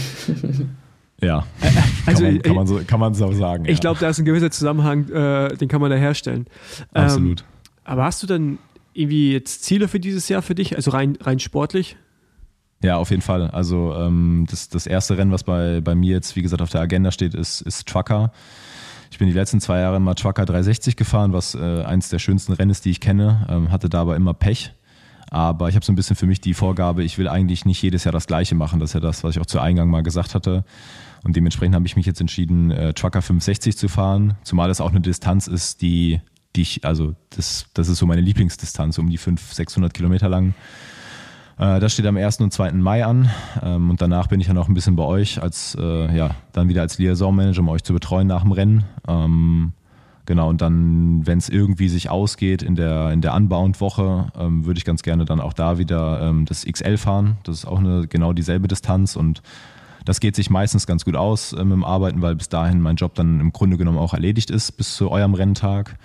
Ja, 1.21 1.45
also, 2.05 2.25
kann, 2.25 2.33
man, 2.33 2.41
kann, 2.41 2.55
man 2.55 2.67
so, 2.67 2.81
kann 2.85 2.99
man 2.99 3.13
so 3.13 3.31
sagen. 3.31 3.63
Ich 3.65 3.77
ja. 3.77 3.79
glaube, 3.79 4.01
da 4.01 4.09
ist 4.09 4.19
ein 4.19 4.25
gewisser 4.25 4.51
Zusammenhang, 4.51 5.09
äh, 5.09 5.55
den 5.55 5.69
kann 5.69 5.79
man 5.79 5.89
da 5.89 5.95
herstellen. 5.95 6.45
Absolut. 6.93 7.39
Ähm, 7.39 7.45
aber 7.85 8.03
hast 8.03 8.21
du 8.21 8.27
dann 8.27 8.57
irgendwie 8.93 9.31
jetzt 9.31 9.63
Ziele 9.63 9.87
für 9.87 10.01
dieses 10.01 10.27
Jahr 10.27 10.41
für 10.41 10.55
dich, 10.55 10.75
also 10.75 10.91
rein, 10.91 11.17
rein 11.21 11.39
sportlich? 11.39 11.95
Ja, 12.83 12.97
auf 12.97 13.11
jeden 13.11 13.21
Fall. 13.21 13.49
Also 13.49 13.95
ähm, 13.95 14.45
das, 14.49 14.69
das 14.69 14.87
erste 14.87 15.17
Rennen, 15.17 15.31
was 15.31 15.43
bei, 15.43 15.81
bei 15.81 15.95
mir 15.95 16.11
jetzt, 16.11 16.35
wie 16.35 16.41
gesagt, 16.41 16.61
auf 16.61 16.69
der 16.69 16.81
Agenda 16.81 17.11
steht, 17.11 17.33
ist, 17.33 17.61
ist 17.61 17.87
Trucker. 17.87 18.31
Ich 19.15 19.19
bin 19.19 19.29
die 19.29 19.33
letzten 19.33 19.61
zwei 19.61 19.79
Jahre 19.79 19.95
immer 19.95 20.13
Trucker 20.13 20.45
360 20.45 20.97
gefahren, 20.97 21.31
was 21.31 21.55
äh, 21.55 21.83
eins 21.83 22.09
der 22.09 22.19
schönsten 22.19 22.51
Rennen 22.51 22.71
ist, 22.71 22.83
die 22.83 22.89
ich 22.89 22.99
kenne. 22.99 23.47
Ähm, 23.49 23.71
hatte 23.71 23.87
dabei 23.87 24.17
immer 24.17 24.33
Pech. 24.33 24.73
Aber 25.29 25.69
ich 25.69 25.75
habe 25.75 25.85
so 25.85 25.93
ein 25.93 25.95
bisschen 25.95 26.17
für 26.17 26.25
mich 26.25 26.41
die 26.41 26.53
Vorgabe, 26.53 27.01
ich 27.01 27.17
will 27.17 27.29
eigentlich 27.29 27.63
nicht 27.63 27.81
jedes 27.81 28.03
Jahr 28.03 28.11
das 28.11 28.27
Gleiche 28.27 28.55
machen. 28.55 28.81
Das 28.81 28.89
ist 28.89 28.93
ja 28.95 28.99
das, 28.99 29.23
was 29.23 29.37
ich 29.37 29.41
auch 29.41 29.45
zu 29.45 29.61
Eingang 29.61 29.89
mal 29.89 30.03
gesagt 30.03 30.35
hatte. 30.35 30.65
Und 31.23 31.37
dementsprechend 31.37 31.75
habe 31.75 31.85
ich 31.85 31.95
mich 31.95 32.05
jetzt 32.05 32.19
entschieden, 32.19 32.71
äh, 32.71 32.93
Trucker 32.93 33.21
560 33.21 33.77
zu 33.77 33.87
fahren, 33.87 34.35
zumal 34.43 34.69
es 34.69 34.81
auch 34.81 34.91
eine 34.91 34.99
Distanz 34.99 35.47
ist, 35.47 35.81
die, 35.81 36.19
die 36.57 36.63
ich, 36.63 36.83
also 36.83 37.15
das, 37.29 37.67
das 37.73 37.87
ist 37.87 37.99
so 37.99 38.05
meine 38.05 38.19
Lieblingsdistanz, 38.19 38.97
um 38.97 39.09
die 39.09 39.17
500, 39.17 39.55
600 39.55 39.93
Kilometer 39.93 40.27
lang. 40.27 40.55
Äh, 41.57 41.79
das 41.79 41.93
steht 41.93 42.05
am 42.05 42.17
1. 42.17 42.41
und 42.41 42.51
2. 42.51 42.73
Mai 42.73 43.05
an 43.05 43.29
ähm, 43.63 43.89
und 43.89 44.01
danach 44.01 44.27
bin 44.27 44.39
ich 44.39 44.47
dann 44.47 44.57
auch 44.57 44.67
ein 44.67 44.73
bisschen 44.73 44.95
bei 44.95 45.03
euch, 45.03 45.41
als, 45.41 45.77
äh, 45.79 46.15
ja, 46.15 46.31
dann 46.51 46.69
wieder 46.69 46.81
als 46.81 46.97
Liaison-Manager, 46.97 47.61
um 47.61 47.69
euch 47.69 47.83
zu 47.83 47.93
betreuen 47.93 48.27
nach 48.27 48.41
dem 48.41 48.51
Rennen. 48.51 48.83
Ähm, 49.07 49.73
Genau, 50.27 50.49
und 50.49 50.59
dann, 50.59 51.27
wenn 51.27 51.37
es 51.37 51.49
irgendwie 51.49 51.87
sich 51.87 52.09
ausgeht 52.09 52.63
in 52.63 52.73
der, 52.73 53.11
in 53.11 53.21
der 53.21 53.35
Unbound-Woche, 53.35 54.31
ähm, 54.35 54.65
würde 54.65 54.79
ich 54.79 54.83
ganz 54.83 55.03
gerne 55.03 55.23
dann 55.23 55.39
auch 55.39 55.53
da 55.53 55.77
wieder 55.77 56.33
das 56.45 56.65
XL 56.65 56.97
fahren. 56.97 57.37
Das 57.43 57.57
ist 57.59 57.65
auch 57.65 57.77
eine 57.77 58.07
genau 58.07 58.33
dieselbe 58.33 58.67
Distanz 58.67 59.15
und 59.15 59.43
Das 60.05 60.19
geht 60.19 60.35
sich 60.35 60.51
meistens 60.51 60.85
ganz 60.85 61.03
gut 61.03 61.15
aus 61.15 61.51
äh, 61.53 61.63
mit 61.63 61.73
dem 61.73 61.83
Arbeiten, 61.83 62.21
weil 62.21 62.35
bis 62.35 62.47
dahin 62.47 62.79
mein 62.79 62.95
Job 62.95 63.15
dann 63.15 63.39
im 63.39 63.51
Grunde 63.51 63.77
genommen 63.77 63.97
auch 63.97 64.13
erledigt 64.13 64.51
ist 64.51 64.73
bis 64.73 64.95
zu 64.95 65.11
eurem 65.11 65.33
Renntag. 65.33 65.97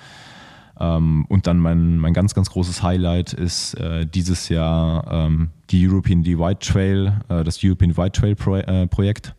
Ähm, 0.81 1.27
und 1.29 1.47
dann 1.47 1.59
mein, 1.59 1.99
mein 1.99 2.15
ganz, 2.15 2.35
ganz 2.35 2.51
großes 2.51 2.83
Highlight 2.83 3.35
ist 3.35 3.75
äh, 3.75 4.07
dieses 4.07 4.49
Jahr 4.49 5.07
ähm, 5.11 5.51
die 5.71 5.87
European 5.87 6.23
Divide 6.23 6.59
Trail, 6.59 7.21
äh, 7.29 7.45
das 7.45 7.63
European 7.63 7.91
Divide 7.91 8.13
Trail 8.13 8.35
Pro 8.35 8.57
äh, 8.57 8.87
Projekt. 8.87 9.35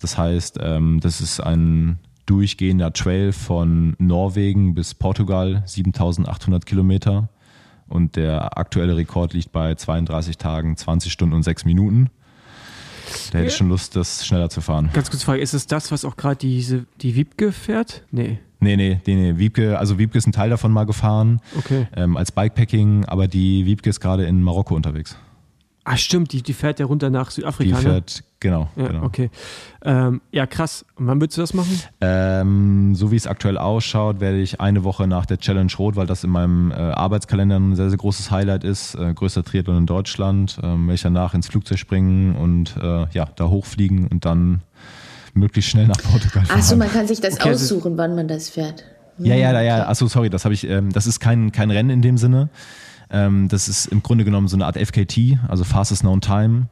Das 0.00 0.18
heißt, 0.18 0.58
ähm, 0.60 1.00
das 1.00 1.20
ist 1.20 1.40
ein 1.40 1.98
durchgehender 2.26 2.92
Trail 2.92 3.32
von 3.32 3.94
Norwegen 3.98 4.74
bis 4.74 4.94
Portugal, 4.94 5.62
7800 5.64 6.66
Kilometer. 6.66 7.28
Und 7.88 8.16
der 8.16 8.58
aktuelle 8.58 8.96
Rekord 8.96 9.32
liegt 9.32 9.52
bei 9.52 9.76
32 9.76 10.36
Tagen, 10.38 10.76
20 10.76 11.12
Stunden 11.12 11.36
und 11.36 11.44
6 11.44 11.64
Minuten. 11.64 12.10
Da 13.30 13.38
hätte 13.38 13.48
ich 13.48 13.56
schon 13.56 13.68
Lust, 13.68 13.94
das 13.94 14.26
schneller 14.26 14.50
zu 14.50 14.60
fahren. 14.60 14.90
Ganz 14.92 15.10
kurz 15.10 15.22
Frage, 15.22 15.40
ist 15.40 15.54
es 15.54 15.68
das, 15.68 15.92
was 15.92 16.04
auch 16.04 16.16
gerade 16.16 16.36
diese 16.36 16.86
die 17.00 17.14
Wiebke 17.14 17.52
fährt? 17.52 18.02
Nee. 18.10 18.40
Nee, 18.60 18.76
nee, 18.76 19.00
nee, 19.06 19.14
nee. 19.14 19.38
Wiebke, 19.38 19.78
also 19.78 19.98
Wiebke 19.98 20.16
ist 20.18 20.26
ein 20.26 20.32
Teil 20.32 20.50
davon 20.50 20.72
mal 20.72 20.84
gefahren 20.86 21.40
Okay. 21.58 21.86
ähm, 21.94 22.16
als 22.16 22.32
Bikepacking, 22.32 23.04
aber 23.04 23.28
die 23.28 23.66
Wiebke 23.66 23.90
ist 23.90 24.00
gerade 24.00 24.24
in 24.24 24.42
Marokko 24.42 24.74
unterwegs. 24.74 25.16
Ah, 25.88 25.96
stimmt, 25.96 26.32
die, 26.32 26.42
die 26.42 26.52
fährt 26.52 26.80
ja 26.80 26.86
runter 26.86 27.10
nach 27.10 27.28
Die 27.28 27.34
Südafrika. 27.36 27.76
ne? 27.76 27.82
fährt, 27.82 28.24
genau, 28.40 28.68
Ja, 28.74 28.88
genau. 28.88 29.04
okay. 29.04 29.30
Ähm, 29.84 30.20
ja, 30.32 30.44
krass. 30.46 30.84
Und 30.96 31.06
wann 31.06 31.20
würdest 31.20 31.36
du 31.38 31.42
das 31.42 31.54
machen? 31.54 31.80
Ähm, 32.00 32.96
so 32.96 33.12
wie 33.12 33.16
es 33.16 33.28
aktuell 33.28 33.56
ausschaut, 33.56 34.18
werde 34.18 34.40
ich 34.40 34.60
eine 34.60 34.82
Woche 34.82 35.06
nach 35.06 35.26
der 35.26 35.38
Challenge 35.38 35.70
Rot, 35.78 35.94
weil 35.94 36.08
das 36.08 36.24
in 36.24 36.30
meinem 36.30 36.72
äh, 36.72 36.74
Arbeitskalender 36.74 37.56
ein 37.60 37.76
sehr, 37.76 37.88
sehr 37.90 37.98
großes 37.98 38.32
Highlight 38.32 38.64
ist, 38.64 38.96
äh, 38.96 39.14
größter 39.14 39.44
Triathlon 39.44 39.76
in 39.78 39.86
Deutschland, 39.86 40.58
ähm, 40.60 40.86
werde 40.88 40.94
ich 40.96 41.02
danach 41.02 41.34
ins 41.34 41.46
Flugzeug 41.46 41.78
springen 41.78 42.34
und 42.34 42.74
äh, 42.82 43.06
ja, 43.12 43.26
da 43.36 43.46
hochfliegen 43.46 44.08
und 44.08 44.24
dann 44.24 44.62
möglichst 45.36 45.70
schnell 45.70 45.86
nach 45.86 46.02
Portugal 46.02 46.44
fahren. 46.44 46.58
Achso, 46.58 46.76
man 46.76 46.90
kann 46.90 47.06
sich 47.06 47.20
das 47.20 47.34
Okay, 47.34 47.50
also- 47.50 47.64
aussuchen, 47.74 47.96
wann 47.96 48.14
man 48.16 48.28
das 48.28 48.48
fährt. 48.50 48.84
Ja, 49.18 49.34
ja, 49.34 49.52
ja, 49.52 49.62
ja. 49.62 49.88
Achso, 49.88 50.06
sorry, 50.08 50.28
das 50.28 50.44
habe 50.44 50.52
ich, 50.54 50.68
ähm, 50.68 50.92
das 50.92 51.06
ist 51.06 51.20
kein, 51.20 51.50
kein 51.52 51.70
Rennen 51.70 51.90
in 51.90 52.02
dem 52.02 52.18
Sinne. 52.18 52.50
Ähm, 53.08 53.48
das 53.48 53.68
ist 53.68 53.86
im 53.86 54.02
Grunde 54.02 54.24
genommen 54.24 54.48
so 54.48 54.56
eine 54.56 54.66
Art 54.66 54.76
FKT, 54.76 55.38
also 55.48 55.64
Fastest 55.64 56.02
Known 56.02 56.20
Time. 56.20 56.66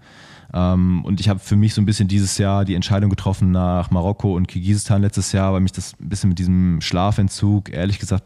Ähm, 0.53 1.05
und 1.05 1.21
ich 1.21 1.29
habe 1.29 1.41
für 1.41 1.57
mich 1.57 1.75
so 1.75 1.81
ein 1.81 1.87
bisschen 1.87 2.07
dieses 2.07 2.37
Jahr 2.39 2.65
die 2.65 2.75
Entscheidung 2.75 3.09
getroffen 3.09 3.51
nach 3.51 3.91
Marokko 3.91 4.35
und 4.37 4.47
Kirgisistan 4.47 5.01
letztes 5.03 5.33
Jahr, 5.33 5.53
weil 5.53 5.61
mich 5.61 5.73
das 5.73 5.95
ein 6.01 6.09
bisschen 6.09 6.29
mit 6.29 6.39
diesem 6.39 6.81
Schlafentzug, 6.81 7.73
ehrlich 7.73 7.99
gesagt, 7.99 8.25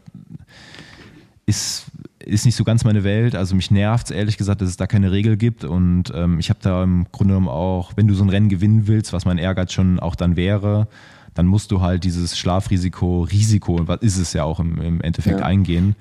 ist, 1.49 1.85
ist 2.23 2.45
nicht 2.45 2.55
so 2.55 2.63
ganz 2.63 2.83
meine 2.83 3.03
Welt. 3.03 3.35
Also 3.35 3.55
mich 3.55 3.71
nervt 3.71 4.05
es 4.05 4.11
ehrlich 4.11 4.37
gesagt, 4.37 4.61
dass 4.61 4.69
es 4.69 4.77
da 4.77 4.87
keine 4.87 5.11
Regel 5.11 5.35
gibt. 5.35 5.63
Und 5.63 6.11
ähm, 6.15 6.39
ich 6.39 6.49
habe 6.49 6.59
da 6.61 6.83
im 6.83 7.07
Grunde 7.11 7.33
genommen 7.33 7.49
auch, 7.49 7.93
wenn 7.95 8.07
du 8.07 8.13
so 8.13 8.23
ein 8.23 8.29
Rennen 8.29 8.49
gewinnen 8.49 8.87
willst, 8.87 9.11
was 9.13 9.25
mein 9.25 9.37
Ehrgeiz 9.37 9.73
schon 9.73 9.99
auch 9.99 10.15
dann 10.15 10.35
wäre, 10.35 10.87
dann 11.33 11.47
musst 11.47 11.71
du 11.71 11.81
halt 11.81 12.03
dieses 12.03 12.37
Schlafrisiko, 12.37 13.23
Risiko, 13.23 13.87
was 13.87 14.01
ist 14.01 14.17
es 14.17 14.33
ja 14.33 14.43
auch 14.43 14.59
im, 14.59 14.79
im 14.81 15.01
Endeffekt 15.01 15.39
Ja. 15.39 15.45
eingehen. 15.45 15.95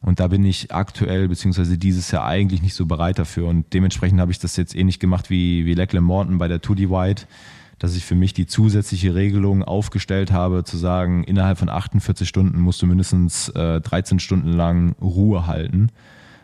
Und 0.00 0.20
da 0.20 0.28
bin 0.28 0.44
ich 0.44 0.72
aktuell 0.72 1.26
beziehungsweise 1.26 1.76
dieses 1.76 2.12
Jahr 2.12 2.24
eigentlich 2.24 2.62
nicht 2.62 2.74
so 2.74 2.86
bereit 2.86 3.18
dafür. 3.18 3.48
Und 3.48 3.72
dementsprechend 3.74 4.20
habe 4.20 4.30
ich 4.30 4.38
das 4.38 4.56
jetzt 4.56 4.76
ähnlich 4.76 5.00
gemacht 5.00 5.28
wie, 5.28 5.66
wie 5.66 5.74
Leckle 5.74 6.00
Morton 6.00 6.38
bei 6.38 6.46
der 6.46 6.60
Tour 6.60 6.76
de 6.76 6.88
White, 6.88 7.26
dass 7.78 7.96
ich 7.96 8.04
für 8.04 8.14
mich 8.14 8.34
die 8.34 8.46
zusätzliche 8.46 9.14
Regelung 9.14 9.62
aufgestellt 9.62 10.32
habe, 10.32 10.64
zu 10.64 10.76
sagen, 10.76 11.24
innerhalb 11.24 11.58
von 11.58 11.68
48 11.68 12.28
Stunden 12.28 12.60
musst 12.60 12.82
du 12.82 12.86
mindestens 12.86 13.48
äh, 13.50 13.80
13 13.80 14.18
Stunden 14.18 14.52
lang 14.52 14.96
Ruhe 15.00 15.46
halten. 15.46 15.90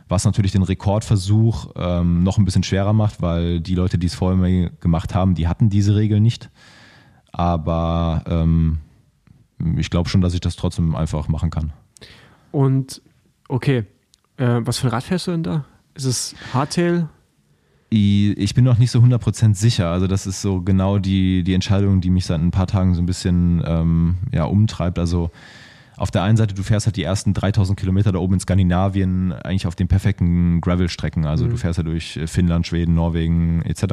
Was 0.09 0.24
natürlich 0.24 0.53
den 0.53 0.62
Rekordversuch 0.62 1.72
ähm, 1.76 2.22
noch 2.22 2.39
ein 2.39 2.45
bisschen 2.45 2.62
schwerer 2.62 2.93
macht, 2.93 3.22
weil 3.22 3.61
die 3.61 3.74
Leute, 3.74 3.99
die 3.99 4.07
es 4.07 4.14
vorher 4.14 4.70
gemacht 4.80 5.14
haben, 5.14 5.35
die 5.35 5.49
hatten 5.49 5.70
diese 5.70 5.97
Regel 5.97 6.20
nicht. 6.20 6.51
Aber 7.32 8.22
ähm, 8.26 8.78
ich 9.76 9.91
glaube 9.91 10.09
schon, 10.09 10.20
dass 10.20 10.35
ich 10.35 10.41
das 10.41 10.57
trotzdem 10.57 10.95
einfach 10.95 11.28
machen 11.28 11.51
kann. 11.51 11.72
Und 12.53 13.03
okay, 13.49 13.85
äh, 14.37 14.61
was 14.61 14.78
für 14.78 14.87
ein 14.87 14.91
Rad 14.91 15.03
fährst 15.03 15.26
du 15.26 15.32
denn 15.32 15.43
da? 15.43 15.64
Ist 15.95 16.05
es 16.05 16.35
Hardtail? 16.53 17.09
Ich 17.97 18.55
bin 18.55 18.64
noch 18.64 18.78
nicht 18.78 18.90
so 18.90 18.99
100% 18.99 19.55
sicher. 19.55 19.88
Also 19.88 20.09
das 20.09 20.26
ist 20.26 20.42
so 20.42 20.61
genau 20.61 20.99
die, 20.99 21.45
die 21.45 21.55
Entscheidung, 21.55 22.01
die 22.01 22.11
mich 22.11 22.26
seit 22.26 22.40
ein 22.40 22.51
paar 22.51 22.66
Tagen 22.66 22.97
so 22.97 23.01
ein 23.01 23.07
bisschen 23.07 23.62
ähm, 23.64 24.16
ja, 24.32 24.45
umtreibt. 24.45 24.99
Also 24.99 25.30
auf 25.97 26.11
der 26.11 26.24
einen 26.24 26.36
Seite, 26.36 26.55
du 26.55 26.64
fährst 26.64 26.86
halt 26.86 26.97
die 26.97 27.05
ersten 27.05 27.34
3000 27.34 27.78
Kilometer 27.78 28.11
da 28.11 28.18
oben 28.18 28.34
in 28.34 28.40
Skandinavien 28.40 29.32
eigentlich 29.32 29.68
auf 29.68 29.76
den 29.76 29.86
perfekten 29.86 30.61
Gravel-Strecken. 30.61 31.24
Also 31.24 31.47
du 31.47 31.57
fährst 31.57 31.78
ja 31.78 31.84
durch 31.84 32.18
Finnland, 32.26 32.66
Schweden, 32.66 32.97
Norwegen 32.97 33.62
etc. 33.62 33.84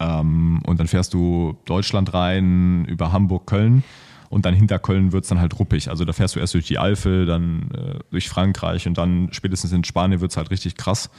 Ähm, 0.00 0.60
und 0.66 0.80
dann 0.80 0.88
fährst 0.88 1.14
du 1.14 1.56
Deutschland 1.66 2.12
rein 2.12 2.86
über 2.86 3.12
Hamburg, 3.12 3.46
Köln 3.46 3.84
und 4.30 4.46
dann 4.46 4.54
hinter 4.54 4.78
Köln 4.78 5.12
wird 5.12 5.24
es 5.24 5.28
dann 5.28 5.40
halt 5.40 5.58
ruppig. 5.58 5.90
Also 5.90 6.06
da 6.06 6.12
fährst 6.14 6.36
du 6.36 6.40
erst 6.40 6.54
durch 6.54 6.66
die 6.66 6.78
Eifel, 6.78 7.26
dann 7.26 7.68
äh, 7.74 7.98
durch 8.10 8.28
Frankreich 8.30 8.86
und 8.86 8.96
dann 8.96 9.28
spätestens 9.32 9.72
in 9.72 9.84
Spanien 9.84 10.22
wird 10.22 10.30
es 10.30 10.36
halt 10.38 10.50
richtig 10.50 10.76
krass, 10.76 11.10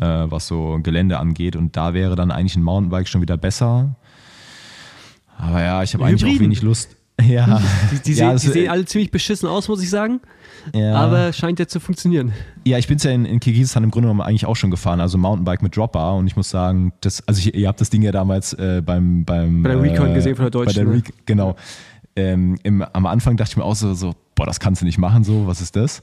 äh, 0.00 0.04
was 0.06 0.46
so 0.46 0.78
Gelände 0.82 1.18
angeht. 1.18 1.56
Und 1.56 1.76
da 1.76 1.94
wäre 1.94 2.14
dann 2.14 2.30
eigentlich 2.30 2.54
ein 2.56 2.62
Mountainbike 2.62 3.08
schon 3.08 3.22
wieder 3.22 3.36
besser. 3.36 3.96
Aber 5.38 5.62
ja, 5.62 5.82
ich 5.82 5.94
habe 5.94 6.04
eigentlich 6.04 6.24
auch 6.36 6.40
wenig 6.40 6.62
Lust. 6.62 6.96
Ja, 7.22 7.60
Die, 7.92 7.98
die, 8.00 8.10
ja, 8.12 8.16
sehen, 8.16 8.32
das- 8.32 8.42
die 8.42 8.48
sehen 8.48 8.70
alle 8.70 8.86
ziemlich 8.86 9.10
beschissen 9.10 9.46
aus, 9.46 9.68
muss 9.68 9.82
ich 9.82 9.90
sagen. 9.90 10.20
ja. 10.74 10.94
Aber 10.94 11.34
scheint 11.34 11.58
ja 11.58 11.68
zu 11.68 11.78
funktionieren. 11.78 12.32
Ja, 12.66 12.78
ich 12.78 12.88
bin 12.88 12.96
es 12.96 13.02
ja 13.02 13.10
in, 13.10 13.26
in 13.26 13.40
Kirgisistan 13.40 13.84
im 13.84 13.90
Grunde 13.90 14.06
genommen 14.06 14.22
eigentlich 14.22 14.46
auch 14.46 14.56
schon 14.56 14.70
gefahren, 14.70 15.00
also 15.02 15.18
Mountainbike 15.18 15.60
mit 15.62 15.76
Dropper 15.76 16.14
und 16.14 16.26
ich 16.28 16.36
muss 16.36 16.48
sagen, 16.48 16.94
das, 17.02 17.22
also 17.28 17.38
ich, 17.40 17.54
ihr 17.54 17.68
habt 17.68 17.78
das 17.78 17.90
Ding 17.90 18.00
ja 18.00 18.10
damals 18.10 18.54
äh, 18.54 18.80
beim, 18.82 19.26
beim 19.26 19.62
Bei 19.62 19.68
der 19.68 19.82
Recon 19.82 20.12
äh, 20.12 20.14
gesehen 20.14 20.34
von 20.34 20.44
der 20.46 20.50
Deutschen, 20.50 20.66
Bei 20.68 20.72
der 20.82 20.84
ne? 20.84 20.94
Rec 20.96 21.12
genau. 21.26 21.56
Ähm, 22.20 22.58
im, 22.62 22.82
am 22.82 23.06
Anfang 23.06 23.36
dachte 23.36 23.52
ich 23.52 23.56
mir 23.56 23.64
auch 23.64 23.74
so, 23.74 23.94
so, 23.94 24.14
boah, 24.34 24.46
das 24.46 24.60
kannst 24.60 24.82
du 24.82 24.86
nicht 24.86 24.98
machen, 24.98 25.24
so, 25.24 25.46
was 25.46 25.60
ist 25.60 25.76
das? 25.76 26.02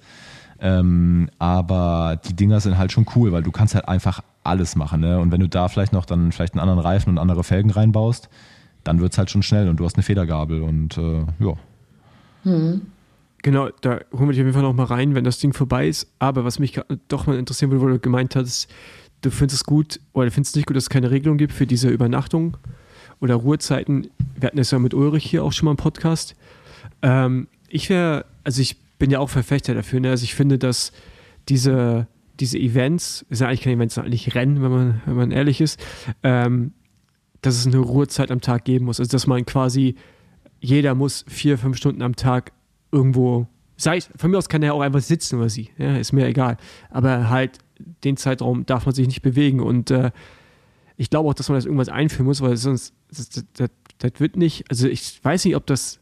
Ähm, 0.59 1.30
aber 1.38 2.20
die 2.28 2.36
Dinger 2.36 2.59
sind 2.59 2.78
halt 2.78 2.91
schon 2.91 3.05
cool, 3.15 3.32
weil 3.32 3.43
du 3.43 3.51
kannst 3.51 3.76
halt 3.76 3.88
einfach 3.88 4.22
alles 4.43 4.76
machen, 4.76 5.01
ne? 5.01 5.20
Und 5.20 5.32
wenn 5.32 5.41
du 5.41 5.47
da 5.47 5.68
vielleicht 5.68 5.93
noch 5.93 6.05
dann 6.05 6.32
vielleicht 6.32 6.53
einen 6.53 6.61
anderen 6.61 6.80
Reifen 6.80 7.09
und 7.11 7.20
andere 7.20 7.43
Felgen 7.43 7.70
reinbaust, 7.70 8.30
dann 8.84 8.99
wird 8.99 9.11
es 9.11 9.18
halt 9.18 9.30
schon 9.30 9.43
schnell 9.43 9.70
und 9.70 9.78
du 9.80 9.86
hast 9.86 9.95
eine 9.95 10.03
Federgabel 10.03 10.61
und 10.61 10.97
äh, 10.97 11.26
ja. 11.39 11.53
Genau, 13.43 13.70
da 13.82 13.99
holen 14.13 14.28
wir 14.28 14.32
dich 14.32 14.41
auf 14.41 14.45
jeden 14.45 14.53
Fall 14.53 14.63
noch 14.63 14.74
mal 14.74 14.86
rein, 14.86 15.13
wenn 15.13 15.24
das 15.24 15.38
Ding 15.38 15.53
vorbei 15.53 15.88
ist. 15.88 16.11
Aber 16.18 16.43
was 16.43 16.57
mich 16.57 16.80
doch 17.07 17.28
mal 17.28 17.38
interessieren 17.38 17.72
würde, 17.72 17.84
wo 17.84 17.88
du 17.88 17.99
gemeint 17.99 18.36
hast, 18.36 18.68
du 19.22 19.30
findest 19.30 19.61
es 19.61 19.63
gut 19.63 19.99
oder 20.13 20.26
du 20.26 20.32
findest 20.32 20.55
es 20.55 20.55
nicht 20.55 20.68
gut, 20.68 20.76
dass 20.76 20.86
es 20.86 20.89
keine 20.89 21.11
Regelung 21.11 21.38
gibt 21.38 21.53
für 21.53 21.68
diese 21.68 21.89
Übernachtung 21.89 22.57
oder 23.20 23.36
Ruhezeiten. 23.36 24.09
Wir 24.36 24.47
hatten 24.47 24.57
das 24.57 24.72
ja 24.72 24.80
mit 24.80 24.93
Ulrich 24.93 25.26
hier 25.26 25.43
auch 25.43 25.51
schon 25.51 25.65
mal 25.65 25.72
im 25.72 25.78
Podcast. 25.78 26.36
Ähm, 27.01 27.47
ich 27.68 27.89
wäre, 27.89 28.26
also 28.43 28.61
ich 28.61 28.78
bin 28.99 29.11
ja 29.11 29.20
auch 29.20 29.30
Verfechter 29.30 29.74
dafür. 29.74 29.99
Ne? 29.99 30.09
Also 30.09 30.24
ich 30.24 30.36
finde, 30.36 30.57
dass 30.57 30.91
diese, 31.49 32.07
diese 32.39 32.57
Events, 32.57 33.26
ist 33.30 33.41
ja 33.41 33.47
eigentlich 33.47 33.61
keine 33.61 33.76
Events, 33.76 33.95
sondern 33.95 34.11
eigentlich 34.11 34.36
Rennen, 34.36 34.61
wenn 34.61 34.72
man, 34.72 35.01
wenn 35.05 35.15
man 35.15 35.32
ehrlich 35.32 35.61
ist, 35.61 35.80
ähm, 36.24 36.74
dass 37.41 37.57
es 37.57 37.68
eine 37.68 37.78
Ruhezeit 37.78 38.32
am 38.32 38.41
Tag 38.41 38.65
geben 38.65 38.86
muss. 38.86 38.99
Also 38.99 39.11
dass 39.11 39.28
man 39.28 39.45
quasi, 39.45 39.95
jeder 40.59 40.95
muss 40.95 41.26
vier, 41.28 41.57
fünf 41.57 41.78
Stunden 41.78 42.01
am 42.01 42.15
Tag 42.15 42.51
irgendwo, 42.91 43.47
sei 43.76 43.99
von 44.15 44.32
mir 44.32 44.38
aus 44.38 44.49
kann 44.49 44.63
er 44.63 44.74
auch 44.74 44.82
einfach 44.82 45.01
sitzen 45.01 45.38
oder 45.38 45.49
sie, 45.49 45.70
ja, 45.78 45.97
ist 45.97 46.13
mir 46.13 46.26
egal. 46.26 46.57
Aber 46.89 47.30
halt 47.30 47.59
den 48.03 48.18
Zeitraum 48.18 48.65
darf 48.65 48.86
man 48.86 48.95
sich 48.95 49.07
nicht 49.07 49.22
bewegen 49.22 49.59
und 49.59 49.91
äh, 49.91 50.11
ich 50.98 51.10
glaube 51.10 51.30
auch, 51.30 51.34
dass 51.34 51.48
man 51.50 51.58
das 51.58 51.66
irgendwas 51.66 51.89
einführen 51.89 52.26
muss, 52.26 52.41
weil 52.41 52.58
sonst, 52.58 52.93
das, 53.10 53.30
das, 53.30 53.45
das, 53.54 53.70
das 54.00 54.12
wird 54.18 54.36
nicht, 54.36 54.66
also 54.70 54.88
ich 54.88 55.24
weiß 55.24 55.45
nicht, 55.45 55.56
ob 55.56 55.66
das 55.68 56.00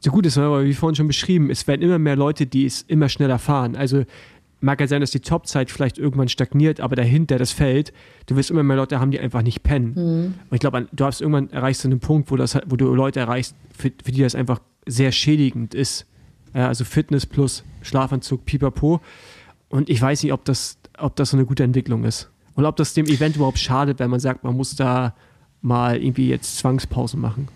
so 0.00 0.10
gut 0.10 0.26
ist, 0.26 0.36
aber 0.36 0.64
wie 0.64 0.74
vorhin 0.74 0.96
schon 0.96 1.06
beschrieben, 1.06 1.50
es 1.50 1.66
werden 1.66 1.82
immer 1.82 1.98
mehr 1.98 2.16
Leute, 2.16 2.46
die 2.46 2.66
es 2.66 2.82
immer 2.82 3.08
schneller 3.08 3.38
fahren. 3.38 3.76
Also 3.76 4.04
mag 4.60 4.80
ja 4.80 4.86
sein, 4.86 5.00
dass 5.00 5.10
die 5.10 5.20
Topzeit 5.20 5.70
vielleicht 5.70 5.98
irgendwann 5.98 6.28
stagniert, 6.28 6.80
aber 6.80 6.96
dahinter 6.96 7.38
das 7.38 7.52
Feld, 7.52 7.92
du 8.26 8.36
wirst 8.36 8.50
immer 8.50 8.62
mehr 8.62 8.76
Leute 8.76 8.98
haben, 8.98 9.10
die 9.10 9.20
einfach 9.20 9.42
nicht 9.42 9.62
pennen. 9.62 9.94
Und 10.48 10.54
ich 10.54 10.60
glaube, 10.60 10.88
du 10.90 11.04
hast 11.04 11.20
irgendwann 11.20 11.50
erreichst 11.50 11.84
du 11.84 11.88
einen 11.88 12.00
Punkt, 12.00 12.30
wo, 12.30 12.36
das, 12.36 12.58
wo 12.66 12.76
du 12.76 12.94
Leute 12.94 13.20
erreichst, 13.20 13.54
für, 13.76 13.92
für 14.02 14.12
die 14.12 14.22
das 14.22 14.34
einfach 14.34 14.60
sehr 14.86 15.12
schädigend 15.12 15.74
ist. 15.74 16.06
Ja, 16.54 16.68
also 16.68 16.84
Fitness 16.84 17.26
plus 17.26 17.64
Schlafanzug, 17.82 18.44
pipapo. 18.44 19.00
Und 19.68 19.90
ich 19.90 20.00
weiß 20.00 20.22
nicht, 20.22 20.32
ob 20.32 20.44
das, 20.44 20.78
ob 20.98 21.16
das 21.16 21.30
so 21.30 21.36
eine 21.36 21.46
gute 21.46 21.64
Entwicklung 21.64 22.04
ist. 22.04 22.30
Oder 22.56 22.68
ob 22.68 22.76
das 22.76 22.94
dem 22.94 23.06
Event 23.06 23.36
überhaupt 23.36 23.58
schadet, 23.58 23.98
wenn 23.98 24.10
man 24.10 24.20
sagt, 24.20 24.44
man 24.44 24.56
muss 24.56 24.76
da 24.76 25.14
mal 25.60 25.96
irgendwie 25.96 26.28
jetzt 26.28 26.58
Zwangspausen 26.58 27.20
machen. 27.20 27.48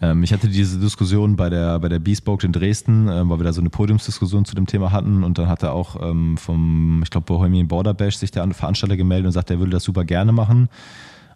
Ähm, 0.00 0.22
ich 0.22 0.32
hatte 0.32 0.48
diese 0.48 0.78
Diskussion 0.78 1.36
bei 1.36 1.50
der, 1.50 1.78
bei 1.78 1.88
der 1.88 1.98
Bespoke 1.98 2.46
in 2.46 2.52
Dresden, 2.52 3.08
ähm, 3.08 3.28
weil 3.28 3.38
wir 3.38 3.44
da 3.44 3.52
so 3.52 3.60
eine 3.60 3.70
Podiumsdiskussion 3.70 4.44
zu 4.44 4.54
dem 4.54 4.66
Thema 4.66 4.90
hatten 4.92 5.22
und 5.22 5.38
dann 5.38 5.48
hat 5.48 5.62
er 5.62 5.72
auch 5.72 6.00
ähm, 6.02 6.36
vom, 6.36 7.02
ich 7.02 7.10
glaube, 7.10 7.26
Bohemian 7.26 7.68
Border 7.68 7.94
Bash 7.94 8.16
sich 8.16 8.30
der 8.30 8.48
Veranstalter 8.52 8.96
gemeldet 8.96 9.26
und 9.26 9.32
sagt, 9.32 9.50
er 9.50 9.58
würde 9.58 9.72
das 9.72 9.84
super 9.84 10.04
gerne 10.04 10.32
machen. 10.32 10.68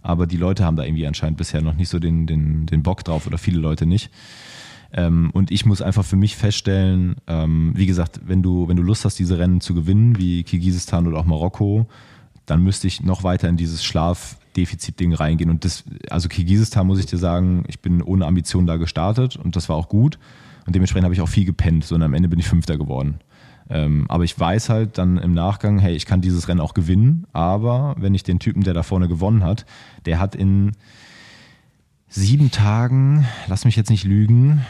Aber 0.03 0.27
die 0.27 0.37
Leute 0.37 0.64
haben 0.64 0.77
da 0.77 0.85
irgendwie 0.85 1.07
anscheinend 1.07 1.39
bisher 1.39 1.62
noch 1.62 1.75
nicht 1.75 1.89
so 1.89 1.99
den, 1.99 2.27
den, 2.27 2.66
den 2.66 2.83
Bock 2.83 3.05
drauf 3.05 3.27
oder 3.27 3.39
viele 3.39 3.59
Leute 3.59 3.87
nicht. 3.87 4.11
Ähm, 4.93 5.31
und 5.33 5.51
ich 5.51 5.66
muss 5.66 5.83
einfach 5.83 6.05
für 6.05 6.16
mich 6.16 6.37
feststellen, 6.37 7.16
ähm, 7.27 7.72
wie 7.75 7.87
gesagt, 7.87 8.20
wenn 8.27 8.43
du, 8.43 8.68
wenn 8.68 8.77
du 8.77 8.83
Lust 8.83 9.05
hast, 9.05 9.18
diese 9.18 9.39
Rennen 9.39 9.61
zu 9.61 9.75
gewinnen, 9.75 10.18
wie 10.18 10.43
Kirgisistan 10.43 11.07
oder 11.07 11.18
auch 11.18 11.25
Marokko, 11.25 11.87
dann 12.47 12.62
müsste 12.62 12.86
ich 12.86 13.03
noch 13.03 13.22
weiter 13.22 13.49
in 13.49 13.57
dieses 13.57 13.84
Schlafdefizit-Ding 13.84 15.14
reingehen. 15.14 15.51
Und 15.51 15.64
das, 15.64 15.84
also 16.11 16.28
Kirgisistan 16.28 16.86
muss 16.86 16.99
ich 16.99 17.07
dir 17.07 17.18
sagen, 17.18 17.64
ich 17.68 17.80
bin 17.80 18.03
ohne 18.03 18.26
Ambition 18.26 18.66
da 18.66 18.76
gestartet 18.76 19.36
und 19.36 19.57
das 19.57 19.68
war 19.68 19.76
auch 19.76 19.88
gut. 19.88 20.18
Und 20.66 20.74
dementsprechend 20.74 21.05
habe 21.05 21.14
ich 21.14 21.20
auch 21.20 21.28
viel 21.28 21.45
gepennt, 21.45 21.84
sondern 21.84 22.11
am 22.11 22.14
Ende 22.14 22.28
bin 22.28 22.38
ich 22.38 22.49
Fünfter 22.49 22.76
geworden. 22.78 23.20
Ähm, 23.70 24.05
aber 24.09 24.24
ich 24.24 24.38
weiß 24.38 24.68
halt 24.68 24.99
dann 24.99 25.16
im 25.16 25.32
Nachgang, 25.32 25.78
hey, 25.78 25.95
ich 25.95 26.07
kann 26.07 26.20
dieses 26.20 26.49
Rennen 26.49 26.61
auch 26.61 26.74
gewinnen, 26.74 27.26
aber 27.32 27.95
wenn 27.99 28.14
ich 28.14 28.22
den 28.22 28.38
Typen, 28.38 28.62
der 28.62 28.74
da 28.74 28.82
vorne 28.82 29.09
gewonnen 29.09 29.42
hat, 29.42 29.64
der 30.05 30.20
hat 30.20 30.34
in 30.34 30.72
sieben 32.09 32.51
Tagen, 32.51 33.26
lass 33.47 33.64
mich 33.64 33.76
jetzt 33.76 33.90
nicht 33.90 34.05
lügen, 34.05 34.64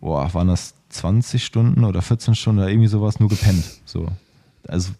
boah, 0.00 0.32
waren 0.34 0.48
das 0.48 0.74
20 0.90 1.44
Stunden 1.44 1.84
oder 1.84 2.02
14 2.02 2.34
Stunden 2.34 2.60
oder 2.60 2.68
irgendwie 2.68 2.88
sowas, 2.88 3.20
nur 3.20 3.30
gepennt. 3.30 3.64
So. 3.86 4.08
Also, 4.68 4.92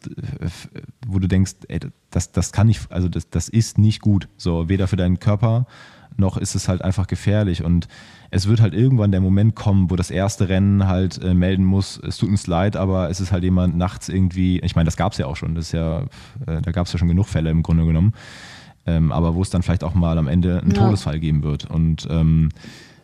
wo 1.06 1.18
du 1.18 1.28
denkst, 1.28 1.54
ey, 1.68 1.80
das, 2.10 2.32
das 2.32 2.52
kann 2.52 2.66
nicht, 2.66 2.90
also 2.90 3.08
das, 3.08 3.30
das 3.30 3.48
ist 3.48 3.78
nicht 3.78 4.00
gut. 4.00 4.28
So, 4.36 4.68
weder 4.68 4.88
für 4.88 4.96
deinen 4.96 5.18
Körper 5.18 5.66
noch 6.16 6.36
ist 6.36 6.54
es 6.54 6.68
halt 6.68 6.82
einfach 6.82 7.06
gefährlich. 7.06 7.62
Und 7.62 7.88
es 8.30 8.48
wird 8.48 8.60
halt 8.60 8.74
irgendwann 8.74 9.12
der 9.12 9.20
Moment 9.20 9.54
kommen, 9.54 9.90
wo 9.90 9.96
das 9.96 10.10
erste 10.10 10.48
Rennen 10.48 10.86
halt 10.86 11.22
äh, 11.22 11.34
melden 11.34 11.64
muss, 11.64 12.00
es 12.02 12.16
tut 12.16 12.30
uns 12.30 12.46
leid, 12.46 12.76
aber 12.76 13.10
es 13.10 13.20
ist 13.20 13.32
halt 13.32 13.44
jemand 13.44 13.76
nachts 13.76 14.08
irgendwie, 14.08 14.58
ich 14.60 14.74
meine, 14.74 14.86
das 14.86 14.96
gab 14.96 15.12
es 15.12 15.18
ja 15.18 15.26
auch 15.26 15.36
schon, 15.36 15.54
das 15.54 15.66
ist 15.66 15.72
ja, 15.72 16.02
äh, 16.46 16.60
da 16.62 16.72
gab 16.72 16.86
es 16.86 16.92
ja 16.92 16.98
schon 16.98 17.08
genug 17.08 17.28
Fälle 17.28 17.50
im 17.50 17.62
Grunde 17.62 17.84
genommen, 17.84 18.14
ähm, 18.86 19.12
aber 19.12 19.34
wo 19.34 19.42
es 19.42 19.50
dann 19.50 19.62
vielleicht 19.62 19.84
auch 19.84 19.94
mal 19.94 20.18
am 20.18 20.28
Ende 20.28 20.60
einen 20.60 20.72
ja. 20.72 20.82
Todesfall 20.82 21.20
geben 21.20 21.42
wird. 21.42 21.70
Und 21.70 22.06
ähm, 22.10 22.48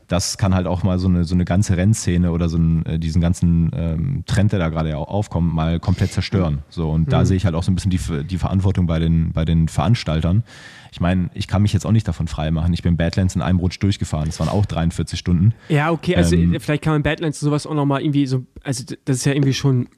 das 0.09 0.39
kann 0.39 0.55
halt 0.55 0.67
auch 0.67 0.83
mal 0.83 0.99
so 0.99 1.07
eine, 1.07 1.25
so 1.25 1.35
eine 1.35 1.45
ganze 1.45 1.77
Rennszene 1.77 2.33
oder 2.33 2.49
so 2.49 2.57
einen, 2.57 2.85
äh, 2.87 2.99
diesen 2.99 3.21
ganzen 3.21 3.71
ähm, 3.75 4.25
Trend, 4.27 4.53
der 4.53 4.59
da 4.59 4.71
gerade 4.71 4.97
aufkommt, 4.97 5.55
mal 5.55 5.79
komplett 5.79 6.13
zerstören. 6.13 6.61
So, 6.71 6.91
und 6.91 7.07
mhm. 7.07 7.11
da 7.11 7.25
sehe 7.27 7.37
ich 7.37 7.45
halt 7.45 7.55
auch 7.55 7.63
so 7.63 7.71
ein 7.71 7.75
bisschen 7.75 7.91
die, 7.91 8.01
die 8.25 8.39
Verantwortung 8.39 8.87
bei 8.87 8.99
den, 8.99 9.33
bei 9.33 9.45
den 9.45 9.69
Veranstaltern. 9.69 10.45
Ich 10.93 11.01
meine, 11.01 11.29
ich 11.35 11.47
kann 11.47 11.61
mich 11.61 11.75
jetzt 11.75 11.85
auch 11.85 11.93
nicht 11.93 12.09
davon 12.09 12.27
freimachen. 12.27 12.73
Ich 12.73 12.83
bin 12.83 12.97
Badlands 12.97 13.37
in 13.37 13.43
einem 13.43 13.59
Rutsch 13.59 13.79
durchgefahren. 13.81 14.27
Das 14.27 14.41
waren 14.41 14.49
auch 14.49 14.65
43 14.65 15.19
Stunden. 15.19 15.53
Ja, 15.69 15.91
okay, 15.91 16.17
also 16.17 16.35
ähm, 16.35 16.57
vielleicht 16.59 16.83
kann 16.83 16.95
man 16.95 17.03
Badlands 17.03 17.39
sowas 17.39 17.67
auch 17.67 17.75
nochmal 17.75 18.01
irgendwie 18.01 18.27
so, 18.27 18.47
also 18.65 18.85
das 19.05 19.19
ist 19.19 19.25
ja 19.27 19.33
irgendwie 19.33 19.55
schon, 19.55 19.89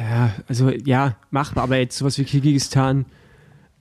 ja, 0.00 0.32
also 0.48 0.70
ja, 0.70 1.16
machbar, 1.30 1.64
aber 1.64 1.76
jetzt 1.76 1.98
sowas 1.98 2.18
wie 2.18 2.24
Kirgisistan 2.24 3.04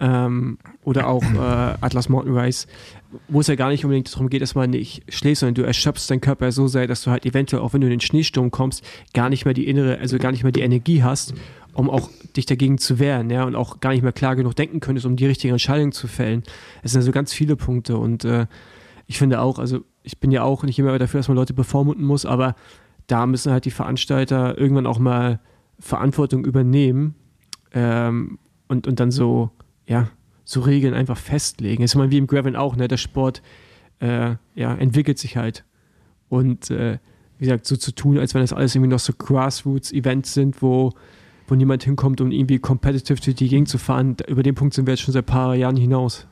ähm, 0.01 0.57
oder 0.83 1.07
auch 1.07 1.23
äh, 1.23 1.77
Atlas 1.79 2.09
Mountain 2.09 2.35
Rise, 2.35 2.67
wo 3.27 3.39
es 3.39 3.47
ja 3.47 3.55
gar 3.55 3.69
nicht 3.69 3.85
unbedingt 3.85 4.11
darum 4.11 4.29
geht, 4.29 4.41
dass 4.41 4.55
man 4.55 4.71
nicht 4.71 5.03
schläft, 5.13 5.39
sondern 5.39 5.53
du 5.55 5.61
erschöpfst 5.61 6.09
deinen 6.09 6.21
Körper 6.21 6.51
so 6.51 6.67
sehr, 6.67 6.87
dass 6.87 7.03
du 7.03 7.11
halt 7.11 7.25
eventuell, 7.25 7.61
auch 7.61 7.73
wenn 7.73 7.81
du 7.81 7.87
in 7.87 7.91
den 7.91 8.01
Schneesturm 8.01 8.49
kommst, 8.49 8.83
gar 9.13 9.29
nicht 9.29 9.45
mehr 9.45 9.53
die 9.53 9.67
innere, 9.67 9.99
also 9.99 10.17
gar 10.17 10.31
nicht 10.31 10.43
mehr 10.43 10.51
die 10.51 10.61
Energie 10.61 11.03
hast, 11.03 11.35
um 11.73 11.89
auch 11.89 12.09
dich 12.35 12.47
dagegen 12.47 12.79
zu 12.79 12.97
wehren, 12.97 13.29
ja, 13.29 13.43
und 13.43 13.55
auch 13.55 13.79
gar 13.79 13.91
nicht 13.91 14.01
mehr 14.01 14.11
klar 14.11 14.35
genug 14.35 14.55
denken 14.55 14.79
könntest, 14.79 15.05
um 15.05 15.15
die 15.15 15.27
richtige 15.27 15.53
Entscheidung 15.53 15.91
zu 15.91 16.07
fällen. 16.07 16.43
Es 16.81 16.91
sind 16.91 17.01
also 17.01 17.11
ganz 17.11 17.31
viele 17.31 17.55
Punkte 17.55 17.97
und 17.97 18.25
äh, 18.25 18.47
ich 19.05 19.19
finde 19.19 19.39
auch, 19.39 19.59
also 19.59 19.81
ich 20.03 20.17
bin 20.17 20.31
ja 20.31 20.41
auch 20.41 20.63
nicht 20.63 20.79
immer 20.79 20.97
dafür, 20.97 21.19
dass 21.19 21.27
man 21.27 21.37
Leute 21.37 21.53
bevormunden 21.53 22.05
muss, 22.05 22.25
aber 22.25 22.55
da 23.05 23.27
müssen 23.27 23.51
halt 23.51 23.65
die 23.65 23.71
Veranstalter 23.71 24.57
irgendwann 24.57 24.87
auch 24.87 24.99
mal 24.99 25.39
Verantwortung 25.79 26.43
übernehmen 26.43 27.13
ähm, 27.73 28.39
und, 28.67 28.87
und 28.87 28.99
dann 28.99 29.11
so 29.11 29.51
ja, 29.87 30.09
so 30.43 30.61
Regeln 30.61 30.93
einfach 30.93 31.17
festlegen. 31.17 31.83
Ist 31.83 31.95
mal 31.95 32.11
wie 32.11 32.17
im 32.17 32.27
Gravel 32.27 32.55
auch, 32.55 32.75
ne? 32.75 32.87
Der 32.87 32.97
Sport 32.97 33.41
äh, 33.99 34.35
ja, 34.55 34.75
entwickelt 34.75 35.17
sich 35.17 35.37
halt. 35.37 35.63
Und 36.29 36.69
äh, 36.69 36.97
wie 37.37 37.45
gesagt, 37.45 37.65
so 37.65 37.75
zu 37.75 37.93
tun, 37.93 38.17
als 38.17 38.33
wenn 38.33 38.41
das 38.41 38.53
alles 38.53 38.75
irgendwie 38.75 38.91
noch 38.91 38.99
so 38.99 39.13
Grassroots-Events 39.13 40.33
sind, 40.33 40.61
wo, 40.61 40.91
wo 41.47 41.55
niemand 41.55 41.83
hinkommt, 41.83 42.21
um 42.21 42.31
irgendwie 42.31 42.59
competitive 42.59 43.19
durch 43.19 43.35
die 43.35 43.47
Gegend 43.47 43.67
zu 43.67 43.77
fahren. 43.77 44.15
Über 44.27 44.43
den 44.43 44.55
Punkt 44.55 44.73
sind 44.73 44.85
wir 44.85 44.93
jetzt 44.93 45.01
schon 45.01 45.13
seit 45.13 45.23
ein 45.23 45.33
paar 45.33 45.55
Jahren 45.55 45.75
hinaus. 45.75 46.27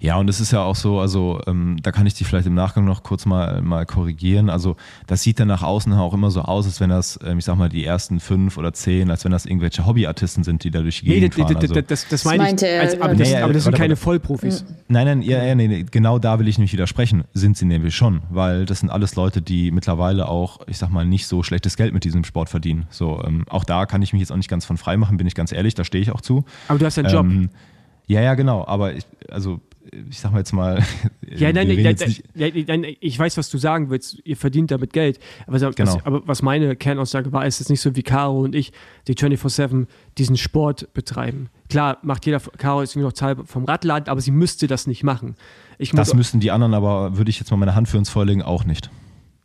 Ja, 0.00 0.16
und 0.16 0.28
es 0.28 0.40
ist 0.40 0.52
ja 0.52 0.62
auch 0.62 0.76
so, 0.76 1.00
also 1.00 1.40
ähm, 1.46 1.76
da 1.82 1.92
kann 1.92 2.06
ich 2.06 2.14
dich 2.14 2.26
vielleicht 2.26 2.46
im 2.46 2.54
Nachgang 2.54 2.84
noch 2.84 3.02
kurz 3.02 3.26
mal, 3.26 3.62
mal 3.62 3.86
korrigieren. 3.86 4.50
Also 4.50 4.76
das 5.06 5.22
sieht 5.22 5.40
dann 5.40 5.48
nach 5.48 5.62
außen 5.62 5.92
auch 5.92 6.14
immer 6.14 6.30
so 6.30 6.42
aus, 6.42 6.66
als 6.66 6.80
wenn 6.80 6.90
das, 6.90 7.18
ähm, 7.24 7.38
ich 7.38 7.44
sag 7.44 7.56
mal, 7.56 7.68
die 7.68 7.84
ersten 7.84 8.20
fünf 8.20 8.56
oder 8.56 8.72
zehn, 8.72 9.10
als 9.10 9.24
wenn 9.24 9.32
das 9.32 9.46
irgendwelche 9.46 9.86
Hobbyartisten 9.86 10.44
sind, 10.44 10.64
die 10.64 10.70
da 10.70 10.80
durch 10.80 11.00
die 11.00 11.06
Gegend 11.06 11.36
nee, 11.36 11.42
fahren. 11.42 11.56
Also, 11.56 11.74
das, 11.74 11.86
das, 11.86 12.08
das 12.08 12.24
meine 12.24 12.44
ich, 12.44 12.64
als, 12.64 13.00
aber, 13.00 13.14
das, 13.14 13.34
aber 13.34 13.52
das 13.52 13.64
sind 13.64 13.74
keine 13.74 13.96
Vollprofis. 13.96 14.64
Nein, 14.88 15.06
nein, 15.06 15.22
ja, 15.22 15.42
ja, 15.42 15.54
nee, 15.54 15.84
genau 15.90 16.18
da 16.18 16.38
will 16.38 16.48
ich 16.48 16.58
nicht 16.58 16.72
widersprechen. 16.72 17.24
Sind 17.34 17.56
sie 17.56 17.66
nämlich 17.66 17.94
schon, 17.94 18.22
weil 18.30 18.64
das 18.66 18.80
sind 18.80 18.90
alles 18.90 19.16
Leute, 19.16 19.42
die 19.42 19.70
mittlerweile 19.70 20.28
auch, 20.28 20.60
ich 20.66 20.78
sag 20.78 20.90
mal, 20.90 21.04
nicht 21.04 21.26
so 21.26 21.42
schlechtes 21.42 21.76
Geld 21.76 21.92
mit 21.94 22.04
diesem 22.04 22.24
Sport 22.24 22.48
verdienen. 22.48 22.86
So, 22.90 23.22
ähm, 23.24 23.44
auch 23.48 23.64
da 23.64 23.86
kann 23.86 24.02
ich 24.02 24.12
mich 24.12 24.20
jetzt 24.20 24.32
auch 24.32 24.36
nicht 24.36 24.50
ganz 24.50 24.64
von 24.64 24.76
frei 24.76 24.96
machen, 24.96 25.16
bin 25.16 25.26
ich 25.26 25.34
ganz 25.34 25.52
ehrlich, 25.52 25.74
da 25.74 25.84
stehe 25.84 26.02
ich 26.02 26.10
auch 26.12 26.20
zu. 26.20 26.44
Aber 26.68 26.78
du 26.78 26.86
hast 26.86 26.98
einen 26.98 27.10
Job. 27.10 27.26
Ja, 28.08 28.20
ja, 28.20 28.34
genau. 28.34 28.66
Aber 28.66 28.94
ich, 28.94 29.04
also 29.30 29.60
ich 30.10 30.18
sag 30.18 30.32
mal 30.32 30.38
jetzt 30.38 30.52
mal. 30.52 30.82
Ja, 31.30 31.52
nein, 31.52 31.68
nein, 31.68 31.96
nein, 32.34 32.64
nein, 32.66 32.96
ich 33.00 33.18
weiß, 33.18 33.36
was 33.36 33.50
du 33.50 33.58
sagen 33.58 33.90
willst. 33.90 34.18
Ihr 34.24 34.36
verdient 34.36 34.70
damit 34.70 34.92
Geld. 34.92 35.18
Aber, 35.46 35.58
genau. 35.58 35.94
was, 35.94 36.06
aber 36.06 36.26
was 36.26 36.42
meine 36.42 36.74
Kernaussage 36.74 37.32
war, 37.32 37.46
ist 37.46 37.60
es 37.60 37.68
nicht 37.68 37.80
so 37.80 37.94
wie 37.96 38.02
Caro 38.02 38.40
und 38.40 38.54
ich, 38.54 38.72
die 39.06 39.14
24-7 39.14 39.86
diesen 40.16 40.36
Sport 40.36 40.92
betreiben. 40.94 41.50
Klar, 41.68 41.98
macht 42.02 42.24
jeder, 42.24 42.40
Caro 42.40 42.80
ist 42.80 42.96
noch 42.96 43.12
Teil 43.12 43.36
vom 43.44 43.66
Radladen, 43.66 44.08
aber 44.08 44.22
sie 44.22 44.30
müsste 44.30 44.66
das 44.66 44.86
nicht 44.86 45.04
machen. 45.04 45.36
Ich 45.76 45.92
das 45.92 46.14
müssten 46.14 46.40
die 46.40 46.50
anderen, 46.50 46.72
aber 46.74 47.18
würde 47.18 47.30
ich 47.30 47.38
jetzt 47.38 47.50
mal 47.50 47.58
meine 47.58 47.74
Hand 47.74 47.88
für 47.88 47.98
uns 47.98 48.08
vorlegen, 48.08 48.42
auch 48.42 48.64
nicht. 48.64 48.90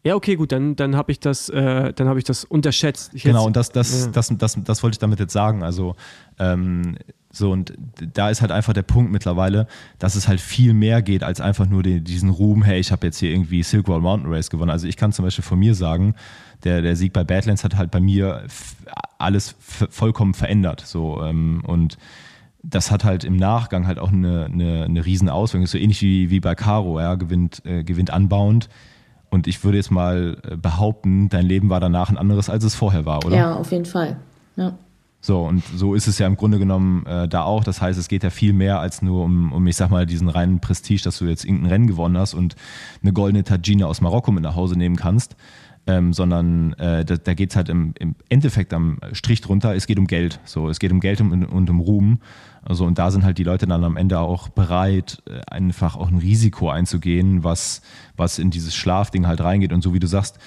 Ja, 0.06 0.16
okay, 0.16 0.36
gut, 0.36 0.52
dann, 0.52 0.76
dann 0.76 0.96
habe 0.96 1.12
ich 1.12 1.20
das, 1.20 1.50
äh, 1.50 1.94
dann 1.94 2.08
habe 2.08 2.20
ich 2.20 2.26
das 2.26 2.44
unterschätzt. 2.44 3.12
Ich 3.14 3.24
genau, 3.24 3.40
jetzt, 3.40 3.48
und 3.48 3.56
das, 3.56 3.72
das, 3.72 4.06
ja. 4.06 4.12
das, 4.12 4.30
das, 4.30 4.38
das, 4.38 4.64
das 4.64 4.84
wollte 4.84 4.96
ich 4.96 5.00
damit 5.00 5.20
jetzt 5.20 5.34
sagen. 5.34 5.64
Also 5.64 5.96
ähm, 6.40 6.98
so, 7.36 7.52
und 7.52 7.74
da 8.14 8.30
ist 8.30 8.42
halt 8.42 8.52
einfach 8.52 8.74
der 8.74 8.84
Punkt 8.84 9.12
mittlerweile, 9.12 9.66
dass 9.98 10.14
es 10.14 10.28
halt 10.28 10.40
viel 10.40 10.76
mehr 10.76 11.02
geht 11.02 11.24
als 11.24 11.42
einfach 11.42 11.68
nur 11.68 11.82
den, 11.82 12.04
diesen 12.04 12.30
Ruhm, 12.30 12.62
hey, 12.62 12.80
ich 12.80 12.92
habe 12.92 13.08
jetzt 13.08 13.18
hier 13.18 13.32
irgendwie 13.32 13.64
Silk 13.64 13.88
Road 13.88 14.04
Mountain 14.04 14.32
Race 14.32 14.52
gewonnen. 14.52 14.70
Also 14.70 14.88
ich 14.88 14.98
kann 14.98 15.12
zum 15.12 15.26
Beispiel 15.26 15.44
von 15.44 15.58
mir 15.58 15.74
sagen, 15.74 16.14
der, 16.64 16.84
der 16.84 16.96
Sieg 16.96 17.12
bei 17.12 17.24
Badlands 17.24 17.64
hat 17.64 17.76
halt 17.76 17.90
bei 17.90 18.00
mir 18.00 18.44
alles 19.18 19.56
vollkommen 19.58 20.36
verändert. 20.36 20.82
So, 20.86 21.24
ähm, 21.24 21.64
und 21.66 21.98
das 22.62 22.92
hat 22.92 23.04
halt 23.04 23.24
im 23.24 23.36
Nachgang 23.36 23.88
halt 23.88 23.98
auch 23.98 24.12
eine, 24.12 24.46
eine, 24.46 24.84
eine 24.84 25.04
riesen 25.04 25.28
Auswirkung. 25.28 25.66
So 25.66 25.80
ähnlich 25.80 26.04
wie, 26.04 26.30
wie 26.30 26.40
bei 26.40 26.54
Caro, 26.54 27.00
ja, 27.00 27.16
gewinnt, 27.16 27.66
äh, 27.66 27.84
gewinnt 27.84 28.12
anbauend. 28.12 28.70
Und 29.32 29.48
ich 29.48 29.64
würde 29.64 29.78
jetzt 29.78 29.90
mal 29.90 30.38
äh, 30.48 30.56
behaupten, 30.56 31.30
dein 31.30 31.48
Leben 31.48 31.72
war 31.72 31.80
danach 31.80 32.12
ein 32.12 32.18
anderes, 32.20 32.52
als 32.52 32.64
es 32.64 32.76
vorher 32.76 33.08
war, 33.08 33.26
oder? 33.26 33.36
Ja, 33.36 33.56
auf 33.56 33.72
jeden 33.72 33.86
Fall. 33.86 34.18
Ja. 34.56 34.78
So, 35.26 35.40
und 35.46 35.64
so 35.74 35.96
ist 35.96 36.08
es 36.08 36.20
ja 36.20 36.28
im 36.28 36.36
Grunde 36.36 36.60
genommen 36.60 37.06
äh, 37.06 37.30
da 37.30 37.44
auch. 37.44 37.64
Das 37.64 37.82
heißt, 37.82 37.98
es 37.98 38.10
geht 38.10 38.26
ja 38.26 38.30
viel 38.30 38.52
mehr 38.52 38.82
als 38.82 39.02
nur 39.02 39.24
um, 39.24 39.54
um, 39.54 39.66
ich 39.68 39.78
sag 39.78 39.90
mal, 39.90 40.06
diesen 40.06 40.28
reinen 40.28 40.60
Prestige, 40.60 41.02
dass 41.02 41.20
du 41.20 41.26
jetzt 41.26 41.46
irgendein 41.46 41.70
Rennen 41.70 41.88
gewonnen 41.88 42.18
hast 42.18 42.34
und 42.34 42.58
eine 43.02 43.14
goldene 43.14 43.46
Tagine 43.46 43.88
aus 43.88 44.02
Marokko 44.02 44.34
mit 44.34 44.44
nach 44.44 44.58
Hause 44.58 44.78
nehmen 44.78 44.98
kannst. 44.98 45.38
Ähm, 45.86 46.14
sondern 46.14 46.74
äh, 46.74 47.04
da, 47.04 47.18
da 47.18 47.34
geht 47.34 47.50
es 47.52 47.56
halt 47.58 47.68
im, 47.68 47.94
im, 48.00 48.16
Endeffekt 48.30 48.74
am 48.74 49.00
Strich 49.12 49.42
drunter, 49.42 49.76
es 49.76 49.86
geht 49.86 50.00
um 50.00 50.08
Geld. 50.08 50.42
So, 50.44 50.70
es 50.70 50.80
geht 50.80 50.92
um 50.92 51.00
Geld 51.00 51.22
und, 51.22 51.46
und 51.46 51.70
um 51.70 51.80
Ruhm. 51.80 52.20
Also, 52.62 52.86
und 52.86 52.98
da 53.00 53.10
sind 53.10 53.24
halt 53.24 53.38
die 53.38 53.44
Leute 53.44 53.66
dann 53.66 53.84
am 53.84 53.98
Ende 53.98 54.20
auch 54.20 54.50
bereit, 54.50 55.24
äh, 55.26 55.40
einfach 55.50 55.96
auch 55.96 56.10
ein 56.10 56.18
Risiko 56.18 56.70
einzugehen, 56.70 57.46
was, 57.46 57.82
was 58.18 58.40
in 58.40 58.50
dieses 58.50 58.76
Schlafding 58.76 59.26
halt 59.26 59.40
reingeht. 59.40 59.72
Und 59.72 59.84
so 59.84 59.94
wie 59.94 60.00
du 60.00 60.08
sagst, 60.08 60.38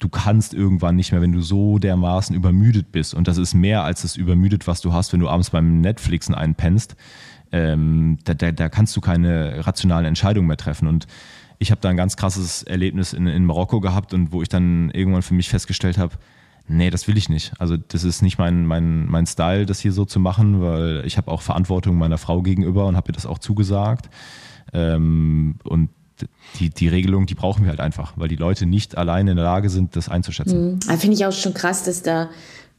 du 0.00 0.08
kannst 0.08 0.54
irgendwann 0.54 0.96
nicht 0.96 1.12
mehr, 1.12 1.20
wenn 1.20 1.32
du 1.32 1.42
so 1.42 1.78
dermaßen 1.78 2.34
übermüdet 2.34 2.90
bist. 2.90 3.14
Und 3.14 3.28
das 3.28 3.38
ist 3.38 3.54
mehr 3.54 3.84
als 3.84 4.02
das 4.02 4.16
übermüdet, 4.16 4.66
was 4.66 4.80
du 4.80 4.92
hast, 4.92 5.12
wenn 5.12 5.20
du 5.20 5.28
abends 5.28 5.50
beim 5.50 5.80
Netflixen 5.80 6.34
einpennst. 6.34 6.96
Ähm, 7.52 8.18
da, 8.24 8.34
da, 8.34 8.50
da, 8.50 8.68
kannst 8.68 8.96
du 8.96 9.00
keine 9.00 9.66
rationalen 9.66 10.06
Entscheidungen 10.06 10.48
mehr 10.48 10.56
treffen. 10.56 10.88
Und 10.88 11.06
ich 11.58 11.70
habe 11.70 11.80
da 11.82 11.90
ein 11.90 11.96
ganz 11.96 12.16
krasses 12.16 12.62
Erlebnis 12.62 13.12
in, 13.12 13.26
in 13.26 13.44
Marokko 13.44 13.80
gehabt 13.80 14.14
und 14.14 14.32
wo 14.32 14.40
ich 14.40 14.48
dann 14.48 14.90
irgendwann 14.90 15.22
für 15.22 15.34
mich 15.34 15.50
festgestellt 15.50 15.98
habe, 15.98 16.14
nee, 16.66 16.88
das 16.88 17.06
will 17.06 17.18
ich 17.18 17.28
nicht. 17.28 17.52
Also 17.58 17.76
das 17.76 18.02
ist 18.02 18.22
nicht 18.22 18.38
mein, 18.38 18.64
mein, 18.64 19.06
mein 19.06 19.26
Style, 19.26 19.66
das 19.66 19.80
hier 19.80 19.92
so 19.92 20.06
zu 20.06 20.18
machen, 20.18 20.62
weil 20.62 21.02
ich 21.04 21.18
habe 21.18 21.30
auch 21.30 21.42
Verantwortung 21.42 21.98
meiner 21.98 22.18
Frau 22.18 22.40
gegenüber 22.40 22.86
und 22.86 22.96
habe 22.96 23.10
ihr 23.10 23.14
das 23.14 23.26
auch 23.26 23.38
zugesagt. 23.38 24.08
Ähm, 24.72 25.56
und 25.64 25.90
die, 26.58 26.70
die 26.70 26.88
Regelung, 26.88 27.26
die 27.26 27.34
brauchen 27.34 27.64
wir 27.64 27.70
halt 27.70 27.80
einfach, 27.80 28.14
weil 28.16 28.28
die 28.28 28.36
Leute 28.36 28.66
nicht 28.66 28.96
alleine 28.98 29.32
in 29.32 29.36
der 29.36 29.44
Lage 29.44 29.70
sind, 29.70 29.96
das 29.96 30.08
einzuschätzen. 30.08 30.80
Mhm. 30.86 30.98
Finde 30.98 31.16
ich 31.16 31.24
auch 31.26 31.32
schon 31.32 31.54
krass, 31.54 31.84
dass 31.84 32.02
da 32.02 32.30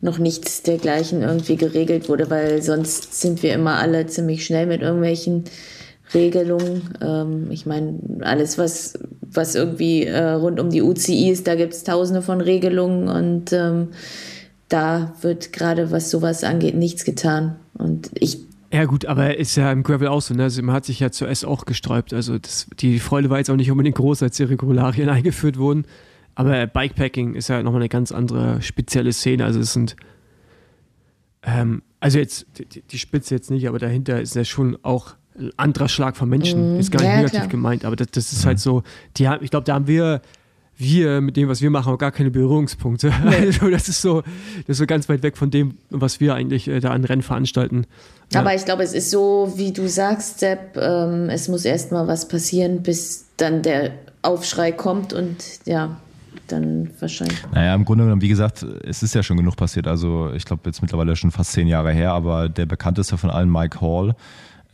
noch 0.01 0.17
nichts 0.17 0.63
dergleichen 0.63 1.21
irgendwie 1.21 1.55
geregelt 1.55 2.09
wurde, 2.09 2.29
weil 2.29 2.61
sonst 2.61 3.21
sind 3.21 3.43
wir 3.43 3.53
immer 3.53 3.77
alle 3.77 4.07
ziemlich 4.07 4.45
schnell 4.45 4.65
mit 4.65 4.81
irgendwelchen 4.81 5.43
Regelungen. 6.13 6.89
Ähm, 7.01 7.51
ich 7.51 7.65
meine, 7.65 7.99
alles, 8.21 8.57
was, 8.57 8.97
was 9.21 9.55
irgendwie 9.55 10.05
äh, 10.05 10.31
rund 10.31 10.59
um 10.59 10.69
die 10.69 10.81
UCI 10.81 11.29
ist, 11.29 11.47
da 11.47 11.55
gibt 11.55 11.73
es 11.73 11.83
tausende 11.83 12.21
von 12.21 12.41
Regelungen 12.41 13.07
und 13.07 13.53
ähm, 13.53 13.89
da 14.69 15.13
wird 15.21 15.53
gerade, 15.53 15.91
was 15.91 16.09
sowas 16.09 16.43
angeht, 16.43 16.75
nichts 16.75 17.05
getan. 17.05 17.57
Und 17.73 18.09
ich 18.15 18.39
ja, 18.71 18.85
gut, 18.85 19.05
aber 19.05 19.37
ist 19.37 19.55
ja 19.55 19.71
im 19.71 19.83
Gravel 19.83 20.07
auch 20.07 20.21
so, 20.21 20.33
ne? 20.33 20.43
Also 20.43 20.61
man 20.63 20.73
hat 20.75 20.85
sich 20.85 20.99
ja 20.99 21.11
zuerst 21.11 21.45
auch 21.45 21.65
gesträubt. 21.65 22.13
Also 22.13 22.37
das, 22.39 22.67
die 22.79 22.99
Freude 22.99 23.29
war 23.29 23.37
jetzt 23.37 23.49
auch 23.49 23.55
nicht 23.55 23.69
unbedingt 23.71 23.97
groß, 23.97 24.23
als 24.23 24.37
die 24.37 24.43
Regularien 24.43 25.09
eingeführt 25.17 25.57
wurden. 25.57 25.85
Aber 26.35 26.65
Bikepacking 26.67 27.35
ist 27.35 27.49
ja 27.49 27.61
nochmal 27.61 27.81
eine 27.81 27.89
ganz 27.89 28.11
andere 28.11 28.61
spezielle 28.61 29.11
Szene. 29.11 29.43
Also 29.45 29.59
es 29.59 29.73
sind, 29.73 29.95
ähm, 31.43 31.81
Also 31.99 32.19
jetzt, 32.19 32.45
die, 32.57 32.81
die 32.81 32.97
Spitze 32.99 33.35
jetzt 33.35 33.51
nicht, 33.51 33.67
aber 33.67 33.79
dahinter 33.79 34.21
ist 34.21 34.35
ja 34.35 34.43
schon 34.45 34.77
auch 34.83 35.15
ein 35.37 35.51
anderer 35.57 35.89
Schlag 35.89 36.15
von 36.17 36.29
Menschen. 36.29 36.73
Mhm. 36.73 36.79
Ist 36.79 36.91
gar 36.91 36.99
nicht 37.01 37.09
Ja, 37.09 37.15
negativ 37.17 37.39
klar. 37.39 37.47
gemeint, 37.49 37.85
aber 37.85 37.95
das, 37.95 38.07
das 38.11 38.33
ist 38.33 38.45
halt 38.45 38.59
so, 38.59 38.83
die 39.17 39.27
haben, 39.27 39.43
ich 39.43 39.51
glaube, 39.51 39.65
da 39.65 39.73
haben 39.75 39.87
wir, 39.87 40.21
wir 40.81 41.21
mit 41.21 41.37
dem, 41.37 41.47
was 41.47 41.61
wir 41.61 41.69
machen, 41.69 41.93
auch 41.93 41.97
gar 41.97 42.11
keine 42.11 42.31
Berührungspunkte. 42.31 43.11
Also 43.31 43.69
das 43.69 43.87
ist 43.89 44.01
so, 44.01 44.21
das 44.21 44.69
ist 44.69 44.77
so 44.77 44.85
ganz 44.85 45.07
weit 45.09 45.23
weg 45.23 45.37
von 45.37 45.51
dem, 45.51 45.77
was 45.89 46.19
wir 46.19 46.35
eigentlich 46.35 46.67
äh, 46.67 46.79
da 46.79 46.91
an 46.91 47.03
Rennen 47.03 47.21
veranstalten. 47.21 47.85
Ja. 48.33 48.41
Aber 48.41 48.53
ich 48.55 48.65
glaube, 48.65 48.83
es 48.83 48.93
ist 48.93 49.11
so, 49.11 49.53
wie 49.55 49.71
du 49.71 49.87
sagst, 49.87 50.39
Sepp, 50.39 50.77
ähm, 50.77 51.29
es 51.29 51.47
muss 51.47 51.65
erst 51.65 51.91
mal 51.91 52.07
was 52.07 52.27
passieren, 52.27 52.83
bis 52.83 53.25
dann 53.37 53.61
der 53.61 53.91
Aufschrei 54.21 54.71
kommt 54.71 55.13
und 55.13 55.37
ja, 55.65 55.97
dann 56.47 56.89
wahrscheinlich. 56.99 57.39
Naja, 57.53 57.75
im 57.75 57.85
Grunde 57.85 58.03
genommen, 58.03 58.21
wie 58.21 58.27
gesagt, 58.27 58.65
es 58.83 59.03
ist 59.03 59.15
ja 59.15 59.23
schon 59.23 59.37
genug 59.37 59.55
passiert. 59.55 59.87
Also 59.87 60.31
ich 60.33 60.45
glaube 60.45 60.63
jetzt 60.65 60.81
mittlerweile 60.81 61.15
schon 61.15 61.31
fast 61.31 61.53
zehn 61.53 61.67
Jahre 61.67 61.91
her, 61.91 62.11
aber 62.11 62.49
der 62.49 62.65
bekannteste 62.65 63.17
von 63.17 63.29
allen, 63.29 63.51
Mike 63.51 63.81
Hall, 63.81 64.15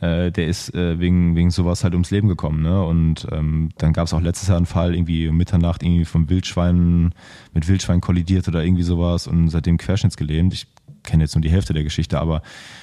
äh, 0.00 0.30
der 0.30 0.46
ist 0.46 0.74
äh, 0.74 0.98
wegen, 0.98 1.34
wegen 1.36 1.50
sowas 1.50 1.84
halt 1.84 1.94
ums 1.94 2.10
Leben 2.10 2.28
gekommen. 2.28 2.62
Ne? 2.62 2.82
Und 2.84 3.26
ähm, 3.32 3.70
dann 3.78 3.92
gab 3.92 4.06
es 4.06 4.14
auch 4.14 4.20
letztes 4.20 4.48
Jahr 4.48 4.56
einen 4.56 4.66
Fall, 4.66 4.94
irgendwie 4.94 5.28
um 5.28 5.36
Mitternacht 5.36 5.82
irgendwie 5.82 6.04
vom 6.04 6.28
Wildschwein 6.28 7.14
mit 7.52 7.68
Wildschwein 7.68 8.00
kollidiert 8.00 8.46
oder 8.48 8.64
irgendwie 8.64 8.82
sowas 8.82 9.26
und 9.26 9.48
seitdem 9.48 9.78
querschnittsgelähmt. 9.78 10.54
Ich 10.54 10.66
kenne 11.02 11.24
jetzt 11.24 11.34
nur 11.34 11.42
die 11.42 11.50
Hälfte 11.50 11.72
der 11.72 11.84
Geschichte, 11.84 12.20
aber 12.20 12.42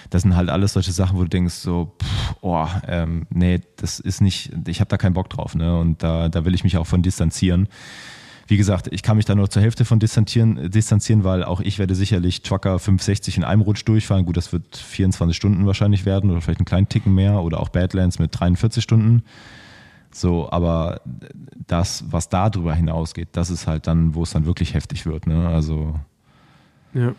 das 0.10 0.24
sind 0.24 0.36
halt 0.36 0.50
alles 0.50 0.74
solche 0.74 0.92
Sachen, 0.92 1.18
wo 1.18 1.24
du 1.24 1.30
denkst 1.30 1.54
so, 1.54 1.96
pff, 2.02 2.36
oh, 2.42 2.68
ähm, 2.88 3.28
nee, 3.30 3.62
das 3.78 4.00
ist 4.00 4.22
nicht, 4.22 4.52
ich 4.68 4.80
habe 4.80 4.90
da 4.90 4.98
keinen 4.98 5.14
Bock 5.14 5.30
drauf, 5.30 5.56
ne? 5.56 5.78
Und 5.78 6.02
da, 6.02 6.30
da 6.30 6.46
will 6.46 6.56
ich 6.56 6.64
mich 6.64 6.78
auch 6.78 6.88
von 6.88 7.02
distanzieren. 7.02 7.68
Wie 8.48 8.58
gesagt, 8.58 8.90
ich 8.92 9.02
kann 9.02 9.18
mich 9.18 9.26
da 9.26 9.34
nur 9.34 9.50
zur 9.50 9.64
Hälfte 9.64 9.86
von 9.86 10.00
distanzieren, 10.00 10.70
distanzieren, 10.70 11.24
weil 11.24 11.44
auch 11.44 11.62
ich 11.62 11.80
werde 11.80 11.96
sicherlich 11.96 12.44
Trucker 12.44 12.78
560 12.78 13.38
in 13.38 13.44
einem 13.44 13.62
Rutsch 13.62 13.84
durchfahren. 13.86 14.26
Gut, 14.26 14.38
das 14.38 14.54
wird 14.54 14.78
24 14.78 15.36
Stunden 15.36 15.66
wahrscheinlich 15.66 16.06
werden 16.06 16.30
oder 16.30 16.42
vielleicht 16.42 16.60
einen 16.60 16.66
kleinen 16.66 16.88
Ticken 16.88 17.16
mehr 17.16 17.42
oder 17.42 17.60
auch 17.60 17.70
Badlands 17.70 18.20
mit 18.20 18.40
43 18.40 18.84
Stunden. 18.84 19.24
So, 20.12 20.50
aber 20.52 21.02
das, 21.68 22.06
was 22.12 22.30
da 22.30 22.50
drüber 22.52 22.76
hinausgeht, 22.76 23.30
das 23.32 23.50
ist 23.50 23.66
halt 23.66 23.88
dann, 23.88 24.14
wo 24.14 24.24
es 24.24 24.32
dann 24.32 24.46
wirklich 24.46 24.76
heftig 24.76 25.08
wird. 25.08 25.26
Ne? 25.26 25.48
Also 25.48 26.00
Ja. 26.94 27.14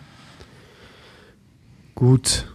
Gut. 1.97 2.47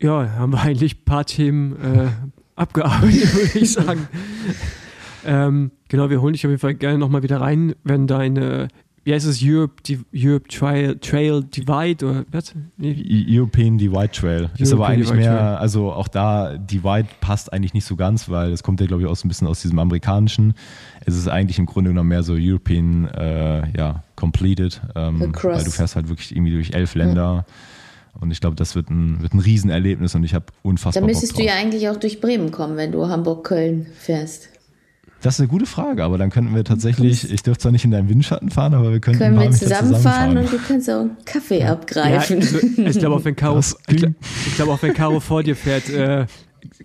Ja, 0.00 0.32
haben 0.36 0.52
wir 0.52 0.60
eigentlich 0.62 0.96
ein 0.98 1.04
paar 1.04 1.24
Themen 1.24 1.80
äh, 1.80 2.08
abgearbeitet, 2.56 3.34
würde 3.34 3.58
ich 3.58 3.72
sagen. 3.72 4.06
ähm, 5.26 5.70
genau, 5.88 6.10
wir 6.10 6.20
holen 6.20 6.32
dich 6.32 6.44
auf 6.46 6.50
jeden 6.50 6.60
Fall 6.60 6.74
gerne 6.74 6.98
nochmal 6.98 7.22
wieder 7.22 7.40
rein, 7.40 7.74
wenn 7.84 8.06
deine, 8.06 8.68
wie 9.04 9.12
heißt 9.14 9.26
es, 9.26 9.40
Europe, 9.42 9.82
die, 9.86 9.98
Europe 10.14 10.48
Trail, 10.48 10.96
Trail 11.00 11.42
Divide 11.44 12.06
oder 12.06 12.24
was? 12.30 12.54
Nee, 12.76 12.92
E- 12.92 13.38
European 13.38 13.78
Divide 13.78 14.10
Trail 14.12 14.50
ist 14.58 14.72
aber 14.72 14.82
European 14.82 14.92
eigentlich 14.92 15.08
Divide 15.08 15.20
mehr, 15.22 15.36
Trail. 15.36 15.56
also 15.56 15.92
auch 15.92 16.08
da, 16.08 16.56
Divide 16.56 17.08
passt 17.20 17.52
eigentlich 17.52 17.74
nicht 17.74 17.84
so 17.84 17.96
ganz, 17.96 18.28
weil 18.28 18.50
das 18.52 18.62
kommt 18.62 18.80
ja, 18.80 18.86
glaube 18.86 19.02
ich, 19.02 19.08
auch 19.08 19.16
so 19.16 19.26
ein 19.26 19.28
bisschen 19.28 19.48
aus 19.48 19.60
diesem 19.62 19.78
amerikanischen. 19.78 20.54
Es 21.04 21.16
ist 21.16 21.26
eigentlich 21.28 21.58
im 21.58 21.66
Grunde 21.66 21.90
genommen 21.90 22.08
mehr 22.10 22.22
so 22.22 22.34
European, 22.38 23.06
äh, 23.08 23.76
ja, 23.76 24.04
completed, 24.16 24.80
ähm, 24.94 25.20
Across. 25.22 25.56
weil 25.58 25.64
du 25.64 25.70
fährst 25.70 25.96
halt 25.96 26.08
wirklich 26.08 26.34
irgendwie 26.34 26.52
durch 26.52 26.72
elf 26.74 26.94
Länder. 26.94 27.44
Und 28.20 28.30
ich 28.30 28.40
glaube, 28.40 28.54
das 28.56 28.74
wird 28.76 28.90
ein, 28.90 29.22
wird 29.22 29.32
ein 29.32 29.40
Riesenerlebnis 29.40 30.14
und 30.14 30.22
ich 30.22 30.34
habe 30.34 30.44
unfassbar 30.62 31.00
Dann 31.00 31.08
Bock 31.08 31.14
müsstest 31.14 31.32
drauf. 31.32 31.40
du 31.40 31.46
ja 31.46 31.54
eigentlich 31.54 31.88
auch 31.88 31.96
durch 31.96 32.20
Bremen 32.20 32.50
kommen, 32.50 32.76
wenn 32.76 32.92
du 32.92 33.08
Hamburg-Köln 33.08 33.86
fährst. 33.98 34.50
Das 35.22 35.34
ist 35.34 35.40
eine 35.40 35.48
gute 35.48 35.66
Frage, 35.66 36.02
aber 36.02 36.18
dann 36.18 36.30
könnten 36.30 36.54
wir 36.54 36.64
tatsächlich, 36.64 37.30
ich 37.32 37.42
dürfte 37.44 37.62
zwar 37.62 37.72
nicht 37.72 37.84
in 37.84 37.92
deinem 37.92 38.08
Windschatten 38.08 38.50
fahren, 38.50 38.74
aber 38.74 38.90
wir 38.90 39.00
könnten 39.00 39.20
Können 39.20 39.38
wir 39.38 39.50
zusammenfahren 39.52 39.94
zusammenfahren. 39.94 40.38
und 40.38 40.52
du 40.52 40.58
kannst 40.58 40.90
auch 40.90 41.00
einen 41.00 41.16
Kaffee 41.24 41.60
ja, 41.60 41.72
abgreifen. 41.72 42.38
also, 42.38 42.58
ich 42.58 42.98
glaube 42.98 43.14
auch 43.14 43.24
wenn 43.24 43.36
Caro, 43.36 43.60
ich, 43.60 44.02
ich 44.02 44.54
glaube 44.56 44.72
auch 44.72 44.82
wenn 44.82 44.94
Caro 44.94 45.20
vor 45.20 45.44
dir 45.44 45.54
fährt, 45.54 45.88
äh, 45.90 46.26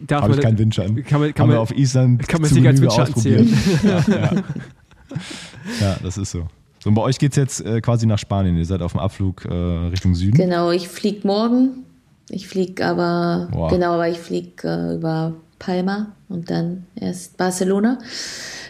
darf 0.06 0.22
Habe 0.22 0.30
man 0.30 0.40
ich 0.40 0.46
keinen 0.46 0.58
Windschatten. 0.60 1.04
Kann 1.04 1.20
man, 1.20 1.34
kann 1.34 1.44
Haben 1.44 1.48
man, 1.50 1.58
wir 1.58 1.62
auf 1.62 1.76
Island 1.76 2.28
kann 2.28 2.42
man 2.42 2.50
zu 2.50 2.56
sich 2.56 2.68
als 2.68 2.80
Windschatten 2.80 3.16
ausprobiert. 3.16 3.48
Ja, 3.84 4.04
ja. 4.08 4.32
ja, 5.82 5.98
das 6.04 6.18
ist 6.18 6.32
so. 6.32 6.48
So, 6.80 6.90
und 6.90 6.96
bei 6.96 7.02
euch 7.02 7.18
geht 7.18 7.32
es 7.32 7.38
jetzt 7.38 7.66
äh, 7.66 7.82
quasi 7.82 8.06
nach 8.06 8.20
Spanien. 8.20 8.56
Ihr 8.56 8.66
seid 8.66 8.82
auf 8.82 8.92
dem 8.92 9.00
Abflug 9.00 9.46
äh, 9.46 9.54
Richtung 9.54 10.14
Süden. 10.14 10.38
Genau, 10.38 10.70
ich 10.70 10.88
fliege 10.88 11.26
morgen. 11.26 11.86
Ich 12.30 12.48
fliege 12.48 12.86
aber, 12.86 13.48
Boah. 13.52 13.70
genau, 13.70 13.94
aber 13.94 14.10
ich 14.10 14.20
fliege 14.20 14.68
äh, 14.68 14.96
über 14.96 15.34
Palma 15.60 16.16
und 16.30 16.49
dann 16.49 16.86
erst 16.95 17.38
Barcelona. 17.38 17.99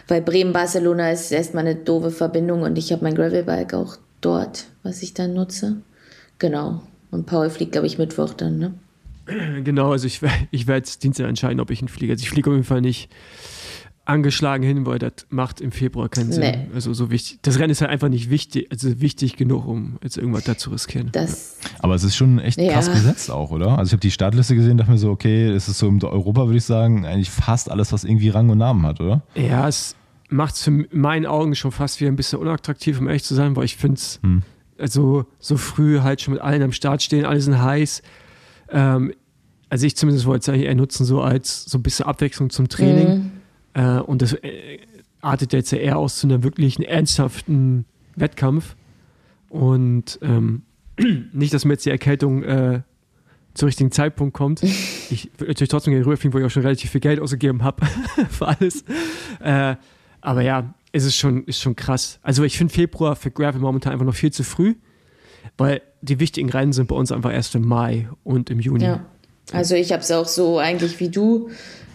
Weil 0.06 0.22
Bremen-Barcelona 0.22 1.10
ist 1.10 1.30
erstmal 1.30 1.66
eine 1.66 1.76
doofe 1.76 2.10
Verbindung 2.10 2.62
und 2.62 2.78
ich 2.78 2.92
habe 2.92 3.04
mein 3.04 3.14
Gravelbike 3.14 3.74
auch 3.74 3.96
dort, 4.20 4.66
was 4.82 5.02
ich 5.02 5.14
dann 5.14 5.34
nutze. 5.34 5.82
Genau. 6.38 6.82
Und 7.10 7.26
Paul 7.26 7.50
fliegt, 7.50 7.72
glaube 7.72 7.86
ich, 7.86 7.98
Mittwoch 7.98 8.34
dann, 8.34 8.58
ne? 8.58 8.74
Genau, 9.62 9.92
also 9.92 10.06
ich, 10.06 10.20
ich 10.50 10.66
werde 10.66 10.88
Dienstag 11.02 11.28
entscheiden, 11.28 11.60
ob 11.60 11.70
ich 11.70 11.82
ihn 11.82 11.88
fliege. 11.88 12.12
Also 12.12 12.22
ich 12.22 12.30
fliege 12.30 12.48
auf 12.48 12.54
jeden 12.54 12.64
Fall 12.64 12.80
nicht 12.80 13.10
angeschlagen 14.08 14.64
hin, 14.66 14.86
weil 14.86 14.98
das 14.98 15.12
macht 15.30 15.60
im 15.60 15.70
Februar 15.70 16.08
keinen 16.08 16.32
Sinn. 16.32 16.40
Nee. 16.40 16.66
Also 16.74 16.92
so 16.94 17.10
wichtig. 17.10 17.38
Das 17.42 17.58
Rennen 17.58 17.70
ist 17.70 17.80
halt 17.82 17.90
einfach 17.90 18.08
nicht 18.08 18.30
wichtig, 18.30 18.68
also 18.70 19.00
wichtig 19.00 19.36
genug, 19.36 19.66
um 19.66 19.98
jetzt 20.02 20.16
irgendwas 20.16 20.44
da 20.44 20.56
zu 20.56 20.70
riskieren. 20.70 21.10
Das, 21.12 21.56
Aber 21.80 21.94
es 21.94 22.04
ist 22.04 22.16
schon 22.16 22.38
echt 22.38 22.58
Ja. 22.60 22.72
krass 22.72 22.90
gesetzt 22.90 23.30
auch, 23.30 23.50
oder? 23.50 23.78
Also 23.78 23.90
ich 23.90 23.92
habe 23.92 24.00
die 24.00 24.10
Startliste 24.10 24.54
gesehen, 24.54 24.78
dachte 24.78 24.90
mir 24.90 24.98
so, 24.98 25.10
okay, 25.10 25.48
es 25.48 25.68
ist 25.68 25.78
so 25.78 25.88
im 25.88 26.02
Europa, 26.02 26.46
würde 26.46 26.56
ich 26.58 26.64
sagen, 26.64 27.04
eigentlich 27.06 27.30
fast 27.30 27.70
alles, 27.70 27.92
was 27.92 28.04
irgendwie 28.04 28.30
Rang 28.30 28.48
und 28.48 28.58
Namen 28.58 28.84
hat, 28.86 29.00
oder? 29.00 29.22
Ja, 29.34 29.68
es 29.68 29.94
macht 30.30 30.54
es 30.56 30.66
in 30.66 30.86
meinen 30.90 31.26
Augen 31.26 31.54
schon 31.54 31.70
fast 31.72 32.00
wieder 32.00 32.10
ein 32.10 32.16
bisschen 32.16 32.38
unattraktiv, 32.38 32.98
um 33.00 33.06
ehrlich 33.08 33.24
zu 33.24 33.34
sein, 33.34 33.56
weil 33.56 33.64
ich 33.64 33.76
finde 33.76 33.96
es 33.96 34.20
Hm. 34.22 34.42
also 34.78 35.26
so 35.38 35.56
früh 35.56 36.00
halt 36.00 36.20
schon 36.22 36.34
mit 36.34 36.42
allen 36.42 36.62
am 36.62 36.72
Start 36.72 37.02
stehen, 37.02 37.24
alle 37.24 37.40
sind 37.40 37.60
heiß. 37.60 38.02
Ähm, 38.70 39.12
also 39.70 39.86
ich 39.86 39.96
zumindest 39.96 40.24
wollte 40.26 40.42
es 40.42 40.48
eigentlich 40.48 40.66
eher 40.66 40.74
nutzen, 40.74 41.04
so 41.04 41.20
als 41.20 41.64
so 41.66 41.76
ein 41.78 41.82
bisschen 41.82 42.06
Abwechslung 42.06 42.48
zum 42.50 42.68
Training. 42.68 43.08
Mhm. 43.08 43.30
Äh, 43.74 43.98
und 43.98 44.22
das 44.22 44.32
äh, 44.34 44.78
artet 45.20 45.52
jetzt 45.52 45.70
ja 45.70 45.78
eher 45.78 45.98
aus 45.98 46.18
zu 46.18 46.26
einem 46.26 46.42
wirklichen 46.42 46.82
ernsthaften 46.82 47.84
Wettkampf. 48.16 48.76
Und 49.48 50.18
ähm, 50.22 50.62
nicht, 51.32 51.54
dass 51.54 51.64
mir 51.64 51.74
jetzt 51.74 51.86
die 51.86 51.90
Erkältung 51.90 52.42
äh, 52.42 52.82
zum 53.54 53.66
richtigen 53.66 53.92
Zeitpunkt 53.92 54.34
kommt. 54.34 54.62
Ich 55.10 55.30
würde 55.38 55.52
natürlich 55.52 55.70
trotzdem 55.70 55.92
gerne 55.92 56.04
rüberfliegen, 56.04 56.34
wo 56.34 56.38
ich 56.38 56.44
auch 56.44 56.50
schon 56.50 56.64
relativ 56.64 56.90
viel 56.90 57.00
Geld 57.00 57.18
ausgegeben 57.18 57.64
habe 57.64 57.86
für 58.30 58.46
alles. 58.46 58.84
Äh, 59.40 59.76
aber 60.20 60.42
ja, 60.42 60.74
es 60.92 61.06
ist 61.06 61.16
schon, 61.16 61.44
ist 61.44 61.62
schon 61.62 61.76
krass. 61.76 62.18
Also 62.22 62.44
ich 62.44 62.58
finde 62.58 62.74
Februar 62.74 63.16
für 63.16 63.30
Gravel 63.30 63.58
momentan 63.58 63.94
einfach 63.94 64.04
noch 64.04 64.14
viel 64.14 64.30
zu 64.30 64.44
früh, 64.44 64.74
weil 65.56 65.80
die 66.02 66.20
wichtigen 66.20 66.50
Rennen 66.50 66.74
sind 66.74 66.88
bei 66.88 66.94
uns 66.94 67.10
einfach 67.10 67.32
erst 67.32 67.54
im 67.54 67.66
Mai 67.66 68.06
und 68.22 68.50
im 68.50 68.60
Juni. 68.60 68.84
ja. 68.84 69.06
Also 69.50 69.76
ich 69.76 69.92
habe 69.92 70.02
es 70.02 70.10
auch 70.10 70.26
so 70.26 70.58
eigentlich 70.58 71.00
wie 71.00 71.08
du 71.08 71.48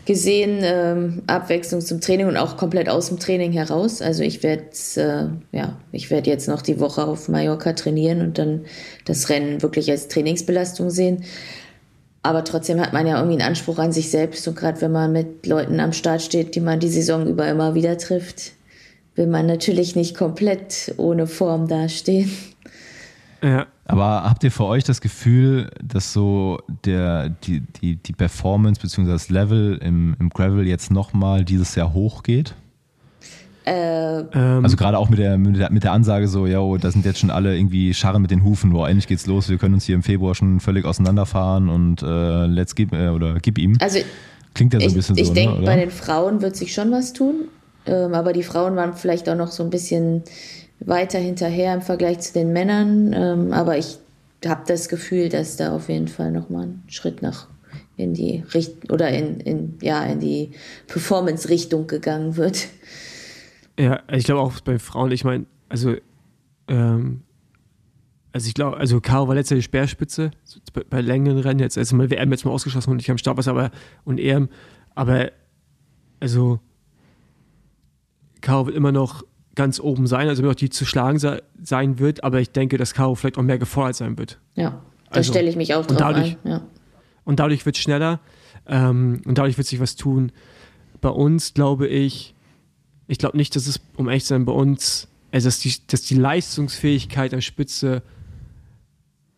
gesehen, 0.05 0.59
ähm, 0.63 1.21
Abwechslung 1.27 1.81
zum 1.81 2.01
Training 2.01 2.27
und 2.27 2.37
auch 2.37 2.57
komplett 2.57 2.89
aus 2.89 3.07
dem 3.07 3.19
Training 3.19 3.51
heraus. 3.53 4.01
Also 4.01 4.23
ich 4.23 4.43
werde 4.43 4.65
äh, 4.97 5.57
ja, 5.57 5.77
ich 5.91 6.11
werde 6.11 6.29
jetzt 6.29 6.47
noch 6.47 6.61
die 6.61 6.79
Woche 6.79 7.05
auf 7.05 7.29
Mallorca 7.29 7.73
trainieren 7.73 8.21
und 8.21 8.37
dann 8.37 8.65
das 9.05 9.29
Rennen 9.29 9.61
wirklich 9.61 9.89
als 9.89 10.09
Trainingsbelastung 10.09 10.89
sehen. 10.89 11.23
Aber 12.21 12.43
trotzdem 12.43 12.79
hat 12.79 12.93
man 12.93 13.07
ja 13.07 13.17
irgendwie 13.17 13.39
einen 13.39 13.49
Anspruch 13.49 13.79
an 13.79 13.91
sich 13.91 14.09
selbst 14.09 14.47
und 14.47 14.55
gerade 14.55 14.81
wenn 14.81 14.91
man 14.91 15.11
mit 15.11 15.45
Leuten 15.45 15.79
am 15.79 15.93
Start 15.93 16.21
steht, 16.21 16.55
die 16.55 16.61
man 16.61 16.79
die 16.79 16.89
Saison 16.89 17.27
über 17.27 17.47
immer 17.47 17.75
wieder 17.75 17.97
trifft, 17.97 18.53
will 19.15 19.27
man 19.27 19.45
natürlich 19.45 19.95
nicht 19.95 20.15
komplett 20.15 20.93
ohne 20.97 21.27
Form 21.27 21.67
dastehen. 21.67 22.31
Ja, 23.41 23.67
Aber 23.85 24.23
habt 24.23 24.43
ihr 24.43 24.51
für 24.51 24.65
euch 24.65 24.83
das 24.83 25.01
Gefühl, 25.01 25.69
dass 25.83 26.13
so 26.13 26.59
der, 26.85 27.29
die, 27.29 27.59
die, 27.59 27.97
die 27.97 28.13
Performance 28.13 28.79
bzw. 28.81 29.11
das 29.11 29.29
Level 29.29 29.77
im, 29.81 30.15
im 30.19 30.29
Gravel 30.29 30.65
jetzt 30.67 30.89
nochmal 30.89 31.43
dieses 31.43 31.75
Jahr 31.75 31.93
hochgeht? 31.93 32.55
Äh, 33.65 34.19
ähm, 34.19 34.63
Also 34.63 34.77
gerade 34.77 34.97
auch 34.97 35.09
mit 35.09 35.19
der, 35.19 35.37
mit 35.37 35.57
der, 35.57 35.71
mit 35.71 35.83
der 35.83 35.91
Ansage 35.91 36.27
so, 36.27 36.47
ja, 36.47 36.59
da 36.77 36.91
sind 36.91 37.05
jetzt 37.05 37.19
schon 37.19 37.29
alle 37.29 37.57
irgendwie 37.57 37.93
Scharren 37.93 38.21
mit 38.21 38.31
den 38.31 38.43
Hufen, 38.43 38.71
boah, 38.71 38.87
endlich 38.87 39.07
geht's 39.07 39.25
los, 39.25 39.49
wir 39.49 39.57
können 39.57 39.73
uns 39.73 39.85
hier 39.85 39.95
im 39.95 40.03
Februar 40.03 40.35
schon 40.35 40.59
völlig 40.59 40.85
auseinanderfahren 40.85 41.69
und 41.69 42.01
äh, 42.03 42.45
let's 42.45 42.75
give, 42.75 42.95
äh, 42.95 43.09
oder 43.09 43.35
gib 43.41 43.57
ihm. 43.57 43.77
also 43.79 43.99
Klingt 44.53 44.73
ja 44.73 44.79
so 44.79 44.85
ein 44.85 44.89
ich, 44.89 44.95
bisschen 44.95 45.17
ich 45.17 45.27
so, 45.27 45.33
denke, 45.33 45.59
ne, 45.59 45.65
bei 45.65 45.75
den 45.77 45.91
Frauen 45.91 46.41
wird 46.41 46.55
sich 46.55 46.73
schon 46.73 46.91
was 46.91 47.13
tun. 47.13 47.47
Ähm, 47.85 48.13
aber 48.13 48.33
die 48.33 48.43
Frauen 48.43 48.75
waren 48.75 48.93
vielleicht 48.93 49.27
auch 49.27 49.35
noch 49.35 49.51
so 49.51 49.63
ein 49.63 49.69
bisschen 49.69 50.23
weiter 50.85 51.19
hinterher 51.19 51.73
im 51.73 51.81
Vergleich 51.81 52.19
zu 52.19 52.33
den 52.33 52.53
Männern. 52.53 53.13
Ähm, 53.13 53.53
aber 53.53 53.77
ich 53.77 53.97
habe 54.45 54.63
das 54.67 54.89
Gefühl, 54.89 55.29
dass 55.29 55.57
da 55.57 55.75
auf 55.75 55.89
jeden 55.89 56.07
Fall 56.07 56.31
nochmal 56.31 56.67
ein 56.67 56.83
Schritt 56.87 57.21
nach 57.21 57.47
in 57.95 58.13
die 58.13 58.43
Richtung 58.53 58.89
oder 58.91 59.09
in, 59.09 59.39
in, 59.39 59.77
ja, 59.81 60.03
in 60.03 60.19
die 60.19 60.51
Performance-Richtung 60.87 61.87
gegangen 61.87 62.37
wird. 62.37 62.67
Ja, 63.79 64.01
ich 64.11 64.25
glaube 64.25 64.41
auch 64.41 64.59
bei 64.61 64.79
Frauen, 64.79 65.11
ich 65.11 65.23
meine, 65.23 65.45
also, 65.69 65.95
ähm, 66.67 67.21
also 68.31 68.47
ich 68.47 68.53
glaube, 68.55 68.77
also 68.77 68.99
Caro 68.99 69.27
war 69.27 69.35
letztes 69.35 69.51
Jahr 69.51 69.59
die 69.59 69.63
Speerspitze, 69.63 70.31
bei, 70.73 70.83
bei 70.89 71.01
längeren 71.01 71.39
Rennen, 71.39 71.59
jetzt 71.59 71.77
also 71.77 71.95
mal 71.95 72.09
WM 72.09 72.31
jetzt 72.31 72.45
mal 72.45 72.51
ausgeschlossen 72.51 72.91
und 72.91 72.97
nicht 72.97 73.11
am 73.11 73.17
Start 73.17 73.37
was, 73.37 73.47
aber 73.47 73.71
und 74.05 74.19
EM, 74.19 74.49
aber 74.95 75.31
also 76.19 76.59
Caro 78.41 78.65
wird 78.67 78.75
immer 78.75 78.91
noch 78.91 79.23
ganz 79.55 79.79
oben 79.79 80.07
sein, 80.07 80.27
also 80.27 80.43
noch 80.43 80.55
die 80.55 80.69
zu 80.69 80.85
schlagen 80.85 81.19
se 81.19 81.43
sein 81.61 81.99
wird, 81.99 82.23
aber 82.23 82.39
ich 82.39 82.51
denke, 82.51 82.77
dass 82.77 82.93
Caro 82.93 83.15
vielleicht 83.15 83.37
auch 83.37 83.43
mehr 83.43 83.59
gefordert 83.59 83.95
sein 83.95 84.17
wird. 84.17 84.39
Ja. 84.55 84.81
Da 85.09 85.17
also, 85.17 85.31
stelle 85.31 85.49
ich 85.49 85.55
mich 85.55 85.75
auch 85.75 85.85
drauf 85.85 85.97
dadurch, 85.97 86.37
ein. 86.43 86.51
Ja. 86.51 86.61
Und 87.23 87.39
dadurch 87.39 87.65
wird 87.65 87.75
es 87.75 87.81
schneller 87.81 88.19
ähm, 88.65 89.21
und 89.25 89.37
dadurch 89.37 89.57
wird 89.57 89.67
sich 89.67 89.79
was 89.79 89.95
tun. 89.95 90.31
Bei 91.01 91.09
uns 91.09 91.53
glaube 91.53 91.87
ich, 91.87 92.33
ich 93.07 93.19
glaube 93.19 93.37
nicht, 93.37 93.55
dass 93.55 93.67
es, 93.67 93.79
um 93.95 94.09
echt 94.09 94.25
zu 94.25 94.29
sein, 94.29 94.45
bei 94.45 94.53
uns, 94.53 95.07
also 95.31 95.47
dass 95.47 95.59
die, 95.59 95.75
dass 95.87 96.01
die 96.01 96.15
Leistungsfähigkeit 96.15 97.33
an 97.33 97.41
Spitze, 97.41 98.01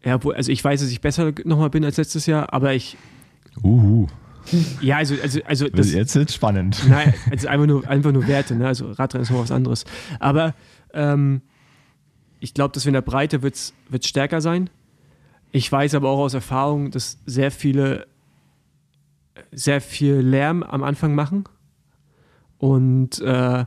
ja, 0.03 0.23
wo, 0.23 0.31
also 0.31 0.51
ich 0.51 0.63
weiß, 0.63 0.81
dass 0.81 0.91
ich 0.91 1.01
besser 1.01 1.33
nochmal 1.43 1.69
bin 1.69 1.83
als 1.83 1.97
letztes 1.97 2.25
Jahr, 2.25 2.53
aber 2.53 2.73
ich. 2.73 2.95
Uhu. 3.63 4.07
Ja, 4.81 4.97
also, 4.97 5.15
also, 5.21 5.39
also 5.45 5.69
das, 5.69 5.93
jetzt 5.93 6.15
wird 6.15 6.31
spannend. 6.31 6.81
Nein, 6.87 7.13
also 7.31 7.47
einfach 7.47 7.65
nur, 7.65 7.87
einfach 7.87 8.11
nur 8.11 8.27
Werte, 8.27 8.55
ne? 8.55 8.67
Also 8.67 8.91
Radrennen 8.91 9.23
ist 9.23 9.31
noch 9.31 9.41
was 9.41 9.51
anderes. 9.51 9.85
Aber 10.19 10.53
ähm, 10.93 11.41
ich 12.39 12.53
glaube, 12.53 12.73
dass 12.73 12.85
wir 12.85 12.89
in 12.89 12.95
der 12.95 13.01
Breite 13.01 13.41
wird 13.41 13.55
es 13.55 13.73
stärker 14.01 14.41
sein. 14.41 14.69
Ich 15.51 15.71
weiß 15.71 15.95
aber 15.95 16.09
auch 16.09 16.19
aus 16.19 16.33
Erfahrung, 16.33 16.91
dass 16.91 17.17
sehr 17.25 17.51
viele 17.51 18.07
sehr 19.51 19.81
viel 19.81 20.15
Lärm 20.15 20.63
am 20.63 20.83
Anfang 20.83 21.15
machen. 21.15 21.45
Und 22.57 23.19
äh, 23.21 23.65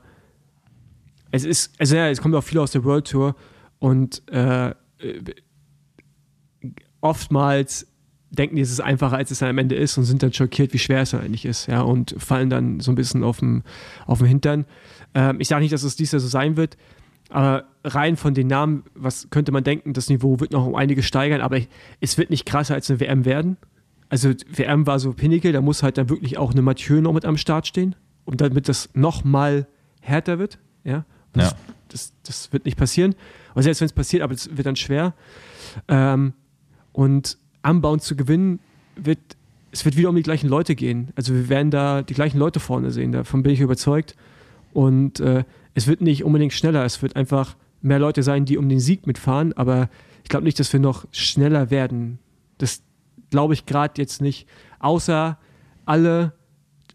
es 1.30 1.44
ist, 1.44 1.78
also 1.78 1.96
ja, 1.96 2.08
es 2.08 2.20
kommt 2.20 2.34
auch 2.34 2.44
viel 2.44 2.58
aus 2.58 2.72
der 2.72 2.84
World 2.84 3.08
Tour 3.10 3.36
und 3.78 4.26
äh, 4.28 4.74
oftmals 7.00 7.86
denken 8.30 8.56
die, 8.56 8.62
es 8.62 8.70
ist 8.70 8.80
einfacher, 8.80 9.16
als 9.16 9.30
es 9.30 9.38
dann 9.38 9.48
am 9.48 9.58
Ende 9.58 9.74
ist 9.74 9.96
und 9.98 10.04
sind 10.04 10.22
dann 10.22 10.32
schockiert, 10.32 10.72
wie 10.72 10.78
schwer 10.78 11.02
es 11.02 11.10
dann 11.10 11.22
eigentlich 11.22 11.44
ist, 11.44 11.66
ja, 11.66 11.80
und 11.80 12.14
fallen 12.18 12.50
dann 12.50 12.80
so 12.80 12.92
ein 12.92 12.94
bisschen 12.94 13.24
auf 13.24 13.38
dem, 13.38 13.62
auf 14.06 14.18
dem 14.18 14.26
Hintern. 14.26 14.66
Ähm, 15.14 15.40
ich 15.40 15.48
sage 15.48 15.62
nicht, 15.62 15.72
dass 15.72 15.82
es 15.82 15.96
dies 15.96 16.12
Jahr 16.12 16.20
so 16.20 16.28
sein 16.28 16.56
wird, 16.56 16.76
aber 17.30 17.64
rein 17.84 18.16
von 18.16 18.34
den 18.34 18.46
Namen, 18.46 18.84
was 18.94 19.28
könnte 19.30 19.52
man 19.52 19.64
denken, 19.64 19.92
das 19.92 20.08
Niveau 20.08 20.40
wird 20.40 20.52
noch 20.52 20.66
um 20.66 20.74
einige 20.74 21.02
steigern, 21.02 21.40
aber 21.40 21.60
es 22.00 22.18
wird 22.18 22.30
nicht 22.30 22.46
krasser 22.46 22.74
als 22.74 22.90
eine 22.90 23.00
WM 23.00 23.24
werden. 23.24 23.56
Also 24.08 24.32
WM 24.48 24.86
war 24.86 24.98
so 24.98 25.12
Pinnacle, 25.12 25.52
da 25.52 25.60
muss 25.60 25.82
halt 25.82 25.98
dann 25.98 26.08
wirklich 26.08 26.38
auch 26.38 26.52
eine 26.52 26.62
Mathieu 26.62 27.00
noch 27.00 27.12
mit 27.12 27.24
am 27.24 27.36
Start 27.36 27.66
stehen, 27.66 27.94
und 28.28 28.42
damit 28.42 28.68
das 28.68 28.90
noch 28.92 29.24
mal 29.24 29.66
härter 30.02 30.38
wird, 30.38 30.58
ja. 30.84 31.06
Das, 31.32 31.52
ja. 31.52 31.56
das, 31.88 32.12
das, 32.24 32.52
wird 32.52 32.66
nicht 32.66 32.76
passieren. 32.76 33.14
Und 33.54 33.62
selbst 33.62 33.80
wenn 33.80 33.86
es 33.86 33.94
passiert, 33.94 34.22
aber 34.22 34.34
es 34.34 34.54
wird 34.54 34.66
dann 34.66 34.76
schwer. 34.76 35.14
Ähm, 35.88 36.34
und 36.92 37.38
Bauen 37.62 38.00
zu 38.00 38.16
gewinnen, 38.16 38.60
wird, 38.96 39.18
es 39.72 39.84
wird 39.84 39.96
wieder 39.96 40.08
um 40.08 40.16
die 40.16 40.22
gleichen 40.22 40.48
Leute 40.48 40.74
gehen. 40.74 41.08
Also 41.14 41.34
wir 41.34 41.48
werden 41.48 41.70
da 41.70 42.02
die 42.02 42.14
gleichen 42.14 42.38
Leute 42.38 42.60
vorne 42.60 42.90
sehen, 42.90 43.12
davon 43.12 43.42
bin 43.42 43.52
ich 43.52 43.60
überzeugt. 43.60 44.16
Und 44.72 45.20
äh, 45.20 45.44
es 45.74 45.86
wird 45.86 46.00
nicht 46.00 46.24
unbedingt 46.24 46.52
schneller, 46.52 46.84
es 46.84 47.02
wird 47.02 47.16
einfach 47.16 47.56
mehr 47.80 47.98
Leute 47.98 48.22
sein, 48.22 48.44
die 48.44 48.58
um 48.58 48.68
den 48.68 48.80
Sieg 48.80 49.06
mitfahren, 49.06 49.52
aber 49.52 49.88
ich 50.22 50.28
glaube 50.28 50.44
nicht, 50.44 50.58
dass 50.58 50.72
wir 50.72 50.80
noch 50.80 51.06
schneller 51.12 51.70
werden. 51.70 52.18
Das 52.58 52.82
glaube 53.30 53.54
ich 53.54 53.66
gerade 53.66 53.94
jetzt 54.00 54.20
nicht. 54.20 54.46
Außer 54.80 55.38
alle 55.84 56.32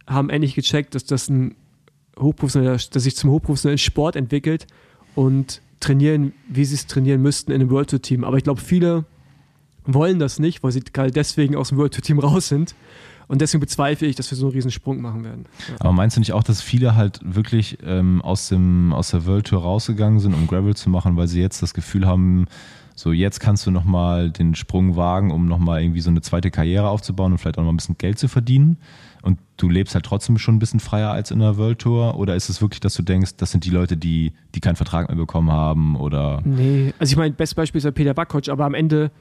haben 0.08 0.30
endlich 0.30 0.56
gecheckt, 0.56 0.96
dass 0.96 1.06
das 1.06 1.30
ein 1.30 1.56
hochprofessioneller, 2.20 2.78
dass 2.92 3.04
sich 3.04 3.16
zum 3.16 3.32
hochprofessionellen 3.32 3.78
Sport 3.78 4.16
entwickelt 4.16 4.68
und 5.16 5.62
trainieren, 5.80 6.34
wie 6.48 6.66
sie 6.66 6.76
es 6.76 6.88
trainieren 6.88 7.22
müssten 7.22 7.52
in 7.52 7.62
einem 7.62 7.70
World 7.70 7.90
Tour 7.90 8.02
Team. 8.02 8.24
Aber 8.24 8.38
ich 8.38 8.44
glaube, 8.44 8.62
viele 8.62 9.06
wollen 9.86 10.20
das 10.20 10.40
nicht, 10.40 10.64
weil 10.64 10.72
sie 10.72 10.82
gerade 10.82 11.12
deswegen 11.12 11.56
aus 11.56 11.70
dem 11.70 11.78
World 11.78 11.94
Tour 11.94 12.04
Team 12.04 12.20
raus 12.20 12.48
sind. 12.48 12.76
Und 13.28 13.42
deswegen 13.42 13.62
bezweifle 13.62 14.08
ich, 14.08 14.16
dass 14.16 14.30
wir 14.32 14.38
so 14.38 14.48
einen 14.48 14.54
riesen 14.54 14.72
Sprung 14.72 15.02
machen 15.02 15.24
werden. 15.24 15.46
Ja. 15.70 15.76
Aber 15.80 15.94
meinst 15.94 16.18
du 16.18 16.20
nicht 16.20 16.34
auch, 16.34 16.44
dass 16.44 16.62
viele 16.62 16.96
halt 16.96 17.20
wirklich 17.24 17.78
ähm, 17.84 18.22
aus, 18.22 18.50
dem, 18.50 18.94
aus 18.94 19.12
der 19.12 19.26
World 19.26 19.48
Tour 19.48 19.62
rausgegangen 19.62 20.20
sind, 20.20 20.34
um 20.34 20.46
Gravel 20.46 20.76
zu 20.76 20.90
machen, 20.90 21.16
weil 21.16 21.28
sie 21.28 21.42
jetzt 21.42 21.62
das 21.62 21.74
Gefühl 21.74 22.06
haben, 22.06 22.48
so 22.96 23.12
jetzt 23.12 23.40
kannst 23.40 23.66
du 23.66 23.72
nochmal 23.72 24.30
den 24.30 24.56
Sprung 24.56 24.96
wagen, 24.96 25.32
um 25.32 25.48
nochmal 25.48 25.82
irgendwie 25.82 26.02
so 26.02 26.10
eine 26.10 26.22
zweite 26.22 26.52
Karriere 26.52 26.90
aufzubauen 26.90 27.32
und 27.32 27.38
vielleicht 27.38 27.58
auch 27.58 27.64
noch 27.64 27.72
ein 27.72 27.78
bisschen 27.78 27.98
Geld 27.98 28.20
zu 28.20 28.28
verdienen? 28.28 28.78
Und 29.24 29.40
du 29.56 29.70
lebst 29.70 29.96
halt 29.96 30.06
trotzdem 30.06 30.38
schon 30.38 30.56
ein 30.56 30.60
bisschen 30.60 30.82
freier 30.82 31.12
als 31.12 31.32
in 31.32 31.40
der 31.40 31.58
World 31.58 31.80
Tour? 31.80 32.18
Oder 32.18 32.36
ist 32.36 32.50
es 32.50 32.62
wirklich, 32.62 32.82
dass 32.82 32.94
du 32.94 33.04
denkst, 33.04 33.38
das 33.38 33.52
sind 33.52 33.64
die 33.64 33.70
Leute, 33.70 33.96
die, 33.96 34.34
die 34.54 34.60
keinen 34.60 34.76
Vertrag 34.76 35.08
mehr 35.08 35.18
bekommen 35.18 35.52
haben? 35.52 35.96
Oder? 35.96 36.42
Nee, 36.44 36.94
also 37.00 37.12
ich 37.12 37.18
meine, 37.18 37.34
bestes 37.34 37.56
Beispiel 37.56 37.80
ist 37.80 37.86
ja 37.86 37.92
Peter 37.92 38.14
Backhosch, 38.14 38.50
aber 38.50 38.66
am 38.66 38.74
Ende 38.74 39.12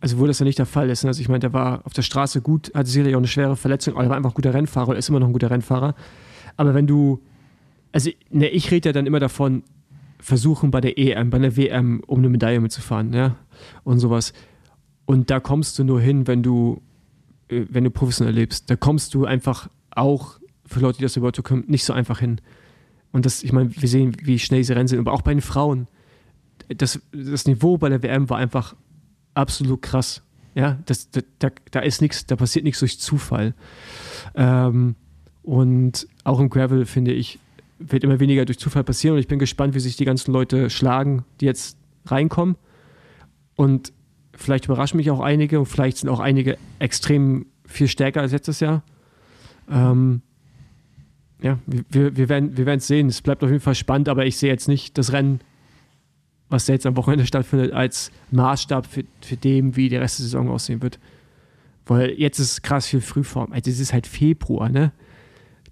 also 0.00 0.18
wo 0.18 0.26
das 0.26 0.38
ja 0.38 0.44
nicht 0.44 0.58
der 0.58 0.66
Fall 0.66 0.90
ist. 0.90 1.04
Ne? 1.04 1.08
Also 1.08 1.20
ich 1.20 1.28
meine, 1.28 1.40
der 1.40 1.52
war 1.52 1.82
auf 1.84 1.92
der 1.92 2.02
Straße 2.02 2.40
gut, 2.40 2.72
hatte 2.74 2.90
sicherlich 2.90 3.14
auch 3.14 3.20
eine 3.20 3.26
schwere 3.26 3.56
Verletzung, 3.56 3.94
aber 3.94 4.04
er 4.04 4.10
war 4.10 4.16
einfach 4.16 4.32
ein 4.32 4.34
guter 4.34 4.54
Rennfahrer, 4.54 4.96
ist 4.96 5.08
immer 5.08 5.20
noch 5.20 5.28
ein 5.28 5.32
guter 5.32 5.50
Rennfahrer. 5.50 5.94
Aber 6.56 6.74
wenn 6.74 6.86
du, 6.86 7.22
also 7.92 8.10
ne, 8.30 8.48
ich 8.48 8.70
rede 8.70 8.90
ja 8.90 8.92
dann 8.92 9.06
immer 9.06 9.20
davon, 9.20 9.62
versuchen 10.18 10.70
bei 10.70 10.80
der 10.80 10.98
EM, 10.98 11.30
bei 11.30 11.38
der 11.38 11.56
WM, 11.56 12.02
um 12.06 12.18
eine 12.18 12.28
Medaille 12.28 12.60
mitzufahren, 12.60 13.12
ja, 13.12 13.36
und 13.84 13.98
sowas. 13.98 14.32
Und 15.04 15.30
da 15.30 15.40
kommst 15.40 15.78
du 15.78 15.84
nur 15.84 16.00
hin, 16.00 16.26
wenn 16.26 16.42
du, 16.42 16.80
äh, 17.48 17.66
wenn 17.68 17.84
du 17.84 17.90
professionell 17.90 18.34
lebst. 18.34 18.70
Da 18.70 18.76
kommst 18.76 19.14
du 19.14 19.26
einfach 19.26 19.68
auch 19.90 20.38
für 20.66 20.80
Leute, 20.80 20.98
die 20.98 21.04
das 21.04 21.16
über 21.16 21.30
kommen, 21.32 21.64
nicht 21.66 21.84
so 21.84 21.92
einfach 21.92 22.20
hin. 22.20 22.40
Und 23.12 23.26
das, 23.26 23.42
ich 23.42 23.52
meine, 23.52 23.70
wir 23.74 23.88
sehen, 23.88 24.16
wie 24.22 24.38
schnell 24.38 24.60
diese 24.60 24.74
Rennen 24.74 24.88
sind, 24.88 24.98
aber 24.98 25.12
auch 25.12 25.22
bei 25.22 25.32
den 25.32 25.42
Frauen. 25.42 25.86
Das, 26.68 27.00
das 27.12 27.46
Niveau 27.46 27.76
bei 27.76 27.88
der 27.88 28.02
WM 28.02 28.30
war 28.30 28.38
einfach 28.38 28.74
absolut 29.34 29.82
krass. 29.82 30.22
Ja, 30.54 30.78
das, 30.86 31.10
da, 31.10 31.20
da, 31.40 31.50
da 31.70 31.80
ist 31.80 32.00
nichts, 32.00 32.26
da 32.26 32.36
passiert 32.36 32.64
nichts 32.64 32.80
durch 32.80 33.00
Zufall. 33.00 33.54
Ähm, 34.34 34.94
und 35.42 36.06
auch 36.22 36.40
im 36.40 36.48
Gravel, 36.48 36.86
finde 36.86 37.12
ich, 37.12 37.38
wird 37.78 38.04
immer 38.04 38.20
weniger 38.20 38.44
durch 38.44 38.58
Zufall 38.58 38.84
passieren. 38.84 39.14
Und 39.14 39.20
ich 39.20 39.28
bin 39.28 39.38
gespannt, 39.38 39.74
wie 39.74 39.80
sich 39.80 39.96
die 39.96 40.04
ganzen 40.04 40.32
Leute 40.32 40.70
schlagen, 40.70 41.24
die 41.40 41.46
jetzt 41.46 41.76
reinkommen. 42.06 42.56
Und 43.56 43.92
vielleicht 44.32 44.66
überraschen 44.66 44.96
mich 44.96 45.10
auch 45.10 45.20
einige 45.20 45.58
und 45.58 45.66
vielleicht 45.66 45.98
sind 45.98 46.08
auch 46.08 46.20
einige 46.20 46.56
extrem 46.78 47.46
viel 47.66 47.88
stärker 47.88 48.20
als 48.20 48.32
letztes 48.32 48.60
Jahr. 48.60 48.82
Ähm, 49.70 50.22
ja, 51.42 51.58
wir, 51.66 52.16
wir 52.16 52.28
werden 52.28 52.56
wir 52.56 52.66
es 52.66 52.86
sehen. 52.86 53.08
Es 53.08 53.20
bleibt 53.22 53.42
auf 53.42 53.50
jeden 53.50 53.60
Fall 53.60 53.74
spannend, 53.74 54.08
aber 54.08 54.24
ich 54.24 54.38
sehe 54.38 54.50
jetzt 54.50 54.68
nicht 54.68 54.96
das 54.98 55.12
Rennen 55.12 55.40
was 56.54 56.66
jetzt 56.68 56.86
am 56.86 56.96
Wochenende 56.96 57.26
stattfindet, 57.26 57.72
als 57.72 58.10
Maßstab 58.30 58.86
für, 58.86 59.04
für 59.20 59.36
dem, 59.36 59.76
wie 59.76 59.88
der 59.88 60.00
Rest 60.00 60.18
der 60.18 60.24
Saison 60.24 60.48
aussehen 60.48 60.82
wird. 60.82 60.98
Weil 61.86 62.10
jetzt 62.12 62.38
ist 62.38 62.62
krass 62.62 62.86
viel 62.86 63.00
Frühform. 63.00 63.52
Also 63.52 63.70
es 63.70 63.78
ist 63.78 63.92
halt 63.92 64.06
Februar, 64.06 64.68
ne? 64.68 64.92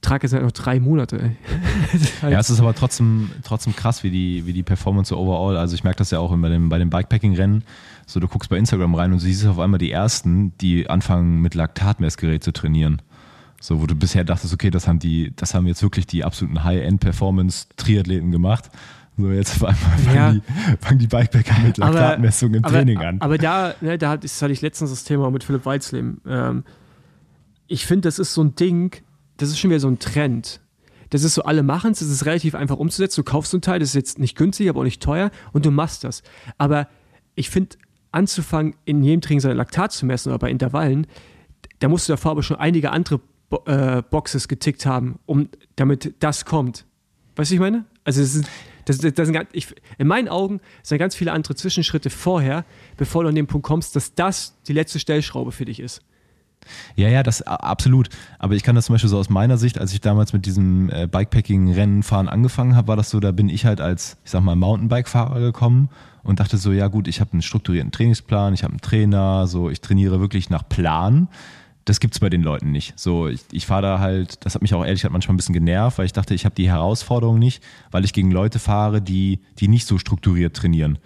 Trage 0.02 0.24
jetzt 0.24 0.32
halt 0.32 0.42
noch 0.42 0.52
drei 0.52 0.80
Monate. 0.80 1.36
ja, 2.22 2.40
es 2.40 2.50
ist 2.50 2.58
aber 2.60 2.74
trotzdem, 2.74 3.30
trotzdem 3.44 3.74
krass, 3.76 4.02
wie 4.02 4.10
die, 4.10 4.44
wie 4.46 4.52
die 4.52 4.64
Performance 4.64 5.16
overall. 5.16 5.56
Also 5.56 5.76
ich 5.76 5.84
merke 5.84 5.98
das 5.98 6.10
ja 6.10 6.18
auch 6.18 6.36
bei 6.36 6.48
dem, 6.48 6.68
bei 6.68 6.78
dem 6.78 6.90
Bikepacking-Rennen. 6.90 7.62
So, 8.04 8.18
du 8.18 8.26
guckst 8.26 8.50
bei 8.50 8.58
Instagram 8.58 8.96
rein 8.96 9.12
und 9.12 9.20
siehst 9.20 9.46
auf 9.46 9.60
einmal 9.60 9.78
die 9.78 9.92
ersten, 9.92 10.52
die 10.58 10.90
anfangen 10.90 11.40
mit 11.40 11.54
Laktatmessgerät 11.54 12.42
zu 12.42 12.52
trainieren. 12.52 13.00
So, 13.60 13.80
wo 13.80 13.86
du 13.86 13.94
bisher 13.94 14.24
dachtest, 14.24 14.52
okay, 14.52 14.70
das 14.70 14.88
haben 14.88 14.98
die, 14.98 15.32
das 15.36 15.54
haben 15.54 15.68
jetzt 15.68 15.84
wirklich 15.84 16.08
die 16.08 16.24
absoluten 16.24 16.64
High-End-Performance-Triathleten 16.64 18.32
gemacht. 18.32 18.70
So, 19.18 19.30
jetzt 19.30 19.62
auf 19.62 19.64
einmal 19.64 19.98
fangen, 19.98 20.16
ja. 20.16 20.32
die, 20.32 20.42
fangen 20.80 20.98
die 20.98 21.06
Bikepacker 21.06 21.60
mit 21.60 21.76
Laktatmessung 21.76 22.54
im 22.54 22.64
aber, 22.64 22.74
Training 22.74 22.98
an. 22.98 23.20
Aber 23.20 23.36
da, 23.36 23.74
ne, 23.80 23.98
da 23.98 24.10
hatte 24.10 24.26
ich 24.26 24.60
letztens 24.62 24.90
das 24.90 25.04
Thema 25.04 25.30
mit 25.30 25.44
Philipp 25.44 25.66
Weizleben. 25.66 26.20
Ähm, 26.26 26.64
ich 27.66 27.86
finde, 27.86 28.08
das 28.08 28.18
ist 28.18 28.32
so 28.32 28.42
ein 28.42 28.54
Ding, 28.54 29.02
das 29.36 29.50
ist 29.50 29.58
schon 29.58 29.70
wieder 29.70 29.80
so 29.80 29.88
ein 29.88 29.98
Trend. 29.98 30.60
Das 31.10 31.24
ist 31.24 31.34
so, 31.34 31.42
alle 31.42 31.62
machen 31.62 31.92
es, 31.92 31.98
das 31.98 32.08
ist 32.08 32.24
relativ 32.24 32.54
einfach 32.54 32.78
umzusetzen. 32.78 33.22
Du 33.22 33.30
kaufst 33.30 33.50
so 33.50 33.58
ein 33.58 33.60
Teil, 33.60 33.80
das 33.80 33.90
ist 33.90 33.94
jetzt 33.94 34.18
nicht 34.18 34.36
günstig, 34.36 34.70
aber 34.70 34.80
auch 34.80 34.84
nicht 34.84 35.02
teuer 35.02 35.30
und 35.52 35.66
du 35.66 35.70
machst 35.70 36.04
das. 36.04 36.22
Aber 36.56 36.88
ich 37.34 37.50
finde, 37.50 37.76
anzufangen, 38.12 38.74
in 38.86 39.02
jedem 39.02 39.20
Training 39.20 39.40
seine 39.40 39.54
Laktat 39.54 39.92
zu 39.92 40.06
messen 40.06 40.30
oder 40.30 40.38
bei 40.38 40.50
Intervallen, 40.50 41.06
da 41.80 41.88
musst 41.88 42.08
du 42.08 42.14
davor 42.14 42.32
aber 42.32 42.42
schon 42.42 42.56
einige 42.56 42.92
andere 42.92 43.20
Bo 43.50 43.62
äh, 43.66 44.02
Boxes 44.08 44.48
getickt 44.48 44.86
haben, 44.86 45.18
um 45.26 45.48
damit 45.76 46.14
das 46.20 46.46
kommt. 46.46 46.86
Weißt 47.36 47.50
du, 47.50 47.56
ich 47.56 47.60
meine? 47.60 47.84
Also, 48.04 48.22
es 48.22 48.34
ist 48.34 48.46
das, 48.84 48.98
das, 48.98 49.14
das 49.14 49.28
sind, 49.28 49.46
ich, 49.52 49.68
in 49.98 50.06
meinen 50.06 50.28
Augen 50.28 50.60
sind 50.82 50.98
ganz 50.98 51.14
viele 51.14 51.32
andere 51.32 51.54
Zwischenschritte 51.54 52.10
vorher, 52.10 52.64
bevor 52.96 53.22
du 53.22 53.28
an 53.28 53.34
den 53.34 53.46
Punkt 53.46 53.66
kommst, 53.66 53.96
dass 53.96 54.14
das 54.14 54.56
die 54.66 54.72
letzte 54.72 54.98
Stellschraube 54.98 55.52
für 55.52 55.64
dich 55.64 55.80
ist. 55.80 56.02
Ja, 56.94 57.08
ja, 57.08 57.22
das 57.22 57.42
absolut. 57.42 58.08
Aber 58.38 58.54
ich 58.54 58.62
kann 58.62 58.74
das 58.74 58.86
zum 58.86 58.94
Beispiel 58.94 59.10
so 59.10 59.18
aus 59.18 59.28
meiner 59.28 59.58
Sicht, 59.58 59.80
als 59.80 59.92
ich 59.92 60.00
damals 60.00 60.32
mit 60.32 60.46
diesem 60.46 60.90
äh, 60.90 61.06
Bikepacking-Rennenfahren 61.06 62.28
angefangen 62.28 62.76
habe, 62.76 62.88
war 62.88 62.96
das 62.96 63.10
so, 63.10 63.20
da 63.20 63.32
bin 63.32 63.48
ich 63.48 63.66
halt 63.66 63.80
als, 63.80 64.16
ich 64.24 64.30
sag 64.30 64.42
mal, 64.42 64.56
Mountainbike-Fahrer 64.56 65.40
gekommen 65.40 65.88
und 66.22 66.40
dachte 66.40 66.56
so, 66.56 66.72
ja 66.72 66.88
gut, 66.88 67.08
ich 67.08 67.20
habe 67.20 67.32
einen 67.32 67.42
strukturierten 67.42 67.90
Trainingsplan, 67.90 68.54
ich 68.54 68.62
habe 68.62 68.72
einen 68.72 68.80
Trainer, 68.80 69.46
so 69.46 69.70
ich 69.70 69.80
trainiere 69.80 70.20
wirklich 70.20 70.50
nach 70.50 70.68
Plan 70.68 71.28
das 71.84 72.00
gibt 72.00 72.14
es 72.14 72.20
bei 72.20 72.30
den 72.30 72.42
Leuten 72.42 72.70
nicht. 72.70 72.98
So, 72.98 73.28
ich, 73.28 73.40
ich 73.50 73.66
fahre 73.66 73.82
da 73.82 73.98
halt, 73.98 74.44
das 74.44 74.54
hat 74.54 74.62
mich 74.62 74.74
auch 74.74 74.84
ehrlich 74.84 75.00
gesagt 75.00 75.12
manchmal 75.12 75.34
ein 75.34 75.36
bisschen 75.36 75.54
genervt, 75.54 75.98
weil 75.98 76.06
ich 76.06 76.12
dachte, 76.12 76.34
ich 76.34 76.44
habe 76.44 76.54
die 76.54 76.70
Herausforderung 76.70 77.38
nicht, 77.38 77.62
weil 77.90 78.04
ich 78.04 78.12
gegen 78.12 78.30
Leute 78.30 78.58
fahre, 78.58 79.02
die, 79.02 79.40
die 79.58 79.68
nicht 79.68 79.86
so 79.86 79.98
strukturiert 79.98 80.54
trainieren. 80.56 80.98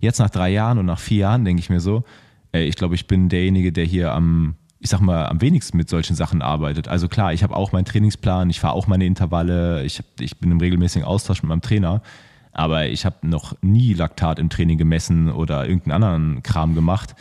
Jetzt 0.00 0.18
nach 0.18 0.30
drei 0.30 0.50
Jahren 0.50 0.78
und 0.78 0.86
nach 0.86 1.00
vier 1.00 1.18
Jahren 1.18 1.44
denke 1.44 1.60
ich 1.60 1.70
mir 1.70 1.80
so, 1.80 2.04
ey, 2.52 2.64
ich 2.64 2.76
glaube, 2.76 2.94
ich 2.94 3.06
bin 3.06 3.28
derjenige, 3.28 3.72
der 3.72 3.84
hier 3.84 4.12
am, 4.12 4.54
ich 4.80 4.90
sag 4.90 5.00
mal, 5.00 5.26
am 5.26 5.40
wenigsten 5.40 5.76
mit 5.76 5.88
solchen 5.88 6.14
Sachen 6.14 6.42
arbeitet. 6.42 6.88
Also 6.88 7.08
klar, 7.08 7.32
ich 7.32 7.42
habe 7.42 7.56
auch 7.56 7.72
meinen 7.72 7.84
Trainingsplan, 7.84 8.50
ich 8.50 8.60
fahre 8.60 8.74
auch 8.74 8.86
meine 8.86 9.06
Intervalle, 9.06 9.84
ich, 9.84 9.98
hab, 9.98 10.06
ich 10.20 10.38
bin 10.38 10.50
im 10.50 10.60
regelmäßigen 10.60 11.06
Austausch 11.06 11.42
mit 11.42 11.48
meinem 11.48 11.62
Trainer, 11.62 12.02
aber 12.52 12.86
ich 12.86 13.04
habe 13.04 13.26
noch 13.26 13.56
nie 13.62 13.94
Laktat 13.94 14.38
im 14.38 14.50
Training 14.50 14.78
gemessen 14.78 15.30
oder 15.30 15.66
irgendeinen 15.66 16.02
anderen 16.02 16.42
Kram 16.42 16.74
gemacht. 16.74 17.14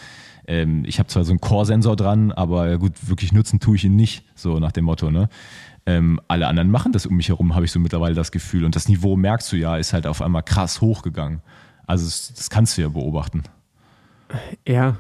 Ähm, 0.48 0.84
ich 0.86 0.99
habe 0.99 1.07
zwar 1.07 1.24
so 1.26 1.32
einen 1.32 1.41
Core-Sensor 1.41 1.95
dran, 1.95 2.32
aber 2.32 2.78
gut, 2.78 2.94
wirklich 3.07 3.34
nutzen 3.34 3.60
tue 3.60 3.76
ich 3.76 3.84
ihn 3.84 3.95
nicht, 3.95 4.24
so 4.36 4.60
nach 4.60 4.72
dem 4.72 4.86
Motto, 4.86 5.11
ne? 5.11 5.30
Ähm, 5.86 6.19
alle 6.28 6.48
anderen 6.48 6.69
machen 6.69 6.91
das 6.91 7.06
um 7.06 7.15
mich 7.15 7.30
herum, 7.30 7.56
habe 7.56 7.64
ich 7.64 7.72
so 7.72 7.80
mittlerweile 7.80 8.14
das 8.14 8.32
Gefühl. 8.32 8.65
Und 8.65 8.76
das 8.76 8.90
Niveau, 8.90 9.15
merkst 9.15 9.52
du 9.52 9.56
ja, 9.56 9.78
ist 9.78 9.94
halt 9.94 10.06
auf 10.06 10.22
einmal 10.22 10.44
krass 10.44 10.82
hochgegangen. 10.82 11.41
Also 11.86 12.06
das, 12.06 12.34
das 12.34 12.49
kannst 12.49 12.78
du 12.78 12.82
ja 12.82 12.90
beobachten. 12.90 13.44
Ja, 14.68 14.98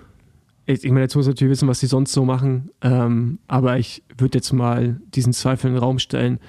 ich, 0.65 0.83
meine, 0.85 1.01
jetzt 1.01 1.15
muss 1.15 1.25
ich 1.25 1.31
natürlich 1.31 1.51
wissen, 1.51 1.67
was 1.67 1.81
die 1.81 1.87
sonst 1.87 2.13
so 2.13 2.23
machen, 2.23 2.69
ähm, 2.81 3.39
aber 3.47 3.77
ich 3.77 4.03
würde 4.17 4.37
jetzt 4.37 4.51
mal 4.53 4.99
diesen 5.13 5.33
Zweifel 5.33 5.67
in 5.67 5.73
den 5.73 5.83
Raum 5.83 5.99
stellen, 5.99 6.39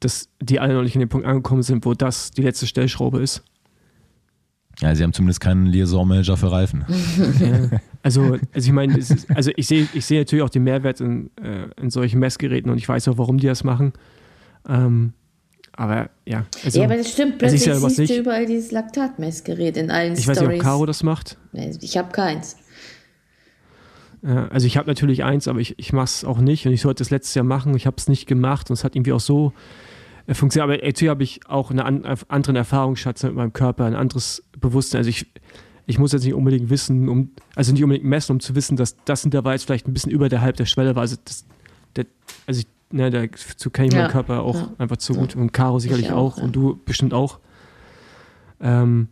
dass 0.00 0.28
die 0.40 0.60
alle 0.60 0.74
noch 0.74 0.82
nicht 0.82 0.94
in 0.94 1.00
den 1.00 1.08
Punkt 1.08 1.26
angekommen 1.26 1.62
sind, 1.62 1.84
wo 1.84 1.94
das 1.94 2.30
die 2.30 2.42
letzte 2.42 2.66
Stellschraube 2.66 3.20
ist. 3.20 3.42
Ja, 4.80 4.94
sie 4.94 5.02
haben 5.02 5.14
zumindest 5.14 5.40
keinen 5.40 5.66
Liaison-Manager 5.66 6.36
für 6.36 6.52
Reifen. 6.52 6.84
Also, 8.06 8.38
also 8.54 8.68
ich 8.68 8.72
meine, 8.72 8.94
also 9.34 9.50
ich 9.56 9.66
sehe 9.66 9.88
ich 9.92 10.06
seh 10.06 10.18
natürlich 10.18 10.44
auch 10.44 10.48
den 10.48 10.62
Mehrwert 10.62 11.00
in, 11.00 11.28
äh, 11.42 11.66
in 11.82 11.90
solchen 11.90 12.20
Messgeräten 12.20 12.70
und 12.70 12.78
ich 12.78 12.88
weiß 12.88 13.08
auch, 13.08 13.18
warum 13.18 13.38
die 13.38 13.48
das 13.48 13.64
machen. 13.64 13.94
Ähm, 14.68 15.12
aber 15.72 16.10
ja. 16.24 16.46
Also, 16.64 16.78
ja, 16.78 16.84
aber 16.84 16.98
das 16.98 17.10
stimmt. 17.10 17.38
Plötzlich 17.38 17.66
ja 17.66 17.74
siehst 17.74 17.98
nicht. 17.98 18.12
du 18.12 18.18
überall 18.20 18.46
dieses 18.46 18.70
Laktatmessgerät 18.70 19.76
in 19.76 19.90
allen 19.90 20.12
ich 20.12 20.20
Stories. 20.20 20.38
Ich 20.38 20.42
weiß 20.44 20.48
nicht, 20.50 20.60
ob 20.60 20.64
Caro 20.64 20.86
das 20.86 21.02
macht. 21.02 21.36
Ich 21.80 21.96
habe 21.98 22.12
keins. 22.12 22.56
Also 24.22 24.68
ich 24.68 24.76
habe 24.76 24.86
natürlich 24.86 25.24
eins, 25.24 25.48
aber 25.48 25.58
ich, 25.58 25.76
ich 25.76 25.92
mache 25.92 26.04
es 26.04 26.24
auch 26.24 26.38
nicht 26.38 26.64
und 26.64 26.72
ich 26.72 26.82
sollte 26.82 27.02
es 27.02 27.10
letztes 27.10 27.34
Jahr 27.34 27.44
machen. 27.44 27.74
Ich 27.76 27.86
habe 27.86 27.96
es 27.98 28.06
nicht 28.06 28.26
gemacht 28.28 28.70
und 28.70 28.74
es 28.74 28.84
hat 28.84 28.94
irgendwie 28.94 29.14
auch 29.14 29.20
so 29.20 29.52
äh, 30.28 30.34
funktioniert. 30.34 30.70
Aber 30.70 30.86
natürlich 30.86 31.10
habe 31.10 31.24
ich 31.24 31.40
auch 31.48 31.70
einen 31.70 31.80
an, 31.80 32.04
anderen 32.28 32.54
Erfahrungsschatz 32.54 33.24
mit 33.24 33.34
meinem 33.34 33.52
Körper, 33.52 33.84
ein 33.84 33.96
anderes 33.96 34.44
Bewusstsein. 34.60 35.00
Also 35.00 35.10
ich, 35.10 35.26
ich 35.86 35.98
muss 35.98 36.12
jetzt 36.12 36.24
nicht 36.24 36.34
unbedingt 36.34 36.68
wissen, 36.70 37.08
um, 37.08 37.30
also 37.54 37.72
nicht 37.72 37.82
unbedingt 37.82 38.08
messen, 38.08 38.32
um 38.32 38.40
zu 38.40 38.54
wissen, 38.54 38.76
dass 38.76 38.96
das 39.04 39.24
Intervall 39.24 39.54
jetzt 39.54 39.64
vielleicht 39.64 39.86
ein 39.86 39.92
bisschen 39.92 40.12
über 40.12 40.28
der 40.28 40.40
Halb 40.40 40.56
der 40.56 40.66
Schwelle 40.66 40.94
war. 40.96 41.02
Also, 41.02 41.16
das, 41.24 41.46
der, 41.94 42.06
also 42.46 42.60
ich, 42.60 42.66
ne, 42.90 43.10
dazu 43.10 43.70
kenne 43.70 43.88
ich 43.88 43.94
ja, 43.94 44.02
meinen 44.02 44.10
Körper 44.10 44.42
auch 44.42 44.56
ja. 44.56 44.72
einfach 44.78 44.96
zu 44.96 45.14
gut. 45.14 45.36
Und 45.36 45.52
Caro 45.52 45.78
sicherlich 45.78 46.10
auch, 46.10 46.34
auch 46.34 46.38
ja. 46.38 46.44
und 46.44 46.56
du 46.56 46.80
bestimmt 46.84 47.14
auch. 47.14 47.38
Ähm, 48.60 49.08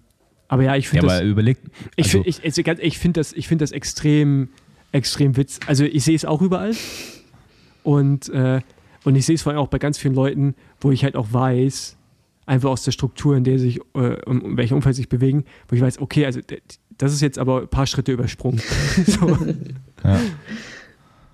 aber 0.49 0.65
ja, 0.65 0.77
ich 0.77 0.89
finde 0.89 1.07
ja, 1.07 1.21
das. 1.21 1.23
Überleg, 1.23 1.59
also 1.97 1.97
ich 1.97 2.11
finde 2.11 2.29
ich, 2.29 2.45
ich 2.83 2.99
find 2.99 3.17
das, 3.17 3.33
find 3.33 3.61
das 3.61 3.73
extrem 3.73 4.49
extrem 4.95 5.37
witz. 5.37 5.59
Also 5.67 5.85
ich 5.85 6.05
sehe 6.05 6.15
es 6.15 6.25
auch 6.25 6.41
überall. 6.41 6.73
Und, 7.83 8.29
äh, 8.31 8.61
und 9.03 9.17
ich 9.17 9.27
sehe 9.27 9.35
es 9.35 9.43
vor 9.43 9.53
allem 9.53 9.61
auch 9.61 9.69
bei 9.69 9.79
ganz 9.79 9.99
vielen 9.99 10.15
Leuten, 10.15 10.55
wo 10.81 10.91
ich 10.93 11.05
halt 11.05 11.17
auch 11.17 11.33
weiß, 11.33 11.97
einfach 12.47 12.71
aus 12.71 12.83
der 12.85 12.93
Struktur, 12.93 13.37
in 13.37 13.45
der 13.45 13.59
sich, 13.59 13.81
äh, 13.95 14.17
um, 14.27 14.43
um 14.43 14.57
welchem 14.57 14.77
Umfeld 14.77 14.97
sich 14.97 15.09
bewegen, 15.09 15.45
wo 15.69 15.77
ich 15.77 15.83
weiß, 15.83 15.99
okay, 15.99 16.27
also 16.27 16.41
das 16.99 17.13
ist 17.13 17.21
jetzt 17.21 17.39
aber 17.39 17.63
ein 17.63 17.69
paar 17.69 17.87
Schritte 17.87 18.13
übersprungen. 18.13 18.61
so. 19.07 19.29
ja. 20.05 20.21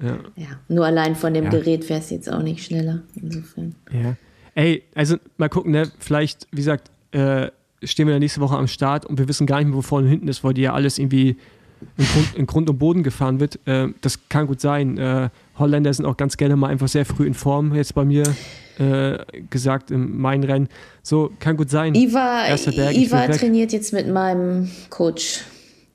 Ja. 0.03 0.19
ja. 0.37 0.49
Nur 0.69 0.87
allein 0.87 1.15
von 1.15 1.35
dem 1.35 1.45
ja. 1.45 1.51
Gerät 1.51 1.89
wäre 1.89 2.01
es 2.01 2.11
jetzt 2.11 2.33
auch 2.33 2.43
nicht 2.43 2.65
schneller. 2.65 3.03
Insofern. 3.15 3.75
Ja. 3.93 4.17
Ey, 4.55 4.83
also 4.95 5.17
mal 5.37 5.49
gucken, 5.49 5.73
ne? 5.73 5.91
Vielleicht, 5.99 6.47
wie 6.51 6.57
gesagt, 6.57 6.91
äh, 7.13 7.51
stehen 7.83 8.07
wir 8.07 8.15
ja 8.15 8.19
nächste 8.19 8.41
Woche 8.41 8.57
am 8.57 8.67
Start 8.67 9.05
und 9.07 9.19
wir 9.19 9.29
wissen 9.29 9.47
gar 9.47 9.59
nicht 9.59 9.69
mehr, 9.69 9.77
wo 9.77 9.83
vorne 9.83 10.07
und 10.07 10.11
hinten 10.11 10.29
ist, 10.29 10.43
weil 10.43 10.55
die 10.55 10.63
ja 10.63 10.73
alles 10.73 10.99
irgendwie 10.99 11.37
in 11.97 12.05
Grund, 12.05 12.35
in 12.35 12.47
Grund 12.47 12.71
und 12.71 12.79
Boden 12.79 13.03
gefahren 13.03 13.41
wird. 13.41 13.59
Äh, 13.67 13.89
das 14.01 14.29
kann 14.29 14.47
gut 14.47 14.61
sein. 14.61 14.99
Äh, 14.99 15.31
Holländer 15.59 15.93
sind 15.93 16.07
auch 16.07 16.17
ganz 16.17 16.37
gerne 16.37 16.57
mal 16.57 16.69
einfach 16.69 16.89
sehr 16.89 17.05
früh 17.05 17.27
in 17.27 17.35
Form, 17.35 17.75
jetzt 17.75 17.95
bei 17.95 18.05
mir 18.05 18.25
äh, 18.81 19.19
gesagt 19.51 19.91
im 19.91 20.19
mein 20.21 20.43
Rennen. 20.43 20.69
So, 21.03 21.31
kann 21.39 21.57
gut 21.57 21.71
sein. 21.71 21.95
Iva, 21.95 22.45
Berg, 22.47 22.97
Iva 22.97 23.29
trainiert 23.29 23.73
jetzt 23.73 23.93
mit 23.93 24.09
meinem 24.09 24.71
Coach. 24.89 25.45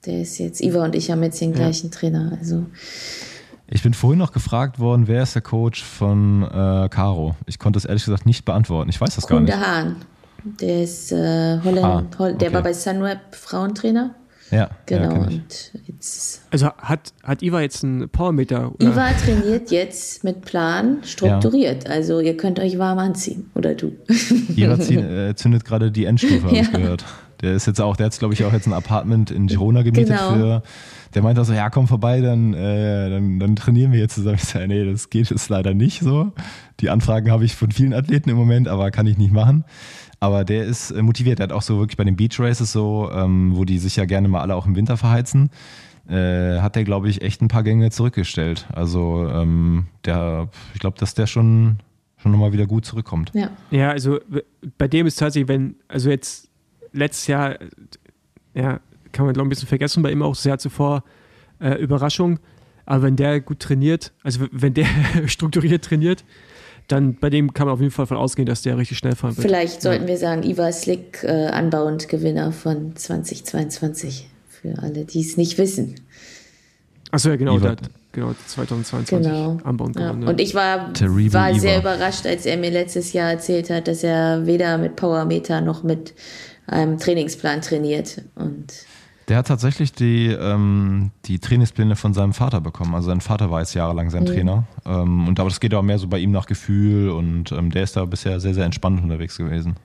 Der 0.06 0.22
ist 0.22 0.38
jetzt, 0.38 0.62
Iva 0.62 0.86
und 0.86 0.96
ich 0.96 1.10
haben 1.10 1.24
jetzt 1.24 1.42
den 1.42 1.54
gleichen 1.54 1.90
ja. 1.92 1.98
Trainer. 1.98 2.38
Also. 2.40 2.66
Ich 3.68 3.82
bin 3.82 3.96
vorhin 3.96 4.20
noch 4.20 4.32
gefragt 4.32 4.80
worden, 4.80 5.08
wer 5.08 5.24
ist 5.24 5.34
der 5.34 5.42
Coach 5.42 5.84
von 5.84 6.44
äh, 6.44 6.88
Caro? 6.90 7.36
Ich 7.48 7.58
konnte 7.58 7.78
das 7.78 7.86
ehrlich 7.86 8.06
gesagt 8.06 8.26
nicht 8.28 8.46
beantworten. 8.46 8.90
Ich 8.90 9.02
weiß 9.02 9.16
das 9.16 9.26
Kunde 9.26 9.52
gar 9.52 9.58
nicht. 9.58 9.68
Hahn. 9.68 9.96
Der 10.62 10.84
ist 10.84 11.12
äh, 11.12 11.60
Holländer, 11.64 12.06
ah, 12.20 12.20
okay. 12.20 12.36
der 12.38 12.54
war 12.54 12.62
bei 12.62 12.74
Sunweb 12.74 13.20
Frauentrainer. 13.32 14.14
Ja, 14.56 14.70
genau. 14.86 15.16
Ja, 15.16 15.28
und 15.28 15.72
jetzt 15.88 16.42
also 16.52 16.68
hat, 16.78 17.14
hat 17.24 17.44
Iva 17.44 17.62
jetzt 17.62 17.84
einen 17.84 18.10
Powermeter? 18.10 18.74
Oder? 18.76 18.88
Iva 18.88 19.12
trainiert 19.12 19.72
jetzt 19.72 20.24
mit 20.24 20.42
Plan 20.42 21.00
strukturiert. 21.04 21.84
Ja. 21.84 21.92
Also 21.92 22.20
ihr 22.22 22.38
könnt 22.38 22.60
euch 22.60 22.80
warm 22.80 23.00
anziehen. 23.00 23.50
Oder 23.56 23.76
du. 23.76 23.92
Iva 24.56 24.74
äh, 25.30 25.36
zündet 25.36 25.66
gerade 25.66 25.92
die 25.92 26.06
Endstufe, 26.06 26.44
habe 26.44 26.56
ja. 26.56 26.62
ich 26.62 26.72
gehört. 26.72 27.06
Der 27.42 27.54
ist 27.54 27.68
jetzt 27.68 27.82
auch, 27.82 27.98
der 27.98 28.06
hat 28.06 28.18
glaube 28.18 28.34
ich 28.34 28.46
auch 28.46 28.54
jetzt 28.54 28.66
ein 28.66 28.74
Apartment 28.74 29.30
in 29.30 29.48
Girona 29.48 29.82
gemietet 29.82 30.18
genau. 30.18 30.34
für. 30.34 30.64
Der 31.14 31.22
meint 31.22 31.40
auch 31.40 31.46
so, 31.46 31.54
ja, 31.54 31.70
komm 31.70 31.88
vorbei, 31.88 32.22
dann, 32.22 32.54
äh, 32.54 33.10
dann, 33.10 33.40
dann 33.40 33.56
trainieren 33.56 33.92
wir 33.92 34.00
jetzt 34.00 34.16
zusammen. 34.16 34.36
Ich 34.36 34.44
sage, 34.44 34.68
nee, 34.68 34.86
das 34.86 35.10
geht 35.10 35.30
jetzt 35.30 35.50
leider 35.50 35.74
nicht 35.74 36.02
so. 36.02 36.32
Die 36.82 36.90
Anfragen 36.90 37.32
habe 37.32 37.46
ich 37.46 37.56
von 37.56 37.72
vielen 37.72 37.94
Athleten 37.94 38.30
im 38.30 38.36
Moment, 38.36 38.68
aber 38.68 38.92
kann 38.92 39.08
ich 39.08 39.18
nicht 39.18 39.32
machen. 39.32 39.64
Aber 40.20 40.44
der 40.46 40.66
ist 40.66 40.92
äh, 40.92 41.02
motiviert. 41.02 41.40
Er 41.40 41.44
hat 41.44 41.52
auch 41.52 41.62
so 41.62 41.80
wirklich 41.80 41.98
bei 41.98 42.04
den 42.04 42.16
Beach 42.16 42.40
Races 42.40 42.72
so, 42.72 43.10
ähm, 43.12 43.56
wo 43.56 43.66
die 43.66 43.78
sich 43.78 43.96
ja 43.96 44.06
gerne 44.06 44.28
mal 44.28 44.42
alle 44.42 44.56
auch 44.56 44.66
im 44.66 44.76
Winter 44.76 44.98
verheizen, 44.98 45.50
äh, 46.10 46.60
hat 46.60 46.76
der, 46.76 46.84
glaube 46.84 47.10
ich, 47.10 47.22
echt 47.22 47.42
ein 47.42 47.48
paar 47.48 47.64
Gänge 47.64 47.92
zurückgestellt. 47.92 48.68
Also 48.74 49.28
ähm, 49.30 49.88
der, 50.06 50.50
ich 50.74 50.80
glaube, 50.80 50.98
dass 51.00 51.14
der 51.14 51.28
schon, 51.28 51.78
schon 52.18 52.32
nochmal 52.32 52.54
wieder 52.54 52.66
gut 52.66 52.86
zurückkommt. 52.86 53.32
Ja. 53.34 53.50
ja, 53.72 53.92
also 53.92 54.20
bei 54.78 54.88
dem 54.88 55.08
ist 55.08 55.18
tatsächlich, 55.18 55.48
wenn, 55.48 55.76
also 55.88 56.10
jetzt 56.10 56.50
letztes 56.92 57.28
Jahr, 57.28 57.58
ja, 58.54 58.80
kann 59.12 59.26
man 59.26 59.34
glaube 59.34 59.48
ich 59.48 59.48
ein 59.48 59.50
bisschen 59.50 59.68
vergessen, 59.68 60.04
bei 60.04 60.12
ihm 60.12 60.22
auch 60.22 60.36
das 60.36 60.44
Jahr 60.44 60.58
zuvor 60.58 61.04
äh, 61.60 61.76
Überraschung. 61.82 62.40
Aber 62.86 63.04
wenn 63.04 63.16
der 63.16 63.42
gut 63.42 63.60
trainiert, 63.60 64.14
also 64.24 64.46
wenn 64.52 64.74
der 64.74 64.88
strukturiert 65.26 65.84
trainiert, 65.84 66.24
dann 66.88 67.16
bei 67.16 67.30
dem 67.30 67.54
kann 67.54 67.68
man 67.68 67.74
auf 67.74 67.82
jeden 67.82 67.92
Fall 67.92 68.06
von 68.06 68.18
ausgehen, 68.18 68.46
dass 68.46 68.62
der 68.62 68.78
richtig 68.78 68.98
schnell 68.98 69.16
fahren 69.16 69.36
wird. 69.36 69.48
Vielleicht 69.48 69.82
sollten 69.82 70.04
ja. 70.04 70.10
wir 70.10 70.18
sagen, 70.18 70.44
Iva 70.44 70.72
Slick, 70.72 71.24
äh, 71.24 71.48
anbauend 71.48 72.08
Gewinner 72.10 72.52
von 72.52 72.96
2022. 72.96 74.28
Für 74.50 74.82
alle, 74.82 75.06
die 75.06 75.22
es 75.22 75.38
nicht 75.38 75.58
wissen. 75.58 75.96
Achso, 77.12 77.30
ja, 77.30 77.36
genau, 77.36 77.60
der, 77.60 77.76
genau 78.12 78.34
2022 78.48 79.26
genau. 79.26 79.58
anbauend 79.64 79.96
ja. 79.96 80.08
gewonnen. 80.08 80.28
Und 80.28 80.42
ich 80.42 80.56
war, 80.56 80.92
war 80.92 81.60
sehr 81.60 81.80
überrascht, 81.80 82.26
als 82.26 82.46
er 82.46 82.58
mir 82.58 82.72
letztes 82.72 83.14
Jahr 83.14 83.32
erzählt 83.32 83.70
hat, 83.70 83.88
dass 83.88 84.04
er 84.04 84.46
weder 84.46 84.78
mit 84.78 84.96
Powermeter 84.96 85.62
noch 85.62 85.84
mit 85.84 86.14
einem 86.68 86.98
Trainingsplan 86.98 87.62
trainiert. 87.62 88.22
Und 88.36 88.74
der 89.28 89.38
hat 89.38 89.48
tatsächlich 89.48 89.92
die, 89.92 90.28
ähm, 90.28 91.12
die 91.26 91.40
Trainingspläne 91.40 91.96
von 91.96 92.14
seinem 92.14 92.34
Vater 92.34 92.62
bekommen. 92.62 92.94
Also 92.94 93.08
sein 93.10 93.22
Vater 93.22 93.50
war 93.50 93.62
jetzt 93.62 93.74
jahrelang 93.74 94.10
sein 94.10 94.24
mhm. 94.24 94.28
Trainer. 94.28 94.64
Ähm, 94.86 95.28
und 95.28 95.40
aber 95.40 95.50
das 95.50 95.60
geht 95.60 95.74
auch 95.74 95.82
mehr 95.82 95.98
so 95.98 96.08
bei 96.08 96.20
ihm 96.20 96.32
nach 96.32 96.46
Gefühl 96.46 97.10
und 97.10 97.52
ähm, 97.52 97.72
der 97.72 97.84
ist 97.84 97.96
da 97.96 98.06
bisher 98.06 98.40
sehr, 98.40 98.54
sehr 98.54 98.66
entspannt 98.66 99.02
unterwegs 99.02 99.38
gewesen. 99.38 99.76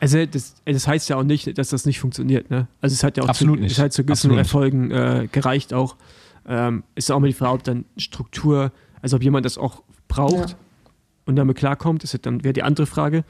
Also 0.00 0.24
das, 0.24 0.54
das 0.64 0.86
heißt 0.86 1.08
ja 1.08 1.16
auch 1.16 1.22
nicht, 1.22 1.56
dass 1.58 1.70
das 1.70 1.86
nicht 1.86 2.00
funktioniert. 2.00 2.50
Ne? 2.50 2.68
Also 2.80 2.94
es 2.94 3.02
hat 3.02 3.16
ja 3.16 3.24
auch 3.24 3.28
Absolut 3.28 3.56
zu, 3.56 3.62
nicht. 3.62 3.72
Es 3.72 3.78
hat 3.78 3.92
zu 3.92 4.04
gewissen 4.04 4.30
Absolut. 4.30 4.38
Erfolgen 4.38 4.90
äh, 4.90 5.28
gereicht 5.30 5.74
auch. 5.74 5.96
Ähm, 6.48 6.84
ist 6.94 7.10
auch 7.10 7.18
mal 7.18 7.26
die 7.26 7.32
Frage, 7.32 7.54
ob 7.54 7.64
dann 7.64 7.84
Struktur, 7.96 8.72
also 9.02 9.16
ob 9.16 9.22
jemand 9.22 9.44
das 9.44 9.58
auch 9.58 9.82
braucht 10.08 10.50
ja. 10.50 10.56
Und 11.26 11.36
damit 11.36 11.58
klarkommt, 11.58 12.04
ist 12.04 12.24
dann 12.24 12.44
wäre 12.44 12.52
die 12.52 12.62
andere 12.62 12.86
Frage. 12.86 13.24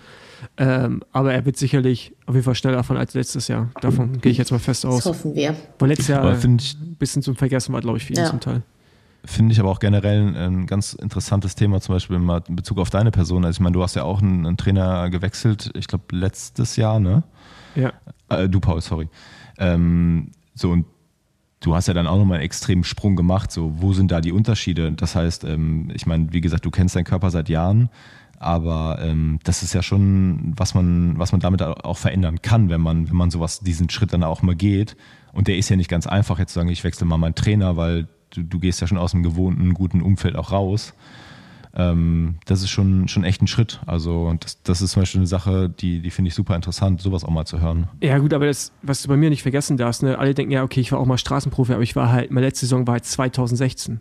Ähm, 0.59 1.03
aber 1.13 1.33
er 1.33 1.45
wird 1.47 1.57
sicherlich 1.57 2.15
auf 2.27 2.35
jeden 2.35 2.45
Fall 2.45 2.55
schneller 2.55 2.85
fahren 2.85 2.99
als 2.99 3.15
letztes 3.15 3.49
Jahr. 3.49 3.71
Davon 3.81 4.21
gehe 4.21 4.31
ich 4.31 4.39
jetzt 4.39 4.53
mal 4.53 4.59
fest 4.59 4.87
aus. 4.87 5.05
Das 5.05 5.07
hoffen 5.07 5.35
wir. 5.35 5.57
Weil 5.79 5.89
letztes 5.89 6.09
Jahr 6.09 6.25
ein 6.25 6.61
bisschen 6.99 7.23
zum 7.23 7.37
Vergessen 7.37 7.73
war, 7.73 7.81
glaube 7.81 7.99
ich, 7.99 8.05
für 8.05 8.13
ihn 8.13 8.21
ja. 8.21 8.27
zum 8.27 8.41
Teil. 8.41 8.63
Finde 9.25 9.53
ich 9.53 9.59
aber 9.59 9.71
auch 9.71 9.81
generell 9.81 10.37
ein 10.37 10.67
ganz 10.67 10.93
interessantes 10.93 11.57
Thema, 11.57 11.81
zum 11.81 11.97
Beispiel 11.97 12.17
in 12.17 12.57
Bezug 12.57 12.79
auf 12.79 12.91
deine 12.91 13.11
Person. 13.11 13.45
Also 13.45 13.57
ich 13.57 13.61
meine, 13.61 13.73
du 13.73 13.83
hast 13.83 13.97
ja 13.97 14.05
auch 14.05 14.23
einen, 14.23 14.47
einen 14.47 14.57
Trainer 14.57 15.11
gewechselt, 15.11 15.71
ich 15.75 15.89
glaube 15.89 16.05
letztes 16.13 16.77
Jahr, 16.77 17.01
ne? 17.01 17.25
Ja. 17.75 17.93
Äh, 18.29 18.49
du, 18.49 18.61
Paul, 18.61 18.81
sorry. 18.83 19.09
Ähm, 19.59 20.31
so, 20.55 20.71
und 20.71 20.85
du 21.67 21.75
hast 21.75 21.89
ja 21.89 21.95
dann 21.95 22.07
auch 22.07 22.17
nochmal 22.17 22.37
einen 22.37 22.45
extremen 22.45 22.85
Sprung 22.85 23.17
gemacht. 23.17 23.51
So, 23.51 23.73
wo 23.81 23.93
sind 23.93 24.13
da 24.13 24.21
die 24.21 24.31
Unterschiede? 24.31 24.93
Das 24.93 25.17
heißt, 25.17 25.43
ähm, 25.45 25.91
ich 25.93 26.07
meine, 26.07 26.33
wie 26.33 26.41
gesagt, 26.41 26.65
du 26.65 26.71
kennst 26.71 26.95
deinen 26.95 27.05
Körper 27.05 27.31
seit 27.31 27.49
Jahren. 27.49 27.91
Aber 28.39 28.99
ähm, 29.01 29.41
das 29.45 29.63
ist 29.63 29.73
ja 29.73 29.83
schon, 29.83 30.53
was 30.57 30.75
man, 30.75 31.19
was 31.19 31.33
man 31.33 31.41
damit 31.41 31.63
auch 31.63 31.97
verändern 31.97 32.41
kann, 32.41 32.69
wenn 32.69 32.81
man, 32.81 33.09
wenn 33.09 33.17
man 33.17 33.31
sowas, 33.31 33.61
diesen 33.61 33.91
Schritt 33.91 34.13
dann 34.13 34.23
auch 34.23 34.43
mal 34.43 34.55
geht. 34.55 34.97
Und 35.33 35.49
der 35.49 35.57
ist 35.57 35.69
ja 35.69 35.77
nicht 35.77 35.91
ganz 35.91 36.07
einfach, 36.07 36.39
jetzt 36.39 36.53
zu 36.53 36.61
sagen, 36.61 36.69
ich 36.69 36.85
wechsle 36.85 37.07
mal 37.07 37.19
meinen 37.19 37.35
Trainer, 37.35 37.77
weil 37.77 38.07
du, 38.31 38.45
du 38.45 38.61
gehst 38.61 38.81
ja 38.81 38.87
schon 38.87 38.99
aus 38.99 39.11
dem 39.11 39.23
gewohnten, 39.23 39.75
guten 39.75 40.03
Umfeld 40.03 40.37
auch 40.37 40.53
raus. 40.53 40.95
Ähm, 41.79 42.37
das 42.47 42.63
ist 42.63 42.71
schon, 42.71 43.07
schon 43.07 43.23
echt 43.23 43.43
ein 43.43 43.47
Schritt. 43.47 43.81
Also 43.87 44.35
das, 44.41 44.63
das 44.63 44.81
ist 44.81 44.93
zum 44.93 45.03
Beispiel 45.03 45.21
eine 45.21 45.27
Sache, 45.27 45.69
die, 45.69 46.01
die 46.01 46.11
finde 46.11 46.29
ich 46.29 46.35
super 46.35 46.57
interessant, 46.57 47.03
sowas 47.03 47.23
auch 47.23 47.31
mal 47.31 47.45
zu 47.45 47.61
hören. 47.61 47.89
Ja 48.03 48.17
gut, 48.17 48.33
aber 48.33 48.47
das, 48.47 48.73
was 48.81 49.03
du 49.03 49.09
bei 49.09 49.17
mir 49.19 49.29
nicht 49.29 49.43
vergessen 49.43 49.77
darfst, 49.77 50.03
ne? 50.03 50.19
alle 50.19 50.33
denken 50.33 50.53
ja, 50.53 50.63
okay, 50.63 50.81
ich 50.81 50.91
war 50.91 50.99
auch 50.99 51.07
mal 51.07 51.19
Straßenprofi, 51.19 51.75
aber 51.75 51.83
ich 51.83 51.95
war 51.95 52.11
halt, 52.11 52.31
meine 52.31 52.47
letzte 52.47 52.65
Saison 52.65 52.87
war 52.87 52.93
halt 52.93 53.05
2016. 53.05 54.01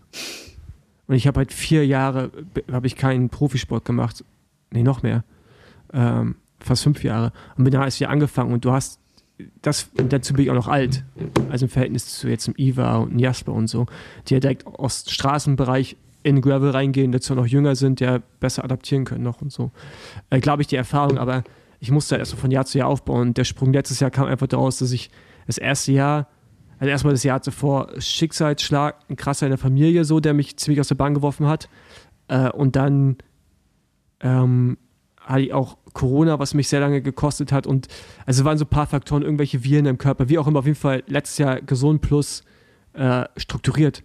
Und 1.07 1.15
ich 1.15 1.27
habe 1.27 1.39
halt 1.39 1.51
vier 1.51 1.85
Jahre, 1.85 2.31
habe 2.71 2.87
ich 2.87 2.95
keinen 2.95 3.29
Profisport 3.29 3.83
gemacht. 3.83 4.23
Nee, 4.71 4.81
noch 4.81 5.03
mehr. 5.03 5.25
Ähm, 5.93 6.35
fast 6.61 6.83
fünf 6.83 7.03
Jahre. 7.03 7.33
Und 7.57 7.65
bin 7.65 7.73
da 7.73 7.83
erst 7.83 7.99
wieder 7.99 8.09
angefangen 8.09 8.53
und 8.53 8.63
du 8.63 8.71
hast 8.71 8.99
das, 9.61 9.89
dazu 9.95 10.33
bin 10.33 10.45
ich 10.45 10.51
auch 10.51 10.55
noch 10.55 10.69
alt. 10.69 11.03
also 11.49 11.65
im 11.65 11.69
Verhältnis 11.69 12.05
zu 12.17 12.29
jetzt 12.29 12.47
einem 12.47 12.55
Iva 12.57 12.97
und 12.97 13.19
Jasper 13.19 13.51
und 13.51 13.67
so, 13.67 13.85
die 14.27 14.35
ja 14.35 14.39
direkt 14.39 14.65
aus 14.65 15.03
Straßenbereich 15.09 15.97
in 16.25 16.41
Gravel 16.41 16.71
reingehen, 16.71 17.11
dazu 17.11 17.35
noch 17.35 17.45
jünger 17.45 17.75
sind, 17.75 17.99
ja 17.99 18.19
besser 18.39 18.63
adaptieren 18.63 19.05
können 19.05 19.23
noch 19.23 19.41
und 19.41 19.51
so. 19.51 19.71
Äh, 20.31 20.39
Glaube 20.39 20.63
ich, 20.63 20.67
die 20.67 20.75
Erfahrung, 20.75 21.19
aber 21.19 21.43
ich 21.79 21.91
musste 21.91 22.15
halt 22.15 22.21
erst 22.21 22.33
von 22.33 22.49
Jahr 22.49 22.65
zu 22.65 22.79
Jahr 22.79 22.87
aufbauen. 22.87 23.35
Der 23.35 23.43
Sprung 23.43 23.71
letztes 23.71 23.99
Jahr 23.99 24.09
kam 24.09 24.25
einfach 24.25 24.47
daraus, 24.47 24.79
dass 24.79 24.91
ich 24.91 25.11
das 25.45 25.59
erste 25.59 25.91
Jahr, 25.91 26.27
also 26.79 26.89
erstmal 26.89 27.13
das 27.13 27.21
Jahr 27.21 27.43
zuvor, 27.43 27.89
Schicksalsschlag, 27.99 28.95
ein 29.07 29.17
krasser 29.17 29.45
in 29.45 29.51
der 29.51 29.59
Familie, 29.59 30.03
so, 30.03 30.19
der 30.19 30.33
mich 30.33 30.57
ziemlich 30.57 30.79
aus 30.79 30.87
der 30.87 30.95
Bahn 30.95 31.13
geworfen 31.13 31.45
hat. 31.45 31.69
Äh, 32.27 32.49
und 32.49 32.75
dann 32.75 33.17
ähm, 34.21 34.79
hatte 35.19 35.41
ich 35.41 35.53
auch 35.53 35.77
Corona, 35.93 36.39
was 36.39 36.55
mich 36.55 36.69
sehr 36.69 36.79
lange 36.79 37.03
gekostet 37.03 37.51
hat. 37.51 37.67
Und 37.67 37.87
also 38.25 38.45
waren 38.45 38.57
so 38.57 38.65
ein 38.65 38.69
paar 38.69 38.87
Faktoren, 38.87 39.21
irgendwelche 39.21 39.63
Viren 39.63 39.85
im 39.85 39.99
Körper, 39.99 40.27
wie 40.27 40.39
auch 40.39 40.47
immer, 40.47 40.57
auf 40.57 40.65
jeden 40.65 40.75
Fall 40.75 41.03
letztes 41.05 41.37
Jahr 41.37 41.61
gesund 41.61 42.01
plus 42.01 42.43
äh, 42.93 43.25
strukturiert. 43.37 44.03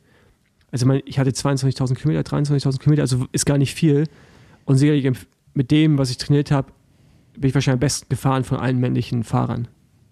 Also 0.71 0.87
mein, 0.87 1.03
ich 1.05 1.19
hatte 1.19 1.31
22.000 1.31 1.95
Kilometer, 1.95 2.37
23.000 2.37 2.79
Kilometer, 2.79 3.03
also 3.03 3.27
ist 3.33 3.47
gar 3.47 3.59
nicht 3.59 3.75
viel. 3.75 4.07
Und 4.65 4.77
sicherlich 4.77 5.11
mit 5.55 5.71
dem, 5.71 5.99
was 5.99 6.11
ich 6.11 6.17
trainiert 6.17 6.51
habe, 6.51 6.73
bin 7.35 7.49
ich 7.49 7.55
wahrscheinlich 7.55 7.77
am 7.77 7.81
besten 7.81 8.09
gefahren 8.09 8.45
von 8.45 8.59
allen 8.59 8.79
männlichen 8.79 9.25
Fahrern. 9.25 9.69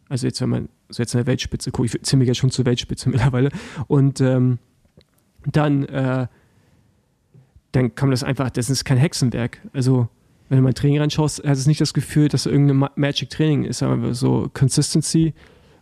Also 0.08 0.26
jetzt, 0.26 0.40
wenn 0.40 0.48
man 0.48 0.68
so 0.88 1.02
jetzt 1.02 1.14
in 1.14 1.18
der 1.18 1.26
Weltspitze 1.26 1.70
guckt, 1.70 1.94
ich 1.94 2.02
zähle 2.02 2.18
mich 2.18 2.28
jetzt 2.28 2.38
schon 2.38 2.50
zur 2.50 2.64
Weltspitze 2.64 3.08
mittlerweile. 3.10 3.50
Und 3.86 4.20
ähm, 4.20 4.58
dann, 5.46 5.84
äh, 5.84 6.26
dann 7.72 7.94
kam 7.94 8.10
das 8.10 8.24
einfach, 8.24 8.50
das 8.50 8.70
ist 8.70 8.84
kein 8.84 8.98
Hexenwerk. 8.98 9.60
Also 9.72 10.08
wenn 10.48 10.58
du 10.58 10.64
mal 10.64 10.72
Training 10.72 11.00
reinschaust, 11.00 11.42
hast 11.44 11.64
du 11.64 11.68
nicht 11.68 11.80
das 11.80 11.92
Gefühl, 11.92 12.28
dass 12.28 12.46
irgendein 12.46 12.88
Magic 12.96 13.28
Training 13.30 13.64
ist, 13.64 13.82
aber 13.82 14.14
so 14.14 14.50
Consistency 14.54 15.34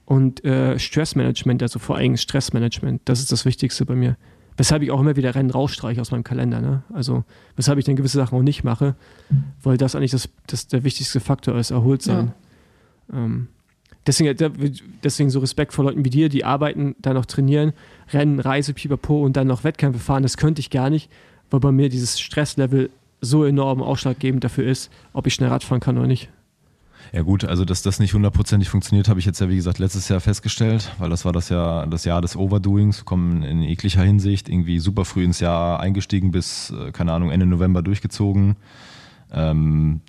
und 0.05 0.45
äh, 0.45 0.79
Stressmanagement, 0.79 1.63
also 1.63 1.79
vor 1.79 1.97
allem 1.97 2.17
Stressmanagement, 2.17 3.03
das 3.05 3.21
ist 3.21 3.31
das 3.31 3.45
Wichtigste 3.45 3.87
bei 3.87 3.95
mir. 3.95 4.17
Weshalb 4.57 4.83
ich 4.83 4.91
auch 4.91 5.01
immer 5.01 5.17
wieder 5.17 5.35
Rennen 5.35 5.51
rausstreiche 5.51 6.01
aus 6.01 6.11
meinem 6.11 6.25
Kalender. 6.25 6.61
Ne? 6.61 6.83
Also, 6.93 7.25
weshalb 7.57 7.79
ich 7.79 7.85
dann 7.85 7.97
gewisse 7.97 8.17
Sachen 8.17 8.39
auch 8.39 8.43
nicht 8.43 8.65
mache, 8.65 8.95
weil 9.63 9.77
das 9.77 9.95
eigentlich 9.95 10.13
das, 10.13 10.29
das 10.47 10.67
der 10.67 10.83
wichtigste 10.83 11.21
Faktor 11.21 11.59
ist, 11.59 11.71
erholt 11.71 12.03
sein. 12.03 12.33
Ja. 13.13 13.19
Ähm, 13.19 13.49
deswegen, 14.07 14.81
deswegen 15.03 15.31
so 15.31 15.41
Respekt 15.41 15.73
vor 15.73 15.85
Leuten 15.85 16.05
wie 16.05 16.11
dir, 16.11 16.29
die 16.29 16.45
arbeiten, 16.45 16.97
dann 17.01 17.15
noch 17.15 17.27
trainieren, 17.27 17.73
Rennen, 18.13 18.41
Reise, 18.41 18.73
Pipapo 18.73 19.23
und 19.25 19.37
dann 19.37 19.47
noch 19.47 19.65
Wettkämpfe 19.65 20.01
fahren. 20.01 20.23
Das 20.23 20.37
könnte 20.37 20.61
ich 20.61 20.71
gar 20.71 20.91
nicht, 20.91 21.11
weil 21.51 21.61
bei 21.61 21.73
mir 21.73 21.89
dieses 21.89 22.19
Stresslevel 22.19 22.91
so 23.21 23.45
enorm 23.45 23.83
ausschlaggebend 23.83 24.45
dafür 24.45 24.67
ist, 24.67 24.91
ob 25.13 25.27
ich 25.27 25.35
schnell 25.35 25.49
Radfahren 25.49 25.81
kann 25.81 25.99
oder 25.99 26.07
nicht. 26.07 26.31
Ja 27.13 27.23
gut, 27.23 27.45
also 27.45 27.65
dass 27.65 27.83
das 27.83 27.99
nicht 27.99 28.15
hundertprozentig 28.15 28.69
funktioniert, 28.69 29.09
habe 29.09 29.21
ich 29.21 29.27
jetzt 29.27 29.41
ja 29.41 29.49
wie 29.49 29.57
gesagt 29.57 29.79
letztes 29.79 30.09
Jahr 30.09 30.21
festgestellt, 30.21 30.93
weil 30.99 31.11
das 31.11 31.25
war 31.25 31.33
das 31.33 31.49
Jahr, 31.49 31.87
das 31.87 32.05
Jahr 32.05 32.21
des 32.21 32.37
Overdoings, 32.37 33.05
kommen 33.05 33.43
in 33.43 33.63
jeglicher 33.63 34.03
Hinsicht, 34.03 34.49
irgendwie 34.49 34.79
super 34.79 35.05
früh 35.05 35.25
ins 35.25 35.41
Jahr 35.41 35.81
eingestiegen 35.81 36.31
bis, 36.31 36.71
äh, 36.71 36.93
keine 36.93 37.13
Ahnung, 37.13 37.31
Ende 37.31 37.47
November 37.47 37.83
durchgezogen. 37.83 38.57
Ähm, 39.33 40.03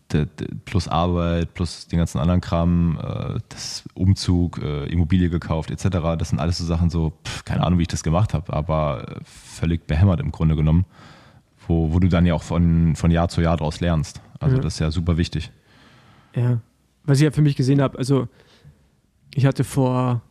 plus 0.66 0.88
Arbeit, 0.88 1.56
plus 1.56 1.88
den 1.88 1.98
ganzen 1.98 2.20
anderen 2.20 2.40
Kram, 2.40 3.00
äh, 3.02 3.40
das 3.50 3.84
Umzug, 3.96 4.60
äh, 4.60 4.86
Immobilie 4.86 5.30
gekauft 5.30 5.72
etc. 5.72 6.18
Das 6.20 6.30
sind 6.30 6.40
alles 6.40 6.60
so 6.60 6.66
Sachen 6.66 6.92
so, 6.92 7.14
pff, 7.26 7.44
keine 7.44 7.66
Ahnung, 7.66 7.80
wie 7.80 7.84
ich 7.84 7.88
das 7.88 8.04
gemacht 8.04 8.36
habe, 8.36 8.54
aber 8.54 9.08
äh, 9.08 9.20
völlig 9.24 9.88
behämmert 9.88 10.20
im 10.20 10.32
Grunde 10.32 10.56
genommen, 10.56 10.86
wo, 11.68 11.94
wo 11.94 12.00
du 12.00 12.10
dann 12.10 12.28
ja 12.28 12.36
auch 12.36 12.44
von, 12.44 12.96
von 12.96 13.10
Jahr 13.10 13.28
zu 13.28 13.42
Jahr 13.42 13.58
daraus 13.58 13.80
lernst. 13.80 14.22
Also 14.40 14.58
ja. 14.58 14.62
das 14.62 14.76
ist 14.76 14.80
ja 14.80 14.92
super 14.92 15.18
wichtig. 15.18 15.52
Ja, 16.36 16.60
was 17.08 17.18
ich 17.18 17.24
ja 17.24 17.32
für 17.32 17.42
mich 17.42 17.56
gesehen 17.56 17.82
habe, 17.82 17.98
also 17.98 18.28
ich 19.34 19.46
hatte 19.46 19.64
vor 19.64 20.22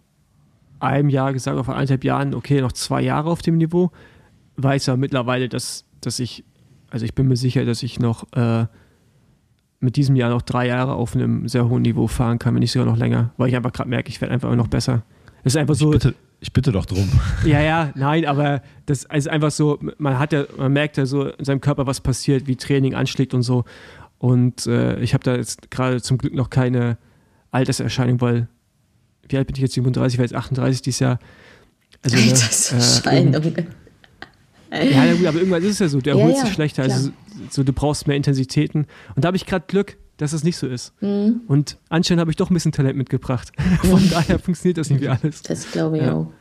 einem 0.79 1.09
Jahr 1.09 1.33
gesagt, 1.33 1.65
vor 1.65 1.75
eineinhalb 1.75 2.05
Jahren, 2.05 2.35
okay, 2.35 2.61
noch 2.61 2.73
zwei 2.73 3.03
Jahre 3.03 3.31
auf 3.31 3.43
dem 3.43 3.57
Niveau. 3.57 3.91
Weiß 4.57 4.87
ja 4.87 4.97
mittlerweile, 4.97 5.49
dass, 5.49 5.85
dass 6.01 6.19
ich, 6.19 6.45
also 6.91 7.05
ich 7.05 7.15
bin 7.15 7.29
mir 7.29 7.37
sicher, 7.37 7.65
dass 7.65 7.83
ich 7.83 7.99
noch 7.99 8.31
äh, 8.33 8.67
mit 9.81 9.97
diesem 9.97 10.17
Jahr 10.17 10.31
noch 10.31 10.43
drei 10.43 10.67
Jahre 10.67 10.95
auf 10.95 11.15
einem 11.15 11.49
sehr 11.49 11.69
hohen 11.69 11.83
Niveau 11.83 12.07
fahren 12.07 12.39
kann, 12.39 12.55
wenn 12.55 12.61
nicht 12.61 12.73
sogar 12.73 12.87
noch 12.87 12.97
länger, 12.97 13.33
weil 13.37 13.49
ich 13.49 13.57
einfach 13.57 13.73
gerade 13.73 13.89
merke, 13.89 14.09
ich 14.09 14.21
werde 14.21 14.35
einfach 14.35 14.55
noch 14.55 14.69
besser. 14.69 15.03
Das 15.45 15.55
ist 15.55 15.57
einfach 15.59 15.75
so. 15.75 15.93
Ich 15.93 16.01
bitte, 16.01 16.15
ich 16.41 16.53
bitte 16.53 16.73
doch 16.73 16.87
drum. 16.87 17.09
Ja, 17.45 17.61
ja, 17.61 17.93
nein, 17.95 18.27
aber 18.27 18.63
das 18.87 19.05
ist 19.05 19.29
einfach 19.29 19.51
so, 19.51 19.79
man 19.99 20.19
hat 20.19 20.33
ja, 20.33 20.45
man 20.57 20.73
merkt 20.73 20.97
ja 20.97 21.07
so 21.07 21.29
in 21.29 21.45
seinem 21.45 21.61
Körper, 21.61 21.87
was 21.87 22.01
passiert, 22.01 22.47
wie 22.47 22.57
Training 22.57 22.95
anschlägt 22.95 23.35
und 23.35 23.43
so. 23.43 23.65
Und 24.19 24.67
äh, 24.67 24.99
ich 25.01 25.15
habe 25.15 25.25
da 25.25 25.37
jetzt 25.37 25.71
gerade 25.71 26.01
zum 26.01 26.19
Glück 26.19 26.35
noch 26.35 26.51
keine 26.51 26.99
Alterserscheinung, 27.51 28.21
weil, 28.21 28.49
wie 29.29 29.37
alt 29.37 29.47
bin 29.47 29.57
ich 29.57 29.63
jetzt? 29.63 29.75
37, 29.75 30.15
ich 30.15 30.19
war 30.19 30.25
jetzt 30.25 30.35
38 30.35 30.83
dieses 30.83 31.01
Jahr. 31.01 31.19
Also, 32.03 32.17
Alterserscheinung. 32.17 33.43
Äh, 34.71 34.93
ja, 34.93 35.15
gut, 35.15 35.27
aber 35.27 35.39
irgendwann 35.39 35.63
ist 35.63 35.73
es 35.73 35.79
ja 35.79 35.89
so, 35.89 36.01
du 36.01 36.11
erholst 36.11 36.39
ja, 36.39 36.45
dich 36.45 36.55
schlechter. 36.55 36.83
Also, 36.83 37.11
so, 37.51 37.63
du 37.63 37.73
brauchst 37.73 38.07
mehr 38.07 38.17
Intensitäten. 38.17 38.87
Und 39.15 39.25
da 39.25 39.29
habe 39.29 39.37
ich 39.37 39.47
gerade 39.47 39.65
Glück, 39.69 39.97
dass 40.17 40.33
es 40.33 40.45
nicht 40.45 40.57
so 40.57 40.67
ist. 40.67 40.93
Mhm. 41.01 41.43
Und 41.47 41.79
anscheinend 41.89 42.21
habe 42.21 42.31
ich 42.31 42.37
doch 42.37 42.51
ein 42.51 42.55
bisschen 42.55 42.73
Talent 42.73 42.97
mitgebracht. 42.97 43.53
Von 43.83 44.03
mhm. 44.03 44.11
daher 44.11 44.39
funktioniert 44.39 44.79
das 44.79 44.91
nicht 44.91 45.01
wie 45.01 45.09
alles. 45.09 45.43
Das 45.43 45.71
glaube 45.71 45.99
ich 45.99 46.05
ja. 46.05 46.15
auch. 46.15 46.33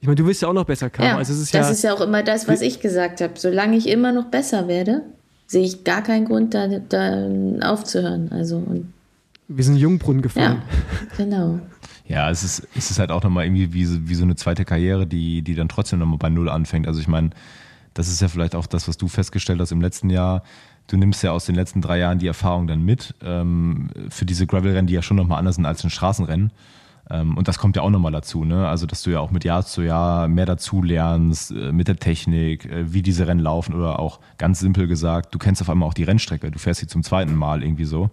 Ich 0.00 0.06
meine, 0.06 0.16
du 0.16 0.26
willst 0.26 0.42
ja 0.42 0.48
auch 0.48 0.52
noch 0.52 0.64
besser, 0.64 0.90
Karl. 0.90 1.06
Ja, 1.06 1.16
also 1.16 1.34
das 1.34 1.50
ja, 1.50 1.68
ist 1.68 1.82
ja 1.82 1.92
auch 1.92 2.00
immer 2.00 2.22
das, 2.22 2.46
was 2.46 2.60
ich 2.60 2.80
gesagt 2.80 3.20
habe. 3.20 3.34
Solange 3.36 3.76
ich 3.76 3.88
immer 3.88 4.12
noch 4.12 4.26
besser 4.26 4.68
werde, 4.68 5.02
sehe 5.48 5.64
ich 5.64 5.82
gar 5.82 6.02
keinen 6.02 6.26
Grund, 6.26 6.54
da, 6.54 6.68
da 6.68 7.28
aufzuhören. 7.62 8.30
Also, 8.30 8.58
und 8.58 8.92
wir 9.48 9.64
sind 9.64 9.76
Jungbrunnen 9.76 10.22
gefahren. 10.22 10.62
Ja, 11.10 11.16
genau. 11.16 11.58
Ja, 12.06 12.30
es 12.30 12.42
ist, 12.42 12.68
es 12.76 12.90
ist 12.90 12.98
halt 12.98 13.10
auch 13.10 13.22
nochmal 13.22 13.46
irgendwie 13.46 13.72
wie, 13.72 14.08
wie 14.08 14.14
so 14.14 14.24
eine 14.24 14.36
zweite 14.36 14.64
Karriere, 14.64 15.06
die, 15.06 15.42
die 15.42 15.54
dann 15.54 15.68
trotzdem 15.68 15.98
nochmal 15.98 16.18
bei 16.18 16.28
Null 16.28 16.48
anfängt. 16.48 16.86
Also 16.86 17.00
ich 17.00 17.08
meine, 17.08 17.30
das 17.94 18.08
ist 18.08 18.20
ja 18.20 18.28
vielleicht 18.28 18.54
auch 18.54 18.66
das, 18.66 18.88
was 18.88 18.98
du 18.98 19.08
festgestellt 19.08 19.60
hast 19.60 19.72
im 19.72 19.80
letzten 19.80 20.10
Jahr. 20.10 20.42
Du 20.86 20.96
nimmst 20.96 21.22
ja 21.22 21.32
aus 21.32 21.46
den 21.46 21.54
letzten 21.54 21.80
drei 21.82 21.98
Jahren 21.98 22.18
die 22.18 22.26
Erfahrung 22.26 22.66
dann 22.66 22.82
mit 22.82 23.14
ähm, 23.22 23.88
für 24.10 24.24
diese 24.24 24.46
Gravel-Rennen, 24.46 24.86
die 24.86 24.94
ja 24.94 25.02
schon 25.02 25.16
nochmal 25.16 25.38
anders 25.38 25.56
sind 25.56 25.66
als 25.66 25.82
ein 25.82 25.90
Straßenrennen. 25.90 26.50
Ähm, 27.10 27.36
und 27.36 27.48
das 27.48 27.58
kommt 27.58 27.76
ja 27.76 27.82
auch 27.82 27.90
nochmal 27.90 28.12
dazu, 28.12 28.44
ne? 28.44 28.68
Also, 28.68 28.86
dass 28.86 29.02
du 29.02 29.10
ja 29.10 29.20
auch 29.20 29.30
mit 29.30 29.44
Jahr 29.44 29.64
zu 29.64 29.82
Jahr 29.82 30.28
mehr 30.28 30.46
dazu 30.46 30.82
lernst, 30.82 31.50
äh, 31.50 31.72
mit 31.72 31.88
der 31.88 31.96
Technik, 31.96 32.66
äh, 32.66 32.92
wie 32.92 33.02
diese 33.02 33.26
Rennen 33.26 33.40
laufen 33.40 33.74
oder 33.74 33.98
auch 33.98 34.20
ganz 34.36 34.60
simpel 34.60 34.86
gesagt, 34.86 35.34
du 35.34 35.38
kennst 35.38 35.62
auf 35.62 35.70
einmal 35.70 35.88
auch 35.88 35.94
die 35.94 36.04
Rennstrecke, 36.04 36.50
du 36.50 36.58
fährst 36.58 36.80
sie 36.80 36.86
zum 36.86 37.02
zweiten 37.02 37.34
Mal 37.34 37.62
irgendwie 37.62 37.84
so. 37.84 38.10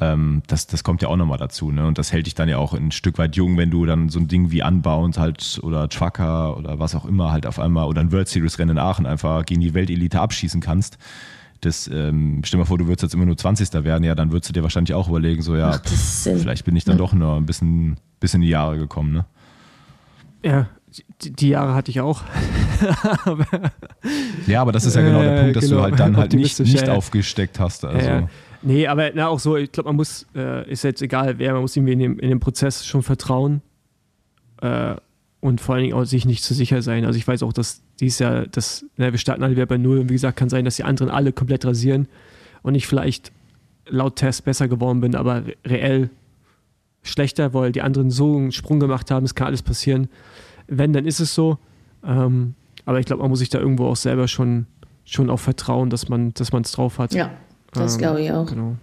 Ähm, 0.00 0.42
das, 0.46 0.66
das 0.66 0.84
kommt 0.84 1.02
ja 1.02 1.08
auch 1.08 1.16
nochmal 1.16 1.38
dazu, 1.38 1.72
ne? 1.72 1.86
Und 1.86 1.98
das 1.98 2.12
hält 2.12 2.26
dich 2.26 2.34
dann 2.34 2.48
ja 2.48 2.58
auch 2.58 2.74
ein 2.74 2.92
Stück 2.92 3.18
weit 3.18 3.36
jung, 3.36 3.56
wenn 3.56 3.70
du 3.70 3.86
dann 3.86 4.08
so 4.08 4.20
ein 4.20 4.28
Ding 4.28 4.50
wie 4.50 4.62
Unbound 4.62 5.18
halt 5.18 5.58
oder 5.62 5.88
Trucker 5.88 6.56
oder 6.56 6.78
was 6.78 6.94
auch 6.94 7.06
immer 7.06 7.32
halt 7.32 7.46
auf 7.46 7.58
einmal 7.58 7.86
oder 7.86 8.00
ein 8.00 8.12
World 8.12 8.28
Series 8.28 8.58
Rennen 8.58 8.72
in 8.72 8.78
Aachen 8.78 9.06
einfach 9.06 9.44
gegen 9.46 9.60
die 9.60 9.74
Weltelite 9.74 10.20
abschießen 10.20 10.60
kannst 10.60 10.98
das, 11.60 11.88
ähm, 11.92 12.42
stell 12.44 12.58
mal 12.58 12.64
vor, 12.64 12.78
du 12.78 12.86
würdest 12.86 13.02
jetzt 13.02 13.14
immer 13.14 13.26
nur 13.26 13.36
20. 13.36 13.72
werden, 13.84 14.04
ja, 14.04 14.14
dann 14.14 14.32
würdest 14.32 14.48
du 14.48 14.52
dir 14.52 14.62
wahrscheinlich 14.62 14.94
auch 14.94 15.08
überlegen, 15.08 15.42
so 15.42 15.56
ja, 15.56 15.78
pff, 15.78 16.22
vielleicht 16.22 16.64
bin 16.64 16.76
ich 16.76 16.84
dann 16.84 16.96
ja. 16.96 16.98
doch 16.98 17.12
nur 17.12 17.36
ein 17.36 17.46
bisschen, 17.46 17.98
bisschen 18.18 18.40
in 18.40 18.46
die 18.46 18.52
Jahre 18.52 18.78
gekommen, 18.78 19.12
ne? 19.12 19.26
Ja, 20.42 20.68
die, 21.22 21.32
die 21.32 21.48
Jahre 21.50 21.74
hatte 21.74 21.90
ich 21.90 22.00
auch. 22.00 22.22
aber, 23.24 23.46
ja, 24.46 24.62
aber 24.62 24.72
das 24.72 24.86
ist 24.86 24.96
ja 24.96 25.02
genau 25.02 25.22
der 25.22 25.40
Punkt, 25.42 25.56
dass 25.56 25.64
genau, 25.64 25.76
du 25.76 25.82
halt 25.82 26.00
dann 26.00 26.16
halt 26.16 26.32
nicht, 26.32 26.58
nicht 26.60 26.86
ja, 26.86 26.94
aufgesteckt 26.94 27.60
hast. 27.60 27.84
Also. 27.84 28.08
Ja, 28.08 28.28
nee, 28.62 28.86
aber 28.86 29.10
na, 29.14 29.28
auch 29.28 29.38
so, 29.38 29.56
ich 29.56 29.70
glaube, 29.70 29.90
man 29.90 29.96
muss, 29.96 30.26
äh, 30.34 30.68
ist 30.70 30.82
jetzt 30.82 31.02
egal 31.02 31.38
wer, 31.38 31.52
man 31.52 31.62
muss 31.62 31.76
irgendwie 31.76 31.92
in 31.92 31.98
dem, 31.98 32.18
in 32.18 32.30
dem 32.30 32.40
Prozess 32.40 32.86
schon 32.86 33.02
vertrauen. 33.02 33.60
Äh, 34.62 34.96
und 35.40 35.60
vor 35.60 35.74
allen 35.74 35.84
Dingen 35.84 35.94
auch 35.94 36.04
sich 36.04 36.26
nicht 36.26 36.44
zu 36.44 36.54
sicher 36.54 36.82
sein. 36.82 37.04
Also 37.04 37.18
ich 37.18 37.26
weiß 37.26 37.42
auch, 37.42 37.52
dass 37.52 37.82
dies 37.98 38.18
Jahr, 38.18 38.46
dass, 38.46 38.84
na, 38.96 39.10
wir 39.10 39.18
starten 39.18 39.42
alle 39.42 39.52
wieder 39.52 39.66
bei 39.66 39.78
Null 39.78 39.98
und 39.98 40.08
wie 40.08 40.14
gesagt, 40.14 40.36
kann 40.36 40.48
sein, 40.48 40.64
dass 40.64 40.76
die 40.76 40.84
anderen 40.84 41.10
alle 41.10 41.32
komplett 41.32 41.64
rasieren 41.64 42.08
und 42.62 42.74
ich 42.74 42.86
vielleicht 42.86 43.32
laut 43.86 44.16
Test 44.16 44.44
besser 44.44 44.68
geworden 44.68 45.00
bin, 45.00 45.14
aber 45.14 45.42
reell 45.64 46.10
schlechter, 47.02 47.54
weil 47.54 47.72
die 47.72 47.82
anderen 47.82 48.10
so 48.10 48.36
einen 48.36 48.52
Sprung 48.52 48.80
gemacht 48.80 49.10
haben, 49.10 49.24
es 49.24 49.34
kann 49.34 49.48
alles 49.48 49.62
passieren. 49.62 50.08
Wenn, 50.66 50.92
dann 50.92 51.06
ist 51.06 51.20
es 51.20 51.34
so. 51.34 51.58
Ähm, 52.04 52.54
aber 52.84 53.00
ich 53.00 53.06
glaube, 53.06 53.22
man 53.22 53.30
muss 53.30 53.40
sich 53.40 53.48
da 53.48 53.58
irgendwo 53.58 53.86
auch 53.86 53.96
selber 53.96 54.28
schon, 54.28 54.66
schon 55.04 55.30
auch 55.30 55.40
vertrauen, 55.40 55.90
dass 55.90 56.08
man 56.08 56.32
dass 56.34 56.50
es 56.52 56.72
drauf 56.72 56.98
hat. 56.98 57.14
Ja, 57.14 57.30
das 57.72 57.94
ähm, 57.94 57.98
glaube 57.98 58.22
ich 58.22 58.30
auch. 58.30 58.46
Genau. 58.46 58.76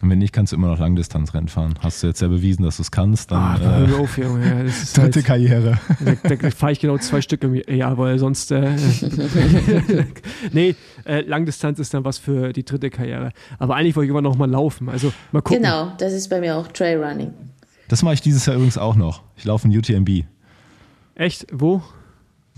Und 0.00 0.10
wenn 0.10 0.18
nicht, 0.18 0.32
kannst 0.32 0.52
du 0.52 0.56
immer 0.56 0.68
noch 0.68 0.78
Langdistanzrennen 0.78 1.48
fahren. 1.48 1.74
Hast 1.80 2.02
du 2.02 2.06
jetzt 2.06 2.22
ja 2.22 2.28
bewiesen, 2.28 2.62
dass 2.62 2.76
du 2.76 2.82
es 2.82 2.92
kannst. 2.92 3.32
Dann, 3.32 3.60
ah, 3.60 3.88
äh, 3.88 3.94
auf, 3.94 4.16
Junge. 4.16 4.44
Ja, 4.44 4.62
dritte 4.62 5.02
halt, 5.02 5.24
Karriere. 5.24 5.80
Da, 6.22 6.36
da 6.36 6.50
fahre 6.50 6.72
ich 6.72 6.78
genau 6.78 6.98
zwei 6.98 7.20
Stück 7.20 7.42
im 7.42 7.54
Jahr, 7.54 7.98
weil 7.98 8.16
sonst. 8.20 8.52
Äh, 8.52 8.76
nee, 10.52 10.76
äh, 11.04 11.22
Langdistanz 11.22 11.80
ist 11.80 11.92
dann 11.94 12.04
was 12.04 12.18
für 12.18 12.52
die 12.52 12.64
dritte 12.64 12.90
Karriere. 12.90 13.32
Aber 13.58 13.74
eigentlich 13.74 13.96
wollte 13.96 14.06
ich 14.06 14.10
immer 14.10 14.22
noch 14.22 14.36
mal 14.36 14.48
laufen. 14.48 14.88
Also 14.88 15.12
mal 15.32 15.42
gucken. 15.42 15.64
Genau, 15.64 15.92
das 15.98 16.12
ist 16.12 16.28
bei 16.28 16.38
mir 16.40 16.56
auch 16.56 16.68
Trailrunning. 16.68 17.32
Das 17.88 18.02
mache 18.04 18.14
ich 18.14 18.20
dieses 18.20 18.46
Jahr 18.46 18.54
übrigens 18.54 18.78
auch 18.78 18.94
noch. 18.94 19.22
Ich 19.36 19.44
laufe 19.44 19.66
in 19.66 19.76
UTMB. 19.76 20.24
Echt? 21.16 21.46
Wo? 21.50 21.82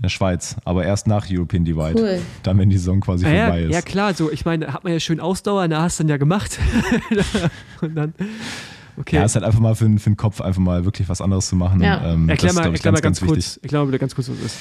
In 0.01 0.05
der 0.05 0.09
Schweiz, 0.09 0.55
aber 0.65 0.83
erst 0.83 1.05
nach 1.05 1.27
European 1.29 1.63
Divide. 1.63 1.93
Cool. 1.95 2.21
Dann, 2.41 2.57
wenn 2.57 2.71
die 2.71 2.77
Saison 2.77 3.01
quasi 3.01 3.23
ah, 3.23 3.29
vorbei 3.29 3.59
ja, 3.59 3.67
ist. 3.67 3.73
Ja, 3.73 3.81
klar, 3.83 4.15
so, 4.15 4.31
ich 4.31 4.45
meine, 4.45 4.73
hat 4.73 4.83
man 4.83 4.93
ja 4.93 4.99
schön 4.99 5.19
Ausdauer, 5.19 5.67
da 5.67 5.83
hast 5.83 5.99
du 5.99 6.03
dann 6.03 6.09
ja 6.09 6.17
gemacht. 6.17 6.57
und 7.81 7.93
dann, 7.93 8.13
Okay. 8.97 9.15
Ja, 9.15 9.23
ist 9.23 9.35
halt 9.35 9.45
einfach 9.45 9.59
mal 9.59 9.73
für, 9.73 9.85
für 9.85 10.09
den 10.09 10.17
Kopf 10.17 10.41
einfach 10.41 10.61
mal 10.61 10.85
wirklich 10.85 11.07
was 11.07 11.21
anderes 11.21 11.47
zu 11.47 11.55
machen. 11.55 11.81
Ja. 11.81 12.13
Ähm, 12.13 12.29
erklär 12.29 12.49
das 12.49 12.51
ist, 12.51 12.55
mal, 12.55 12.61
glaub 12.63 12.73
ich, 12.73 12.79
erklär 12.79 12.91
mal 12.91 13.01
ganz, 13.01 13.19
kurz. 13.19 13.37
wichtig. 13.37 13.63
Erklär 13.63 13.79
mal 13.81 13.85
bitte 13.85 13.99
ganz 13.99 14.15
kurz, 14.15 14.29
was 14.29 14.35
das 14.37 14.45
ist. 14.47 14.57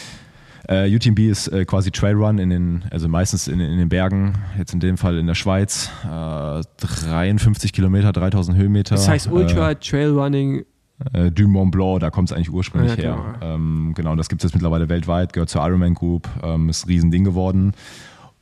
Äh, 0.68 0.94
UTMB 0.94 1.18
ist 1.20 1.48
äh, 1.48 1.64
quasi 1.64 1.90
Trailrun 1.90 2.38
in 2.38 2.50
den, 2.50 2.84
also 2.90 3.08
meistens 3.08 3.48
in, 3.48 3.60
in 3.60 3.78
den 3.78 3.88
Bergen, 3.88 4.34
jetzt 4.56 4.72
in 4.72 4.80
dem 4.80 4.98
Fall 4.98 5.18
in 5.18 5.26
der 5.26 5.34
Schweiz. 5.34 5.90
Äh, 6.04 6.62
53 6.78 7.72
Kilometer, 7.72 8.12
3000 8.12 8.56
Höhenmeter. 8.56 8.94
Das 8.94 9.08
heißt 9.08 9.30
Ultra 9.30 9.74
Trail 9.74 10.10
Running. 10.10 10.64
Äh, 11.12 11.30
du 11.30 11.48
Mont 11.48 11.70
Blanc, 11.72 12.00
da 12.00 12.10
kommt 12.10 12.30
es 12.30 12.36
eigentlich 12.36 12.52
ursprünglich 12.52 12.96
Ja, 12.96 13.02
her. 13.02 13.34
genau. 13.40 13.54
Ähm, 13.54 13.92
genau, 13.94 14.16
das 14.16 14.28
gibt 14.28 14.42
es 14.42 14.50
jetzt 14.50 14.54
mittlerweile 14.54 14.88
weltweit, 14.88 15.32
gehört 15.32 15.50
zur 15.50 15.64
Ironman 15.66 15.94
Group, 15.94 16.28
ähm, 16.42 16.68
ist 16.68 16.84
ein 16.84 16.88
Riesending 16.88 17.24
geworden. 17.24 17.72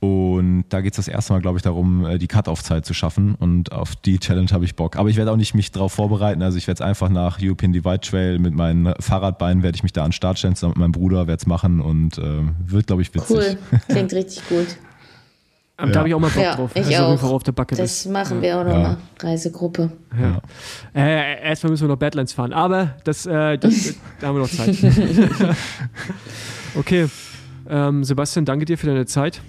Und 0.00 0.66
da 0.68 0.80
geht 0.80 0.92
es 0.92 0.96
das 0.96 1.08
erste 1.08 1.32
Mal, 1.32 1.40
glaube 1.40 1.58
ich, 1.58 1.62
darum, 1.62 2.06
äh, 2.06 2.18
die 2.18 2.28
Cut-Off-Zeit 2.28 2.86
zu 2.86 2.94
schaffen. 2.94 3.34
Und 3.34 3.72
auf 3.72 3.96
die 3.96 4.20
Challenge 4.20 4.48
habe 4.52 4.64
ich 4.64 4.76
Bock. 4.76 4.94
Aber 4.96 5.08
ich 5.08 5.16
werde 5.16 5.32
auch 5.32 5.36
nicht 5.36 5.54
mich 5.54 5.72
darauf 5.72 5.92
vorbereiten. 5.92 6.40
Also 6.40 6.56
ich 6.56 6.68
werde 6.68 6.80
es 6.84 6.88
einfach 6.88 7.08
nach 7.08 7.38
European 7.42 7.72
Divide 7.72 7.98
Trail 8.00 8.38
mit 8.38 8.54
meinen 8.54 8.94
Fahrradbeinen 9.00 9.64
werde 9.64 9.74
ich 9.74 9.82
mich 9.82 9.92
da 9.92 10.02
an 10.04 10.10
den 10.10 10.12
Start 10.12 10.38
stellen, 10.38 10.54
zusammen 10.54 10.74
mit 10.76 10.78
meinem 10.78 10.92
Bruder, 10.92 11.26
werde 11.26 11.40
es 11.40 11.46
machen 11.46 11.80
und 11.80 12.16
äh, 12.18 12.42
wird, 12.64 12.86
glaube 12.86 13.02
ich, 13.02 13.12
witzig. 13.12 13.36
Cool, 13.36 13.58
klingt 13.88 14.12
richtig 14.12 14.48
gut. 14.48 14.66
Da 15.80 16.00
habe 16.00 16.08
ich 16.08 16.14
auch 16.14 16.18
mal 16.18 16.28
Bock 16.30 16.42
Ja, 16.42 16.56
drauf. 16.56 16.70
ich 16.74 16.82
ist 16.82 16.90
jeden 16.90 17.02
auch. 17.04 17.22
Auf 17.22 17.44
der 17.44 17.52
Backe. 17.52 17.76
Das 17.76 18.04
machen 18.06 18.42
wir 18.42 18.56
auch 18.60 18.66
Ja. 18.66 18.72
nochmal. 18.74 18.96
Reisegruppe. 19.20 19.92
Ja. 20.20 20.42
Äh, 20.92 21.44
erstmal 21.48 21.70
müssen 21.70 21.84
wir 21.84 21.88
noch 21.88 21.96
Badlands 21.98 22.32
fahren, 22.32 22.52
aber 22.52 22.96
das, 23.04 23.26
äh, 23.26 23.56
das, 23.58 23.94
da 24.20 24.26
haben 24.26 24.34
wir 24.36 24.42
noch 24.42 24.50
Zeit. 24.50 24.76
okay. 26.74 27.06
Ähm, 27.70 28.02
Sebastian, 28.02 28.44
danke 28.44 28.64
dir 28.64 28.76
für 28.78 28.86
deine 28.88 29.06
Zeit. 29.06 29.40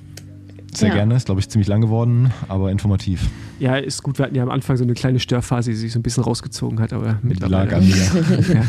Sehr 0.75 0.89
Ja. 0.89 0.95
gerne, 0.95 1.15
ist, 1.15 1.25
glaube 1.25 1.39
ich, 1.41 1.49
ziemlich 1.49 1.67
lang 1.67 1.81
geworden, 1.81 2.31
aber 2.47 2.69
informativ. 2.71 3.27
Ja, 3.59 3.77
ist 3.77 4.03
gut. 4.03 4.19
Wir 4.19 4.25
hatten 4.25 4.35
ja 4.35 4.43
am 4.43 4.51
Anfang 4.51 4.77
so 4.77 4.83
eine 4.83 4.93
kleine 4.93 5.19
Störphase, 5.19 5.71
die 5.71 5.75
sich 5.77 5.91
so 5.93 5.97
ein 5.99 6.03
bisschen 6.03 6.23
rausgezogen 6.23 6.79
hat, 6.79 6.93
aber 6.93 7.05
Lag 7.07 7.17
mittlerweile. 7.23 7.75
an 7.75 7.87
mir. 7.87 7.95
Ja, 7.95 8.63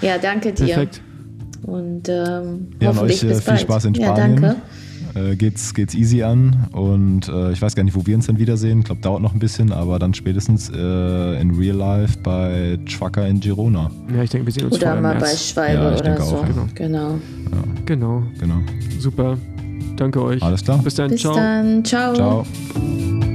Ja, 0.14 0.18
danke 0.18 0.52
dir. 0.52 0.66
perfekt. 0.66 1.00
Und 1.62 2.08
ähm, 2.08 2.68
Ja, 2.80 2.88
hoffentlich 2.88 3.22
euch, 3.22 3.30
äh, 3.30 3.34
bis 3.34 3.38
viel 3.44 3.46
bald. 3.52 3.60
Spaß 3.60 3.84
in 3.86 3.94
Ja, 3.94 4.06
Spanien. 4.16 4.42
danke. 4.42 4.60
Äh, 5.14 5.36
geht's, 5.36 5.74
geht's 5.74 5.94
easy 5.94 6.22
an 6.22 6.66
und 6.72 7.28
äh, 7.28 7.52
ich 7.52 7.62
weiß 7.62 7.76
gar 7.76 7.84
nicht, 7.84 7.94
wo 7.94 8.04
wir 8.04 8.16
uns 8.16 8.26
dann 8.26 8.38
wiedersehen. 8.38 8.80
Ich 8.80 8.84
glaube, 8.86 9.00
dauert 9.00 9.22
noch 9.22 9.32
ein 9.32 9.38
bisschen, 9.38 9.72
aber 9.72 9.98
dann 9.98 10.12
spätestens 10.14 10.70
äh, 10.70 11.40
in 11.40 11.52
Real 11.52 11.76
Life 11.76 12.18
bei 12.22 12.78
Trucker 12.86 13.26
in 13.28 13.38
Girona. 13.40 13.90
Ja, 14.14 14.22
ich 14.22 14.30
denke, 14.30 14.46
wir 14.46 14.52
sehen 14.52 14.64
uns 14.66 14.76
Oder 14.76 15.00
mal 15.00 15.14
bei 15.14 15.20
März. 15.20 15.44
Schwalbe 15.50 15.82
Ja, 15.82 15.90
ich 15.92 16.00
oder 16.00 16.10
denke 16.10 16.22
so. 16.22 16.36
auch, 16.36 16.48
ja. 16.48 16.66
Genau. 16.74 17.18
Genau. 17.86 18.22
Genau. 18.40 18.56
Super. 18.98 19.38
Danke 19.96 20.22
euch. 20.22 20.42
Alles 20.42 20.64
klar. 20.64 20.78
Bis 20.82 20.94
dann. 20.96 21.10
Bis 21.10 21.20
Ciao. 21.20 21.34
dann. 21.34 21.84
Ciao. 21.84 22.14
Ciao. 22.14 23.33